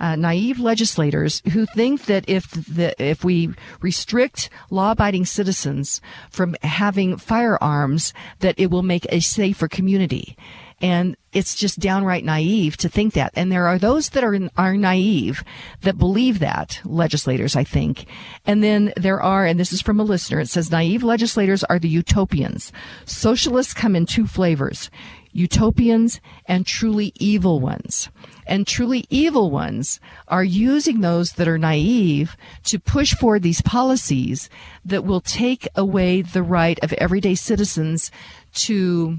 Uh, 0.00 0.14
naive 0.14 0.60
legislators 0.60 1.42
who 1.52 1.66
think 1.66 2.04
that 2.04 2.24
if 2.28 2.50
the, 2.50 2.94
if 3.02 3.24
we 3.24 3.50
restrict 3.80 4.48
law-abiding 4.70 5.24
citizens 5.24 6.00
from 6.30 6.54
having 6.62 7.16
firearms, 7.16 8.14
that 8.38 8.54
it 8.58 8.70
will 8.70 8.84
make 8.84 9.06
a 9.10 9.20
safer 9.20 9.66
community. 9.66 10.36
And 10.80 11.16
it's 11.32 11.56
just 11.56 11.80
downright 11.80 12.24
naive 12.24 12.76
to 12.78 12.88
think 12.88 13.14
that. 13.14 13.32
And 13.34 13.50
there 13.50 13.66
are 13.66 13.78
those 13.78 14.10
that 14.10 14.22
are, 14.22 14.38
are 14.56 14.76
naive 14.76 15.42
that 15.82 15.98
believe 15.98 16.38
that, 16.38 16.80
legislators, 16.84 17.56
I 17.56 17.64
think. 17.64 18.06
And 18.46 18.62
then 18.62 18.92
there 18.96 19.20
are, 19.20 19.44
and 19.44 19.58
this 19.58 19.72
is 19.72 19.82
from 19.82 19.98
a 19.98 20.04
listener, 20.04 20.40
it 20.40 20.48
says 20.48 20.70
naive 20.70 21.02
legislators 21.02 21.64
are 21.64 21.78
the 21.78 21.88
utopians. 21.88 22.72
Socialists 23.04 23.74
come 23.74 23.96
in 23.96 24.06
two 24.06 24.26
flavors. 24.26 24.88
Utopians 25.32 26.20
and 26.46 26.64
truly 26.64 27.12
evil 27.16 27.60
ones. 27.60 28.08
And 28.46 28.66
truly 28.66 29.04
evil 29.10 29.50
ones 29.50 30.00
are 30.26 30.44
using 30.44 31.00
those 31.00 31.32
that 31.32 31.48
are 31.48 31.58
naive 31.58 32.36
to 32.64 32.78
push 32.78 33.14
forward 33.14 33.42
these 33.42 33.60
policies 33.60 34.48
that 34.84 35.04
will 35.04 35.20
take 35.20 35.68
away 35.74 36.22
the 36.22 36.42
right 36.42 36.78
of 36.82 36.94
everyday 36.94 37.34
citizens 37.34 38.10
to 38.54 39.18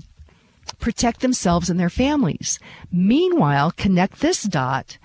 protect 0.79 1.21
themselves 1.21 1.69
and 1.69 1.79
their 1.79 1.89
families. 1.89 2.59
Meanwhile, 2.91 3.71
connect 3.71 4.19
this 4.19 4.43
dot 4.43 4.97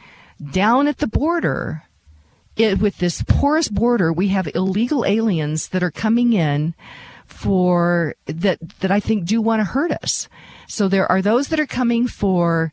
down 0.53 0.87
at 0.87 0.99
the 0.99 1.07
border. 1.07 1.85
It, 2.57 2.79
with 2.79 2.99
this 2.99 3.23
porous 3.23 3.69
border, 3.69 4.13
we 4.13 4.29
have 4.29 4.49
illegal 4.55 5.05
aliens 5.05 5.69
that 5.69 5.83
are 5.83 5.91
coming 5.91 6.33
in 6.33 6.75
for 7.27 8.15
that 8.27 8.59
that 8.81 8.91
I 8.91 9.01
think 9.01 9.25
do 9.25 9.41
want 9.41 9.61
to 9.61 9.65
hurt 9.65 9.91
us. 9.91 10.29
So 10.69 10.87
there 10.87 11.11
are 11.11 11.23
those 11.23 11.49
that 11.49 11.59
are 11.59 11.67
coming 11.67 12.07
for 12.07 12.73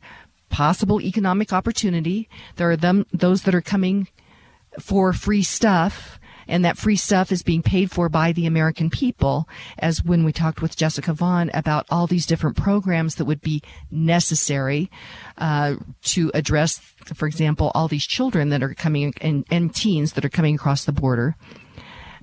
possible 0.50 1.00
economic 1.00 1.52
opportunity. 1.52 2.28
There 2.56 2.70
are 2.70 2.76
them 2.76 3.06
those 3.12 3.42
that 3.42 3.54
are 3.54 3.62
coming 3.62 4.08
for 4.78 5.12
free 5.12 5.42
stuff 5.42 6.20
and 6.48 6.64
that 6.64 6.78
free 6.78 6.96
stuff 6.96 7.32
is 7.32 7.42
being 7.42 7.62
paid 7.62 7.90
for 7.90 8.08
by 8.08 8.32
the 8.32 8.46
American 8.46 8.90
people. 8.90 9.48
As 9.78 10.02
when 10.04 10.24
we 10.24 10.32
talked 10.32 10.62
with 10.62 10.76
Jessica 10.76 11.12
Vaughan 11.12 11.50
about 11.54 11.86
all 11.90 12.06
these 12.06 12.26
different 12.26 12.56
programs 12.56 13.16
that 13.16 13.24
would 13.24 13.40
be 13.40 13.62
necessary 13.90 14.90
uh, 15.38 15.76
to 16.02 16.30
address, 16.34 16.78
for 17.14 17.26
example, 17.26 17.72
all 17.74 17.88
these 17.88 18.06
children 18.06 18.50
that 18.50 18.62
are 18.62 18.74
coming 18.74 19.14
and, 19.20 19.44
and 19.50 19.74
teens 19.74 20.12
that 20.14 20.24
are 20.24 20.30
coming 20.30 20.54
across 20.54 20.84
the 20.84 20.92
border. 20.92 21.36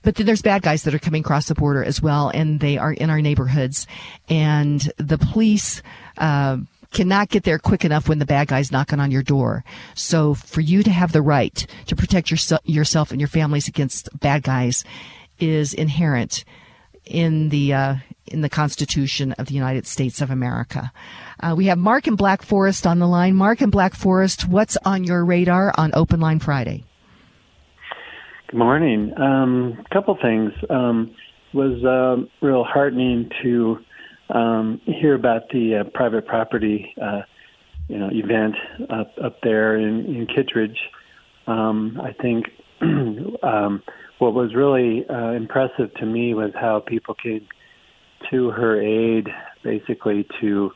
But 0.02 0.16
then 0.16 0.26
there's 0.26 0.41
bad 0.41 0.62
guys 0.62 0.84
that 0.84 0.96
are 0.96 1.00
coming 1.00 1.22
across 1.22 1.48
the 1.48 1.56
border 1.56 1.84
as 1.84 2.02
well, 2.02 2.30
and 2.30 2.60
they 2.60 2.78
are 2.78 2.94
in 2.94 3.10
our 3.10 3.22
neighborhoods. 3.22 3.86
And 4.30 4.80
the 4.98 5.18
police 5.18 5.82
uh, 6.18 6.58
cannot 6.91 7.30
get 7.30 7.44
there 7.44 7.60
quick 7.60 7.86
enough 7.86 8.10
when 8.10 8.20
the 8.20 8.26
bad 8.26 8.48
guy's 8.48 8.72
knocking 8.72 8.99
on 8.99 9.11
your 9.11 9.24
door. 9.24 9.64
So 9.95 10.34
for 10.34 10.61
you 10.61 10.84
to 10.84 10.91
have 10.91 11.11
the 11.11 11.22
right 11.22 11.66
to 11.88 11.95
protect 11.95 12.32
your, 12.32 12.60
yourself 12.64 13.11
and 13.11 13.20
your 13.20 13.28
families 13.28 13.68
against 13.68 14.10
bad 14.20 14.44
guys 14.44 14.84
is 15.40 15.74
inherent 15.74 16.44
in 17.06 17.49
the 17.49 17.74
uh, 17.74 17.95
in 18.28 18.41
the 18.41 18.49
Constitution 18.49 19.32
of 19.34 19.48
the 19.48 19.56
United 19.56 19.88
States 19.88 20.22
of 20.22 20.30
America. 20.30 20.91
Uh, 21.40 21.56
we 21.57 21.66
have 21.66 21.78
Mark 21.78 22.06
in 22.07 22.16
Black 22.16 22.44
Forest 22.44 22.86
on 22.86 22.99
the 22.99 23.07
line. 23.07 23.36
Mark 23.36 23.61
in 23.61 23.72
Black 23.72 23.95
Forest, 23.95 24.48
what's 24.48 24.78
on 24.86 25.03
your 25.03 25.26
radar 25.26 25.74
on 25.78 25.91
Open 25.95 26.20
Line 26.20 26.40
Friday? 26.40 26.84
Good 28.49 28.57
morning. 28.57 29.14
A 29.18 29.22
um, 29.22 29.84
couple 29.91 30.18
things. 30.22 30.52
Um, 30.70 31.16
was 31.53 31.84
uh, 31.84 32.45
real 32.45 32.64
heartening 32.64 33.30
to 33.41 33.80
um, 34.30 34.81
hear 34.85 35.15
about 35.15 35.49
the 35.49 35.77
uh, 35.77 35.89
private 35.93 36.26
property, 36.26 36.93
uh, 37.01 37.22
you 37.88 37.97
know, 37.97 38.10
event 38.11 38.56
up 38.89 39.11
up 39.23 39.41
there 39.41 39.76
in, 39.77 40.06
in 40.06 40.27
Kittredge. 40.27 40.77
Um, 41.47 41.99
I 42.01 42.14
think 42.14 42.45
um, 43.43 43.81
what 44.19 44.34
was 44.34 44.53
really 44.53 45.06
uh, 45.10 45.31
impressive 45.31 45.93
to 45.95 46.06
me 46.06 46.34
was 46.34 46.51
how 46.53 46.80
people 46.80 47.15
came 47.15 47.47
to 48.30 48.51
her 48.51 48.81
aid, 48.81 49.27
basically 49.64 50.27
to 50.41 50.72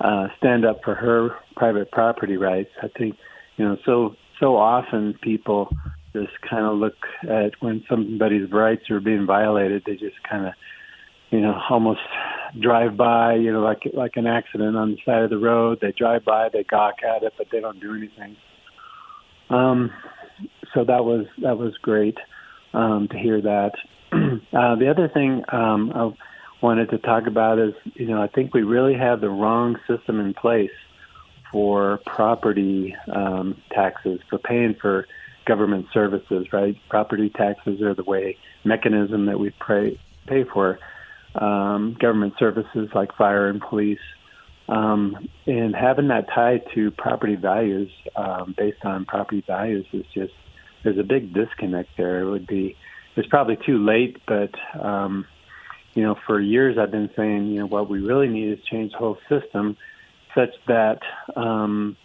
uh, 0.00 0.26
stand 0.38 0.64
up 0.64 0.80
for 0.84 0.94
her 0.94 1.36
private 1.56 1.90
property 1.92 2.36
rights. 2.36 2.70
I 2.82 2.88
think, 2.88 3.16
you 3.56 3.64
know, 3.64 3.76
so 3.86 4.16
so 4.40 4.56
often 4.56 5.14
people 5.22 5.68
just 6.12 6.32
kind 6.48 6.66
of 6.66 6.76
look 6.76 6.96
at 7.22 7.52
when 7.60 7.84
somebody's 7.88 8.50
rights 8.50 8.90
are 8.90 9.00
being 9.00 9.26
violated, 9.26 9.84
they 9.86 9.94
just 9.94 10.16
kind 10.28 10.46
of, 10.46 10.52
you 11.32 11.40
know, 11.40 11.58
almost 11.70 12.00
drive 12.60 12.96
by, 12.96 13.34
you 13.34 13.50
know, 13.50 13.62
like 13.62 13.82
like 13.94 14.12
an 14.16 14.26
accident 14.26 14.76
on 14.76 14.92
the 14.92 14.98
side 15.04 15.22
of 15.22 15.30
the 15.30 15.38
road. 15.38 15.78
They 15.80 15.92
drive 15.92 16.24
by, 16.24 16.50
they 16.52 16.62
gawk 16.62 16.96
at 17.02 17.22
it, 17.22 17.32
but 17.38 17.48
they 17.50 17.60
don't 17.60 17.80
do 17.80 17.94
anything. 17.94 18.36
Um, 19.48 19.90
so 20.74 20.84
that 20.84 21.04
was 21.04 21.26
that 21.40 21.58
was 21.58 21.74
great 21.78 22.18
um, 22.74 23.08
to 23.10 23.18
hear 23.18 23.40
that. 23.40 23.72
uh, 24.12 24.76
the 24.76 24.88
other 24.90 25.08
thing 25.08 25.42
um, 25.50 25.92
I 25.94 26.12
wanted 26.60 26.90
to 26.90 26.98
talk 26.98 27.26
about 27.26 27.58
is, 27.58 27.72
you 27.94 28.06
know, 28.06 28.22
I 28.22 28.28
think 28.28 28.52
we 28.52 28.62
really 28.62 28.94
have 28.94 29.22
the 29.22 29.30
wrong 29.30 29.78
system 29.88 30.20
in 30.20 30.34
place 30.34 30.70
for 31.50 32.00
property 32.04 32.94
um, 33.10 33.60
taxes 33.72 34.20
for 34.28 34.38
paying 34.38 34.74
for 34.80 35.06
government 35.46 35.86
services. 35.94 36.46
Right, 36.52 36.76
property 36.90 37.30
taxes 37.30 37.80
are 37.80 37.94
the 37.94 38.04
way 38.04 38.36
mechanism 38.64 39.24
that 39.26 39.38
we 39.38 39.50
pay 39.66 39.98
pay 40.26 40.44
for 40.44 40.78
um, 41.34 41.96
government 42.00 42.34
services 42.38 42.88
like 42.94 43.14
fire 43.16 43.48
and 43.48 43.60
police. 43.60 43.98
Um, 44.68 45.28
and 45.46 45.74
having 45.74 46.08
that 46.08 46.28
tied 46.34 46.62
to 46.74 46.90
property 46.92 47.34
values 47.34 47.90
um, 48.16 48.54
based 48.56 48.84
on 48.84 49.04
property 49.04 49.42
values 49.46 49.86
is 49.92 50.04
just 50.14 50.32
there's 50.84 50.98
a 50.98 51.02
big 51.02 51.34
disconnect 51.34 51.90
there. 51.96 52.20
It 52.20 52.30
would 52.30 52.46
be 52.46 52.76
it's 53.16 53.28
probably 53.28 53.58
too 53.66 53.84
late, 53.84 54.18
but 54.26 54.50
um, 54.80 55.26
you 55.94 56.02
know, 56.02 56.16
for 56.26 56.40
years 56.40 56.78
I've 56.78 56.90
been 56.90 57.10
saying, 57.16 57.48
you 57.48 57.60
know, 57.60 57.66
what 57.66 57.90
we 57.90 58.00
really 58.00 58.28
need 58.28 58.52
is 58.52 58.64
change 58.70 58.92
the 58.92 58.98
whole 58.98 59.18
system 59.28 59.76
such 60.34 60.50
that 60.66 61.00
um, 61.36 61.96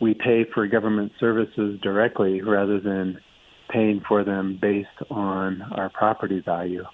we 0.00 0.14
pay 0.14 0.44
for 0.54 0.66
government 0.66 1.12
services 1.18 1.78
directly 1.80 2.40
rather 2.40 2.80
than 2.80 3.20
paying 3.68 4.00
for 4.08 4.24
them 4.24 4.58
based 4.60 4.88
on 5.10 5.62
our 5.72 5.90
property 5.90 6.40
value. 6.40 6.84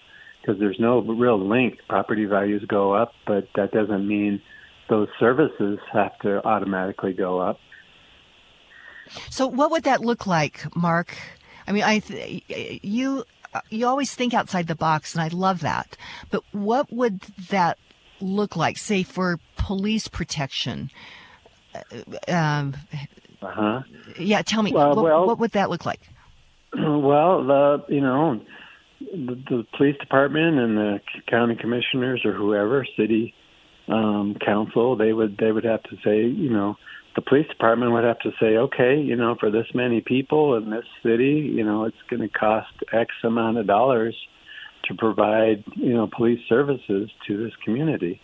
Because 0.44 0.60
there's 0.60 0.78
no 0.78 1.00
real 1.00 1.38
link. 1.38 1.78
Property 1.88 2.26
values 2.26 2.64
go 2.68 2.92
up, 2.92 3.12
but 3.26 3.48
that 3.54 3.72
doesn't 3.72 4.06
mean 4.06 4.42
those 4.90 5.08
services 5.18 5.78
have 5.92 6.18
to 6.18 6.44
automatically 6.44 7.14
go 7.14 7.38
up. 7.38 7.58
So, 9.30 9.46
what 9.46 9.70
would 9.70 9.84
that 9.84 10.00
look 10.00 10.26
like, 10.26 10.64
Mark? 10.76 11.16
I 11.66 11.72
mean, 11.72 11.82
I 11.82 12.02
you 12.82 13.24
you 13.70 13.86
always 13.86 14.14
think 14.14 14.34
outside 14.34 14.66
the 14.66 14.74
box, 14.74 15.14
and 15.14 15.22
I 15.22 15.28
love 15.28 15.60
that. 15.60 15.96
But 16.30 16.42
what 16.52 16.92
would 16.92 17.20
that 17.50 17.78
look 18.20 18.56
like, 18.56 18.78
say, 18.78 19.02
for 19.02 19.38
police 19.56 20.08
protection? 20.08 20.90
Uh, 21.74 22.32
um, 22.32 22.74
uh-huh. 23.42 23.82
Yeah, 24.18 24.42
tell 24.42 24.62
me, 24.62 24.72
well, 24.72 24.94
what, 24.94 25.04
well, 25.04 25.26
what 25.26 25.38
would 25.38 25.52
that 25.52 25.70
look 25.70 25.86
like? 25.86 26.00
Well, 26.76 27.44
the 27.44 27.84
you 27.88 28.00
know, 28.00 28.40
the, 29.14 29.42
the 29.48 29.64
police 29.76 29.96
department 29.98 30.58
and 30.58 30.76
the 30.76 31.00
county 31.28 31.56
commissioners 31.60 32.22
or 32.24 32.32
whoever, 32.32 32.86
city 32.96 33.34
um, 33.88 34.36
council, 34.44 34.96
they 34.96 35.12
would 35.12 35.36
they 35.38 35.52
would 35.52 35.64
have 35.64 35.82
to 35.84 35.96
say, 36.04 36.22
you 36.22 36.50
know, 36.50 36.76
the 37.16 37.22
police 37.22 37.46
department 37.48 37.92
would 37.92 38.04
have 38.04 38.18
to 38.20 38.30
say, 38.40 38.56
okay, 38.56 38.98
you 39.00 39.16
know, 39.16 39.36
for 39.38 39.50
this 39.50 39.66
many 39.74 40.00
people 40.00 40.56
in 40.56 40.70
this 40.70 40.84
city, 41.02 41.52
you 41.54 41.64
know, 41.64 41.84
it's 41.84 41.96
going 42.10 42.22
to 42.22 42.28
cost 42.28 42.72
X 42.92 43.12
amount 43.22 43.58
of 43.58 43.66
dollars 43.66 44.16
to 44.86 44.94
provide, 44.94 45.64
you 45.76 45.94
know, 45.94 46.08
police 46.14 46.40
services 46.48 47.10
to 47.26 47.42
this 47.42 47.52
community, 47.64 48.20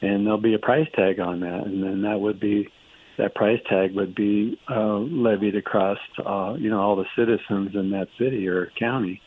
and 0.00 0.26
there'll 0.26 0.40
be 0.40 0.54
a 0.54 0.58
price 0.58 0.88
tag 0.96 1.20
on 1.20 1.40
that, 1.40 1.64
and 1.66 1.82
then 1.82 2.02
that 2.02 2.20
would 2.20 2.40
be 2.40 2.68
that 3.18 3.34
price 3.34 3.60
tag 3.68 3.94
would 3.94 4.14
be 4.14 4.58
uh, 4.70 4.96
levied 4.96 5.54
across, 5.54 5.98
uh, 6.24 6.54
you 6.58 6.70
know, 6.70 6.80
all 6.80 6.96
the 6.96 7.04
citizens 7.14 7.74
in 7.74 7.90
that 7.90 8.08
city 8.18 8.48
or 8.48 8.72
county. 8.78 9.20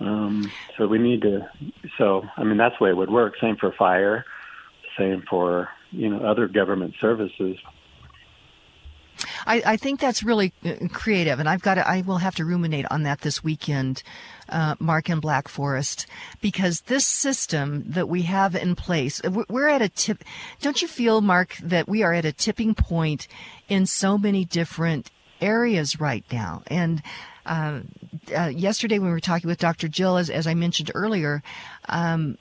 Um, 0.00 0.50
so 0.76 0.86
we 0.86 0.98
need 0.98 1.22
to. 1.22 1.48
So 1.96 2.22
I 2.36 2.44
mean, 2.44 2.56
that's 2.56 2.76
the 2.78 2.84
way 2.84 2.90
it 2.90 2.96
would 2.96 3.10
work. 3.10 3.34
Same 3.40 3.56
for 3.56 3.72
fire. 3.72 4.24
Same 4.96 5.22
for 5.28 5.68
you 5.90 6.08
know 6.08 6.24
other 6.24 6.48
government 6.48 6.94
services. 7.00 7.56
I, 9.46 9.62
I 9.64 9.76
think 9.76 9.98
that's 9.98 10.22
really 10.22 10.52
uh, 10.64 10.74
creative, 10.92 11.40
and 11.40 11.48
I've 11.48 11.62
got 11.62 11.74
to, 11.74 11.88
I 11.88 12.02
will 12.02 12.18
have 12.18 12.34
to 12.36 12.44
ruminate 12.44 12.86
on 12.90 13.02
that 13.04 13.22
this 13.22 13.42
weekend, 13.42 14.02
uh, 14.48 14.76
Mark 14.78 15.08
and 15.08 15.20
Black 15.20 15.48
Forest, 15.48 16.06
because 16.40 16.82
this 16.82 17.06
system 17.06 17.84
that 17.86 18.08
we 18.08 18.22
have 18.22 18.54
in 18.54 18.76
place, 18.76 19.20
we're 19.48 19.68
at 19.68 19.82
a 19.82 19.88
tip. 19.88 20.22
Don't 20.60 20.82
you 20.82 20.88
feel, 20.88 21.20
Mark, 21.20 21.56
that 21.62 21.88
we 21.88 22.02
are 22.02 22.12
at 22.12 22.24
a 22.24 22.32
tipping 22.32 22.74
point 22.74 23.26
in 23.68 23.86
so 23.86 24.18
many 24.18 24.44
different 24.44 25.10
areas 25.40 25.98
right 25.98 26.24
now? 26.30 26.62
And 26.68 27.02
uh, 27.48 27.80
uh, 28.36 28.48
yesterday 28.48 28.98
when 28.98 29.08
we 29.08 29.12
were 29.12 29.20
talking 29.20 29.48
with 29.48 29.58
Dr. 29.58 29.88
Jill, 29.88 30.18
as, 30.18 30.28
as 30.28 30.46
I 30.46 30.54
mentioned 30.54 30.90
earlier, 30.94 31.42
um, 31.88 32.36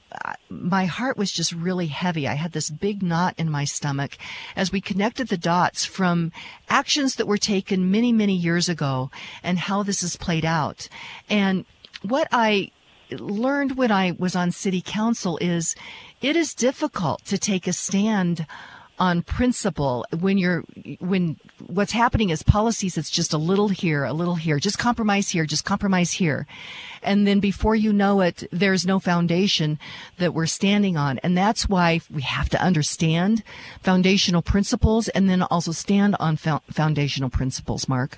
my 0.50 0.86
heart 0.86 1.18
was 1.18 1.32
just 1.32 1.54
really 1.54 1.88
heavy. 1.88 2.28
I 2.28 2.34
had 2.34 2.52
this 2.52 2.70
big 2.70 3.02
knot 3.02 3.34
in 3.38 3.50
my 3.50 3.64
stomach 3.64 4.18
as 4.56 4.72
we 4.72 4.82
connected 4.82 5.30
the 5.30 5.38
dots 5.38 5.86
from 5.86 6.32
actions 6.70 7.16
that 7.16 7.28
were 7.28 7.38
taken 7.38 7.90
many, 7.90 8.12
many 8.12 8.36
years 8.36 8.68
ago 8.68 9.10
and 9.44 9.58
how 9.58 9.82
this 9.82 10.02
has 10.02 10.18
played 10.18 10.46
out. 10.46 10.90
And 11.30 11.66
what 12.02 12.28
I 12.32 12.72
learned 13.12 13.78
when 13.78 13.92
I 13.92 14.12
was 14.20 14.36
on 14.36 14.52
city 14.52 14.82
council 14.86 15.38
is 15.38 15.76
it 16.22 16.36
is 16.36 16.54
difficult 16.54 17.24
to 17.26 17.38
take 17.38 17.68
a 17.68 17.74
stand 17.74 18.46
on 19.00 19.22
principle 19.22 20.06
when 20.20 20.38
you're 20.38 20.64
when 21.00 21.38
what's 21.66 21.92
happening 21.92 22.30
is 22.30 22.42
policies 22.42 22.98
it's 22.98 23.10
just 23.10 23.34
a 23.34 23.38
little 23.38 23.70
here 23.70 24.04
a 24.04 24.14
little 24.14 24.36
here 24.36 24.60
just 24.60 24.80
compromise 24.80 25.30
here 25.30 25.46
just 25.46 25.66
compromise 25.66 26.12
here. 26.12 26.48
And 27.04 27.28
then 27.28 27.40
before 27.40 27.76
you 27.76 27.94
know 27.94 28.22
it 28.22 28.44
there's 28.52 28.86
no 28.86 29.00
foundation 29.00 29.80
that 30.18 30.34
we're 30.34 30.48
standing 30.48 30.98
on. 30.98 31.20
And 31.20 31.38
that's 31.38 31.70
why 31.70 32.02
we 32.12 32.24
have 32.24 32.50
to 32.50 32.62
understand 32.62 33.44
foundational 33.82 34.42
principles 34.42 35.08
and 35.10 35.30
then 35.30 35.44
also 35.44 35.72
stand 35.72 36.16
on 36.20 36.38
foundational 36.38 37.30
principles 37.30 37.88
mark. 37.88 38.18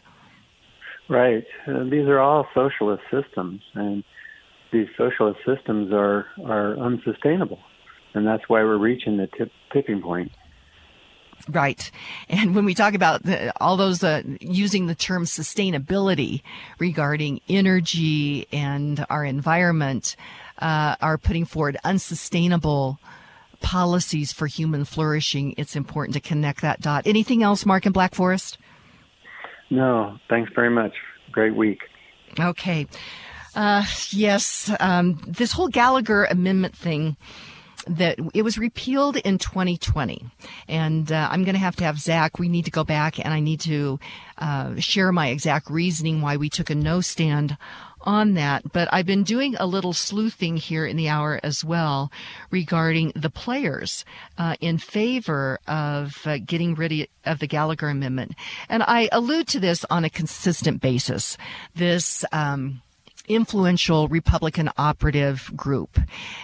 Right. 1.10 1.45
Uh, 1.68 1.84
these 1.85 2.07
are 2.07 2.19
all 2.19 2.47
socialist 2.53 3.03
systems 3.11 3.61
and 3.73 4.03
these 4.72 4.88
socialist 4.97 5.39
systems 5.45 5.91
are 5.91 6.26
are 6.45 6.77
unsustainable. 6.77 7.60
And 8.14 8.26
that's 8.26 8.47
why 8.47 8.64
we're 8.64 8.77
reaching 8.77 9.18
the 9.18 9.27
tip, 9.27 9.51
tipping 9.72 10.01
point 10.01 10.31
Right. 11.48 11.90
And 12.28 12.53
when 12.53 12.66
we 12.66 12.74
talk 12.74 12.94
about 12.94 13.24
the, 13.24 13.53
all 13.61 13.78
those 13.78 14.03
uh, 14.03 14.24
using 14.41 14.88
the 14.88 14.95
term 14.95 15.24
sustainability 15.24 16.41
regarding 16.80 17.41
energy 17.48 18.48
and 18.52 19.06
our 19.10 19.24
environment, 19.24 20.16
uh, 20.60 20.95
are 21.02 21.18
putting 21.18 21.45
forward 21.45 21.78
unsustainable 21.84 22.99
policies 23.61 24.32
for 24.32 24.48
human 24.48 24.86
flourishing, 24.86 25.53
it's 25.57 25.76
important 25.76 26.14
to 26.14 26.20
connect 26.20 26.61
that 26.61 26.82
dot. 26.82 27.07
Anything 27.07 27.44
else, 27.44 27.66
Mark 27.66 27.86
in 27.86 27.91
Black 27.91 28.14
Forest? 28.14 28.57
No, 29.70 30.18
thanks 30.30 30.52
very 30.56 30.70
much. 30.70 30.94
Great 31.32 31.56
week. 31.56 31.80
Okay. 32.40 32.88
Uh, 33.56 33.84
yes, 34.10 34.72
um, 34.80 35.20
this 35.28 35.52
whole 35.52 35.68
Gallagher 35.68 36.26
Amendment 36.26 36.76
thing 36.76 37.18
that 37.90 38.20
it 38.34 38.44
was 38.44 38.57
repealed 38.57 39.18
in 39.18 39.38
2020. 39.38 40.26
And 40.68 41.11
uh, 41.11 41.28
I'm 41.32 41.44
going 41.44 41.56
to 41.56 41.60
have 41.60 41.76
to 41.78 41.84
have 41.84 41.99
Zach, 41.99 42.40
we 42.40 42.48
need 42.48 42.66
to 42.66 42.72
go 42.72 42.84
back 42.84 43.20
and 43.20 43.34
I 43.34 43.40
need 43.40 43.60
to 43.61 43.99
uh, 44.38 44.76
share 44.78 45.11
my 45.11 45.30
exact 45.30 45.70
reasoning 45.70 46.22
why 46.22 46.38
we 46.38 46.49
took 46.49 46.70
a 46.70 46.76
no 46.76 47.02
stand 47.02 47.57
on 48.02 48.36
that, 48.36 48.72
but 48.72 48.88
I've 48.91 49.06
been 49.06 49.24
doing 49.24 49.56
a 49.60 49.66
little 49.66 49.94
sleuthing 49.94 50.57
here 50.57 50.86
in 50.86 50.95
the 50.95 51.10
hour 51.10 51.40
as 51.44 51.66
well 51.66 52.11
regarding 52.49 53.11
the 53.16 53.30
players 53.30 54.06
uh, 54.38 54.56
in 54.61 54.78
favor 54.78 55.60
of 55.68 56.16
uh, 56.26 56.38
getting 56.38 56.76
rid 56.76 57.10
of 57.26 57.40
the 57.40 57.48
Gallagher 57.48 57.90
Amendment. 57.90 58.36
And 58.70 58.84
I 58.84 59.10
allude 59.11 59.48
to 59.49 59.60
this 59.60 59.86
on 59.90 60.06
a 60.06 60.10
consistent 60.10 60.82
basis. 60.82 61.38
This, 61.76 62.24
um, 62.32 62.82
influential 63.30 64.07
Republican 64.07 64.69
operative 64.77 65.51
group. 65.56 65.99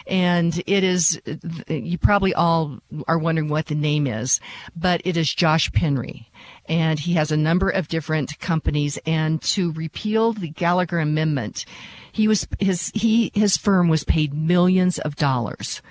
And 0.07 0.61
it 0.65 0.83
is, 0.83 1.19
you 1.67 1.97
probably 1.97 2.33
all 2.33 2.79
are 3.07 3.17
wondering 3.17 3.49
what 3.49 3.65
the 3.65 3.75
name 3.75 4.07
is, 4.07 4.39
but 4.75 5.01
it 5.03 5.17
is 5.17 5.33
Josh 5.33 5.69
Penry. 5.71 6.27
And 6.67 6.99
he 6.99 7.13
has 7.13 7.31
a 7.31 7.37
number 7.37 7.69
of 7.69 7.87
different 7.87 8.39
companies. 8.39 8.97
And 9.05 9.41
to 9.41 9.73
repeal 9.73 10.33
the 10.33 10.49
Gallagher 10.49 10.99
Amendment, 10.99 11.65
he 12.11 12.27
was, 12.27 12.47
his, 12.59 12.91
he, 12.93 13.31
his 13.33 13.57
firm 13.57 13.89
was 13.89 14.03
paid 14.03 14.33
millions 14.33 14.99
of 14.99 15.15
dollars 15.15 15.81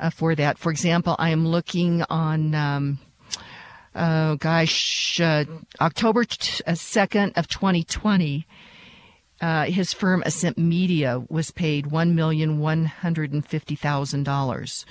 uh, 0.00 0.10
for 0.10 0.34
that. 0.34 0.58
For 0.58 0.70
example, 0.70 1.14
I 1.18 1.30
am 1.30 1.46
looking 1.46 2.02
on, 2.08 2.54
um, 2.54 2.98
oh 3.94 4.36
gosh, 4.36 5.20
uh, 5.20 5.44
October 5.80 6.24
t- 6.24 6.62
2nd 6.64 7.28
uh, 7.28 7.32
of 7.36 7.48
2020 7.48 8.46
uh, 9.40 9.64
his 9.64 9.92
firm 9.92 10.22
Ascent 10.26 10.58
Media 10.58 11.22
was 11.28 11.50
paid 11.50 11.86
one 11.86 12.14
million 12.14 12.58
one 12.58 12.86
hundred 12.86 13.32
and 13.32 13.46
fifty 13.46 13.76
thousand 13.76 14.24
dollars. 14.24 14.86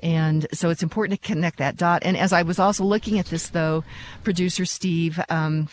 And 0.00 0.46
so 0.52 0.68
it's 0.68 0.82
important 0.82 1.22
to 1.22 1.26
connect 1.26 1.58
that 1.58 1.76
dot. 1.76 2.02
And 2.04 2.16
as 2.16 2.32
I 2.32 2.42
was 2.42 2.58
also 2.58 2.84
looking 2.84 3.18
at 3.18 3.26
this, 3.26 3.48
though, 3.48 3.84
producer 4.22 4.66
Steve, 4.66 5.18
um, 5.30 5.68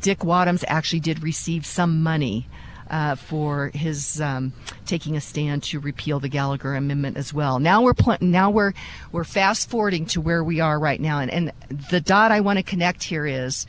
Dick 0.00 0.20
Wadhams 0.20 0.64
actually 0.66 1.00
did 1.00 1.22
receive 1.22 1.64
some 1.64 2.02
money 2.02 2.48
uh, 2.90 3.14
for 3.14 3.70
his 3.74 4.20
um, 4.20 4.52
taking 4.84 5.16
a 5.16 5.20
stand 5.20 5.62
to 5.64 5.78
repeal 5.78 6.18
the 6.18 6.28
Gallagher 6.28 6.74
Amendment 6.74 7.16
as 7.16 7.32
well. 7.32 7.58
Now 7.58 7.82
we're 7.82 7.94
pl- 7.94 8.18
now 8.20 8.50
we're 8.50 8.72
we're 9.12 9.24
fast 9.24 9.70
forwarding 9.70 10.06
to 10.06 10.20
where 10.20 10.42
we 10.42 10.60
are 10.60 10.78
right 10.78 11.00
now, 11.00 11.20
and, 11.20 11.30
and 11.30 11.52
the 11.90 12.00
dot 12.00 12.32
I 12.32 12.40
want 12.40 12.58
to 12.58 12.62
connect 12.62 13.02
here 13.04 13.26
is 13.26 13.66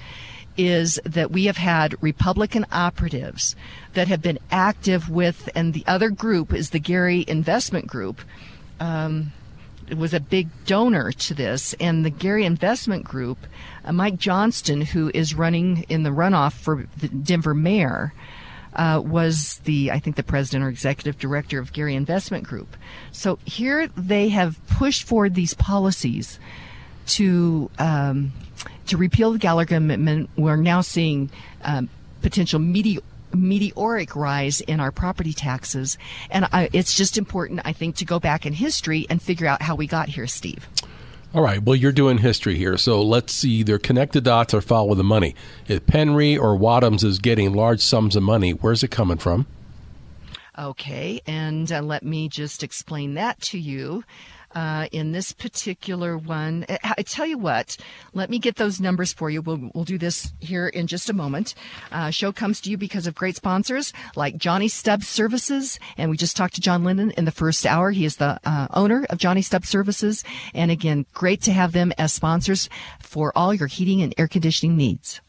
is 0.58 1.00
that 1.06 1.32
we 1.32 1.46
have 1.46 1.58
had 1.58 2.02
Republican 2.02 2.66
operatives 2.72 3.56
that 3.94 4.08
have 4.08 4.22
been 4.22 4.40
active 4.52 5.10
with, 5.10 5.50
and 5.56 5.74
the 5.74 5.84
other 5.88 6.10
group 6.10 6.54
is 6.54 6.72
the 6.72 6.80
Gary 6.80 7.24
Investment 7.28 7.88
Group. 7.88 8.22
Um, 8.80 9.32
it 9.90 9.98
was 9.98 10.14
a 10.14 10.20
big 10.20 10.50
donor 10.66 11.12
to 11.12 11.34
this, 11.34 11.74
and 11.80 12.04
the 12.04 12.10
Gary 12.10 12.46
Investment 12.46 13.06
Group, 13.06 13.38
uh, 13.86 13.94
Mike 13.94 14.18
Johnston, 14.18 14.82
who 14.82 15.12
is 15.14 15.34
running 15.34 15.86
in 15.88 16.04
the 16.04 16.10
runoff 16.10 16.54
for 16.54 16.86
the 16.98 17.08
Denver 17.08 17.54
mayor, 17.54 18.14
uh, 18.76 19.02
was 19.04 19.60
the 19.64 19.92
I 19.92 20.00
think 20.00 20.16
the 20.16 20.24
president 20.24 20.66
or 20.66 20.70
executive 20.70 21.18
director 21.18 21.60
of 21.60 21.74
Gary 21.74 21.96
Investment 21.96 22.44
Group. 22.44 22.76
So 23.12 23.40
here 23.46 23.88
they 23.96 24.30
have 24.30 24.60
pushed 24.68 25.04
forward 25.04 25.36
these 25.36 25.54
policies 25.54 26.40
to 27.08 27.72
um, 27.80 28.34
to 28.88 28.98
repeal 28.98 29.32
the 29.32 29.40
Gallagher 29.40 29.76
Amendment, 29.76 30.30
we're 30.36 30.56
now 30.56 30.82
seeing 30.82 31.30
um, 31.64 31.90
potential 32.22 32.60
meteor 32.60 33.02
meteoric 33.34 34.16
rise 34.16 34.62
in 34.62 34.80
our 34.80 34.92
property 34.92 35.34
taxes. 35.34 35.98
And 36.32 36.48
I, 36.52 36.70
it's 36.72 36.94
just 36.96 37.18
important, 37.18 37.62
I 37.66 37.74
think, 37.74 37.98
to 37.98 38.06
go 38.06 38.20
back 38.20 38.46
in 38.46 38.54
history 38.54 39.06
and 39.10 39.22
figure 39.22 39.48
out 39.48 39.62
how 39.62 39.76
we 39.76 39.86
got 39.86 40.10
here, 40.10 40.28
Steve. 40.28 40.68
All 41.34 41.42
right. 41.44 41.62
Well, 41.62 41.76
you're 41.76 41.92
doing 41.92 42.20
history 42.20 42.56
here, 42.56 42.78
so 42.78 43.02
let's 43.02 43.44
either 43.44 43.78
connect 43.78 44.14
the 44.14 44.22
dots 44.22 44.54
or 44.54 44.62
follow 44.62 44.96
the 44.96 45.04
money. 45.04 45.36
If 45.68 45.86
Penry 45.86 46.40
or 46.40 46.58
Wadhams 46.58 47.04
is 47.04 47.20
getting 47.20 47.54
large 47.54 47.82
sums 47.82 48.16
of 48.16 48.24
money, 48.24 48.52
where's 48.52 48.82
it 48.82 48.92
coming 48.92 49.18
from? 49.18 49.46
Okay, 50.58 51.22
and 51.28 51.72
uh, 51.72 51.82
let 51.82 52.04
me 52.04 52.30
just 52.30 52.64
explain 52.64 53.16
that 53.16 53.40
to 53.42 53.60
you 53.60 54.04
uh, 54.58 54.88
in 54.92 55.12
this 55.12 55.34
particular 55.34 56.18
one. 56.18 56.66
I 56.84 57.04
tell 57.04 57.28
you 57.28 57.38
what, 57.38 57.78
let 58.14 58.32
me 58.32 58.40
get 58.40 58.56
those 58.56 58.82
numbers 58.82 59.14
for 59.14 59.30
you. 59.30 59.44
We'll, 59.44 59.70
we'll 59.76 59.84
do 59.84 60.00
this 60.00 60.34
here 60.40 60.68
in 60.68 60.88
just 60.88 61.12
a 61.12 61.14
moment. 61.14 61.54
Uh, 61.92 62.10
show 62.10 62.32
comes 62.32 62.60
to 62.62 62.72
you 62.72 62.78
because 62.78 63.06
of 63.06 63.14
great 63.14 63.36
sponsors 63.36 63.94
like 64.16 64.36
Johnny 64.38 64.68
Stubbs 64.68 65.08
Services. 65.08 65.80
And 65.96 66.10
we 66.10 66.18
just 66.18 66.36
talked 66.36 66.56
to 66.56 66.62
John 66.62 66.84
Linden 66.84 67.12
in 67.12 67.26
the 67.26 67.32
first 67.32 67.68
hour. 67.68 67.92
He 67.92 68.04
is 68.04 68.16
the 68.16 68.40
uh, 68.46 68.68
owner 68.74 69.06
of 69.12 69.20
Johnny 69.20 69.44
Stubbs 69.44 69.70
Services. 69.70 70.24
And 70.56 70.72
again, 70.72 71.06
great 71.14 71.44
to 71.44 71.54
have 71.54 71.72
them 71.72 71.94
as 72.00 72.12
sponsors 72.12 72.68
for 73.00 73.32
all 73.36 73.54
your 73.54 73.68
heating 73.68 74.02
and 74.02 74.12
air 74.18 74.28
conditioning 74.28 74.76
needs. 74.76 75.22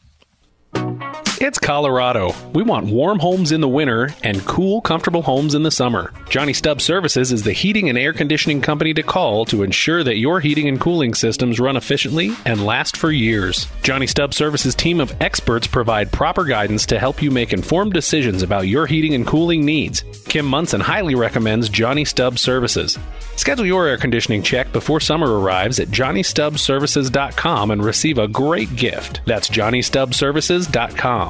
It's 1.41 1.57
Colorado. 1.57 2.33
We 2.53 2.63
want 2.63 2.87
warm 2.87 3.17
homes 3.17 3.53
in 3.53 3.61
the 3.61 3.67
winter 3.69 4.13
and 4.23 4.45
cool, 4.45 4.81
comfortable 4.81 5.21
homes 5.21 5.55
in 5.55 5.63
the 5.63 5.71
summer. 5.71 6.11
Johnny 6.29 6.51
Stubbs 6.51 6.83
Services 6.83 7.31
is 7.31 7.43
the 7.43 7.53
heating 7.53 7.87
and 7.87 7.97
air 7.97 8.11
conditioning 8.11 8.59
company 8.61 8.93
to 8.95 9.03
call 9.03 9.45
to 9.45 9.63
ensure 9.63 10.03
that 10.03 10.17
your 10.17 10.41
heating 10.41 10.67
and 10.67 10.81
cooling 10.81 11.13
systems 11.13 11.57
run 11.57 11.77
efficiently 11.77 12.35
and 12.45 12.65
last 12.65 12.97
for 12.97 13.09
years. 13.09 13.67
Johnny 13.83 14.05
Stubbs 14.05 14.35
Services 14.35 14.75
team 14.75 14.99
of 14.99 15.15
experts 15.21 15.65
provide 15.65 16.11
proper 16.11 16.43
guidance 16.43 16.85
to 16.87 16.99
help 16.99 17.21
you 17.21 17.31
make 17.31 17.53
informed 17.53 17.93
decisions 17.93 18.41
about 18.43 18.67
your 18.67 18.85
heating 18.85 19.13
and 19.13 19.25
cooling 19.25 19.63
needs. 19.63 20.03
Kim 20.25 20.45
Monson 20.45 20.81
highly 20.81 21.15
recommends 21.15 21.69
Johnny 21.69 22.03
Stubbs 22.03 22.41
Services. 22.41 22.99
Schedule 23.37 23.65
your 23.65 23.87
air 23.87 23.97
conditioning 23.97 24.43
check 24.43 24.73
before 24.73 24.99
summer 24.99 25.39
arrives 25.39 25.79
at 25.79 25.87
JohnnyStubbsServices.com 25.87 27.71
and 27.71 27.81
receive 27.81 28.17
a 28.17 28.27
great 28.27 28.75
gift. 28.75 29.21
That's 29.25 29.49
JohnnyStubbsServices.com. 29.49 31.28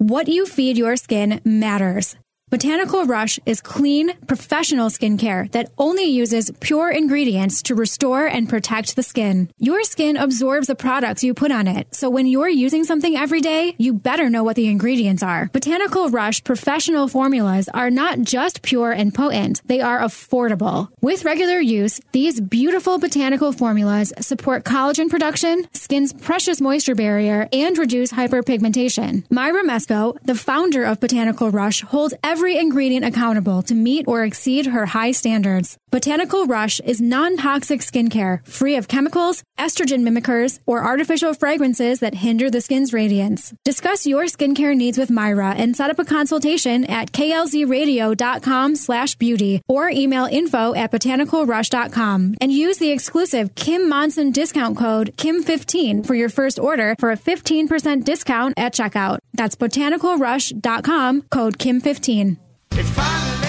What 0.00 0.28
you 0.28 0.46
feed 0.46 0.78
your 0.78 0.96
skin 0.96 1.42
matters. 1.44 2.16
Botanical 2.50 3.04
Rush 3.04 3.38
is 3.46 3.60
clean, 3.60 4.12
professional 4.26 4.88
skincare 4.88 5.48
that 5.52 5.70
only 5.78 6.02
uses 6.02 6.50
pure 6.58 6.90
ingredients 6.90 7.62
to 7.62 7.76
restore 7.76 8.26
and 8.26 8.48
protect 8.48 8.96
the 8.96 9.04
skin. 9.04 9.48
Your 9.58 9.84
skin 9.84 10.16
absorbs 10.16 10.66
the 10.66 10.74
products 10.74 11.22
you 11.22 11.32
put 11.32 11.52
on 11.52 11.68
it, 11.68 11.94
so 11.94 12.10
when 12.10 12.26
you're 12.26 12.48
using 12.48 12.82
something 12.82 13.14
every 13.14 13.40
day, 13.40 13.76
you 13.78 13.92
better 13.92 14.28
know 14.28 14.42
what 14.42 14.56
the 14.56 14.66
ingredients 14.66 15.22
are. 15.22 15.48
Botanical 15.52 16.10
Rush 16.10 16.42
professional 16.42 17.06
formulas 17.06 17.68
are 17.72 17.88
not 17.88 18.20
just 18.22 18.62
pure 18.62 18.90
and 18.90 19.14
potent, 19.14 19.62
they 19.66 19.80
are 19.80 20.00
affordable. 20.00 20.88
With 21.00 21.24
regular 21.24 21.60
use, 21.60 22.00
these 22.10 22.40
beautiful 22.40 22.98
botanical 22.98 23.52
formulas 23.52 24.12
support 24.18 24.64
collagen 24.64 25.08
production, 25.08 25.68
skin's 25.72 26.12
precious 26.12 26.60
moisture 26.60 26.96
barrier, 26.96 27.48
and 27.52 27.78
reduce 27.78 28.10
hyperpigmentation. 28.12 29.24
Myra 29.30 29.62
Mesko, 29.62 30.18
the 30.24 30.34
founder 30.34 30.82
of 30.82 30.98
Botanical 30.98 31.52
Rush, 31.52 31.82
holds 31.82 32.12
every 32.24 32.39
every 32.40 32.56
ingredient 32.56 33.04
accountable 33.04 33.60
to 33.60 33.74
meet 33.74 34.08
or 34.08 34.24
exceed 34.24 34.64
her 34.64 34.86
high 34.86 35.12
standards. 35.12 35.76
Botanical 35.90 36.46
Rush 36.46 36.78
is 36.80 37.00
non-toxic 37.00 37.80
skincare, 37.80 38.46
free 38.46 38.76
of 38.76 38.86
chemicals, 38.86 39.42
estrogen 39.58 40.06
mimickers, 40.08 40.60
or 40.64 40.84
artificial 40.84 41.34
fragrances 41.34 41.98
that 41.98 42.14
hinder 42.14 42.48
the 42.48 42.60
skin's 42.60 42.92
radiance. 42.92 43.52
Discuss 43.64 44.06
your 44.06 44.26
skincare 44.26 44.76
needs 44.76 44.98
with 44.98 45.10
Myra 45.10 45.50
and 45.56 45.76
set 45.76 45.90
up 45.90 45.98
a 45.98 46.04
consultation 46.04 46.84
at 46.84 47.10
klzradio.com 47.10 48.76
slash 48.76 49.16
beauty 49.16 49.62
or 49.68 49.90
email 49.90 50.26
info 50.26 50.74
at 50.76 50.92
botanicalrush.com 50.92 52.36
and 52.40 52.52
use 52.52 52.78
the 52.78 52.92
exclusive 52.92 53.56
Kim 53.56 53.88
Monson 53.88 54.30
discount 54.30 54.78
code 54.78 55.16
KIM15 55.16 56.06
for 56.06 56.14
your 56.14 56.28
first 56.28 56.60
order 56.60 56.94
for 57.00 57.10
a 57.10 57.16
15% 57.16 58.04
discount 58.04 58.54
at 58.56 58.74
checkout. 58.74 59.18
That's 59.34 59.56
botanicalrush.com 59.56 61.22
code 61.22 61.58
KIM15. 61.58 63.39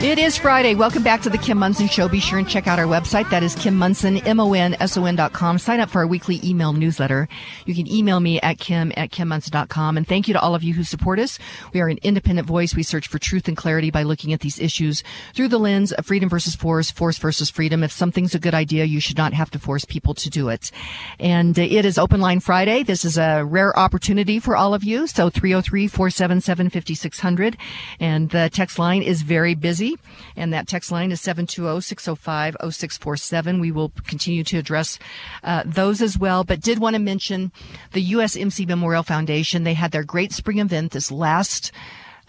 It 0.00 0.20
is 0.20 0.36
Friday. 0.36 0.76
Welcome 0.76 1.02
back 1.02 1.22
to 1.22 1.28
the 1.28 1.38
Kim 1.38 1.58
Monson 1.58 1.88
Show. 1.88 2.08
Be 2.08 2.20
sure 2.20 2.38
and 2.38 2.48
check 2.48 2.68
out 2.68 2.78
our 2.78 2.84
website. 2.84 3.28
That 3.30 3.42
is 3.42 3.56
Kim 3.56 3.74
Monson, 3.74 4.18
M-O-N-S-O-N 4.18 5.16
dot 5.16 5.32
com. 5.32 5.58
Sign 5.58 5.80
up 5.80 5.90
for 5.90 5.98
our 5.98 6.06
weekly 6.06 6.40
email 6.44 6.72
newsletter. 6.72 7.28
You 7.66 7.74
can 7.74 7.90
email 7.90 8.20
me 8.20 8.40
at 8.40 8.60
kim 8.60 8.92
at 8.96 9.10
kimmonson.com. 9.10 9.96
And 9.96 10.06
thank 10.06 10.28
you 10.28 10.34
to 10.34 10.40
all 10.40 10.54
of 10.54 10.62
you 10.62 10.72
who 10.72 10.84
support 10.84 11.18
us. 11.18 11.40
We 11.74 11.80
are 11.80 11.88
an 11.88 11.98
independent 12.04 12.46
voice. 12.46 12.76
We 12.76 12.84
search 12.84 13.08
for 13.08 13.18
truth 13.18 13.48
and 13.48 13.56
clarity 13.56 13.90
by 13.90 14.04
looking 14.04 14.32
at 14.32 14.38
these 14.38 14.60
issues 14.60 15.02
through 15.34 15.48
the 15.48 15.58
lens 15.58 15.90
of 15.90 16.06
freedom 16.06 16.28
versus 16.28 16.54
force, 16.54 16.92
force 16.92 17.18
versus 17.18 17.50
freedom. 17.50 17.82
If 17.82 17.90
something's 17.90 18.36
a 18.36 18.38
good 18.38 18.54
idea, 18.54 18.84
you 18.84 19.00
should 19.00 19.18
not 19.18 19.32
have 19.32 19.50
to 19.50 19.58
force 19.58 19.84
people 19.84 20.14
to 20.14 20.30
do 20.30 20.48
it. 20.48 20.70
And 21.18 21.58
uh, 21.58 21.62
it 21.62 21.84
is 21.84 21.98
Open 21.98 22.20
Line 22.20 22.38
Friday. 22.38 22.84
This 22.84 23.04
is 23.04 23.18
a 23.18 23.44
rare 23.44 23.76
opportunity 23.76 24.38
for 24.38 24.56
all 24.56 24.74
of 24.74 24.84
you. 24.84 25.08
So 25.08 25.28
303-477-5600. 25.28 27.56
And 27.98 28.30
the 28.30 28.48
text 28.52 28.78
line 28.78 29.02
is 29.02 29.22
very 29.22 29.56
busy. 29.56 29.87
And 30.36 30.52
that 30.52 30.68
text 30.68 30.92
line 30.92 31.10
is 31.12 31.22
720-605-0647. 31.22 33.60
We 33.60 33.72
will 33.72 33.90
continue 34.06 34.44
to 34.44 34.58
address 34.58 34.98
uh, 35.42 35.62
those 35.64 36.02
as 36.02 36.18
well, 36.18 36.44
but 36.44 36.60
did 36.60 36.78
want 36.78 36.94
to 36.94 37.00
mention 37.00 37.52
the 37.92 38.12
USMC 38.12 38.66
Memorial 38.66 39.02
Foundation. 39.02 39.64
They 39.64 39.74
had 39.74 39.92
their 39.92 40.04
great 40.04 40.32
spring 40.32 40.58
event 40.58 40.92
this 40.92 41.10
last 41.10 41.72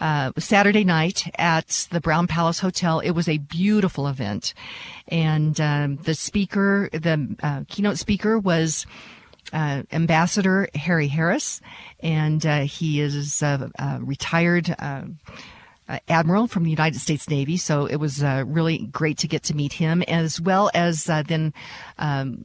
uh, 0.00 0.32
Saturday 0.38 0.84
night 0.84 1.30
at 1.38 1.86
the 1.90 2.00
Brown 2.00 2.26
Palace 2.26 2.60
Hotel. 2.60 3.00
It 3.00 3.10
was 3.10 3.28
a 3.28 3.38
beautiful 3.38 4.08
event. 4.08 4.54
And 5.08 5.60
um, 5.60 5.96
the 5.96 6.14
speaker, 6.14 6.88
the 6.92 7.36
uh, 7.42 7.64
keynote 7.68 7.98
speaker 7.98 8.38
was 8.38 8.86
uh, 9.52 9.82
Ambassador 9.92 10.68
Harry 10.74 11.08
Harris, 11.08 11.60
and 12.00 12.44
uh, 12.46 12.60
he 12.60 13.00
is 13.00 13.42
a, 13.42 13.70
a 13.78 13.98
retired. 14.00 14.74
Uh, 15.90 15.94
uh, 15.94 15.98
admiral 16.08 16.46
from 16.46 16.64
the 16.64 16.70
United 16.70 16.98
States 16.98 17.28
Navy, 17.28 17.56
so 17.56 17.86
it 17.86 17.96
was 17.96 18.22
uh, 18.22 18.44
really 18.46 18.78
great 18.78 19.18
to 19.18 19.28
get 19.28 19.42
to 19.44 19.54
meet 19.54 19.72
him, 19.72 20.02
as 20.02 20.40
well 20.40 20.70
as 20.74 21.04
then 21.04 21.52
um, 21.98 22.44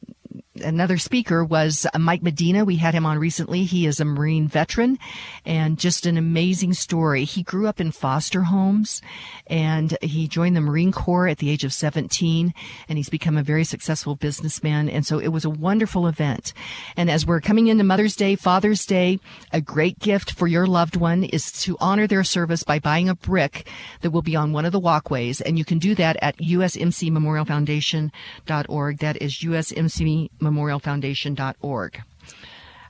another 0.55 0.97
speaker 0.97 1.43
was 1.43 1.85
Mike 1.97 2.23
Medina. 2.23 2.65
We 2.65 2.77
had 2.77 2.93
him 2.93 3.05
on 3.05 3.19
recently. 3.19 3.63
He 3.63 3.85
is 3.85 3.99
a 3.99 4.05
Marine 4.05 4.47
veteran 4.47 4.97
and 5.45 5.77
just 5.77 6.05
an 6.05 6.17
amazing 6.17 6.73
story. 6.73 7.25
He 7.25 7.43
grew 7.43 7.67
up 7.67 7.81
in 7.81 7.91
foster 7.91 8.43
homes 8.43 9.01
and 9.47 9.97
he 10.01 10.27
joined 10.27 10.55
the 10.55 10.61
Marine 10.61 10.91
Corps 10.91 11.27
at 11.27 11.39
the 11.39 11.49
age 11.49 11.63
of 11.63 11.73
17 11.73 12.53
and 12.87 12.97
he's 12.97 13.09
become 13.09 13.37
a 13.37 13.43
very 13.43 13.63
successful 13.63 14.15
businessman. 14.15 14.89
And 14.89 15.05
so 15.05 15.19
it 15.19 15.29
was 15.29 15.45
a 15.45 15.49
wonderful 15.49 16.07
event. 16.07 16.53
And 16.95 17.09
as 17.09 17.25
we're 17.25 17.41
coming 17.41 17.65
into 17.67 17.83
Mother's 17.83 18.15
Day, 18.15 18.35
Father's 18.35 18.85
Day, 18.85 19.19
a 19.51 19.61
great 19.61 19.97
gift 19.99 20.31
for 20.31 20.47
your 20.47 20.67
loved 20.67 20.95
one 20.95 21.23
is 21.23 21.51
to 21.63 21.77
honor 21.79 22.05
their 22.07 22.23
service 22.23 22.63
by 22.63 22.79
buying 22.79 23.09
a 23.09 23.15
brick 23.15 23.67
that 24.01 24.11
will 24.11 24.21
be 24.21 24.35
on 24.35 24.53
one 24.53 24.65
of 24.65 24.71
the 24.71 24.79
walkways. 24.79 25.41
And 25.41 25.57
you 25.57 25.65
can 25.65 25.79
do 25.79 25.95
that 25.95 26.17
at 26.21 26.37
usmcmemorialfoundation.org. 26.37 28.99
That 28.99 29.21
is 29.21 29.39
USMC 29.39 30.24
memorialfoundation.org. 30.39 32.01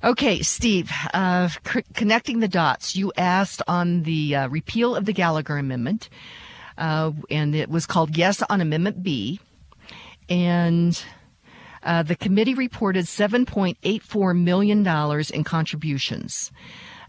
Okay, 0.03 0.41
Steve, 0.41 0.91
uh, 1.13 1.47
c- 1.47 1.83
connecting 1.93 2.39
the 2.39 2.47
dots. 2.47 2.95
You 2.95 3.11
asked 3.17 3.61
on 3.67 4.03
the 4.03 4.35
uh, 4.35 4.47
repeal 4.49 4.95
of 4.95 5.05
the 5.05 5.13
Gallagher 5.13 5.57
Amendment, 5.57 6.09
uh, 6.77 7.11
and 7.31 7.55
it 7.55 7.69
was 7.69 7.85
called 7.85 8.15
Yes 8.15 8.43
on 8.49 8.61
Amendment 8.61 9.01
B. 9.01 9.39
And 10.29 11.01
uh, 11.83 12.03
the 12.03 12.15
committee 12.15 12.53
reported 12.55 13.05
$7.84 13.05 14.37
million 14.37 14.85
in 15.33 15.43
contributions. 15.43 16.51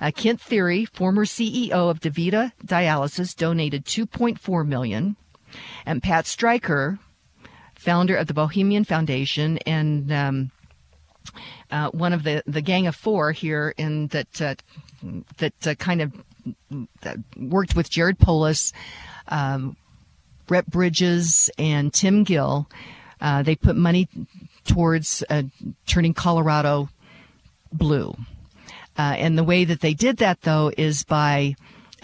Uh, 0.01 0.11
Kent 0.11 0.40
Thiry, 0.40 0.86
former 0.89 1.24
CEO 1.24 1.70
of 1.73 2.01
DaVita 2.01 2.53
Dialysis, 2.65 3.35
donated 3.35 3.85
2.4 3.85 4.66
million. 4.66 5.16
and 5.86 6.03
Pat 6.03 6.27
Stryker, 6.27 6.98
founder 7.86 8.16
of 8.16 8.26
the 8.26 8.34
Bohemian 8.34 8.82
Foundation 8.82 9.58
and 9.58 10.12
um, 10.12 10.50
uh, 11.70 11.88
one 11.90 12.12
of 12.12 12.24
the, 12.24 12.42
the 12.44 12.60
gang 12.60 12.88
of 12.88 12.96
four 12.96 13.30
here 13.30 13.72
in 13.78 14.08
that 14.08 14.42
uh, 14.42 14.54
that 15.38 15.66
uh, 15.66 15.74
kind 15.76 16.02
of 16.02 16.12
worked 17.36 17.76
with 17.76 17.88
Jared 17.88 18.18
Polis, 18.18 18.72
um, 19.28 19.76
Rutt 20.48 20.66
Bridges, 20.66 21.48
and 21.58 21.94
Tim 21.94 22.24
Gill. 22.24 22.68
Uh, 23.20 23.42
they 23.44 23.54
put 23.54 23.76
money 23.76 24.08
towards 24.64 25.22
uh, 25.30 25.44
turning 25.86 26.12
Colorado 26.12 26.88
blue. 27.72 28.16
Uh, 28.98 29.14
and 29.16 29.38
the 29.38 29.44
way 29.44 29.64
that 29.64 29.80
they 29.80 29.94
did 29.94 30.16
that, 30.16 30.42
though, 30.42 30.72
is 30.76 31.04
by 31.04 31.54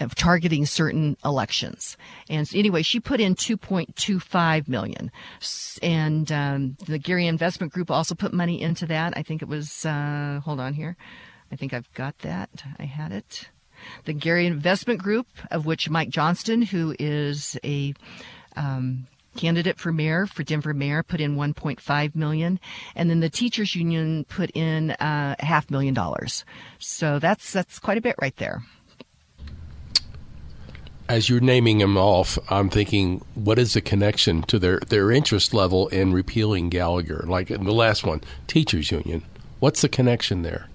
of 0.03 0.15
targeting 0.15 0.65
certain 0.65 1.17
elections. 1.23 1.97
And 2.29 2.47
so 2.47 2.57
anyway, 2.57 2.81
she 2.81 2.99
put 2.99 3.19
in 3.19 3.35
2.25 3.35 4.67
million, 4.67 5.11
and 5.81 6.31
um, 6.31 6.77
the 6.85 6.99
Gary 6.99 7.27
Investment 7.27 7.73
Group 7.73 7.89
also 7.89 8.15
put 8.15 8.33
money 8.33 8.61
into 8.61 8.85
that. 8.87 9.13
I 9.17 9.23
think 9.23 9.41
it 9.41 9.47
was. 9.47 9.85
Uh, 9.85 10.41
hold 10.43 10.59
on 10.59 10.73
here, 10.73 10.95
I 11.51 11.55
think 11.55 11.73
I've 11.73 11.91
got 11.93 12.19
that. 12.19 12.49
I 12.79 12.83
had 12.85 13.11
it. 13.11 13.49
The 14.05 14.13
Gary 14.13 14.45
Investment 14.45 15.01
Group, 15.01 15.27
of 15.51 15.65
which 15.65 15.89
Mike 15.89 16.09
Johnston, 16.09 16.61
who 16.61 16.95
is 16.99 17.57
a 17.63 17.93
um, 18.55 19.07
candidate 19.35 19.79
for 19.79 19.91
mayor 19.91 20.25
for 20.27 20.43
Denver 20.43 20.73
mayor 20.73 21.03
put 21.03 21.19
in 21.19 21.35
1.5 21.35 22.15
million 22.15 22.59
and 22.95 23.09
then 23.09 23.19
the 23.19 23.29
teachers 23.29 23.75
union 23.75 24.25
put 24.25 24.51
in 24.53 24.91
uh, 24.91 25.35
half 25.39 25.71
million 25.71 25.93
dollars 25.93 26.45
so 26.77 27.19
that's 27.19 27.51
that's 27.51 27.79
quite 27.79 27.97
a 27.97 28.01
bit 28.01 28.15
right 28.21 28.35
there 28.37 28.63
as 31.13 31.29
you're 31.29 31.39
naming 31.39 31.77
them 31.77 31.95
off, 31.95 32.39
I'm 32.49 32.71
thinking, 32.71 33.23
what 33.35 33.59
is 33.59 33.73
the 33.73 33.81
connection 33.81 34.41
to 34.43 34.57
their, 34.57 34.79
their 34.79 35.11
interest 35.11 35.53
level 35.53 35.87
in 35.89 36.11
repealing 36.11 36.69
Gallagher? 36.69 37.23
Like 37.27 37.51
in 37.51 37.65
the 37.65 37.71
last 37.71 38.03
one, 38.03 38.21
teachers 38.47 38.89
union. 38.89 39.21
What's 39.59 39.81
the 39.81 39.89
connection 39.89 40.41
there? 40.41 40.69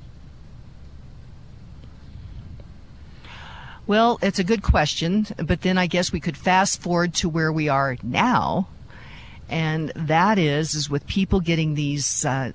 Well, 3.89 4.21
it's 4.23 4.39
a 4.39 4.45
good 4.45 4.63
question, 4.63 5.27
but 5.45 5.63
then 5.63 5.77
I 5.77 5.89
guess 5.89 6.13
we 6.13 6.21
could 6.21 6.37
fast 6.37 6.81
forward 6.81 7.15
to 7.15 7.29
where 7.29 7.51
we 7.51 7.69
are 7.69 7.97
now, 8.05 8.69
and 9.49 9.91
that 9.97 10.39
is 10.39 10.75
is 10.77 10.89
with 10.89 11.05
people 11.09 11.41
getting 11.41 11.75
these 11.75 12.25
uh, 12.25 12.53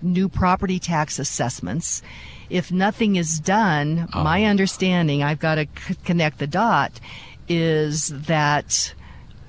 new 0.00 0.28
property 0.28 0.80
tax 0.80 1.20
assessments 1.20 2.02
if 2.50 2.70
nothing 2.70 3.16
is 3.16 3.40
done, 3.40 4.08
oh. 4.12 4.22
my 4.22 4.44
understanding, 4.44 5.22
I've 5.22 5.38
got 5.38 5.56
to 5.56 5.66
c- 5.86 5.96
connect 6.04 6.38
the 6.38 6.46
dot, 6.46 7.00
is 7.48 8.08
that 8.26 8.94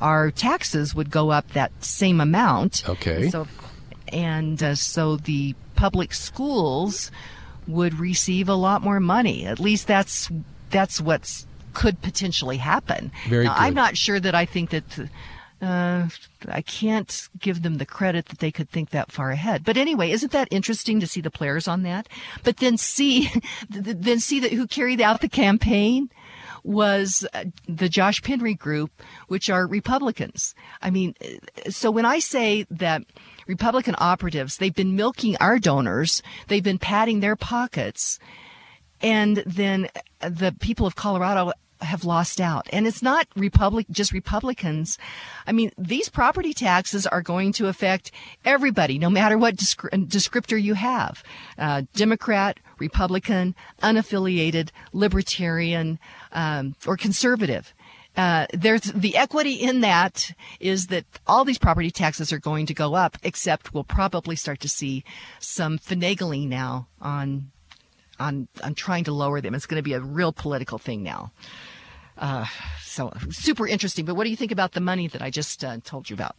our 0.01 0.31
taxes 0.31 0.93
would 0.93 1.09
go 1.09 1.31
up 1.31 1.49
that 1.51 1.71
same 1.83 2.19
amount. 2.19 2.87
Okay. 2.87 3.29
So, 3.29 3.47
and 4.09 4.61
uh, 4.61 4.75
so 4.75 5.17
the 5.17 5.55
public 5.75 6.13
schools 6.13 7.11
would 7.67 7.99
receive 7.99 8.49
a 8.49 8.55
lot 8.55 8.81
more 8.81 8.99
money. 8.99 9.45
At 9.45 9.59
least 9.59 9.87
that's 9.87 10.29
that's 10.69 10.99
what's 10.99 11.47
could 11.73 12.01
potentially 12.01 12.57
happen. 12.57 13.11
Very 13.27 13.45
now, 13.45 13.55
good. 13.55 13.61
I'm 13.61 13.73
not 13.73 13.97
sure 13.97 14.19
that 14.19 14.35
I 14.35 14.45
think 14.45 14.69
that 14.71 15.09
uh, 15.63 16.09
I 16.49 16.61
can't 16.61 17.29
give 17.39 17.61
them 17.61 17.75
the 17.75 17.85
credit 17.85 18.25
that 18.25 18.39
they 18.39 18.51
could 18.51 18.69
think 18.69 18.89
that 18.89 19.11
far 19.11 19.31
ahead. 19.31 19.63
But 19.63 19.77
anyway, 19.77 20.11
isn't 20.11 20.33
that 20.33 20.49
interesting 20.51 20.99
to 20.99 21.07
see 21.07 21.21
the 21.21 21.31
players 21.31 21.67
on 21.67 21.83
that? 21.83 22.09
But 22.43 22.57
then 22.57 22.77
see, 22.77 23.29
then 23.69 24.19
see 24.19 24.41
that 24.41 24.51
who 24.51 24.67
carried 24.67 24.99
out 24.99 25.21
the 25.21 25.29
campaign 25.29 26.09
was 26.63 27.25
uh, 27.33 27.45
the 27.67 27.89
Josh 27.89 28.21
Penry 28.21 28.57
group, 28.57 28.91
which 29.27 29.49
are 29.49 29.65
Republicans. 29.67 30.53
I 30.81 30.89
mean, 30.89 31.15
so 31.69 31.91
when 31.91 32.05
I 32.05 32.19
say 32.19 32.65
that 32.69 33.03
Republican 33.47 33.95
operatives, 33.97 34.57
they've 34.57 34.73
been 34.73 34.95
milking 34.95 35.37
our 35.37 35.59
donors, 35.59 36.21
they've 36.47 36.63
been 36.63 36.77
padding 36.77 37.19
their 37.19 37.35
pockets, 37.35 38.19
and 39.01 39.43
then 39.45 39.89
the 40.21 40.55
people 40.59 40.85
of 40.85 40.95
Colorado 40.95 41.51
have 41.81 42.05
lost 42.05 42.39
out. 42.39 42.67
And 42.71 42.87
it's 42.87 43.01
not 43.01 43.27
Republic, 43.35 43.85
just 43.91 44.11
Republicans. 44.11 44.97
I 45.45 45.51
mean, 45.51 45.71
these 45.77 46.09
property 46.09 46.53
taxes 46.53 47.05
are 47.05 47.21
going 47.21 47.53
to 47.53 47.67
affect 47.67 48.11
everybody, 48.45 48.97
no 48.97 49.09
matter 49.09 49.37
what 49.37 49.55
descri- 49.55 50.07
descriptor 50.07 50.61
you 50.61 50.75
have. 50.75 51.23
Uh, 51.57 51.83
Democrat, 51.93 52.59
Republican, 52.79 53.55
unaffiliated, 53.81 54.69
libertarian, 54.93 55.99
um, 56.31 56.75
or 56.85 56.97
conservative. 56.97 57.73
Uh, 58.15 58.45
there's 58.53 58.81
the 58.81 59.17
equity 59.17 59.53
in 59.53 59.81
that 59.81 60.31
is 60.59 60.87
that 60.87 61.05
all 61.25 61.43
these 61.43 61.57
property 61.57 61.89
taxes 61.89 62.31
are 62.31 62.39
going 62.39 62.67
to 62.67 62.73
go 62.73 62.93
up, 62.93 63.17
except 63.23 63.73
we'll 63.73 63.83
probably 63.83 64.35
start 64.35 64.59
to 64.59 64.69
see 64.69 65.03
some 65.39 65.79
finagling 65.79 66.47
now 66.47 66.87
on 67.01 67.51
on 68.23 68.47
on 68.63 68.73
trying 68.73 69.03
to 69.03 69.11
lower 69.11 69.41
them. 69.41 69.53
It's 69.53 69.65
going 69.65 69.79
to 69.79 69.83
be 69.83 69.93
a 69.93 69.99
real 69.99 70.31
political 70.31 70.77
thing 70.77 71.03
now. 71.03 71.31
Uh, 72.17 72.45
so 72.81 73.11
super 73.29 73.67
interesting. 73.67 74.05
But 74.05 74.15
what 74.15 74.23
do 74.23 74.29
you 74.29 74.35
think 74.35 74.51
about 74.51 74.71
the 74.71 74.81
money 74.81 75.07
that 75.07 75.21
I 75.21 75.29
just 75.29 75.63
uh, 75.63 75.77
told 75.83 76.09
you 76.09 76.13
about? 76.15 76.35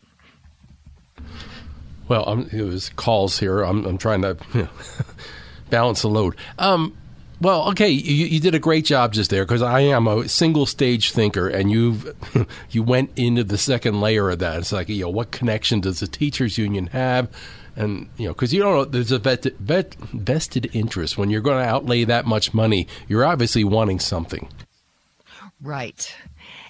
Well, 2.09 2.47
it 2.53 2.63
was 2.63 2.91
calls 2.91 3.39
here. 3.39 3.63
I'm, 3.63 3.85
I'm 3.87 3.99
trying 3.99 4.23
to 4.23 4.37
you 4.53 4.63
know, 4.63 4.69
balance 5.71 6.03
the 6.03 6.09
load. 6.09 6.37
Um, 6.59 6.97
well, 7.41 7.69
okay, 7.71 7.89
you, 7.89 8.27
you, 8.27 8.41
did 8.41 8.55
a 8.55 8.59
great 8.59 8.85
job 8.85 9.13
just 9.13 9.31
there 9.31 9.45
because 9.45 9.63
I 9.63 9.81
am 9.81 10.07
a 10.07 10.29
single 10.29 10.67
stage 10.67 11.13
thinker, 11.13 11.49
and 11.49 11.71
you 11.71 12.15
you 12.71 12.83
went 12.83 13.11
into 13.17 13.43
the 13.43 13.59
second 13.59 14.01
layer 14.01 14.31
of 14.31 14.39
that. 14.39 14.59
It's 14.59 14.73
like, 14.73 14.89
you 14.89 15.03
know, 15.03 15.11
what 15.11 15.31
connection 15.31 15.81
does 15.81 16.01
the 16.01 16.07
teachers 16.07 16.57
union 16.57 16.89
have? 16.89 17.29
And 17.77 18.09
you 18.17 18.27
know, 18.27 18.33
because 18.33 18.55
you 18.55 18.63
don't 18.63 18.75
know, 18.75 18.85
there's 18.85 19.13
a 19.13 19.19
vet, 19.19 19.45
vet, 19.59 19.95
vested 19.97 20.71
interest 20.73 21.19
when 21.19 21.31
you're 21.31 21.41
going 21.41 21.63
to 21.63 21.69
outlay 21.69 22.05
that 22.05 22.27
much 22.27 22.55
money. 22.55 22.87
You're 23.09 23.25
obviously 23.25 23.65
wanting 23.65 24.01
something. 24.01 24.49
Right. 25.61 26.15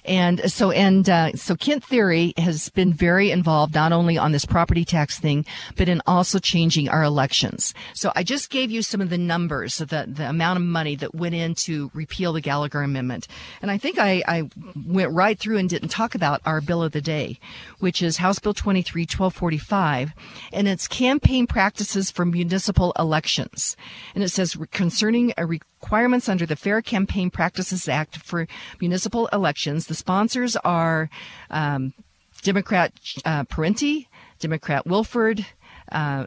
And 0.05 0.51
so, 0.51 0.71
and 0.71 1.09
uh, 1.09 1.33
so 1.33 1.55
Kent 1.55 1.83
Thiry 1.83 2.37
has 2.37 2.69
been 2.69 2.93
very 2.93 3.31
involved 3.31 3.73
not 3.73 3.91
only 3.91 4.17
on 4.17 4.31
this 4.31 4.45
property 4.45 4.85
tax 4.85 5.19
thing, 5.19 5.45
but 5.75 5.89
in 5.89 6.01
also 6.05 6.39
changing 6.39 6.89
our 6.89 7.03
elections. 7.03 7.73
So 7.93 8.11
I 8.15 8.23
just 8.23 8.49
gave 8.49 8.71
you 8.71 8.81
some 8.81 9.01
of 9.01 9.09
the 9.09 9.17
numbers 9.17 9.77
the, 9.77 10.05
the 10.07 10.29
amount 10.29 10.57
of 10.57 10.63
money 10.63 10.95
that 10.97 11.15
went 11.15 11.35
in 11.35 11.55
to 11.55 11.89
repeal 11.93 12.33
the 12.33 12.41
Gallagher 12.41 12.81
Amendment. 12.81 13.27
And 13.61 13.71
I 13.71 13.77
think 13.77 13.97
I, 13.97 14.23
I 14.27 14.49
went 14.85 15.11
right 15.11 15.37
through 15.37 15.57
and 15.57 15.69
didn't 15.69 15.89
talk 15.89 16.15
about 16.15 16.41
our 16.45 16.61
bill 16.61 16.83
of 16.83 16.91
the 16.91 17.01
day, 17.01 17.39
which 17.79 18.01
is 18.01 18.17
House 18.17 18.39
Bill 18.39 18.53
23 18.53 19.03
1245, 19.03 20.13
and 20.53 20.67
it's 20.67 20.87
campaign 20.87 21.47
practices 21.47 22.11
for 22.11 22.25
municipal 22.25 22.93
elections. 22.97 23.75
And 24.13 24.23
it 24.23 24.29
says 24.29 24.57
concerning 24.71 25.33
a 25.37 25.45
requirements 25.85 26.27
under 26.27 26.47
the 26.47 26.55
Fair 26.55 26.81
Campaign 26.81 27.29
Practices 27.29 27.87
Act 27.87 28.17
for 28.17 28.47
municipal 28.81 29.27
elections. 29.27 29.85
The 29.85 29.93
sponsors 29.93 30.55
are 30.57 31.11
um, 31.51 31.93
Democrat 32.41 32.91
uh, 33.23 33.43
Parenti, 33.43 34.09
Democrat 34.39 34.87
Wilford, 34.87 35.45
uh, 35.91 36.25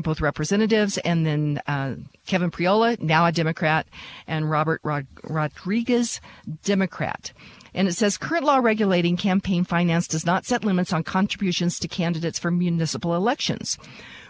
both 0.00 0.20
representatives, 0.20 0.96
and 0.98 1.26
then 1.26 1.60
uh, 1.66 1.96
Kevin 2.28 2.52
Priola, 2.52 2.96
now 3.00 3.26
a 3.26 3.32
Democrat, 3.32 3.88
and 4.28 4.48
Robert 4.48 4.80
Rod- 4.84 5.08
Rodriguez, 5.24 6.20
Democrat. 6.62 7.32
And 7.74 7.88
it 7.88 7.92
says 7.94 8.18
current 8.18 8.44
law 8.44 8.58
regulating 8.58 9.16
campaign 9.16 9.64
finance 9.64 10.08
does 10.08 10.26
not 10.26 10.44
set 10.44 10.64
limits 10.64 10.92
on 10.92 11.04
contributions 11.04 11.78
to 11.78 11.88
candidates 11.88 12.38
for 12.38 12.50
municipal 12.50 13.14
elections. 13.14 13.78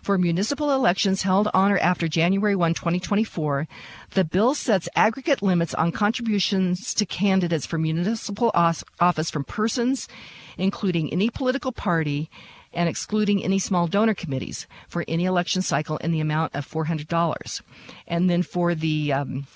For 0.02 0.16
municipal 0.18 0.72
elections 0.72 1.22
held 1.22 1.48
on 1.52 1.72
or 1.72 1.78
after 1.78 2.08
January 2.08 2.56
1, 2.56 2.74
2024, 2.74 3.68
the 4.10 4.24
bill 4.24 4.54
sets 4.54 4.88
aggregate 4.96 5.42
limits 5.42 5.74
on 5.74 5.92
contributions 5.92 6.94
to 6.94 7.06
candidates 7.06 7.66
for 7.66 7.78
municipal 7.78 8.50
office 8.54 9.30
from 9.30 9.44
persons, 9.44 10.08
including 10.56 11.12
any 11.12 11.30
political 11.30 11.72
party, 11.72 12.30
and 12.72 12.88
excluding 12.88 13.42
any 13.42 13.58
small 13.58 13.86
donor 13.86 14.14
committees 14.14 14.66
for 14.88 15.04
any 15.08 15.24
election 15.24 15.60
cycle 15.60 15.96
in 15.98 16.12
the 16.12 16.20
amount 16.20 16.54
of 16.54 16.68
$400. 16.68 17.62
And 18.06 18.30
then 18.30 18.42
for 18.42 18.74
the 18.74 19.12
um, 19.12 19.46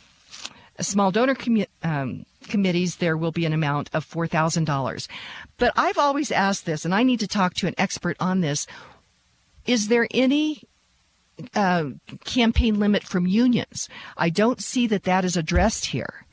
small 0.81 1.11
donor 1.11 1.35
commu- 1.35 1.67
um, 1.83 2.27
committees, 2.49 2.97
there 2.97 3.17
will 3.17 3.33
be 3.33 3.47
an 3.47 3.53
amount 3.53 3.91
of 3.93 4.09
$4,000. 4.09 5.09
But 5.57 5.73
I've 5.77 5.99
always 5.99 6.31
asked 6.31 6.67
this, 6.67 6.85
and 6.85 6.95
I 6.95 7.03
need 7.03 7.21
to 7.21 7.29
talk 7.29 7.55
to 7.55 7.67
an 7.67 7.75
expert 7.79 8.17
on 8.21 8.41
this. 8.41 8.67
Is 9.67 9.89
there 9.89 10.07
any 10.11 10.63
uh, 11.55 11.85
campaign 12.25 12.79
limit 12.79 13.05
from 13.05 13.27
unions? 13.27 13.89
I 14.17 14.31
don't 14.31 14.63
see 14.63 14.87
that 14.89 15.05
that 15.05 15.25
is 15.25 15.37
addressed 15.37 15.87
here. 15.87 16.27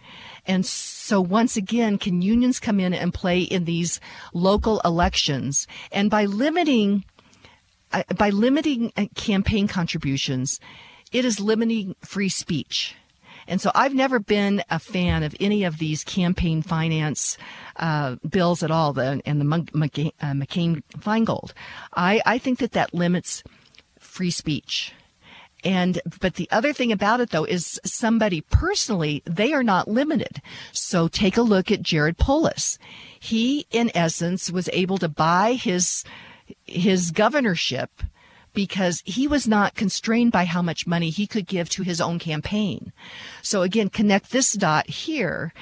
And 0.46 0.66
so 0.66 1.22
once 1.22 1.56
again, 1.56 1.98
can 1.98 2.22
unions 2.22 2.60
come 2.60 2.80
in 2.80 2.94
and 2.94 3.14
play 3.14 3.42
in 3.42 3.66
these 3.66 4.00
local 4.34 4.82
elections? 4.84 5.68
And 5.92 6.10
by 6.10 6.26
limiting, 6.26 7.06
uh, 7.92 8.04
by 8.16 8.30
limiting 8.32 8.92
uh, 8.98 9.06
campaign 9.16 9.68
contributions, 9.68 10.60
it 11.12 11.26
is 11.26 11.40
limiting 11.40 11.96
free 12.02 12.30
speech. 12.30 12.96
And 13.48 13.60
so 13.62 13.72
I've 13.76 13.94
never 13.94 14.20
been 14.20 14.64
a 14.70 14.80
fan 14.80 15.24
of 15.24 15.36
any 15.40 15.64
of 15.64 15.78
these 15.78 16.04
campaign 16.04 16.62
finance 16.62 17.38
uh, 17.78 18.16
bills 18.28 18.64
at 18.64 18.72
all, 18.72 18.94
the, 18.94 19.22
and 19.26 19.42
the 19.42 19.46
McCain, 19.46 20.14
uh, 20.22 20.32
McCain 20.32 20.84
Feingold. 21.00 21.54
I, 21.94 22.22
I 22.26 22.38
think 22.38 22.60
that 22.60 22.74
that 22.74 22.94
limits 22.94 23.44
free 24.00 24.32
speech. 24.32 24.94
And, 25.64 26.02
but 26.20 26.36
the 26.36 26.50
other 26.52 26.74
thing 26.74 26.92
about 26.92 27.22
it 27.22 27.30
though 27.30 27.44
is 27.44 27.80
somebody 27.86 28.42
personally, 28.42 29.22
they 29.26 29.54
are 29.54 29.64
not 29.64 29.88
limited. 29.88 30.42
So 30.72 31.08
take 31.08 31.38
a 31.38 31.44
look 31.44 31.72
at 31.72 31.84
Jared 31.84 32.18
Polis. 32.18 32.80
He, 33.20 33.68
in 33.70 33.92
essence, 33.94 34.52
was 34.52 34.70
able 34.74 34.98
to 34.98 35.08
buy 35.08 35.54
his, 35.54 36.04
his 36.66 37.12
governorship 37.12 38.02
because 38.54 39.02
he 39.06 39.28
was 39.28 39.48
not 39.48 39.76
constrained 39.76 40.32
by 40.32 40.46
how 40.46 40.62
much 40.62 40.88
money 40.88 41.10
he 41.10 41.28
could 41.28 41.48
give 41.48 41.70
to 41.70 41.84
his 41.84 42.02
own 42.02 42.20
campaign. 42.20 42.92
So 43.42 43.62
again, 43.62 43.90
connect 43.90 44.32
this 44.32 44.54
dot 44.54 44.90
here 44.90 45.54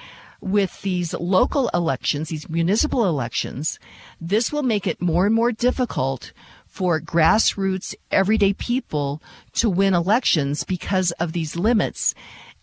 with 0.41 0.81
these 0.81 1.13
local 1.13 1.69
elections, 1.73 2.29
these 2.29 2.49
municipal 2.49 3.05
elections. 3.05 3.79
This 4.21 4.51
will 4.51 4.63
make 4.63 4.87
it 4.87 5.01
more 5.01 5.25
and 5.25 5.35
more 5.35 5.51
difficult 5.51 6.31
for 6.65 7.01
grassroots, 7.01 7.95
everyday 8.11 8.53
people 8.53 9.21
to 9.53 9.69
win 9.69 9.93
elections 9.93 10.63
because 10.63 11.11
of 11.13 11.33
these 11.33 11.55
limits. 11.55 12.13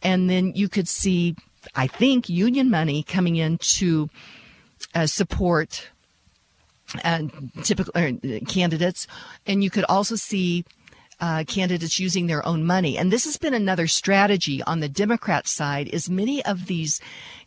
And 0.00 0.30
then 0.30 0.52
you 0.54 0.68
could 0.68 0.88
see, 0.88 1.36
I 1.74 1.86
think, 1.86 2.28
union 2.28 2.70
money 2.70 3.02
coming 3.02 3.36
in 3.36 3.58
to 3.58 4.08
uh, 4.94 5.06
support 5.06 5.90
uh, 7.04 7.22
typical 7.62 7.92
uh, 7.94 8.12
candidates, 8.46 9.06
and 9.46 9.62
you 9.62 9.70
could 9.70 9.84
also 9.88 10.16
see 10.16 10.64
uh, 11.20 11.44
candidates 11.44 11.98
using 11.98 12.26
their 12.26 12.44
own 12.46 12.64
money. 12.64 12.98
And 12.98 13.10
this 13.10 13.24
has 13.24 13.36
been 13.36 13.54
another 13.54 13.86
strategy 13.86 14.62
on 14.62 14.80
the 14.80 14.88
Democrat 14.88 15.46
side 15.46 15.88
is 15.88 16.10
many 16.10 16.44
of 16.44 16.66
these 16.66 17.00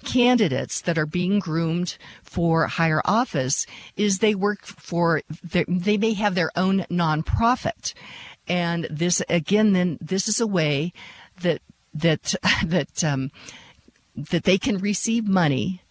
candidates 0.03 0.81
that 0.81 0.97
are 0.97 1.05
being 1.05 1.39
groomed 1.39 1.97
for 2.23 2.67
higher 2.67 3.01
office 3.05 3.65
is 3.95 4.19
they 4.19 4.33
work 4.33 4.65
for, 4.65 5.21
they 5.43 5.97
may 5.97 6.13
have 6.13 6.35
their 6.35 6.51
own 6.55 6.79
nonprofit. 6.89 7.93
And 8.47 8.87
this, 8.89 9.21
again, 9.29 9.73
then 9.73 9.99
this 10.01 10.27
is 10.27 10.41
a 10.41 10.47
way 10.47 10.91
that, 11.41 11.61
that, 11.93 12.33
that, 12.65 13.03
um, 13.03 13.31
that 14.15 14.43
they 14.43 14.57
can 14.57 14.79
receive 14.79 15.27
money 15.27 15.81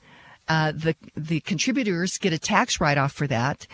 uh, 0.48 0.72
the 0.72 0.96
the 1.16 1.40
contributors 1.40 2.18
get 2.18 2.32
a 2.32 2.38
tax 2.38 2.80
write 2.80 2.98
off 2.98 3.12
for 3.12 3.26
that, 3.26 3.66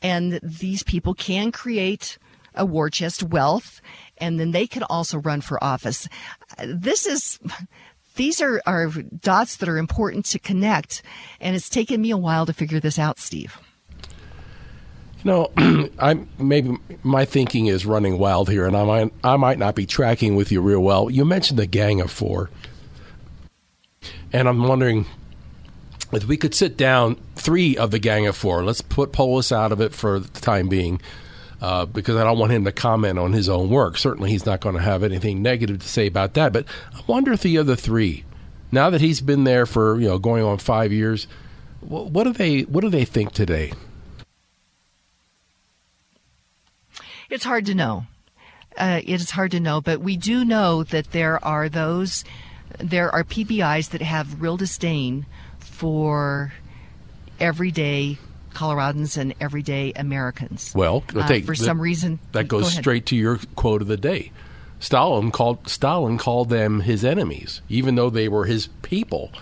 and 0.00 0.40
these 0.42 0.82
people 0.82 1.14
can 1.14 1.52
create 1.52 2.18
a 2.54 2.66
war 2.66 2.90
chest 2.90 3.22
wealth, 3.22 3.80
and 4.18 4.38
then 4.38 4.50
they 4.50 4.66
can 4.66 4.82
also 4.84 5.18
run 5.18 5.40
for 5.40 5.62
office. 5.62 6.08
This 6.64 7.06
is. 7.06 7.38
These 8.14 8.42
are, 8.42 8.60
are 8.66 8.88
dots 8.88 9.56
that 9.56 9.70
are 9.70 9.78
important 9.78 10.26
to 10.26 10.38
connect, 10.38 11.02
and 11.40 11.56
it's 11.56 11.70
taken 11.70 11.98
me 11.98 12.10
a 12.10 12.16
while 12.18 12.44
to 12.44 12.52
figure 12.52 12.78
this 12.78 12.98
out, 12.98 13.18
Steve. 13.18 13.58
You 15.24 15.30
know, 15.30 15.50
I 15.98 16.20
maybe 16.38 16.76
my 17.02 17.24
thinking 17.24 17.66
is 17.66 17.86
running 17.86 18.18
wild 18.18 18.50
here, 18.50 18.66
and 18.66 18.76
I 18.76 18.84
might 18.84 19.12
I 19.24 19.36
might 19.36 19.58
not 19.58 19.74
be 19.74 19.86
tracking 19.86 20.34
with 20.34 20.52
you 20.52 20.60
real 20.60 20.80
well. 20.80 21.08
You 21.08 21.24
mentioned 21.24 21.58
the 21.58 21.66
Gang 21.66 22.02
of 22.02 22.10
Four, 22.10 22.50
and 24.30 24.46
I'm 24.46 24.62
wondering 24.62 25.06
if 26.20 26.28
we 26.28 26.36
could 26.36 26.54
sit 26.54 26.76
down 26.76 27.16
three 27.36 27.76
of 27.76 27.90
the 27.90 27.98
gang 27.98 28.26
of 28.26 28.36
four, 28.36 28.62
let's 28.64 28.82
put 28.82 29.12
Polis 29.12 29.50
out 29.50 29.72
of 29.72 29.80
it 29.80 29.94
for 29.94 30.18
the 30.18 30.40
time 30.40 30.68
being, 30.68 31.00
uh, 31.60 31.86
because 31.86 32.16
I 32.16 32.24
don't 32.24 32.38
want 32.38 32.52
him 32.52 32.64
to 32.64 32.72
comment 32.72 33.18
on 33.18 33.32
his 33.32 33.48
own 33.48 33.70
work. 33.70 33.96
Certainly, 33.96 34.30
he's 34.30 34.44
not 34.44 34.60
going 34.60 34.74
to 34.74 34.82
have 34.82 35.02
anything 35.02 35.40
negative 35.40 35.80
to 35.80 35.88
say 35.88 36.06
about 36.06 36.34
that. 36.34 36.52
But 36.52 36.66
I 36.94 37.00
wonder 37.06 37.32
if 37.32 37.42
the 37.42 37.56
other 37.56 37.76
three, 37.76 38.24
now 38.70 38.90
that 38.90 39.00
he's 39.00 39.20
been 39.20 39.44
there 39.44 39.64
for 39.64 39.98
you 39.98 40.08
know 40.08 40.18
going 40.18 40.44
on 40.44 40.58
five 40.58 40.92
years, 40.92 41.26
what 41.80 42.24
do 42.24 42.32
they 42.32 42.62
what 42.62 42.82
do 42.82 42.90
they 42.90 43.04
think 43.04 43.32
today? 43.32 43.72
It's 47.30 47.44
hard 47.44 47.64
to 47.66 47.74
know. 47.74 48.04
Uh, 48.76 49.00
it 49.02 49.14
is 49.14 49.30
hard 49.30 49.50
to 49.52 49.60
know, 49.60 49.80
but 49.80 50.00
we 50.00 50.18
do 50.18 50.44
know 50.44 50.82
that 50.84 51.12
there 51.12 51.42
are 51.42 51.68
those, 51.68 52.24
there 52.78 53.10
are 53.10 53.24
PBIs 53.24 53.90
that 53.90 54.02
have 54.02 54.42
real 54.42 54.58
disdain 54.58 55.24
for 55.82 56.52
everyday 57.40 58.16
Coloradans 58.54 59.16
and 59.16 59.34
everyday 59.40 59.92
Americans. 59.96 60.72
Well, 60.76 61.02
uh, 61.12 61.40
for 61.40 61.56
some 61.56 61.80
reason 61.80 62.20
that 62.30 62.46
goes 62.46 62.62
go 62.62 62.68
straight 62.68 63.06
to 63.06 63.16
your 63.16 63.40
quote 63.56 63.82
of 63.82 63.88
the 63.88 63.96
day. 63.96 64.30
Stalin 64.78 65.32
called 65.32 65.68
Stalin 65.68 66.18
called 66.18 66.50
them 66.50 66.82
his 66.82 67.04
enemies, 67.04 67.62
even 67.68 67.96
though 67.96 68.10
they 68.10 68.28
were 68.28 68.44
his 68.44 68.68
people. 68.82 69.32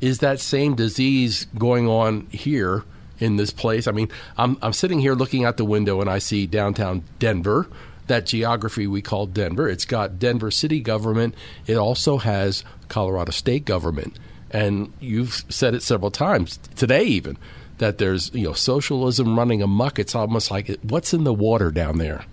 Is 0.00 0.20
that 0.20 0.38
same 0.38 0.76
disease 0.76 1.48
going 1.58 1.88
on 1.88 2.28
here 2.30 2.84
in 3.18 3.34
this 3.34 3.50
place? 3.50 3.88
I 3.88 3.90
mean, 3.90 4.08
I'm 4.38 4.58
I'm 4.62 4.72
sitting 4.72 5.00
here 5.00 5.14
looking 5.14 5.44
out 5.44 5.56
the 5.56 5.64
window 5.64 6.00
and 6.00 6.08
I 6.08 6.20
see 6.20 6.46
downtown 6.46 7.02
Denver, 7.18 7.66
that 8.06 8.26
geography 8.26 8.86
we 8.86 9.02
call 9.02 9.26
Denver. 9.26 9.68
It's 9.68 9.84
got 9.84 10.20
Denver 10.20 10.52
city 10.52 10.78
government. 10.78 11.34
It 11.66 11.76
also 11.76 12.18
has 12.18 12.62
Colorado 12.88 13.32
state 13.32 13.64
government. 13.64 14.16
And 14.52 14.92
you've 15.00 15.44
said 15.48 15.74
it 15.74 15.82
several 15.82 16.10
times 16.10 16.58
today, 16.76 17.04
even 17.04 17.38
that 17.78 17.98
there's 17.98 18.32
you 18.34 18.44
know 18.44 18.52
socialism 18.52 19.38
running 19.38 19.62
amuck. 19.62 19.98
It's 19.98 20.14
almost 20.14 20.50
like 20.50 20.68
what's 20.82 21.14
in 21.14 21.24
the 21.24 21.34
water 21.34 21.70
down 21.70 21.98
there. 21.98 22.24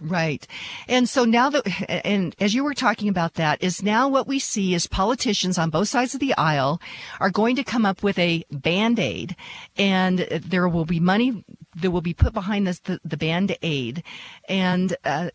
Right. 0.00 0.46
And 0.88 1.06
so 1.08 1.26
now 1.26 1.50
that, 1.50 2.06
and 2.06 2.34
as 2.40 2.54
you 2.54 2.64
were 2.64 2.72
talking 2.72 3.10
about 3.10 3.34
that, 3.34 3.62
is 3.62 3.82
now 3.82 4.08
what 4.08 4.26
we 4.26 4.38
see 4.38 4.72
is 4.72 4.86
politicians 4.86 5.58
on 5.58 5.68
both 5.68 5.88
sides 5.88 6.14
of 6.14 6.20
the 6.20 6.34
aisle 6.38 6.80
are 7.20 7.30
going 7.30 7.54
to 7.56 7.64
come 7.64 7.84
up 7.84 8.02
with 8.02 8.18
a 8.18 8.42
band 8.50 8.98
aid 8.98 9.36
and 9.76 10.20
there 10.20 10.68
will 10.70 10.86
be 10.86 11.00
money 11.00 11.44
that 11.76 11.90
will 11.90 12.00
be 12.00 12.14
put 12.14 12.32
behind 12.32 12.66
this, 12.66 12.78
the, 12.80 12.98
the 13.04 13.18
band 13.18 13.54
aid. 13.60 14.02
And 14.48 14.96
uh, 15.04 15.30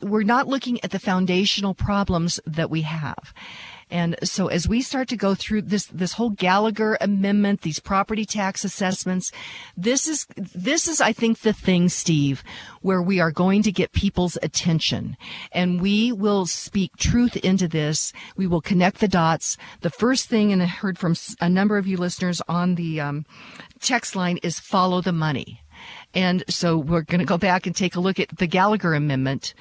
we're 0.00 0.22
not 0.22 0.48
looking 0.48 0.82
at 0.82 0.92
the 0.92 0.98
foundational 0.98 1.74
problems 1.74 2.40
that 2.46 2.70
we 2.70 2.82
have. 2.82 3.34
And 3.90 4.16
so 4.24 4.48
as 4.48 4.68
we 4.68 4.82
start 4.82 5.08
to 5.08 5.16
go 5.16 5.34
through 5.34 5.62
this, 5.62 5.86
this 5.86 6.14
whole 6.14 6.30
Gallagher 6.30 6.98
amendment, 7.00 7.60
these 7.60 7.78
property 7.78 8.24
tax 8.24 8.64
assessments, 8.64 9.30
this 9.76 10.08
is, 10.08 10.26
this 10.36 10.88
is, 10.88 11.00
I 11.00 11.12
think, 11.12 11.40
the 11.40 11.52
thing, 11.52 11.88
Steve, 11.88 12.42
where 12.82 13.00
we 13.00 13.20
are 13.20 13.30
going 13.30 13.62
to 13.62 13.70
get 13.70 13.92
people's 13.92 14.36
attention 14.42 15.16
and 15.52 15.80
we 15.80 16.10
will 16.10 16.46
speak 16.46 16.96
truth 16.96 17.36
into 17.36 17.68
this. 17.68 18.12
We 18.36 18.48
will 18.48 18.60
connect 18.60 18.98
the 18.98 19.08
dots. 19.08 19.56
The 19.82 19.90
first 19.90 20.28
thing, 20.28 20.52
and 20.52 20.62
I 20.62 20.66
heard 20.66 20.98
from 20.98 21.14
a 21.40 21.48
number 21.48 21.78
of 21.78 21.86
you 21.86 21.96
listeners 21.96 22.42
on 22.48 22.74
the 22.74 23.00
um, 23.00 23.24
text 23.80 24.16
line 24.16 24.38
is 24.38 24.58
follow 24.58 25.00
the 25.00 25.12
money. 25.12 25.62
And 26.14 26.42
so 26.48 26.78
we're 26.78 27.02
going 27.02 27.20
to 27.20 27.26
go 27.26 27.38
back 27.38 27.66
and 27.66 27.76
take 27.76 27.94
a 27.94 28.00
look 28.00 28.18
at 28.18 28.36
the 28.38 28.46
Gallagher 28.46 28.94
Amendment 28.94 29.54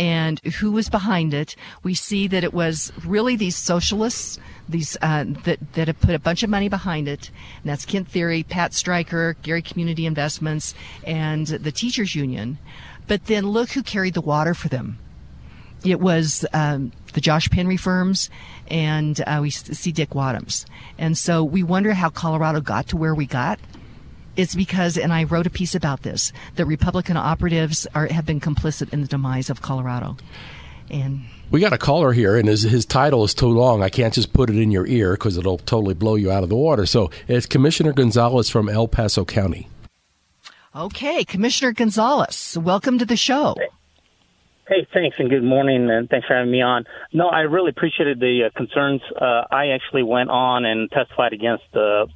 and 0.00 0.40
who 0.60 0.72
was 0.72 0.88
behind 0.88 1.34
it. 1.34 1.54
We 1.82 1.92
see 1.92 2.26
that 2.28 2.42
it 2.42 2.54
was 2.54 2.90
really 3.04 3.36
these 3.36 3.54
socialists, 3.54 4.38
these 4.66 4.96
uh, 5.02 5.24
that 5.44 5.74
that 5.74 5.88
have 5.88 6.00
put 6.00 6.14
a 6.14 6.18
bunch 6.18 6.42
of 6.42 6.48
money 6.48 6.70
behind 6.70 7.06
it. 7.06 7.30
And 7.62 7.70
that's 7.70 7.84
Kent 7.84 8.10
Thiry, 8.10 8.48
Pat 8.48 8.72
Stryker, 8.72 9.36
Gary 9.42 9.60
Community 9.60 10.06
Investments, 10.06 10.74
and 11.04 11.46
the 11.46 11.70
Teachers 11.70 12.14
Union. 12.14 12.56
But 13.06 13.26
then 13.26 13.46
look 13.46 13.72
who 13.72 13.82
carried 13.82 14.14
the 14.14 14.22
water 14.22 14.54
for 14.54 14.68
them. 14.68 14.98
It 15.84 16.00
was 16.00 16.46
um, 16.54 16.92
the 17.12 17.20
Josh 17.20 17.48
Penry 17.50 17.78
firms, 17.78 18.30
and 18.68 19.20
uh, 19.26 19.40
we 19.42 19.50
see 19.50 19.92
Dick 19.92 20.10
Wadhams. 20.10 20.64
And 20.96 21.16
so 21.18 21.44
we 21.44 21.62
wonder 21.62 21.92
how 21.92 22.08
Colorado 22.08 22.62
got 22.62 22.88
to 22.88 22.96
where 22.96 23.14
we 23.14 23.26
got. 23.26 23.60
It's 24.36 24.54
because, 24.54 24.96
and 24.96 25.12
I 25.12 25.24
wrote 25.24 25.46
a 25.46 25.50
piece 25.50 25.74
about 25.74 26.02
this, 26.02 26.32
that 26.56 26.66
Republican 26.66 27.16
operatives 27.16 27.86
are, 27.94 28.06
have 28.06 28.26
been 28.26 28.40
complicit 28.40 28.92
in 28.92 29.00
the 29.00 29.08
demise 29.08 29.50
of 29.50 29.62
Colorado. 29.62 30.16
And 30.90 31.22
we 31.50 31.60
got 31.60 31.72
a 31.72 31.78
caller 31.78 32.12
here, 32.12 32.36
and 32.36 32.48
his, 32.48 32.62
his 32.62 32.84
title 32.84 33.24
is 33.24 33.34
too 33.34 33.48
long. 33.48 33.82
I 33.82 33.88
can't 33.88 34.14
just 34.14 34.32
put 34.32 34.50
it 34.50 34.56
in 34.56 34.70
your 34.70 34.86
ear 34.86 35.12
because 35.12 35.36
it'll 35.36 35.58
totally 35.58 35.94
blow 35.94 36.14
you 36.14 36.30
out 36.30 36.42
of 36.42 36.48
the 36.48 36.56
water. 36.56 36.86
So 36.86 37.10
it's 37.28 37.46
Commissioner 37.46 37.92
Gonzalez 37.92 38.48
from 38.48 38.68
El 38.68 38.88
Paso 38.88 39.24
County. 39.24 39.68
Okay, 40.74 41.24
Commissioner 41.24 41.72
Gonzalez, 41.72 42.56
welcome 42.56 42.98
to 42.98 43.04
the 43.04 43.16
show. 43.16 43.56
Hey, 44.68 44.86
thanks, 44.94 45.16
and 45.18 45.28
good 45.28 45.42
morning, 45.42 45.90
and 45.90 46.08
thanks 46.08 46.28
for 46.28 46.36
having 46.36 46.52
me 46.52 46.62
on. 46.62 46.84
No, 47.12 47.26
I 47.26 47.40
really 47.40 47.70
appreciated 47.70 48.20
the 48.20 48.44
uh, 48.46 48.56
concerns. 48.56 49.00
Uh, 49.20 49.42
I 49.50 49.70
actually 49.70 50.04
went 50.04 50.30
on 50.30 50.64
and 50.64 50.88
testified 50.92 51.32
against 51.32 51.64
uh, 51.74 52.06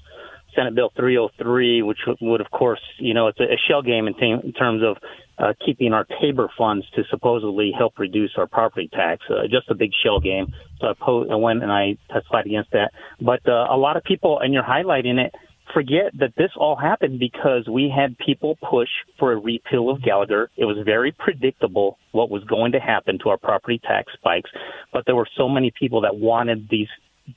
Senate 0.55 0.75
Bill 0.75 0.91
303, 0.97 1.83
which 1.83 1.99
would, 2.21 2.41
of 2.41 2.51
course, 2.51 2.81
you 2.99 3.15
know, 3.15 3.29
it's 3.29 3.41
a, 3.41 3.57
shell 3.69 3.83
game 3.83 4.07
in, 4.07 4.15
t- 4.15 4.37
in 4.45 4.53
terms 4.53 4.83
of 4.83 4.97
uh, 5.39 5.53
keeping 5.65 5.93
our 5.93 6.07
Tabor 6.21 6.49
funds 6.57 6.87
to 6.95 7.03
supposedly 7.11 7.73
help 7.77 7.99
reduce 7.99 8.33
our 8.37 8.47
property 8.47 8.89
tax. 8.93 9.23
Uh, 9.29 9.43
just 9.51 9.69
a 9.69 9.75
big 9.75 9.91
shell 10.03 10.21
game. 10.21 10.47
So 10.81 10.89
I, 10.89 10.93
po- 10.99 11.29
I 11.31 11.37
went 11.37 11.63
and 11.63 11.73
I 11.73 11.97
testified 12.13 12.47
against 12.47 12.71
that. 12.73 12.93
But 13.21 13.41
uh, 13.49 13.67
a 13.71 13.77
lot 13.77 13.97
of 13.97 14.05
people, 14.05 14.39
and 14.41 14.55
you're 14.55 14.63
highlighting 14.63 15.19
it, 15.19 15.35
forget 15.73 16.13
that 16.19 16.35
this 16.37 16.51
all 16.57 16.77
happened 16.77 17.19
because 17.19 17.67
we 17.69 17.93
had 17.95 18.17
people 18.19 18.57
push 18.57 18.89
for 19.19 19.33
a 19.33 19.37
repeal 19.37 19.91
of 19.91 20.03
Gallagher. 20.03 20.51
It 20.57 20.65
was 20.65 20.77
very 20.85 21.13
predictable 21.13 21.99
what 22.13 22.31
was 22.31 22.45
going 22.45 22.73
to 22.73 22.79
happen 22.79 23.19
to 23.23 23.31
our 23.31 23.39
property 23.39 23.81
tax 23.83 24.13
spikes, 24.13 24.51
but 24.93 25.05
there 25.07 25.17
were 25.17 25.29
so 25.37 25.49
many 25.49 25.73
people 25.79 26.03
that 26.03 26.17
wanted 26.17 26.69
these 26.71 26.89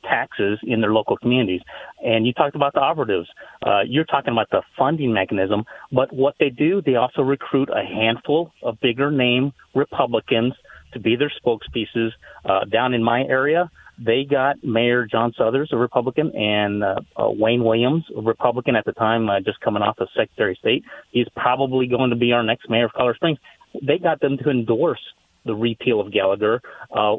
taxes 0.04 0.60
in 0.64 0.82
their 0.82 0.94
local 0.94 1.18
communities. 1.18 1.62
And 2.04 2.26
you 2.26 2.34
talked 2.34 2.56
about 2.56 2.74
the 2.74 2.80
operatives. 2.80 3.28
Uh, 3.66 3.82
you're 3.88 4.06
talking 4.06 4.34
about 4.34 4.50
the 4.52 4.62
funding 4.78 5.14
mechanism, 5.14 5.66
but 5.92 6.12
what 6.14 6.36
they 6.40 6.50
do, 6.50 6.82
they 6.82 6.96
also 6.96 7.22
recruit 7.22 7.70
a 7.70 7.84
handful 7.86 8.52
of 8.64 8.80
bigger 8.82 9.12
name 9.12 9.54
Republicans 9.76 10.54
to 10.94 11.00
be 11.00 11.16
their 11.16 11.32
spokespieces. 11.44 12.12
Uh, 12.46 12.66
down 12.66 12.94
in 12.94 13.04
my 13.04 13.22
area, 13.24 13.70
they 14.00 14.24
got 14.30 14.64
Mayor 14.64 15.08
John 15.10 15.34
Suthers, 15.38 15.70
a 15.72 15.78
Republican, 15.78 16.32
and 16.36 16.84
uh, 16.84 16.96
uh, 17.16 17.30
Wayne 17.32 17.64
Williams, 17.64 18.04
a 18.16 18.22
Republican 18.22 18.76
at 18.76 18.86
the 18.86 18.92
time, 18.94 19.30
uh, 19.30 19.40
just 19.40 19.60
coming 19.62 19.82
off 19.82 19.98
as 20.00 20.08
Secretary 20.16 20.52
of 20.52 20.58
State. 20.60 20.84
He's 21.12 21.28
probably 21.36 21.88
going 21.88 22.12
to 22.12 22.16
be 22.16 22.32
our 22.32 22.44
next 22.44 22.70
mayor 22.70 22.86
of 22.86 22.94
Colorado 22.94 23.16
Springs. 23.16 23.40
They 23.82 23.98
got 23.98 24.20
them 24.20 24.38
to 24.38 24.50
endorse 24.50 25.02
the 25.46 25.56
repeal 25.56 26.00
of 26.00 26.12
Gallagher. 26.12 26.62
Uh, 26.96 27.18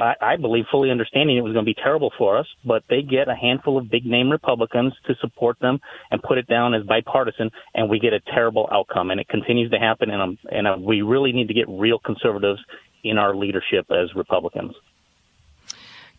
I 0.00 0.36
believe 0.36 0.64
fully 0.70 0.90
understanding 0.90 1.36
it 1.36 1.42
was 1.42 1.52
going 1.52 1.64
to 1.64 1.68
be 1.68 1.80
terrible 1.80 2.10
for 2.18 2.36
us, 2.38 2.46
but 2.64 2.82
they 2.88 3.02
get 3.02 3.28
a 3.28 3.34
handful 3.34 3.78
of 3.78 3.90
big 3.90 4.04
name 4.04 4.28
Republicans 4.30 4.92
to 5.06 5.14
support 5.20 5.58
them 5.60 5.78
and 6.10 6.22
put 6.22 6.38
it 6.38 6.48
down 6.48 6.74
as 6.74 6.82
bipartisan, 6.84 7.50
and 7.74 7.88
we 7.88 8.00
get 8.00 8.12
a 8.12 8.20
terrible 8.20 8.68
outcome. 8.72 9.10
And 9.10 9.20
it 9.20 9.28
continues 9.28 9.70
to 9.70 9.78
happen, 9.78 10.10
and, 10.10 10.22
um, 10.22 10.38
and 10.50 10.66
uh, 10.66 10.76
we 10.78 11.02
really 11.02 11.32
need 11.32 11.48
to 11.48 11.54
get 11.54 11.66
real 11.68 11.98
conservatives 11.98 12.60
in 13.04 13.16
our 13.16 13.34
leadership 13.34 13.86
as 13.90 14.14
Republicans. 14.14 14.74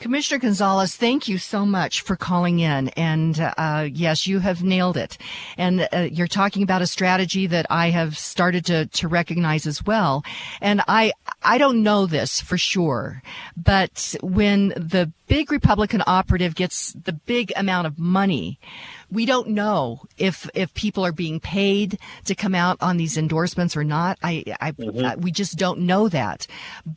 Commissioner 0.01 0.39
Gonzalez, 0.39 0.95
thank 0.95 1.27
you 1.27 1.37
so 1.37 1.63
much 1.63 2.01
for 2.01 2.15
calling 2.15 2.59
in. 2.59 2.89
And 2.89 3.39
uh, 3.39 3.87
yes, 3.93 4.25
you 4.25 4.39
have 4.39 4.63
nailed 4.63 4.97
it. 4.97 5.15
And 5.57 5.87
uh, 5.93 6.09
you're 6.11 6.25
talking 6.25 6.63
about 6.63 6.81
a 6.81 6.87
strategy 6.87 7.45
that 7.45 7.67
I 7.69 7.91
have 7.91 8.17
started 8.17 8.65
to, 8.65 8.87
to 8.87 9.07
recognize 9.07 9.67
as 9.67 9.85
well. 9.85 10.23
And 10.59 10.81
I 10.87 11.13
I 11.43 11.59
don't 11.59 11.83
know 11.83 12.07
this 12.07 12.41
for 12.41 12.57
sure, 12.57 13.21
but 13.55 14.15
when 14.23 14.69
the 14.69 15.11
big 15.31 15.49
Republican 15.49 16.03
operative 16.07 16.55
gets 16.55 16.91
the 16.91 17.13
big 17.13 17.53
amount 17.55 17.87
of 17.87 17.97
money, 17.97 18.59
we 19.09 19.25
don't 19.25 19.47
know 19.47 20.01
if 20.17 20.49
if 20.53 20.73
people 20.73 21.05
are 21.05 21.13
being 21.13 21.39
paid 21.39 21.97
to 22.25 22.35
come 22.35 22.53
out 22.53 22.77
on 22.81 22.97
these 22.97 23.17
endorsements 23.17 23.77
or 23.77 23.85
not. 23.85 24.19
I, 24.21 24.43
I, 24.59 24.73
mm-hmm. 24.73 25.05
I 25.05 25.15
we 25.15 25.31
just 25.31 25.57
don't 25.57 25.79
know 25.79 26.09
that. 26.09 26.47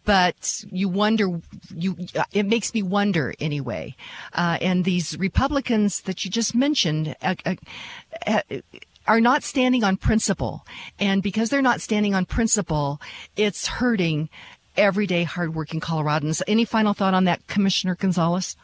But 0.04 0.64
you 0.68 0.88
wonder. 0.88 1.40
You 1.72 1.96
it 2.32 2.46
makes 2.46 2.74
me 2.74 2.82
wonder 2.82 3.34
anyway. 3.38 3.94
Uh, 4.32 4.58
and 4.60 4.84
these 4.84 5.16
Republicans 5.16 6.00
that 6.02 6.24
you 6.24 6.30
just 6.30 6.56
mentioned. 6.56 7.14
Uh, 7.22 7.36
uh, 7.46 7.54
uh 8.26 8.40
are 9.06 9.20
not 9.20 9.42
standing 9.42 9.84
on 9.84 9.96
principle. 9.96 10.64
And 10.98 11.22
because 11.22 11.50
they're 11.50 11.60
not 11.60 11.82
standing 11.82 12.14
on 12.14 12.24
principle, 12.24 13.00
it's 13.36 13.66
hurting 13.66 14.30
everyday 14.76 15.24
hardworking 15.24 15.80
Coloradans. 15.80 16.42
Any 16.46 16.64
final 16.64 16.94
thought 16.94 17.14
on 17.14 17.24
that, 17.24 17.46
Commissioner 17.46 17.94
Gonzalez? 17.94 18.56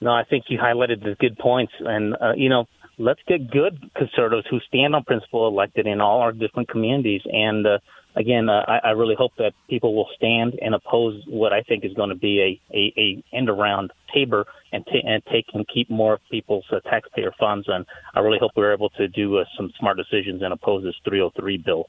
No, 0.00 0.10
I 0.10 0.24
think 0.24 0.44
you 0.48 0.58
highlighted 0.58 1.02
the 1.02 1.16
good 1.18 1.38
points, 1.38 1.72
and 1.80 2.14
uh, 2.20 2.32
you 2.36 2.48
know, 2.48 2.66
let's 2.98 3.20
get 3.26 3.50
good 3.50 3.90
conservatives 3.94 4.46
who 4.50 4.60
stand 4.60 4.94
on 4.94 5.04
principle 5.04 5.48
elected 5.48 5.86
in 5.86 6.00
all 6.00 6.20
our 6.20 6.32
different 6.32 6.68
communities. 6.68 7.22
And 7.24 7.66
uh, 7.66 7.78
again, 8.14 8.48
uh, 8.48 8.64
I, 8.66 8.88
I 8.88 8.90
really 8.90 9.14
hope 9.14 9.32
that 9.38 9.52
people 9.68 9.94
will 9.94 10.08
stand 10.16 10.58
and 10.60 10.74
oppose 10.74 11.22
what 11.26 11.52
I 11.52 11.62
think 11.62 11.84
is 11.84 11.92
going 11.92 12.08
to 12.08 12.14
be 12.14 12.60
a, 12.72 12.76
a, 12.76 12.92
a 12.96 13.36
end 13.36 13.48
around 13.48 13.92
Tabor 14.12 14.46
and, 14.72 14.84
t- 14.86 15.02
and 15.04 15.22
take 15.26 15.46
and 15.54 15.66
keep 15.68 15.90
more 15.90 16.18
people's 16.30 16.64
uh, 16.72 16.80
taxpayer 16.80 17.32
funds. 17.38 17.66
And 17.68 17.86
I 18.14 18.20
really 18.20 18.38
hope 18.38 18.52
we're 18.56 18.72
able 18.72 18.90
to 18.90 19.08
do 19.08 19.38
uh, 19.38 19.44
some 19.56 19.72
smart 19.78 19.98
decisions 19.98 20.42
and 20.42 20.52
oppose 20.52 20.82
this 20.82 20.96
303 21.04 21.58
bill. 21.58 21.88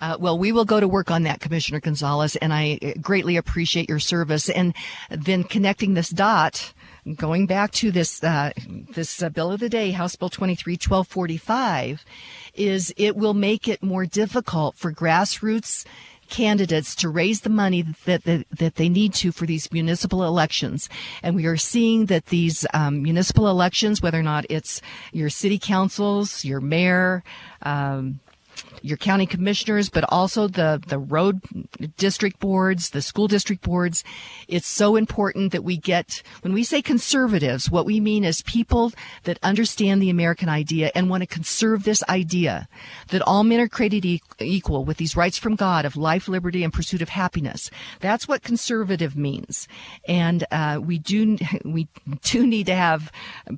Uh, 0.00 0.16
well, 0.18 0.38
we 0.38 0.52
will 0.52 0.64
go 0.64 0.80
to 0.80 0.88
work 0.88 1.10
on 1.10 1.22
that, 1.24 1.40
Commissioner 1.40 1.80
Gonzalez, 1.80 2.36
and 2.36 2.52
I 2.52 2.78
uh, 2.82 2.92
greatly 3.00 3.36
appreciate 3.36 3.88
your 3.88 3.98
service. 3.98 4.48
And 4.48 4.74
then 5.10 5.44
connecting 5.44 5.94
this 5.94 6.10
dot, 6.10 6.72
going 7.16 7.46
back 7.46 7.72
to 7.72 7.90
this 7.90 8.22
uh, 8.22 8.52
this 8.94 9.22
uh, 9.22 9.28
bill 9.28 9.52
of 9.52 9.60
the 9.60 9.68
day, 9.68 9.90
House 9.90 10.16
Bill 10.16 10.30
23 10.30 10.74
1245, 10.74 12.04
is 12.54 12.94
it 12.96 13.16
will 13.16 13.34
make 13.34 13.68
it 13.68 13.82
more 13.82 14.06
difficult 14.06 14.76
for 14.76 14.92
grassroots 14.92 15.84
candidates 16.28 16.94
to 16.96 17.08
raise 17.08 17.40
the 17.42 17.50
money 17.50 17.82
that, 18.04 18.24
that, 18.24 18.46
that 18.50 18.76
they 18.76 18.88
need 18.88 19.14
to 19.14 19.32
for 19.32 19.46
these 19.46 19.70
municipal 19.72 20.24
elections. 20.24 20.88
And 21.22 21.36
we 21.36 21.46
are 21.46 21.56
seeing 21.56 22.06
that 22.06 22.26
these 22.26 22.66
um, 22.74 23.02
municipal 23.02 23.48
elections, 23.48 24.02
whether 24.02 24.18
or 24.18 24.22
not 24.22 24.46
it's 24.48 24.80
your 25.12 25.30
city 25.30 25.58
councils, 25.58 26.44
your 26.44 26.60
mayor, 26.60 27.22
um, 27.62 28.20
your 28.84 28.98
county 28.98 29.24
commissioners, 29.24 29.88
but 29.88 30.04
also 30.10 30.46
the, 30.46 30.82
the 30.88 30.98
road 30.98 31.40
district 31.96 32.38
boards, 32.38 32.90
the 32.90 33.00
school 33.00 33.26
district 33.26 33.62
boards. 33.62 34.04
It's 34.46 34.66
so 34.66 34.96
important 34.96 35.52
that 35.52 35.64
we 35.64 35.78
get, 35.78 36.22
when 36.42 36.52
we 36.52 36.64
say 36.64 36.82
conservatives, 36.82 37.70
what 37.70 37.86
we 37.86 37.98
mean 37.98 38.24
is 38.24 38.42
people 38.42 38.92
that 39.22 39.38
understand 39.42 40.02
the 40.02 40.10
American 40.10 40.50
idea 40.50 40.90
and 40.94 41.08
want 41.08 41.22
to 41.22 41.26
conserve 41.26 41.84
this 41.84 42.02
idea 42.10 42.68
that 43.08 43.22
all 43.22 43.42
men 43.42 43.58
are 43.58 43.68
created 43.68 44.04
e- 44.04 44.22
equal 44.38 44.84
with 44.84 44.98
these 44.98 45.16
rights 45.16 45.38
from 45.38 45.56
God 45.56 45.86
of 45.86 45.96
life, 45.96 46.28
liberty, 46.28 46.62
and 46.62 46.72
pursuit 46.72 47.00
of 47.00 47.08
happiness. 47.08 47.70
That's 48.00 48.28
what 48.28 48.42
conservative 48.42 49.16
means. 49.16 49.66
And, 50.06 50.46
uh, 50.50 50.80
we 50.82 50.98
do, 50.98 51.38
we 51.64 51.88
do 52.22 52.46
need 52.46 52.66
to 52.66 52.74
have 52.74 53.10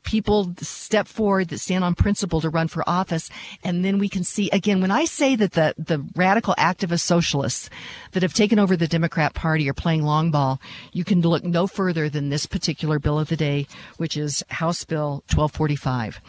people 0.05 0.55
step 0.60 1.09
forward 1.09 1.48
that 1.48 1.59
stand 1.59 1.82
on 1.82 1.97
principle 1.97 2.40
to 2.40 2.48
run 2.48 2.68
for 2.68 2.89
office. 2.89 3.28
And 3.64 3.85
then 3.85 3.98
we 3.98 4.09
can 4.09 4.23
see 4.23 4.51
again, 4.51 4.81
when 4.86 4.92
I 4.92 5.04
say 5.04 5.34
that 5.34 5.54
the, 5.54 5.74
the 5.76 6.06
radical 6.14 6.54
activist 6.56 7.00
socialists 7.00 7.68
that 8.12 8.22
have 8.22 8.32
taken 8.32 8.60
over 8.60 8.76
the 8.76 8.86
Democrat 8.86 9.34
Party 9.34 9.68
are 9.68 9.74
playing 9.74 10.04
long 10.04 10.30
ball, 10.30 10.60
you 10.92 11.02
can 11.02 11.20
look 11.22 11.42
no 11.42 11.66
further 11.66 12.08
than 12.08 12.28
this 12.28 12.46
particular 12.46 13.00
bill 13.00 13.18
of 13.18 13.26
the 13.26 13.34
day, 13.34 13.66
which 13.96 14.16
is 14.16 14.44
House 14.48 14.84
Bill 14.84 15.24
1245. 15.34 16.20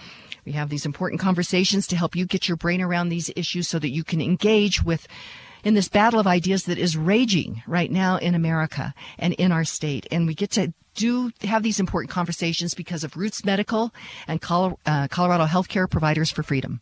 We 0.43 0.53
have 0.53 0.69
these 0.69 0.87
important 0.87 1.21
conversations 1.21 1.85
to 1.85 1.95
help 1.95 2.15
you 2.15 2.25
get 2.25 2.47
your 2.47 2.57
brain 2.57 2.81
around 2.81 3.09
these 3.09 3.29
issues 3.35 3.67
so 3.67 3.77
that 3.77 3.91
you 3.91 4.03
can 4.03 4.21
engage 4.21 4.83
with 4.83 5.07
in 5.63 5.75
this 5.75 5.87
battle 5.87 6.19
of 6.19 6.25
ideas 6.25 6.63
that 6.63 6.79
is 6.79 6.97
raging 6.97 7.61
right 7.67 7.91
now 7.91 8.17
in 8.17 8.33
America 8.33 8.95
and 9.19 9.35
in 9.35 9.51
our 9.51 9.65
state. 9.65 10.07
And 10.09 10.25
we 10.25 10.33
get 10.33 10.49
to 10.53 10.73
do 10.95 11.31
have 11.41 11.61
these 11.61 11.79
important 11.79 12.09
conversations 12.09 12.73
because 12.73 13.03
of 13.03 13.15
Roots 13.15 13.45
Medical 13.45 13.93
and 14.27 14.41
Colorado, 14.41 14.79
uh, 14.87 15.07
Colorado 15.09 15.45
Healthcare 15.45 15.87
Providers 15.87 16.31
for 16.31 16.41
Freedom. 16.41 16.81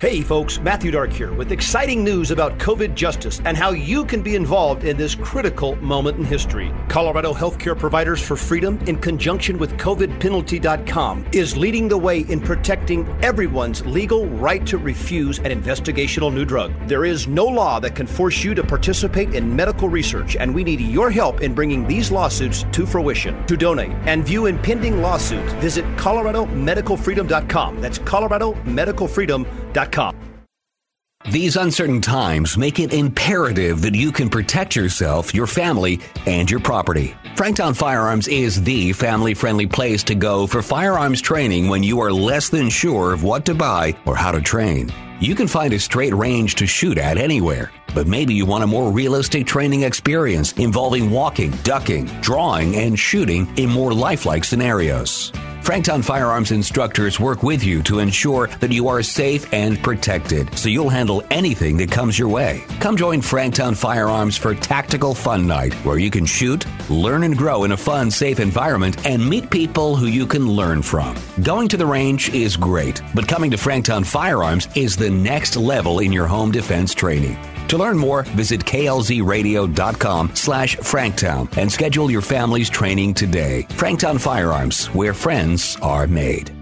Hey, 0.00 0.22
folks, 0.22 0.58
Matthew 0.58 0.92
Dark 0.92 1.12
here 1.12 1.30
with 1.30 1.52
exciting 1.52 2.02
news 2.02 2.30
about 2.30 2.56
COVID 2.56 2.94
justice 2.94 3.38
and 3.44 3.54
how 3.54 3.72
you 3.72 4.06
can 4.06 4.22
be 4.22 4.34
involved 4.34 4.84
in 4.84 4.96
this 4.96 5.14
critical 5.14 5.76
moment 5.76 6.16
in 6.16 6.24
history. 6.24 6.72
Colorado 6.88 7.34
Healthcare 7.34 7.78
Providers 7.78 8.22
for 8.22 8.34
Freedom, 8.34 8.78
in 8.86 8.96
conjunction 8.96 9.58
with 9.58 9.76
COVIDpenalty.com, 9.76 11.26
is 11.32 11.54
leading 11.54 11.86
the 11.86 11.98
way 11.98 12.20
in 12.20 12.40
protecting 12.40 13.06
everyone's 13.22 13.84
legal 13.84 14.26
right 14.26 14.64
to 14.66 14.78
refuse 14.78 15.38
an 15.40 15.52
investigational 15.52 16.32
new 16.32 16.46
drug. 16.46 16.72
There 16.88 17.04
is 17.04 17.28
no 17.28 17.44
law 17.44 17.78
that 17.80 17.94
can 17.94 18.06
force 18.06 18.42
you 18.42 18.54
to 18.54 18.64
participate 18.64 19.34
in 19.34 19.54
medical 19.54 19.90
research, 19.90 20.34
and 20.34 20.54
we 20.54 20.64
need 20.64 20.80
your 20.80 21.10
help 21.10 21.42
in 21.42 21.54
bringing 21.54 21.86
these 21.86 22.10
lawsuits 22.10 22.64
to 22.72 22.86
fruition. 22.86 23.46
To 23.48 23.54
donate 23.54 23.92
and 24.06 24.24
view 24.24 24.46
impending 24.46 25.02
lawsuits, 25.02 25.52
visit 25.60 25.84
ColoradoMedicalFreedom.com. 25.98 27.82
That's 27.82 27.98
ColoradoMedicalFreedom.com. 27.98 29.60
These 31.28 31.56
uncertain 31.56 32.00
times 32.00 32.56
make 32.56 32.80
it 32.80 32.94
imperative 32.94 33.82
that 33.82 33.94
you 33.94 34.10
can 34.10 34.30
protect 34.30 34.74
yourself, 34.74 35.34
your 35.34 35.46
family, 35.46 36.00
and 36.26 36.50
your 36.50 36.60
property. 36.60 37.14
Franktown 37.36 37.76
Firearms 37.76 38.26
is 38.26 38.62
the 38.62 38.92
family 38.94 39.34
friendly 39.34 39.66
place 39.66 40.02
to 40.04 40.14
go 40.14 40.46
for 40.46 40.62
firearms 40.62 41.20
training 41.20 41.68
when 41.68 41.82
you 41.82 42.00
are 42.00 42.10
less 42.10 42.48
than 42.48 42.70
sure 42.70 43.12
of 43.12 43.22
what 43.22 43.44
to 43.44 43.54
buy 43.54 43.94
or 44.06 44.16
how 44.16 44.32
to 44.32 44.40
train. 44.40 44.90
You 45.20 45.34
can 45.34 45.46
find 45.46 45.74
a 45.74 45.78
straight 45.78 46.14
range 46.14 46.54
to 46.54 46.66
shoot 46.66 46.96
at 46.96 47.18
anywhere, 47.18 47.70
but 47.94 48.06
maybe 48.06 48.32
you 48.32 48.46
want 48.46 48.64
a 48.64 48.66
more 48.66 48.90
realistic 48.90 49.46
training 49.46 49.82
experience 49.82 50.52
involving 50.52 51.10
walking, 51.10 51.50
ducking, 51.62 52.06
drawing, 52.22 52.76
and 52.76 52.98
shooting 52.98 53.46
in 53.58 53.68
more 53.68 53.92
lifelike 53.92 54.44
scenarios. 54.44 55.32
Franktown 55.62 56.02
Firearms 56.02 56.52
instructors 56.52 57.20
work 57.20 57.42
with 57.42 57.62
you 57.62 57.82
to 57.82 57.98
ensure 57.98 58.48
that 58.60 58.72
you 58.72 58.88
are 58.88 59.02
safe 59.02 59.52
and 59.52 59.80
protected, 59.82 60.56
so 60.58 60.68
you'll 60.68 60.88
handle 60.88 61.22
anything 61.30 61.76
that 61.76 61.90
comes 61.90 62.18
your 62.18 62.28
way. 62.28 62.64
Come 62.80 62.96
join 62.96 63.20
Franktown 63.20 63.76
Firearms 63.76 64.36
for 64.36 64.54
Tactical 64.54 65.14
Fun 65.14 65.46
Night, 65.46 65.74
where 65.84 65.98
you 65.98 66.10
can 66.10 66.24
shoot, 66.24 66.64
learn 66.88 67.24
and 67.24 67.36
grow 67.36 67.64
in 67.64 67.72
a 67.72 67.76
fun, 67.76 68.10
safe 68.10 68.40
environment, 68.40 69.06
and 69.06 69.28
meet 69.28 69.50
people 69.50 69.96
who 69.96 70.06
you 70.06 70.26
can 70.26 70.48
learn 70.48 70.80
from. 70.82 71.16
Going 71.42 71.68
to 71.68 71.76
the 71.76 71.86
range 71.86 72.30
is 72.30 72.56
great, 72.56 73.02
but 73.14 73.28
coming 73.28 73.50
to 73.50 73.56
Franktown 73.56 74.04
Firearms 74.04 74.66
is 74.74 74.96
the 74.96 75.10
next 75.10 75.56
level 75.56 76.00
in 76.00 76.10
your 76.10 76.26
home 76.26 76.50
defense 76.50 76.94
training. 76.94 77.38
To 77.70 77.78
learn 77.78 77.96
more, 77.96 78.24
visit 78.24 78.64
klzradio.com 78.64 80.32
slash 80.34 80.76
franktown 80.78 81.56
and 81.56 81.70
schedule 81.70 82.10
your 82.10 82.20
family's 82.20 82.68
training 82.68 83.14
today. 83.14 83.64
Franktown 83.70 84.20
Firearms, 84.20 84.86
where 84.86 85.14
friends 85.14 85.76
are 85.80 86.08
made. 86.08 86.59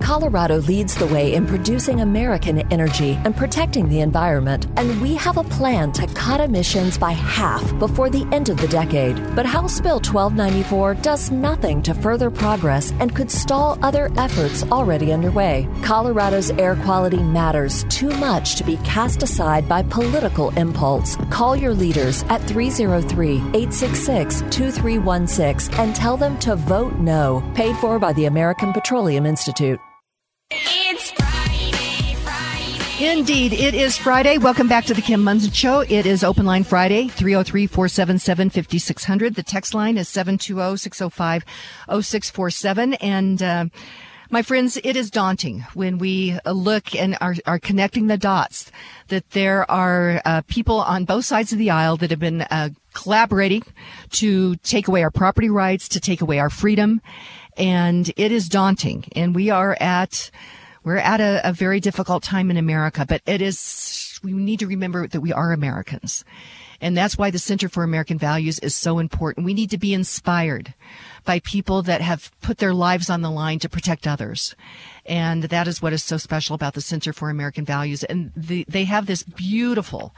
Colorado 0.00 0.56
leads 0.62 0.94
the 0.94 1.06
way 1.08 1.34
in 1.34 1.46
producing 1.46 2.00
American 2.00 2.60
energy 2.72 3.18
and 3.24 3.36
protecting 3.36 3.88
the 3.88 4.00
environment, 4.00 4.66
and 4.76 5.00
we 5.02 5.14
have 5.14 5.36
a 5.36 5.44
plan 5.44 5.92
to 5.92 6.06
cut 6.08 6.40
emissions 6.40 6.96
by 6.96 7.12
half 7.12 7.78
before 7.78 8.08
the 8.08 8.26
end 8.32 8.48
of 8.48 8.56
the 8.58 8.68
decade. 8.68 9.16
But 9.36 9.46
House 9.46 9.80
Bill 9.80 9.96
1294 9.96 10.94
does 10.96 11.30
nothing 11.30 11.82
to 11.82 11.94
further 11.94 12.30
progress 12.30 12.92
and 13.00 13.14
could 13.14 13.30
stall 13.30 13.78
other 13.82 14.10
efforts 14.16 14.62
already 14.64 15.12
underway. 15.12 15.68
Colorado's 15.82 16.50
air 16.52 16.76
quality 16.76 17.22
matters 17.22 17.84
too 17.90 18.10
much 18.16 18.56
to 18.56 18.64
be 18.64 18.76
cast 18.78 19.22
aside 19.22 19.68
by 19.68 19.82
political 19.82 20.50
impulse. 20.58 21.16
Call 21.30 21.56
your 21.56 21.74
leaders 21.74 22.24
at 22.28 22.42
303 22.42 23.36
866 23.36 24.42
2316 24.50 25.78
and 25.78 25.94
tell 25.94 26.16
them 26.16 26.38
to 26.38 26.56
vote 26.56 26.94
no. 26.94 27.42
Paid 27.54 27.76
for 27.76 27.98
by 27.98 28.12
the 28.14 28.24
American 28.24 28.72
Petroleum 28.72 29.26
Institute. 29.26 29.78
Indeed, 33.00 33.52
it 33.52 33.74
is 33.74 33.96
Friday. 33.96 34.38
Welcome 34.38 34.66
back 34.66 34.84
to 34.86 34.94
the 34.94 35.00
Kim 35.00 35.22
Monson 35.22 35.52
Show. 35.52 35.82
It 35.82 36.04
is 36.04 36.24
Open 36.24 36.44
Line 36.44 36.64
Friday, 36.64 37.06
303-477-5600. 37.06 39.36
The 39.36 39.44
text 39.44 39.72
line 39.72 39.96
is 39.96 40.08
720-605-0647. 40.08 42.96
And, 43.00 43.40
uh, 43.40 43.66
my 44.30 44.42
friends, 44.42 44.78
it 44.82 44.96
is 44.96 45.12
daunting 45.12 45.64
when 45.74 45.98
we 45.98 46.40
look 46.44 46.92
and 46.96 47.16
are, 47.20 47.36
are 47.46 47.60
connecting 47.60 48.08
the 48.08 48.18
dots 48.18 48.72
that 49.06 49.30
there 49.30 49.70
are 49.70 50.20
uh, 50.24 50.42
people 50.48 50.80
on 50.80 51.04
both 51.04 51.24
sides 51.24 51.52
of 51.52 51.58
the 51.58 51.70
aisle 51.70 51.98
that 51.98 52.10
have 52.10 52.18
been 52.18 52.42
uh, 52.42 52.70
collaborating 52.94 53.62
to 54.10 54.56
take 54.56 54.88
away 54.88 55.04
our 55.04 55.12
property 55.12 55.50
rights, 55.50 55.88
to 55.90 56.00
take 56.00 56.20
away 56.20 56.40
our 56.40 56.50
freedom. 56.50 57.00
And 57.56 58.10
it 58.16 58.32
is 58.32 58.48
daunting. 58.48 59.04
And 59.14 59.36
we 59.36 59.50
are 59.50 59.76
at 59.78 60.32
we're 60.84 60.96
at 60.96 61.20
a, 61.20 61.40
a 61.48 61.52
very 61.52 61.80
difficult 61.80 62.22
time 62.22 62.50
in 62.50 62.56
America, 62.56 63.04
but 63.06 63.22
it 63.26 63.42
is, 63.42 64.18
we 64.22 64.32
need 64.32 64.60
to 64.60 64.66
remember 64.66 65.06
that 65.06 65.20
we 65.20 65.32
are 65.32 65.52
Americans. 65.52 66.24
And 66.80 66.96
that's 66.96 67.18
why 67.18 67.30
the 67.30 67.38
Center 67.38 67.68
for 67.68 67.82
American 67.82 68.18
Values 68.18 68.58
is 68.60 68.74
so 68.74 68.98
important. 68.98 69.44
We 69.44 69.54
need 69.54 69.70
to 69.70 69.78
be 69.78 69.92
inspired 69.92 70.74
by 71.24 71.40
people 71.40 71.82
that 71.82 72.00
have 72.00 72.30
put 72.40 72.58
their 72.58 72.72
lives 72.72 73.10
on 73.10 73.20
the 73.20 73.30
line 73.30 73.58
to 73.60 73.68
protect 73.68 74.06
others. 74.06 74.54
And 75.04 75.44
that 75.44 75.66
is 75.66 75.82
what 75.82 75.92
is 75.92 76.04
so 76.04 76.18
special 76.18 76.54
about 76.54 76.74
the 76.74 76.80
Center 76.80 77.12
for 77.12 77.30
American 77.30 77.64
Values. 77.64 78.04
And 78.04 78.30
the, 78.36 78.64
they 78.68 78.84
have 78.84 79.06
this 79.06 79.24
beautiful 79.24 80.14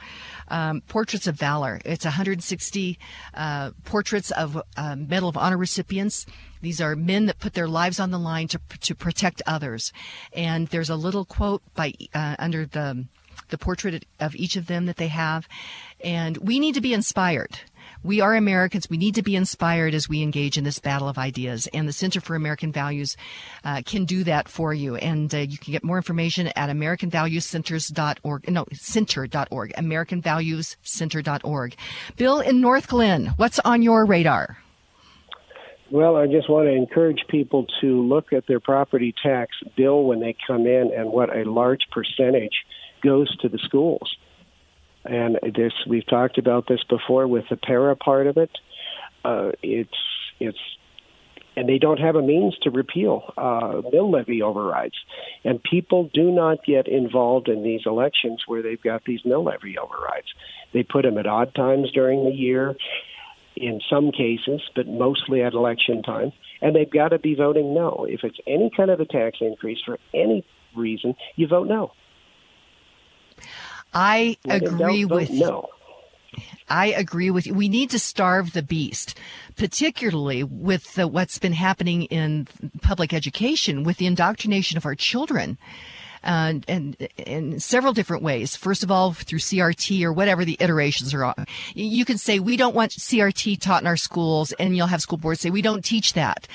um, 0.49 0.81
Portraits 0.87 1.25
of 1.25 1.35
Valor. 1.35 1.81
It's 1.83 2.05
160 2.05 2.99
uh, 3.33 3.71
portraits 3.83 4.29
of 4.31 4.61
uh, 4.77 4.95
Medal 4.95 5.29
of 5.29 5.37
Honor 5.37 5.57
recipients. 5.57 6.27
These 6.61 6.81
are 6.81 6.95
men 6.95 7.25
that 7.25 7.39
put 7.39 7.53
their 7.53 7.67
lives 7.67 7.99
on 7.99 8.11
the 8.11 8.19
line 8.19 8.47
to 8.49 8.59
to 8.81 8.95
protect 8.95 9.41
others. 9.45 9.91
And 10.33 10.67
there's 10.67 10.89
a 10.89 10.95
little 10.95 11.25
quote 11.25 11.61
by 11.73 11.93
uh, 12.13 12.35
under 12.39 12.65
the 12.65 13.05
the 13.49 13.57
portrait 13.57 14.05
of 14.19 14.35
each 14.35 14.55
of 14.55 14.67
them 14.67 14.85
that 14.85 14.97
they 14.97 15.09
have. 15.09 15.47
And 16.03 16.37
we 16.37 16.59
need 16.59 16.75
to 16.75 16.81
be 16.81 16.93
inspired. 16.93 17.59
We 18.03 18.19
are 18.19 18.35
Americans. 18.35 18.89
We 18.89 18.97
need 18.97 19.13
to 19.15 19.21
be 19.21 19.35
inspired 19.35 19.93
as 19.93 20.09
we 20.09 20.23
engage 20.23 20.57
in 20.57 20.63
this 20.63 20.79
battle 20.79 21.07
of 21.07 21.19
ideas. 21.19 21.67
And 21.71 21.87
the 21.87 21.93
Center 21.93 22.19
for 22.19 22.35
American 22.35 22.71
Values 22.71 23.15
uh, 23.63 23.83
can 23.85 24.05
do 24.05 24.23
that 24.23 24.49
for 24.49 24.73
you. 24.73 24.95
And 24.95 25.31
uh, 25.33 25.39
you 25.39 25.59
can 25.59 25.71
get 25.71 25.83
more 25.83 25.97
information 25.97 26.47
at 26.47 26.69
AmericanValuesCenters.org. 26.69 28.49
No, 28.49 28.65
center.org. 28.73 29.73
AmericanValuesCenter.org. 29.73 31.75
Bill 32.17 32.39
in 32.39 32.61
Northglenn, 32.61 33.37
what's 33.37 33.59
on 33.59 33.83
your 33.83 34.05
radar? 34.05 34.57
Well, 35.91 36.15
I 36.15 36.25
just 36.27 36.49
want 36.49 36.67
to 36.67 36.73
encourage 36.73 37.25
people 37.27 37.67
to 37.81 38.01
look 38.01 38.31
at 38.31 38.47
their 38.47 38.61
property 38.61 39.13
tax 39.21 39.57
bill 39.75 40.05
when 40.05 40.21
they 40.21 40.37
come 40.47 40.65
in 40.65 40.91
and 40.95 41.11
what 41.11 41.35
a 41.35 41.43
large 41.43 41.81
percentage 41.91 42.63
goes 43.03 43.35
to 43.39 43.49
the 43.49 43.57
schools. 43.57 44.15
And 45.03 45.37
this 45.43 45.73
we've 45.85 46.07
talked 46.07 46.37
about 46.37 46.65
this 46.69 46.81
before 46.87 47.27
with 47.27 47.43
the 47.49 47.57
para 47.57 47.97
part 47.97 48.27
of 48.27 48.37
it. 48.37 48.51
Uh, 49.25 49.51
it's 49.61 49.97
it's 50.39 50.57
and 51.57 51.67
they 51.67 51.77
don't 51.77 51.99
have 51.99 52.15
a 52.15 52.21
means 52.21 52.57
to 52.59 52.71
repeal 52.71 53.33
uh, 53.37 53.81
mill 53.91 54.09
levy 54.09 54.41
overrides. 54.41 54.95
And 55.43 55.61
people 55.61 56.09
do 56.13 56.31
not 56.31 56.63
get 56.63 56.87
involved 56.87 57.49
in 57.49 57.63
these 57.63 57.81
elections 57.85 58.43
where 58.47 58.61
they've 58.61 58.81
got 58.81 59.03
these 59.03 59.25
mill 59.25 59.43
levy 59.43 59.77
overrides. 59.77 60.27
They 60.73 60.83
put 60.83 61.03
them 61.03 61.17
at 61.17 61.27
odd 61.27 61.53
times 61.53 61.91
during 61.91 62.23
the 62.23 62.31
year, 62.31 62.77
in 63.61 63.79
some 63.89 64.11
cases, 64.11 64.61
but 64.75 64.87
mostly 64.87 65.43
at 65.43 65.53
election 65.53 66.01
time. 66.03 66.31
And 66.61 66.75
they've 66.75 66.89
got 66.89 67.09
to 67.09 67.19
be 67.19 67.35
voting 67.35 67.73
no. 67.73 68.05
If 68.09 68.23
it's 68.23 68.37
any 68.47 68.71
kind 68.75 68.91
of 68.91 68.99
a 68.99 69.05
tax 69.05 69.37
increase 69.41 69.79
for 69.85 69.97
any 70.13 70.45
reason, 70.75 71.15
you 71.35 71.47
vote 71.47 71.67
no. 71.67 71.91
I 73.93 74.37
When 74.43 74.63
agree 74.63 75.05
with 75.05 75.31
no. 75.31 75.67
I 76.69 76.87
agree 76.87 77.29
with 77.29 77.45
you. 77.45 77.53
We 77.53 77.67
need 77.67 77.89
to 77.89 77.99
starve 77.99 78.53
the 78.53 78.63
beast, 78.63 79.19
particularly 79.57 80.43
with 80.43 80.93
the, 80.93 81.07
what's 81.07 81.37
been 81.37 81.53
happening 81.53 82.03
in 82.03 82.47
public 82.81 83.13
education 83.13 83.83
with 83.83 83.97
the 83.97 84.05
indoctrination 84.05 84.77
of 84.77 84.85
our 84.85 84.95
children. 84.95 85.57
Uh, 86.23 86.53
and 86.67 86.95
in 87.17 87.59
several 87.59 87.93
different 87.93 88.21
ways. 88.21 88.55
First 88.55 88.83
of 88.83 88.91
all, 88.91 89.11
through 89.11 89.39
CRT 89.39 90.03
or 90.03 90.13
whatever 90.13 90.45
the 90.45 90.57
iterations 90.59 91.13
are 91.15 91.25
on. 91.25 91.47
You 91.73 92.05
can 92.05 92.19
say, 92.19 92.39
we 92.39 92.57
don't 92.57 92.75
want 92.75 92.91
CRT 92.91 93.59
taught 93.59 93.81
in 93.81 93.87
our 93.87 93.97
schools, 93.97 94.51
and 94.53 94.77
you'll 94.77 94.87
have 94.87 95.01
school 95.01 95.17
boards 95.17 95.41
say, 95.41 95.49
we 95.49 95.63
don't 95.63 95.83
teach 95.83 96.13
that 96.13 96.47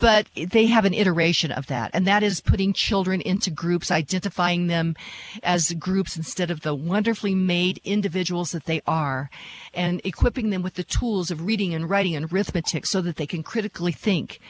but 0.00 0.26
they 0.34 0.66
have 0.66 0.86
an 0.86 0.94
iteration 0.94 1.52
of 1.52 1.66
that 1.68 1.90
and 1.92 2.06
that 2.06 2.22
is 2.24 2.40
putting 2.40 2.72
children 2.72 3.20
into 3.20 3.50
groups 3.50 3.90
identifying 3.90 4.66
them 4.66 4.96
as 5.42 5.72
groups 5.74 6.16
instead 6.16 6.50
of 6.50 6.62
the 6.62 6.74
wonderfully 6.74 7.34
made 7.34 7.80
individuals 7.84 8.50
that 8.50 8.64
they 8.64 8.80
are 8.86 9.30
and 9.72 10.00
equipping 10.02 10.50
them 10.50 10.62
with 10.62 10.74
the 10.74 10.82
tools 10.82 11.30
of 11.30 11.46
reading 11.46 11.72
and 11.74 11.88
writing 11.88 12.16
and 12.16 12.32
arithmetic 12.32 12.86
so 12.86 13.00
that 13.00 13.16
they 13.16 13.26
can 13.26 13.42
critically 13.42 13.92
think 13.92 14.40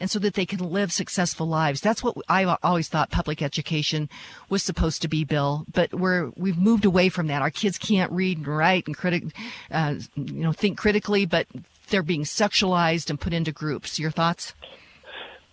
and 0.00 0.10
so 0.10 0.18
that 0.18 0.34
they 0.34 0.46
can 0.46 0.58
live 0.58 0.92
successful 0.92 1.46
lives. 1.46 1.80
That's 1.80 2.02
what 2.02 2.16
I 2.28 2.44
always 2.62 2.88
thought 2.88 3.10
public 3.10 3.42
education 3.42 4.08
was 4.48 4.62
supposed 4.62 5.02
to 5.02 5.08
be, 5.08 5.24
Bill. 5.24 5.66
But 5.72 5.94
we're 5.94 6.30
we've 6.36 6.58
moved 6.58 6.84
away 6.84 7.08
from 7.10 7.26
that. 7.28 7.42
Our 7.42 7.50
kids 7.50 7.78
can't 7.78 8.10
read 8.10 8.38
and 8.38 8.46
write 8.46 8.86
and 8.86 8.96
critic, 8.96 9.24
uh, 9.70 9.96
you 10.14 10.42
know, 10.42 10.52
think 10.52 10.78
critically, 10.78 11.26
but 11.26 11.46
they're 11.90 12.02
being 12.02 12.24
sexualized 12.24 13.10
and 13.10 13.20
put 13.20 13.32
into 13.32 13.52
groups. 13.52 13.98
Your 13.98 14.10
thoughts? 14.10 14.54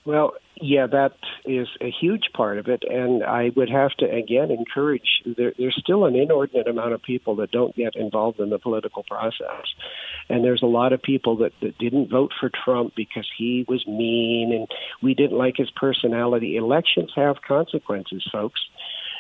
Well, 0.05 0.33
yeah, 0.61 0.88
that 0.88 1.13
is 1.45 1.67
a 1.81 1.91
huge 1.91 2.29
part 2.34 2.57
of 2.57 2.67
it, 2.67 2.84
and 2.88 3.23
I 3.23 3.51
would 3.55 3.69
have 3.69 3.91
to 3.99 4.05
again 4.05 4.51
encourage. 4.51 5.21
There, 5.25 5.53
there's 5.57 5.77
still 5.79 6.05
an 6.05 6.15
inordinate 6.15 6.67
amount 6.67 6.93
of 6.93 7.01
people 7.01 7.35
that 7.38 7.51
don't 7.51 7.75
get 7.75 7.95
involved 7.95 8.39
in 8.39 8.49
the 8.49 8.59
political 8.59 9.03
process, 9.03 9.65
and 10.29 10.43
there's 10.43 10.63
a 10.63 10.67
lot 10.67 10.93
of 10.93 11.01
people 11.01 11.38
that, 11.38 11.51
that 11.61 11.77
didn't 11.77 12.09
vote 12.09 12.31
for 12.39 12.49
Trump 12.49 12.93
because 12.95 13.27
he 13.38 13.65
was 13.67 13.85
mean 13.88 14.53
and 14.53 14.67
we 15.01 15.13
didn't 15.13 15.38
like 15.38 15.55
his 15.57 15.69
personality. 15.75 16.55
Elections 16.55 17.11
have 17.15 17.38
consequences, 17.47 18.27
folks. 18.31 18.59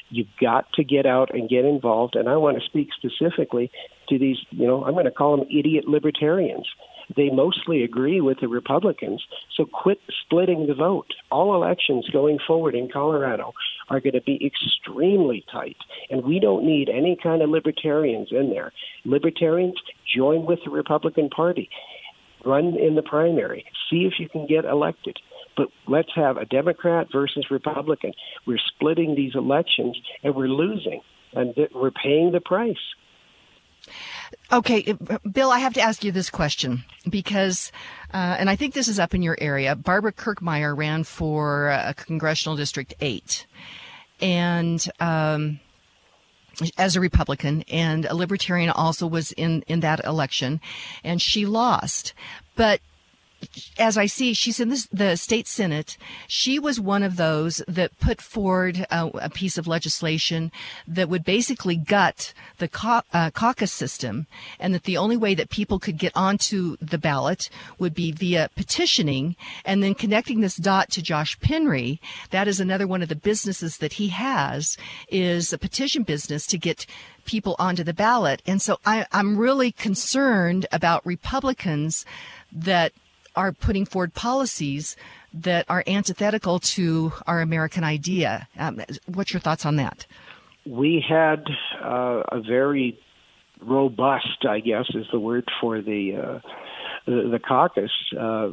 You've 0.09 0.27
got 0.39 0.71
to 0.73 0.83
get 0.83 1.05
out 1.05 1.33
and 1.33 1.49
get 1.49 1.65
involved, 1.65 2.15
and 2.15 2.29
I 2.29 2.37
want 2.37 2.57
to 2.57 2.65
speak 2.65 2.89
specifically 2.93 3.69
to 4.09 4.17
these. 4.17 4.37
You 4.51 4.67
know, 4.67 4.83
I'm 4.83 4.93
going 4.93 5.05
to 5.05 5.11
call 5.11 5.37
them 5.37 5.47
idiot 5.49 5.85
libertarians 5.87 6.67
they 7.15 7.29
mostly 7.29 7.83
agree 7.83 8.21
with 8.21 8.39
the 8.39 8.47
Republicans. 8.47 9.23
So 9.55 9.65
quit 9.65 9.99
splitting 10.25 10.67
the 10.67 10.73
vote. 10.73 11.13
All 11.31 11.55
elections 11.55 12.09
going 12.09 12.39
forward 12.45 12.75
in 12.75 12.89
Colorado 12.89 13.53
are 13.89 13.99
going 13.99 14.13
to 14.13 14.21
be 14.21 14.45
extremely 14.45 15.45
tight, 15.51 15.77
and 16.09 16.23
we 16.23 16.39
don't 16.39 16.65
need 16.65 16.89
any 16.89 17.17
kind 17.21 17.41
of 17.41 17.49
libertarians 17.49 18.29
in 18.31 18.49
there. 18.49 18.73
Libertarians 19.05 19.75
join 20.13 20.45
with 20.45 20.59
the 20.65 20.71
Republican 20.71 21.29
Party, 21.29 21.69
run 22.45 22.77
in 22.77 22.95
the 22.95 23.01
primary, 23.01 23.65
see 23.89 24.05
if 24.05 24.19
you 24.19 24.27
can 24.27 24.45
get 24.45 24.65
elected. 24.65 25.17
But 25.55 25.69
let's 25.87 26.11
have 26.15 26.37
a 26.37 26.45
Democrat 26.45 27.07
versus 27.11 27.49
Republican. 27.49 28.13
We're 28.45 28.59
splitting 28.59 29.15
these 29.15 29.35
elections, 29.35 29.97
and 30.23 30.35
we're 30.35 30.49
losing, 30.49 31.01
and 31.33 31.55
we're 31.73 31.91
paying 31.91 32.31
the 32.31 32.41
price. 32.41 32.75
Okay, 34.51 34.95
Bill, 35.31 35.51
I 35.51 35.59
have 35.59 35.73
to 35.73 35.81
ask 35.81 36.03
you 36.03 36.11
this 36.11 36.29
question 36.29 36.83
because, 37.09 37.71
uh, 38.13 38.35
and 38.39 38.49
I 38.49 38.55
think 38.55 38.73
this 38.73 38.87
is 38.87 38.99
up 38.99 39.13
in 39.13 39.21
your 39.21 39.37
area. 39.39 39.75
Barbara 39.75 40.13
Kirkmeyer 40.13 40.75
ran 40.75 41.03
for 41.03 41.69
uh, 41.69 41.93
Congressional 41.95 42.55
District 42.55 42.93
8. 42.99 43.45
And, 44.19 44.85
um, 44.99 45.59
as 46.77 46.95
a 46.95 46.99
Republican 46.99 47.63
and 47.69 48.05
a 48.05 48.15
Libertarian 48.15 48.69
also 48.69 49.05
was 49.05 49.31
in, 49.33 49.63
in 49.67 49.81
that 49.81 50.03
election 50.03 50.59
and 51.03 51.21
she 51.21 51.45
lost. 51.45 52.13
But 52.55 52.81
as 53.77 53.97
I 53.97 54.05
see, 54.07 54.33
she's 54.33 54.59
in 54.59 54.69
this, 54.69 54.87
the 54.87 55.15
state 55.15 55.47
senate. 55.47 55.97
She 56.27 56.59
was 56.59 56.79
one 56.79 57.03
of 57.03 57.15
those 57.15 57.61
that 57.67 57.99
put 57.99 58.21
forward 58.21 58.85
a, 58.89 59.07
a 59.21 59.29
piece 59.29 59.57
of 59.57 59.67
legislation 59.67 60.51
that 60.87 61.09
would 61.09 61.23
basically 61.23 61.75
gut 61.75 62.33
the 62.57 62.67
cau- 62.67 63.03
uh, 63.13 63.31
caucus 63.31 63.71
system, 63.71 64.27
and 64.59 64.73
that 64.73 64.83
the 64.83 64.97
only 64.97 65.17
way 65.17 65.35
that 65.35 65.49
people 65.49 65.79
could 65.79 65.97
get 65.97 66.11
onto 66.15 66.77
the 66.81 66.97
ballot 66.97 67.49
would 67.77 67.93
be 67.93 68.11
via 68.11 68.49
petitioning, 68.55 69.35
and 69.65 69.83
then 69.83 69.93
connecting 69.93 70.41
this 70.41 70.55
dot 70.55 70.89
to 70.91 71.01
Josh 71.01 71.37
Penry. 71.39 71.99
That 72.31 72.47
is 72.47 72.59
another 72.59 72.87
one 72.87 73.01
of 73.01 73.09
the 73.09 73.15
businesses 73.15 73.77
that 73.77 73.93
he 73.93 74.09
has 74.09 74.77
is 75.09 75.53
a 75.53 75.57
petition 75.57 76.03
business 76.03 76.47
to 76.47 76.57
get 76.57 76.85
people 77.25 77.55
onto 77.59 77.83
the 77.83 77.93
ballot. 77.93 78.41
And 78.47 78.61
so 78.61 78.79
I, 78.85 79.05
I'm 79.11 79.37
really 79.37 79.71
concerned 79.71 80.65
about 80.71 81.05
Republicans 81.05 82.05
that 82.51 82.93
are 83.37 83.53
putting 83.53 83.85
forward 83.85 84.13
policies 84.15 84.97
that 85.33 85.65
are 85.69 85.83
antithetical 85.85 86.59
to 86.59 87.13
our 87.27 87.39
American 87.39 87.83
idea. 87.83 88.47
Um, 88.57 88.81
what's 89.05 89.31
your 89.31 89.39
thoughts 89.39 89.65
on 89.65 89.75
that? 89.77 90.07
We 90.65 91.05
had 91.07 91.45
uh, 91.81 92.23
a 92.31 92.41
very 92.41 92.99
robust, 93.61 94.45
I 94.49 94.59
guess, 94.59 94.85
is 94.93 95.05
the 95.11 95.19
word 95.19 95.47
for 95.61 95.81
the 95.81 96.15
uh, 96.15 96.39
the, 97.05 97.29
the, 97.31 97.39
caucus. 97.39 97.91
Uh, 98.19 98.49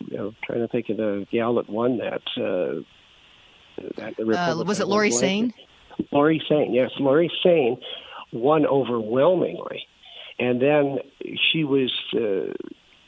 you 0.00 0.16
know, 0.16 0.34
trying 0.44 0.60
to 0.60 0.68
think 0.68 0.88
of 0.90 0.96
the 0.96 1.26
gal 1.30 1.54
that 1.54 1.70
won 1.70 1.98
that. 1.98 2.22
Uh, 2.36 2.82
that 3.96 4.14
uh, 4.20 4.64
was 4.64 4.80
it 4.80 4.88
Lori 4.88 5.10
Saine? 5.10 5.52
Lori 6.10 6.42
Saine, 6.50 6.74
yes, 6.74 6.90
Lori 6.98 7.30
Saine 7.44 7.78
won 8.32 8.66
overwhelmingly, 8.66 9.86
and 10.38 10.60
then 10.60 10.98
she 11.52 11.64
was 11.64 11.92
uh, 12.14 12.52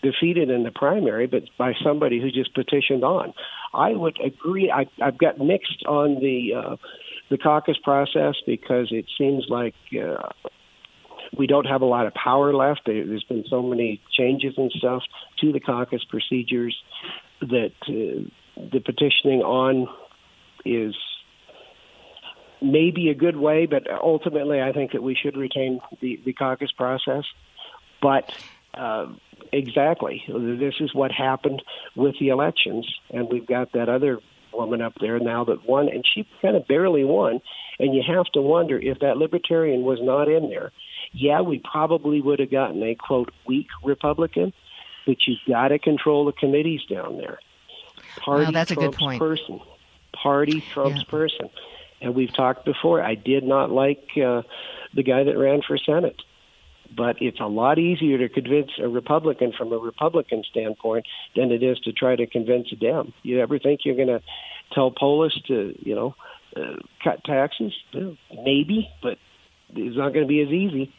defeated 0.07 0.51
in 0.51 0.63
the 0.63 0.71
primary, 0.71 1.27
but 1.27 1.43
by 1.59 1.73
somebody 1.83 2.21
who 2.21 2.31
just 2.31 2.55
petitioned 2.55 3.03
on. 3.03 3.35
I 3.75 3.91
would 3.93 4.19
agree. 4.25 4.71
I, 4.71 4.87
I've 5.03 5.19
got 5.19 5.39
mixed 5.39 5.85
on 5.87 6.21
the 6.21 6.55
uh, 6.55 6.77
the 7.29 7.39
caucus 7.39 7.77
process 7.83 8.37
because 8.47 8.89
it 8.93 9.07
seems 9.19 9.47
like 9.49 9.75
uh, 10.01 10.29
we 11.37 11.49
don't 11.49 11.67
have 11.67 11.83
a 11.83 11.87
lot 11.87 12.07
of 12.07 12.15
power 12.15 12.55
left. 12.55 12.83
There's 12.87 13.25
been 13.25 13.45
so 13.51 13.63
many 13.63 14.01
changes 14.13 14.55
and 14.57 14.71
stuff 14.79 15.03
to 15.41 15.53
the 15.53 15.61
caucus 15.61 16.05
procedures 16.05 16.77
that 17.41 17.73
uh, 17.89 18.29
the 18.73 18.81
petitioning 18.81 19.41
on 19.43 19.89
is 20.65 20.95
maybe 22.63 23.11
a 23.11 23.15
good 23.15 23.37
way, 23.37 23.67
but 23.67 23.83
ultimately 23.91 24.63
I 24.63 24.73
think 24.73 24.93
that 24.93 25.03
we 25.03 25.15
should 25.15 25.37
retain 25.37 25.81
the, 26.01 26.21
the 26.25 26.33
caucus 26.33 26.73
process. 26.73 27.25
But 28.01 28.33
uh, 28.75 29.07
exactly. 29.53 30.23
This 30.29 30.75
is 30.81 30.95
what 30.95 31.13
happened 31.13 31.63
with 31.95 32.15
the 32.19 32.29
elections, 32.29 32.87
and 33.11 33.29
we've 33.31 33.47
got 33.47 33.73
that 33.73 33.89
other 33.89 34.21
woman 34.53 34.81
up 34.81 34.95
there 35.01 35.19
now 35.19 35.45
that 35.45 35.69
won, 35.69 35.89
and 35.89 36.05
she 36.07 36.27
kind 36.41 36.57
of 36.57 36.67
barely 36.67 37.05
won. 37.05 37.41
And 37.79 37.95
you 37.95 38.03
have 38.07 38.27
to 38.33 38.41
wonder 38.41 38.79
if 38.79 39.01
that 39.01 39.19
libertarian 39.19 39.83
was 39.83 39.99
not 40.01 40.29
in 40.29 40.49
there. 40.49 40.73
Yeah, 41.13 41.43
we 41.43 41.61
probably 41.71 42.21
would 42.21 42.41
have 42.41 42.51
gotten 42.51 42.83
a 42.83 42.95
quote 42.95 43.31
weak 43.47 43.69
Republican, 43.85 44.53
but 45.07 45.27
you've 45.27 45.39
got 45.47 45.69
to 45.69 45.79
control 45.79 46.25
the 46.25 46.33
committees 46.33 46.81
down 46.91 47.19
there. 47.19 47.39
Party 48.19 48.51
that's 48.51 48.71
Trump's 48.71 48.87
a 48.87 48.91
good 48.91 48.99
point. 48.99 49.19
Person, 49.19 49.61
party 50.13 50.63
Trump's 50.73 51.01
yeah. 51.01 51.11
person, 51.11 51.51
and 52.01 52.15
we've 52.15 52.35
talked 52.35 52.65
before. 52.65 53.03
I 53.03 53.15
did 53.15 53.45
not 53.45 53.71
like 53.71 54.09
uh, 54.17 54.43
the 54.95 55.03
guy 55.03 55.25
that 55.25 55.37
ran 55.37 55.61
for 55.63 55.77
Senate 55.77 56.23
but 56.95 57.17
it's 57.21 57.41
a 57.41 57.47
lot 57.47 57.79
easier 57.79 58.19
to 58.19 58.29
convince 58.29 58.71
a 58.83 58.89
Republican 58.89 59.53
from 59.57 59.73
a 59.73 59.79
Republican 59.79 60.43
standpoint 60.51 61.07
than 61.35 61.51
it 61.51 61.63
is 61.63 61.79
to 61.81 61.93
try 61.93 62.17
to 62.17 62.27
convince 62.27 62.73
a 62.73 62.77
Dem. 62.77 63.13
You 63.23 63.41
ever 63.41 63.59
think 63.59 63.81
you're 63.85 63.97
going 63.97 64.09
to 64.09 64.23
tell 64.73 64.91
Polis 64.91 65.33
to, 65.49 65.75
you 65.79 65.95
know, 65.95 66.15
uh, 66.57 66.77
cut 67.03 67.25
taxes? 67.25 67.73
Maybe, 67.95 68.89
but 69.03 69.19
it's 69.75 69.97
not 69.97 70.13
going 70.13 70.25
to 70.25 70.29
be 70.29 70.43
as 70.43 70.49
easy. 70.49 70.93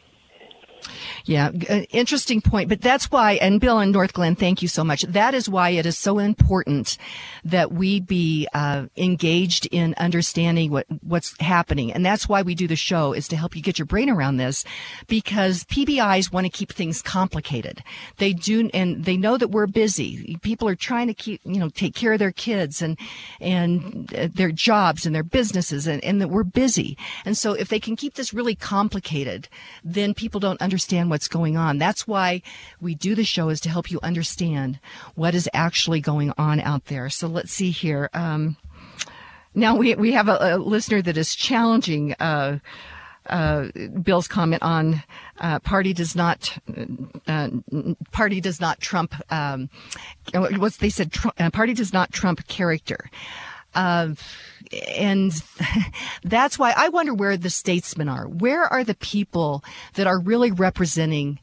Yeah, 1.28 1.50
uh, 1.68 1.82
interesting 1.90 2.40
point. 2.40 2.70
But 2.70 2.80
that's 2.80 3.10
why, 3.10 3.32
and 3.32 3.60
Bill 3.60 3.80
and 3.80 3.94
Northglenn, 3.94 4.38
thank 4.38 4.62
you 4.62 4.68
so 4.68 4.82
much. 4.82 5.02
That 5.02 5.34
is 5.34 5.46
why 5.46 5.68
it 5.68 5.84
is 5.84 5.98
so 5.98 6.18
important 6.18 6.96
that 7.44 7.70
we 7.70 8.00
be 8.00 8.48
uh, 8.54 8.86
engaged 8.96 9.68
in 9.70 9.94
understanding 9.98 10.70
what 10.70 10.86
what's 11.02 11.38
happening, 11.38 11.92
and 11.92 12.04
that's 12.04 12.30
why 12.30 12.40
we 12.40 12.54
do 12.54 12.66
the 12.66 12.76
show 12.76 13.12
is 13.12 13.28
to 13.28 13.36
help 13.36 13.54
you 13.54 13.60
get 13.60 13.78
your 13.78 13.84
brain 13.84 14.08
around 14.08 14.38
this, 14.38 14.64
because 15.06 15.64
PBIs 15.64 16.32
want 16.32 16.46
to 16.46 16.50
keep 16.50 16.72
things 16.72 17.02
complicated. 17.02 17.82
They 18.16 18.32
do, 18.32 18.70
and 18.72 19.04
they 19.04 19.18
know 19.18 19.36
that 19.36 19.48
we're 19.48 19.66
busy. 19.66 20.38
People 20.40 20.66
are 20.66 20.74
trying 20.74 21.08
to 21.08 21.14
keep, 21.14 21.42
you 21.44 21.58
know, 21.58 21.68
take 21.68 21.94
care 21.94 22.14
of 22.14 22.20
their 22.20 22.32
kids 22.32 22.80
and 22.80 22.98
and 23.38 24.10
uh, 24.14 24.28
their 24.32 24.50
jobs 24.50 25.04
and 25.04 25.14
their 25.14 25.22
businesses, 25.22 25.86
and, 25.86 26.02
and 26.02 26.22
that 26.22 26.28
we're 26.28 26.42
busy. 26.42 26.96
And 27.26 27.36
so, 27.36 27.52
if 27.52 27.68
they 27.68 27.80
can 27.80 27.96
keep 27.96 28.14
this 28.14 28.32
really 28.32 28.54
complicated, 28.54 29.50
then 29.84 30.14
people 30.14 30.40
don't 30.40 30.62
understand 30.62 31.10
what 31.10 31.17
what's 31.18 31.26
going 31.26 31.56
on. 31.56 31.78
That's 31.78 32.06
why 32.06 32.42
we 32.80 32.94
do 32.94 33.16
the 33.16 33.24
show 33.24 33.48
is 33.48 33.60
to 33.62 33.68
help 33.68 33.90
you 33.90 33.98
understand 34.04 34.78
what 35.16 35.34
is 35.34 35.48
actually 35.52 36.00
going 36.00 36.32
on 36.38 36.60
out 36.60 36.84
there. 36.84 37.10
So 37.10 37.26
let's 37.26 37.50
see 37.50 37.72
here. 37.72 38.08
Um, 38.14 38.56
now 39.52 39.74
we 39.74 39.96
we 39.96 40.12
have 40.12 40.28
a, 40.28 40.38
a 40.40 40.58
listener 40.58 41.02
that 41.02 41.16
is 41.16 41.34
challenging. 41.34 42.14
Uh, 42.20 42.60
uh, 43.26 43.66
Bill's 44.00 44.28
comment 44.28 44.62
on 44.62 45.02
uh, 45.38 45.58
party 45.58 45.92
does 45.92 46.14
not 46.14 46.56
uh, 47.26 47.48
party 48.12 48.40
does 48.40 48.60
not 48.60 48.78
trump 48.80 49.12
um, 49.32 49.68
what 50.32 50.74
they 50.74 50.88
said 50.88 51.10
tr- 51.10 51.28
uh, 51.40 51.50
party 51.50 51.74
does 51.74 51.92
not 51.92 52.12
trump 52.12 52.46
character. 52.46 53.10
Uh, 53.78 54.12
and 54.96 55.32
that's 56.24 56.58
why 56.58 56.74
I 56.76 56.88
wonder 56.88 57.14
where 57.14 57.36
the 57.36 57.48
statesmen 57.48 58.08
are. 58.08 58.26
Where 58.26 58.64
are 58.64 58.82
the 58.82 58.96
people 58.96 59.62
that 59.94 60.08
are 60.08 60.18
really 60.18 60.50
representing 60.50 61.38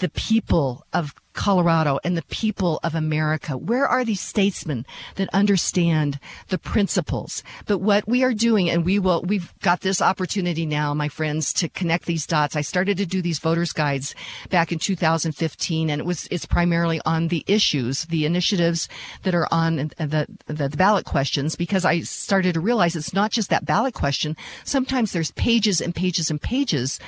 the 0.00 0.08
people 0.08 0.86
of 0.94 1.14
Colorado 1.32 1.98
and 2.04 2.16
the 2.16 2.22
people 2.22 2.80
of 2.82 2.94
America? 2.94 3.56
Where 3.56 3.86
are 3.86 4.04
these 4.04 4.20
statesmen 4.20 4.86
that 5.16 5.28
understand 5.32 6.18
the 6.48 6.58
principles? 6.58 7.42
But 7.66 7.78
what 7.78 8.08
we 8.08 8.22
are 8.22 8.34
doing, 8.34 8.68
and 8.68 8.84
we 8.84 8.98
will, 8.98 9.22
we've 9.22 9.52
got 9.60 9.80
this 9.80 10.02
opportunity 10.02 10.66
now, 10.66 10.94
my 10.94 11.08
friends, 11.08 11.52
to 11.54 11.68
connect 11.68 12.06
these 12.06 12.26
dots. 12.26 12.56
I 12.56 12.60
started 12.60 12.96
to 12.98 13.06
do 13.06 13.22
these 13.22 13.38
voters 13.38 13.72
guides 13.72 14.14
back 14.48 14.72
in 14.72 14.78
2015, 14.78 15.90
and 15.90 16.00
it 16.00 16.04
was, 16.04 16.26
it's 16.30 16.46
primarily 16.46 17.00
on 17.04 17.28
the 17.28 17.44
issues, 17.46 18.04
the 18.06 18.26
initiatives 18.26 18.88
that 19.22 19.34
are 19.34 19.48
on 19.50 19.92
the, 19.98 20.26
the, 20.46 20.68
the 20.68 20.76
ballot 20.76 21.04
questions, 21.04 21.56
because 21.56 21.84
I 21.84 22.00
started 22.00 22.54
to 22.54 22.60
realize 22.60 22.96
it's 22.96 23.14
not 23.14 23.30
just 23.30 23.50
that 23.50 23.64
ballot 23.64 23.94
question. 23.94 24.36
Sometimes 24.64 25.12
there's 25.12 25.30
pages 25.32 25.80
and 25.80 25.94
pages 25.94 26.30
and 26.30 26.40
pages 26.40 26.98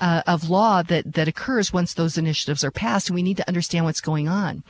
uh, 0.00 0.22
of 0.26 0.48
law 0.48 0.82
that, 0.82 1.12
that 1.12 1.28
occurs 1.28 1.72
once 1.72 1.94
those 1.94 2.16
initiatives 2.16 2.64
are 2.64 2.70
passed, 2.70 3.08
and 3.08 3.14
we 3.14 3.22
need 3.22 3.36
to 3.36 3.48
understand 3.48 3.79
understand 3.80 3.84
what's 3.84 4.00
going 4.00 4.28
on. 4.28 4.62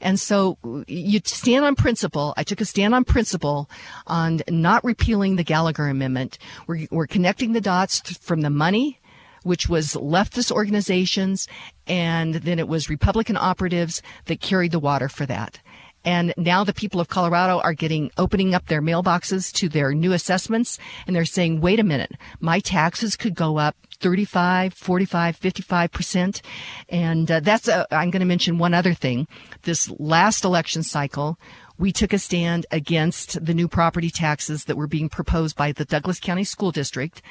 And 0.00 0.18
so 0.18 0.58
you 0.86 1.20
stand 1.24 1.64
on 1.64 1.74
principle. 1.74 2.34
I 2.36 2.42
took 2.42 2.60
a 2.60 2.64
stand 2.64 2.94
on 2.94 3.04
principle 3.04 3.68
on 4.06 4.42
not 4.48 4.84
repealing 4.84 5.36
the 5.36 5.44
Gallagher 5.44 5.88
Amendment. 5.88 6.38
We're, 6.66 6.86
we're 6.90 7.06
connecting 7.06 7.52
the 7.52 7.60
dots 7.60 8.00
from 8.18 8.40
the 8.42 8.50
money 8.50 8.98
which 9.44 9.68
was 9.68 9.94
leftist 9.94 10.52
organizations, 10.52 11.48
and 11.88 12.36
then 12.36 12.60
it 12.60 12.68
was 12.68 12.88
Republican 12.88 13.36
operatives 13.36 14.00
that 14.26 14.40
carried 14.40 14.70
the 14.70 14.78
water 14.78 15.08
for 15.08 15.26
that. 15.26 15.58
And 16.04 16.32
now 16.36 16.62
the 16.62 16.72
people 16.72 17.00
of 17.00 17.08
Colorado 17.08 17.58
are 17.58 17.74
getting, 17.74 18.12
opening 18.16 18.54
up 18.54 18.66
their 18.66 18.80
mailboxes 18.80 19.52
to 19.54 19.68
their 19.68 19.94
new 19.94 20.12
assessments 20.12 20.78
and 21.06 21.14
they're 21.14 21.24
saying, 21.24 21.60
wait 21.60 21.80
a 21.80 21.84
minute, 21.84 22.12
my 22.38 22.60
taxes 22.60 23.16
could 23.16 23.34
go 23.34 23.58
up 23.58 23.74
35, 24.02 24.74
45, 24.74 25.40
55%. 25.40 26.40
And 26.88 27.30
uh, 27.30 27.40
that's, 27.40 27.68
i 27.68 27.86
I'm 27.90 28.10
going 28.10 28.20
to 28.20 28.26
mention 28.26 28.58
one 28.58 28.74
other 28.74 28.94
thing. 28.94 29.28
This 29.62 29.88
last 29.98 30.44
election 30.44 30.82
cycle, 30.82 31.38
we 31.78 31.92
took 31.92 32.12
a 32.12 32.18
stand 32.18 32.66
against 32.70 33.44
the 33.44 33.54
new 33.54 33.68
property 33.68 34.10
taxes 34.10 34.64
that 34.64 34.76
were 34.76 34.86
being 34.86 35.08
proposed 35.08 35.56
by 35.56 35.72
the 35.72 35.84
Douglas 35.84 36.20
County 36.20 36.44
School 36.44 36.72
District. 36.72 37.22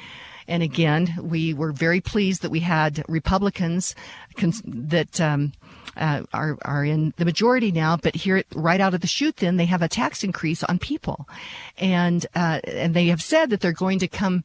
And 0.48 0.62
again, 0.62 1.14
we 1.20 1.54
were 1.54 1.72
very 1.72 2.00
pleased 2.00 2.42
that 2.42 2.50
we 2.50 2.60
had 2.60 3.04
Republicans 3.08 3.94
cons- 4.36 4.62
that 4.66 5.20
um, 5.20 5.52
uh, 5.96 6.22
are 6.32 6.58
are 6.62 6.84
in 6.84 7.14
the 7.16 7.24
majority 7.24 7.70
now. 7.70 7.96
But 7.96 8.16
here, 8.16 8.42
right 8.54 8.80
out 8.80 8.94
of 8.94 9.00
the 9.00 9.06
chute, 9.06 9.36
then 9.36 9.56
they 9.56 9.66
have 9.66 9.82
a 9.82 9.88
tax 9.88 10.24
increase 10.24 10.64
on 10.64 10.78
people, 10.78 11.28
and 11.78 12.26
uh, 12.34 12.60
and 12.64 12.94
they 12.94 13.06
have 13.06 13.22
said 13.22 13.50
that 13.50 13.60
they're 13.60 13.72
going 13.72 13.98
to 14.00 14.08
come 14.08 14.44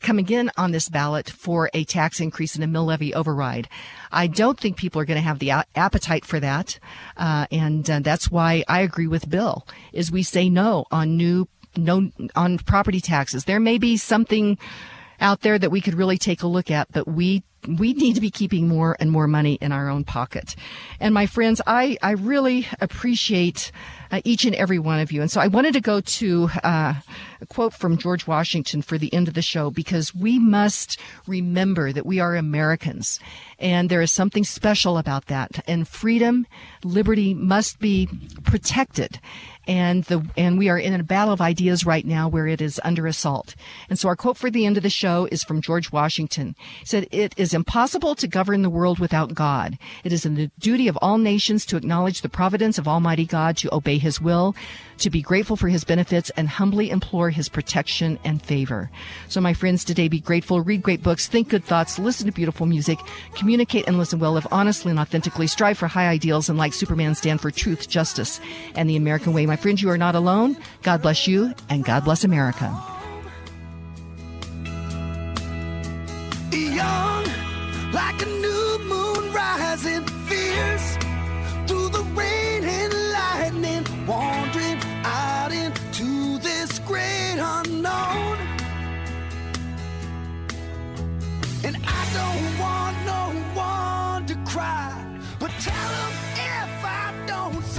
come 0.00 0.18
again 0.18 0.50
on 0.56 0.72
this 0.72 0.88
ballot 0.88 1.30
for 1.30 1.70
a 1.74 1.84
tax 1.84 2.20
increase 2.20 2.54
and 2.54 2.64
a 2.64 2.66
mill 2.66 2.86
levy 2.86 3.14
override. 3.14 3.68
I 4.12 4.26
don't 4.26 4.58
think 4.58 4.76
people 4.76 5.00
are 5.00 5.04
going 5.04 5.20
to 5.20 5.22
have 5.22 5.38
the 5.38 5.52
appetite 5.74 6.24
for 6.24 6.40
that, 6.40 6.78
uh, 7.16 7.46
and 7.50 7.88
uh, 7.88 8.00
that's 8.00 8.30
why 8.30 8.64
I 8.68 8.80
agree 8.80 9.06
with 9.06 9.28
Bill. 9.28 9.66
Is 9.92 10.12
we 10.12 10.22
say 10.22 10.48
no 10.48 10.86
on 10.90 11.16
new 11.16 11.48
no 11.76 12.10
on 12.34 12.58
property 12.58 13.00
taxes. 13.00 13.44
There 13.44 13.60
may 13.60 13.78
be 13.78 13.96
something 13.96 14.58
out 15.20 15.40
there 15.40 15.58
that 15.58 15.70
we 15.70 15.80
could 15.80 15.94
really 15.94 16.18
take 16.18 16.42
a 16.42 16.46
look 16.46 16.70
at, 16.70 16.90
but 16.92 17.08
we 17.08 17.42
we 17.66 17.92
need 17.92 18.14
to 18.14 18.20
be 18.20 18.30
keeping 18.30 18.68
more 18.68 18.96
and 19.00 19.10
more 19.10 19.26
money 19.26 19.54
in 19.54 19.72
our 19.72 19.88
own 19.88 20.04
pocket. 20.04 20.54
And 21.00 21.12
my 21.12 21.26
friends, 21.26 21.60
I, 21.66 21.98
I 22.02 22.12
really 22.12 22.68
appreciate 22.80 23.72
uh, 24.10 24.20
each 24.24 24.44
and 24.44 24.54
every 24.54 24.78
one 24.78 25.00
of 25.00 25.12
you. 25.12 25.20
And 25.20 25.30
so 25.30 25.40
I 25.40 25.46
wanted 25.48 25.72
to 25.74 25.80
go 25.80 26.00
to 26.00 26.50
uh, 26.62 26.94
a 27.40 27.46
quote 27.46 27.74
from 27.74 27.98
George 27.98 28.26
Washington 28.26 28.82
for 28.82 28.98
the 28.98 29.12
end 29.12 29.28
of 29.28 29.34
the 29.34 29.42
show 29.42 29.70
because 29.70 30.14
we 30.14 30.38
must 30.38 30.98
remember 31.26 31.92
that 31.92 32.06
we 32.06 32.20
are 32.20 32.36
Americans 32.36 33.20
and 33.58 33.90
there 33.90 34.02
is 34.02 34.12
something 34.12 34.44
special 34.44 34.98
about 34.98 35.26
that. 35.26 35.62
And 35.66 35.86
freedom, 35.86 36.46
liberty 36.84 37.34
must 37.34 37.78
be 37.78 38.08
protected 38.44 39.20
and 39.68 40.04
the 40.04 40.26
and 40.36 40.58
we 40.58 40.68
are 40.70 40.78
in 40.78 40.94
a 40.94 41.04
battle 41.04 41.32
of 41.32 41.40
ideas 41.40 41.84
right 41.86 42.04
now 42.04 42.26
where 42.26 42.48
it 42.48 42.60
is 42.60 42.80
under 42.82 43.06
assault. 43.06 43.54
And 43.88 43.98
so 43.98 44.08
our 44.08 44.16
quote 44.16 44.38
for 44.38 44.50
the 44.50 44.66
end 44.66 44.78
of 44.78 44.82
the 44.82 44.90
show 44.90 45.28
is 45.30 45.44
from 45.44 45.60
George 45.60 45.92
Washington. 45.92 46.56
He 46.80 46.86
said, 46.86 47.06
"It 47.12 47.34
is 47.36 47.52
impossible 47.52 48.14
to 48.16 48.26
govern 48.26 48.62
the 48.62 48.70
world 48.70 48.98
without 48.98 49.34
God. 49.34 49.78
It 50.02 50.12
is 50.12 50.22
the 50.22 50.50
duty 50.58 50.88
of 50.88 50.98
all 51.02 51.18
nations 51.18 51.66
to 51.66 51.76
acknowledge 51.76 52.22
the 52.22 52.28
providence 52.28 52.78
of 52.78 52.88
Almighty 52.88 53.26
God, 53.26 53.56
to 53.58 53.72
obey 53.72 53.98
His 53.98 54.20
will, 54.20 54.56
to 54.98 55.10
be 55.10 55.22
grateful 55.22 55.56
for 55.56 55.68
His 55.68 55.84
benefits, 55.84 56.30
and 56.30 56.48
humbly 56.48 56.90
implore 56.90 57.30
His 57.30 57.48
protection 57.48 58.18
and 58.24 58.42
favor." 58.42 58.90
So, 59.28 59.40
my 59.40 59.54
friends, 59.54 59.84
today 59.84 60.08
be 60.08 60.20
grateful, 60.20 60.60
read 60.60 60.82
great 60.82 61.02
books, 61.02 61.26
think 61.26 61.48
good 61.48 61.64
thoughts, 61.64 61.98
listen 61.98 62.26
to 62.26 62.32
beautiful 62.32 62.66
music, 62.66 62.98
communicate 63.34 63.86
and 63.86 63.98
listen 63.98 64.18
well, 64.18 64.32
live 64.32 64.46
honestly 64.50 64.90
and 64.90 64.98
authentically, 65.00 65.46
strive 65.46 65.78
for 65.78 65.88
high 65.88 66.08
ideals, 66.08 66.48
and 66.48 66.58
like 66.58 66.74
Superman, 66.74 67.14
stand 67.14 67.40
for 67.40 67.50
truth, 67.50 67.88
justice, 67.88 68.40
and 68.74 68.88
the 68.88 68.96
American 68.96 69.32
way. 69.32 69.46
My 69.46 69.56
friends, 69.56 69.82
you 69.82 69.90
are 69.90 69.98
not 69.98 70.14
alone. 70.14 70.56
God 70.82 71.02
bless 71.02 71.26
you, 71.26 71.54
and 71.68 71.84
God 71.84 72.04
bless 72.04 72.24
America. 72.24 72.74
Young, 76.50 77.24
like 77.92 78.22
a 78.22 78.26
new 78.26 78.78
moon 78.88 79.32
rising, 79.32 80.04
fierce 80.26 80.96
through 81.66 81.88
the 81.88 82.02
rain 82.14 82.64
and 82.64 82.92
lightning, 83.12 84.06
wandering 84.06 84.47
unknown. 87.60 88.36
And 91.64 91.76
I 91.84 92.02
don't 92.18 92.48
want 92.62 92.96
no 93.04 93.22
one 93.54 94.26
to 94.26 94.34
cry, 94.50 94.92
but 95.38 95.50
tell 95.60 95.88
them 95.98 96.12
if 96.34 96.84
I 96.84 97.24
don't. 97.26 97.77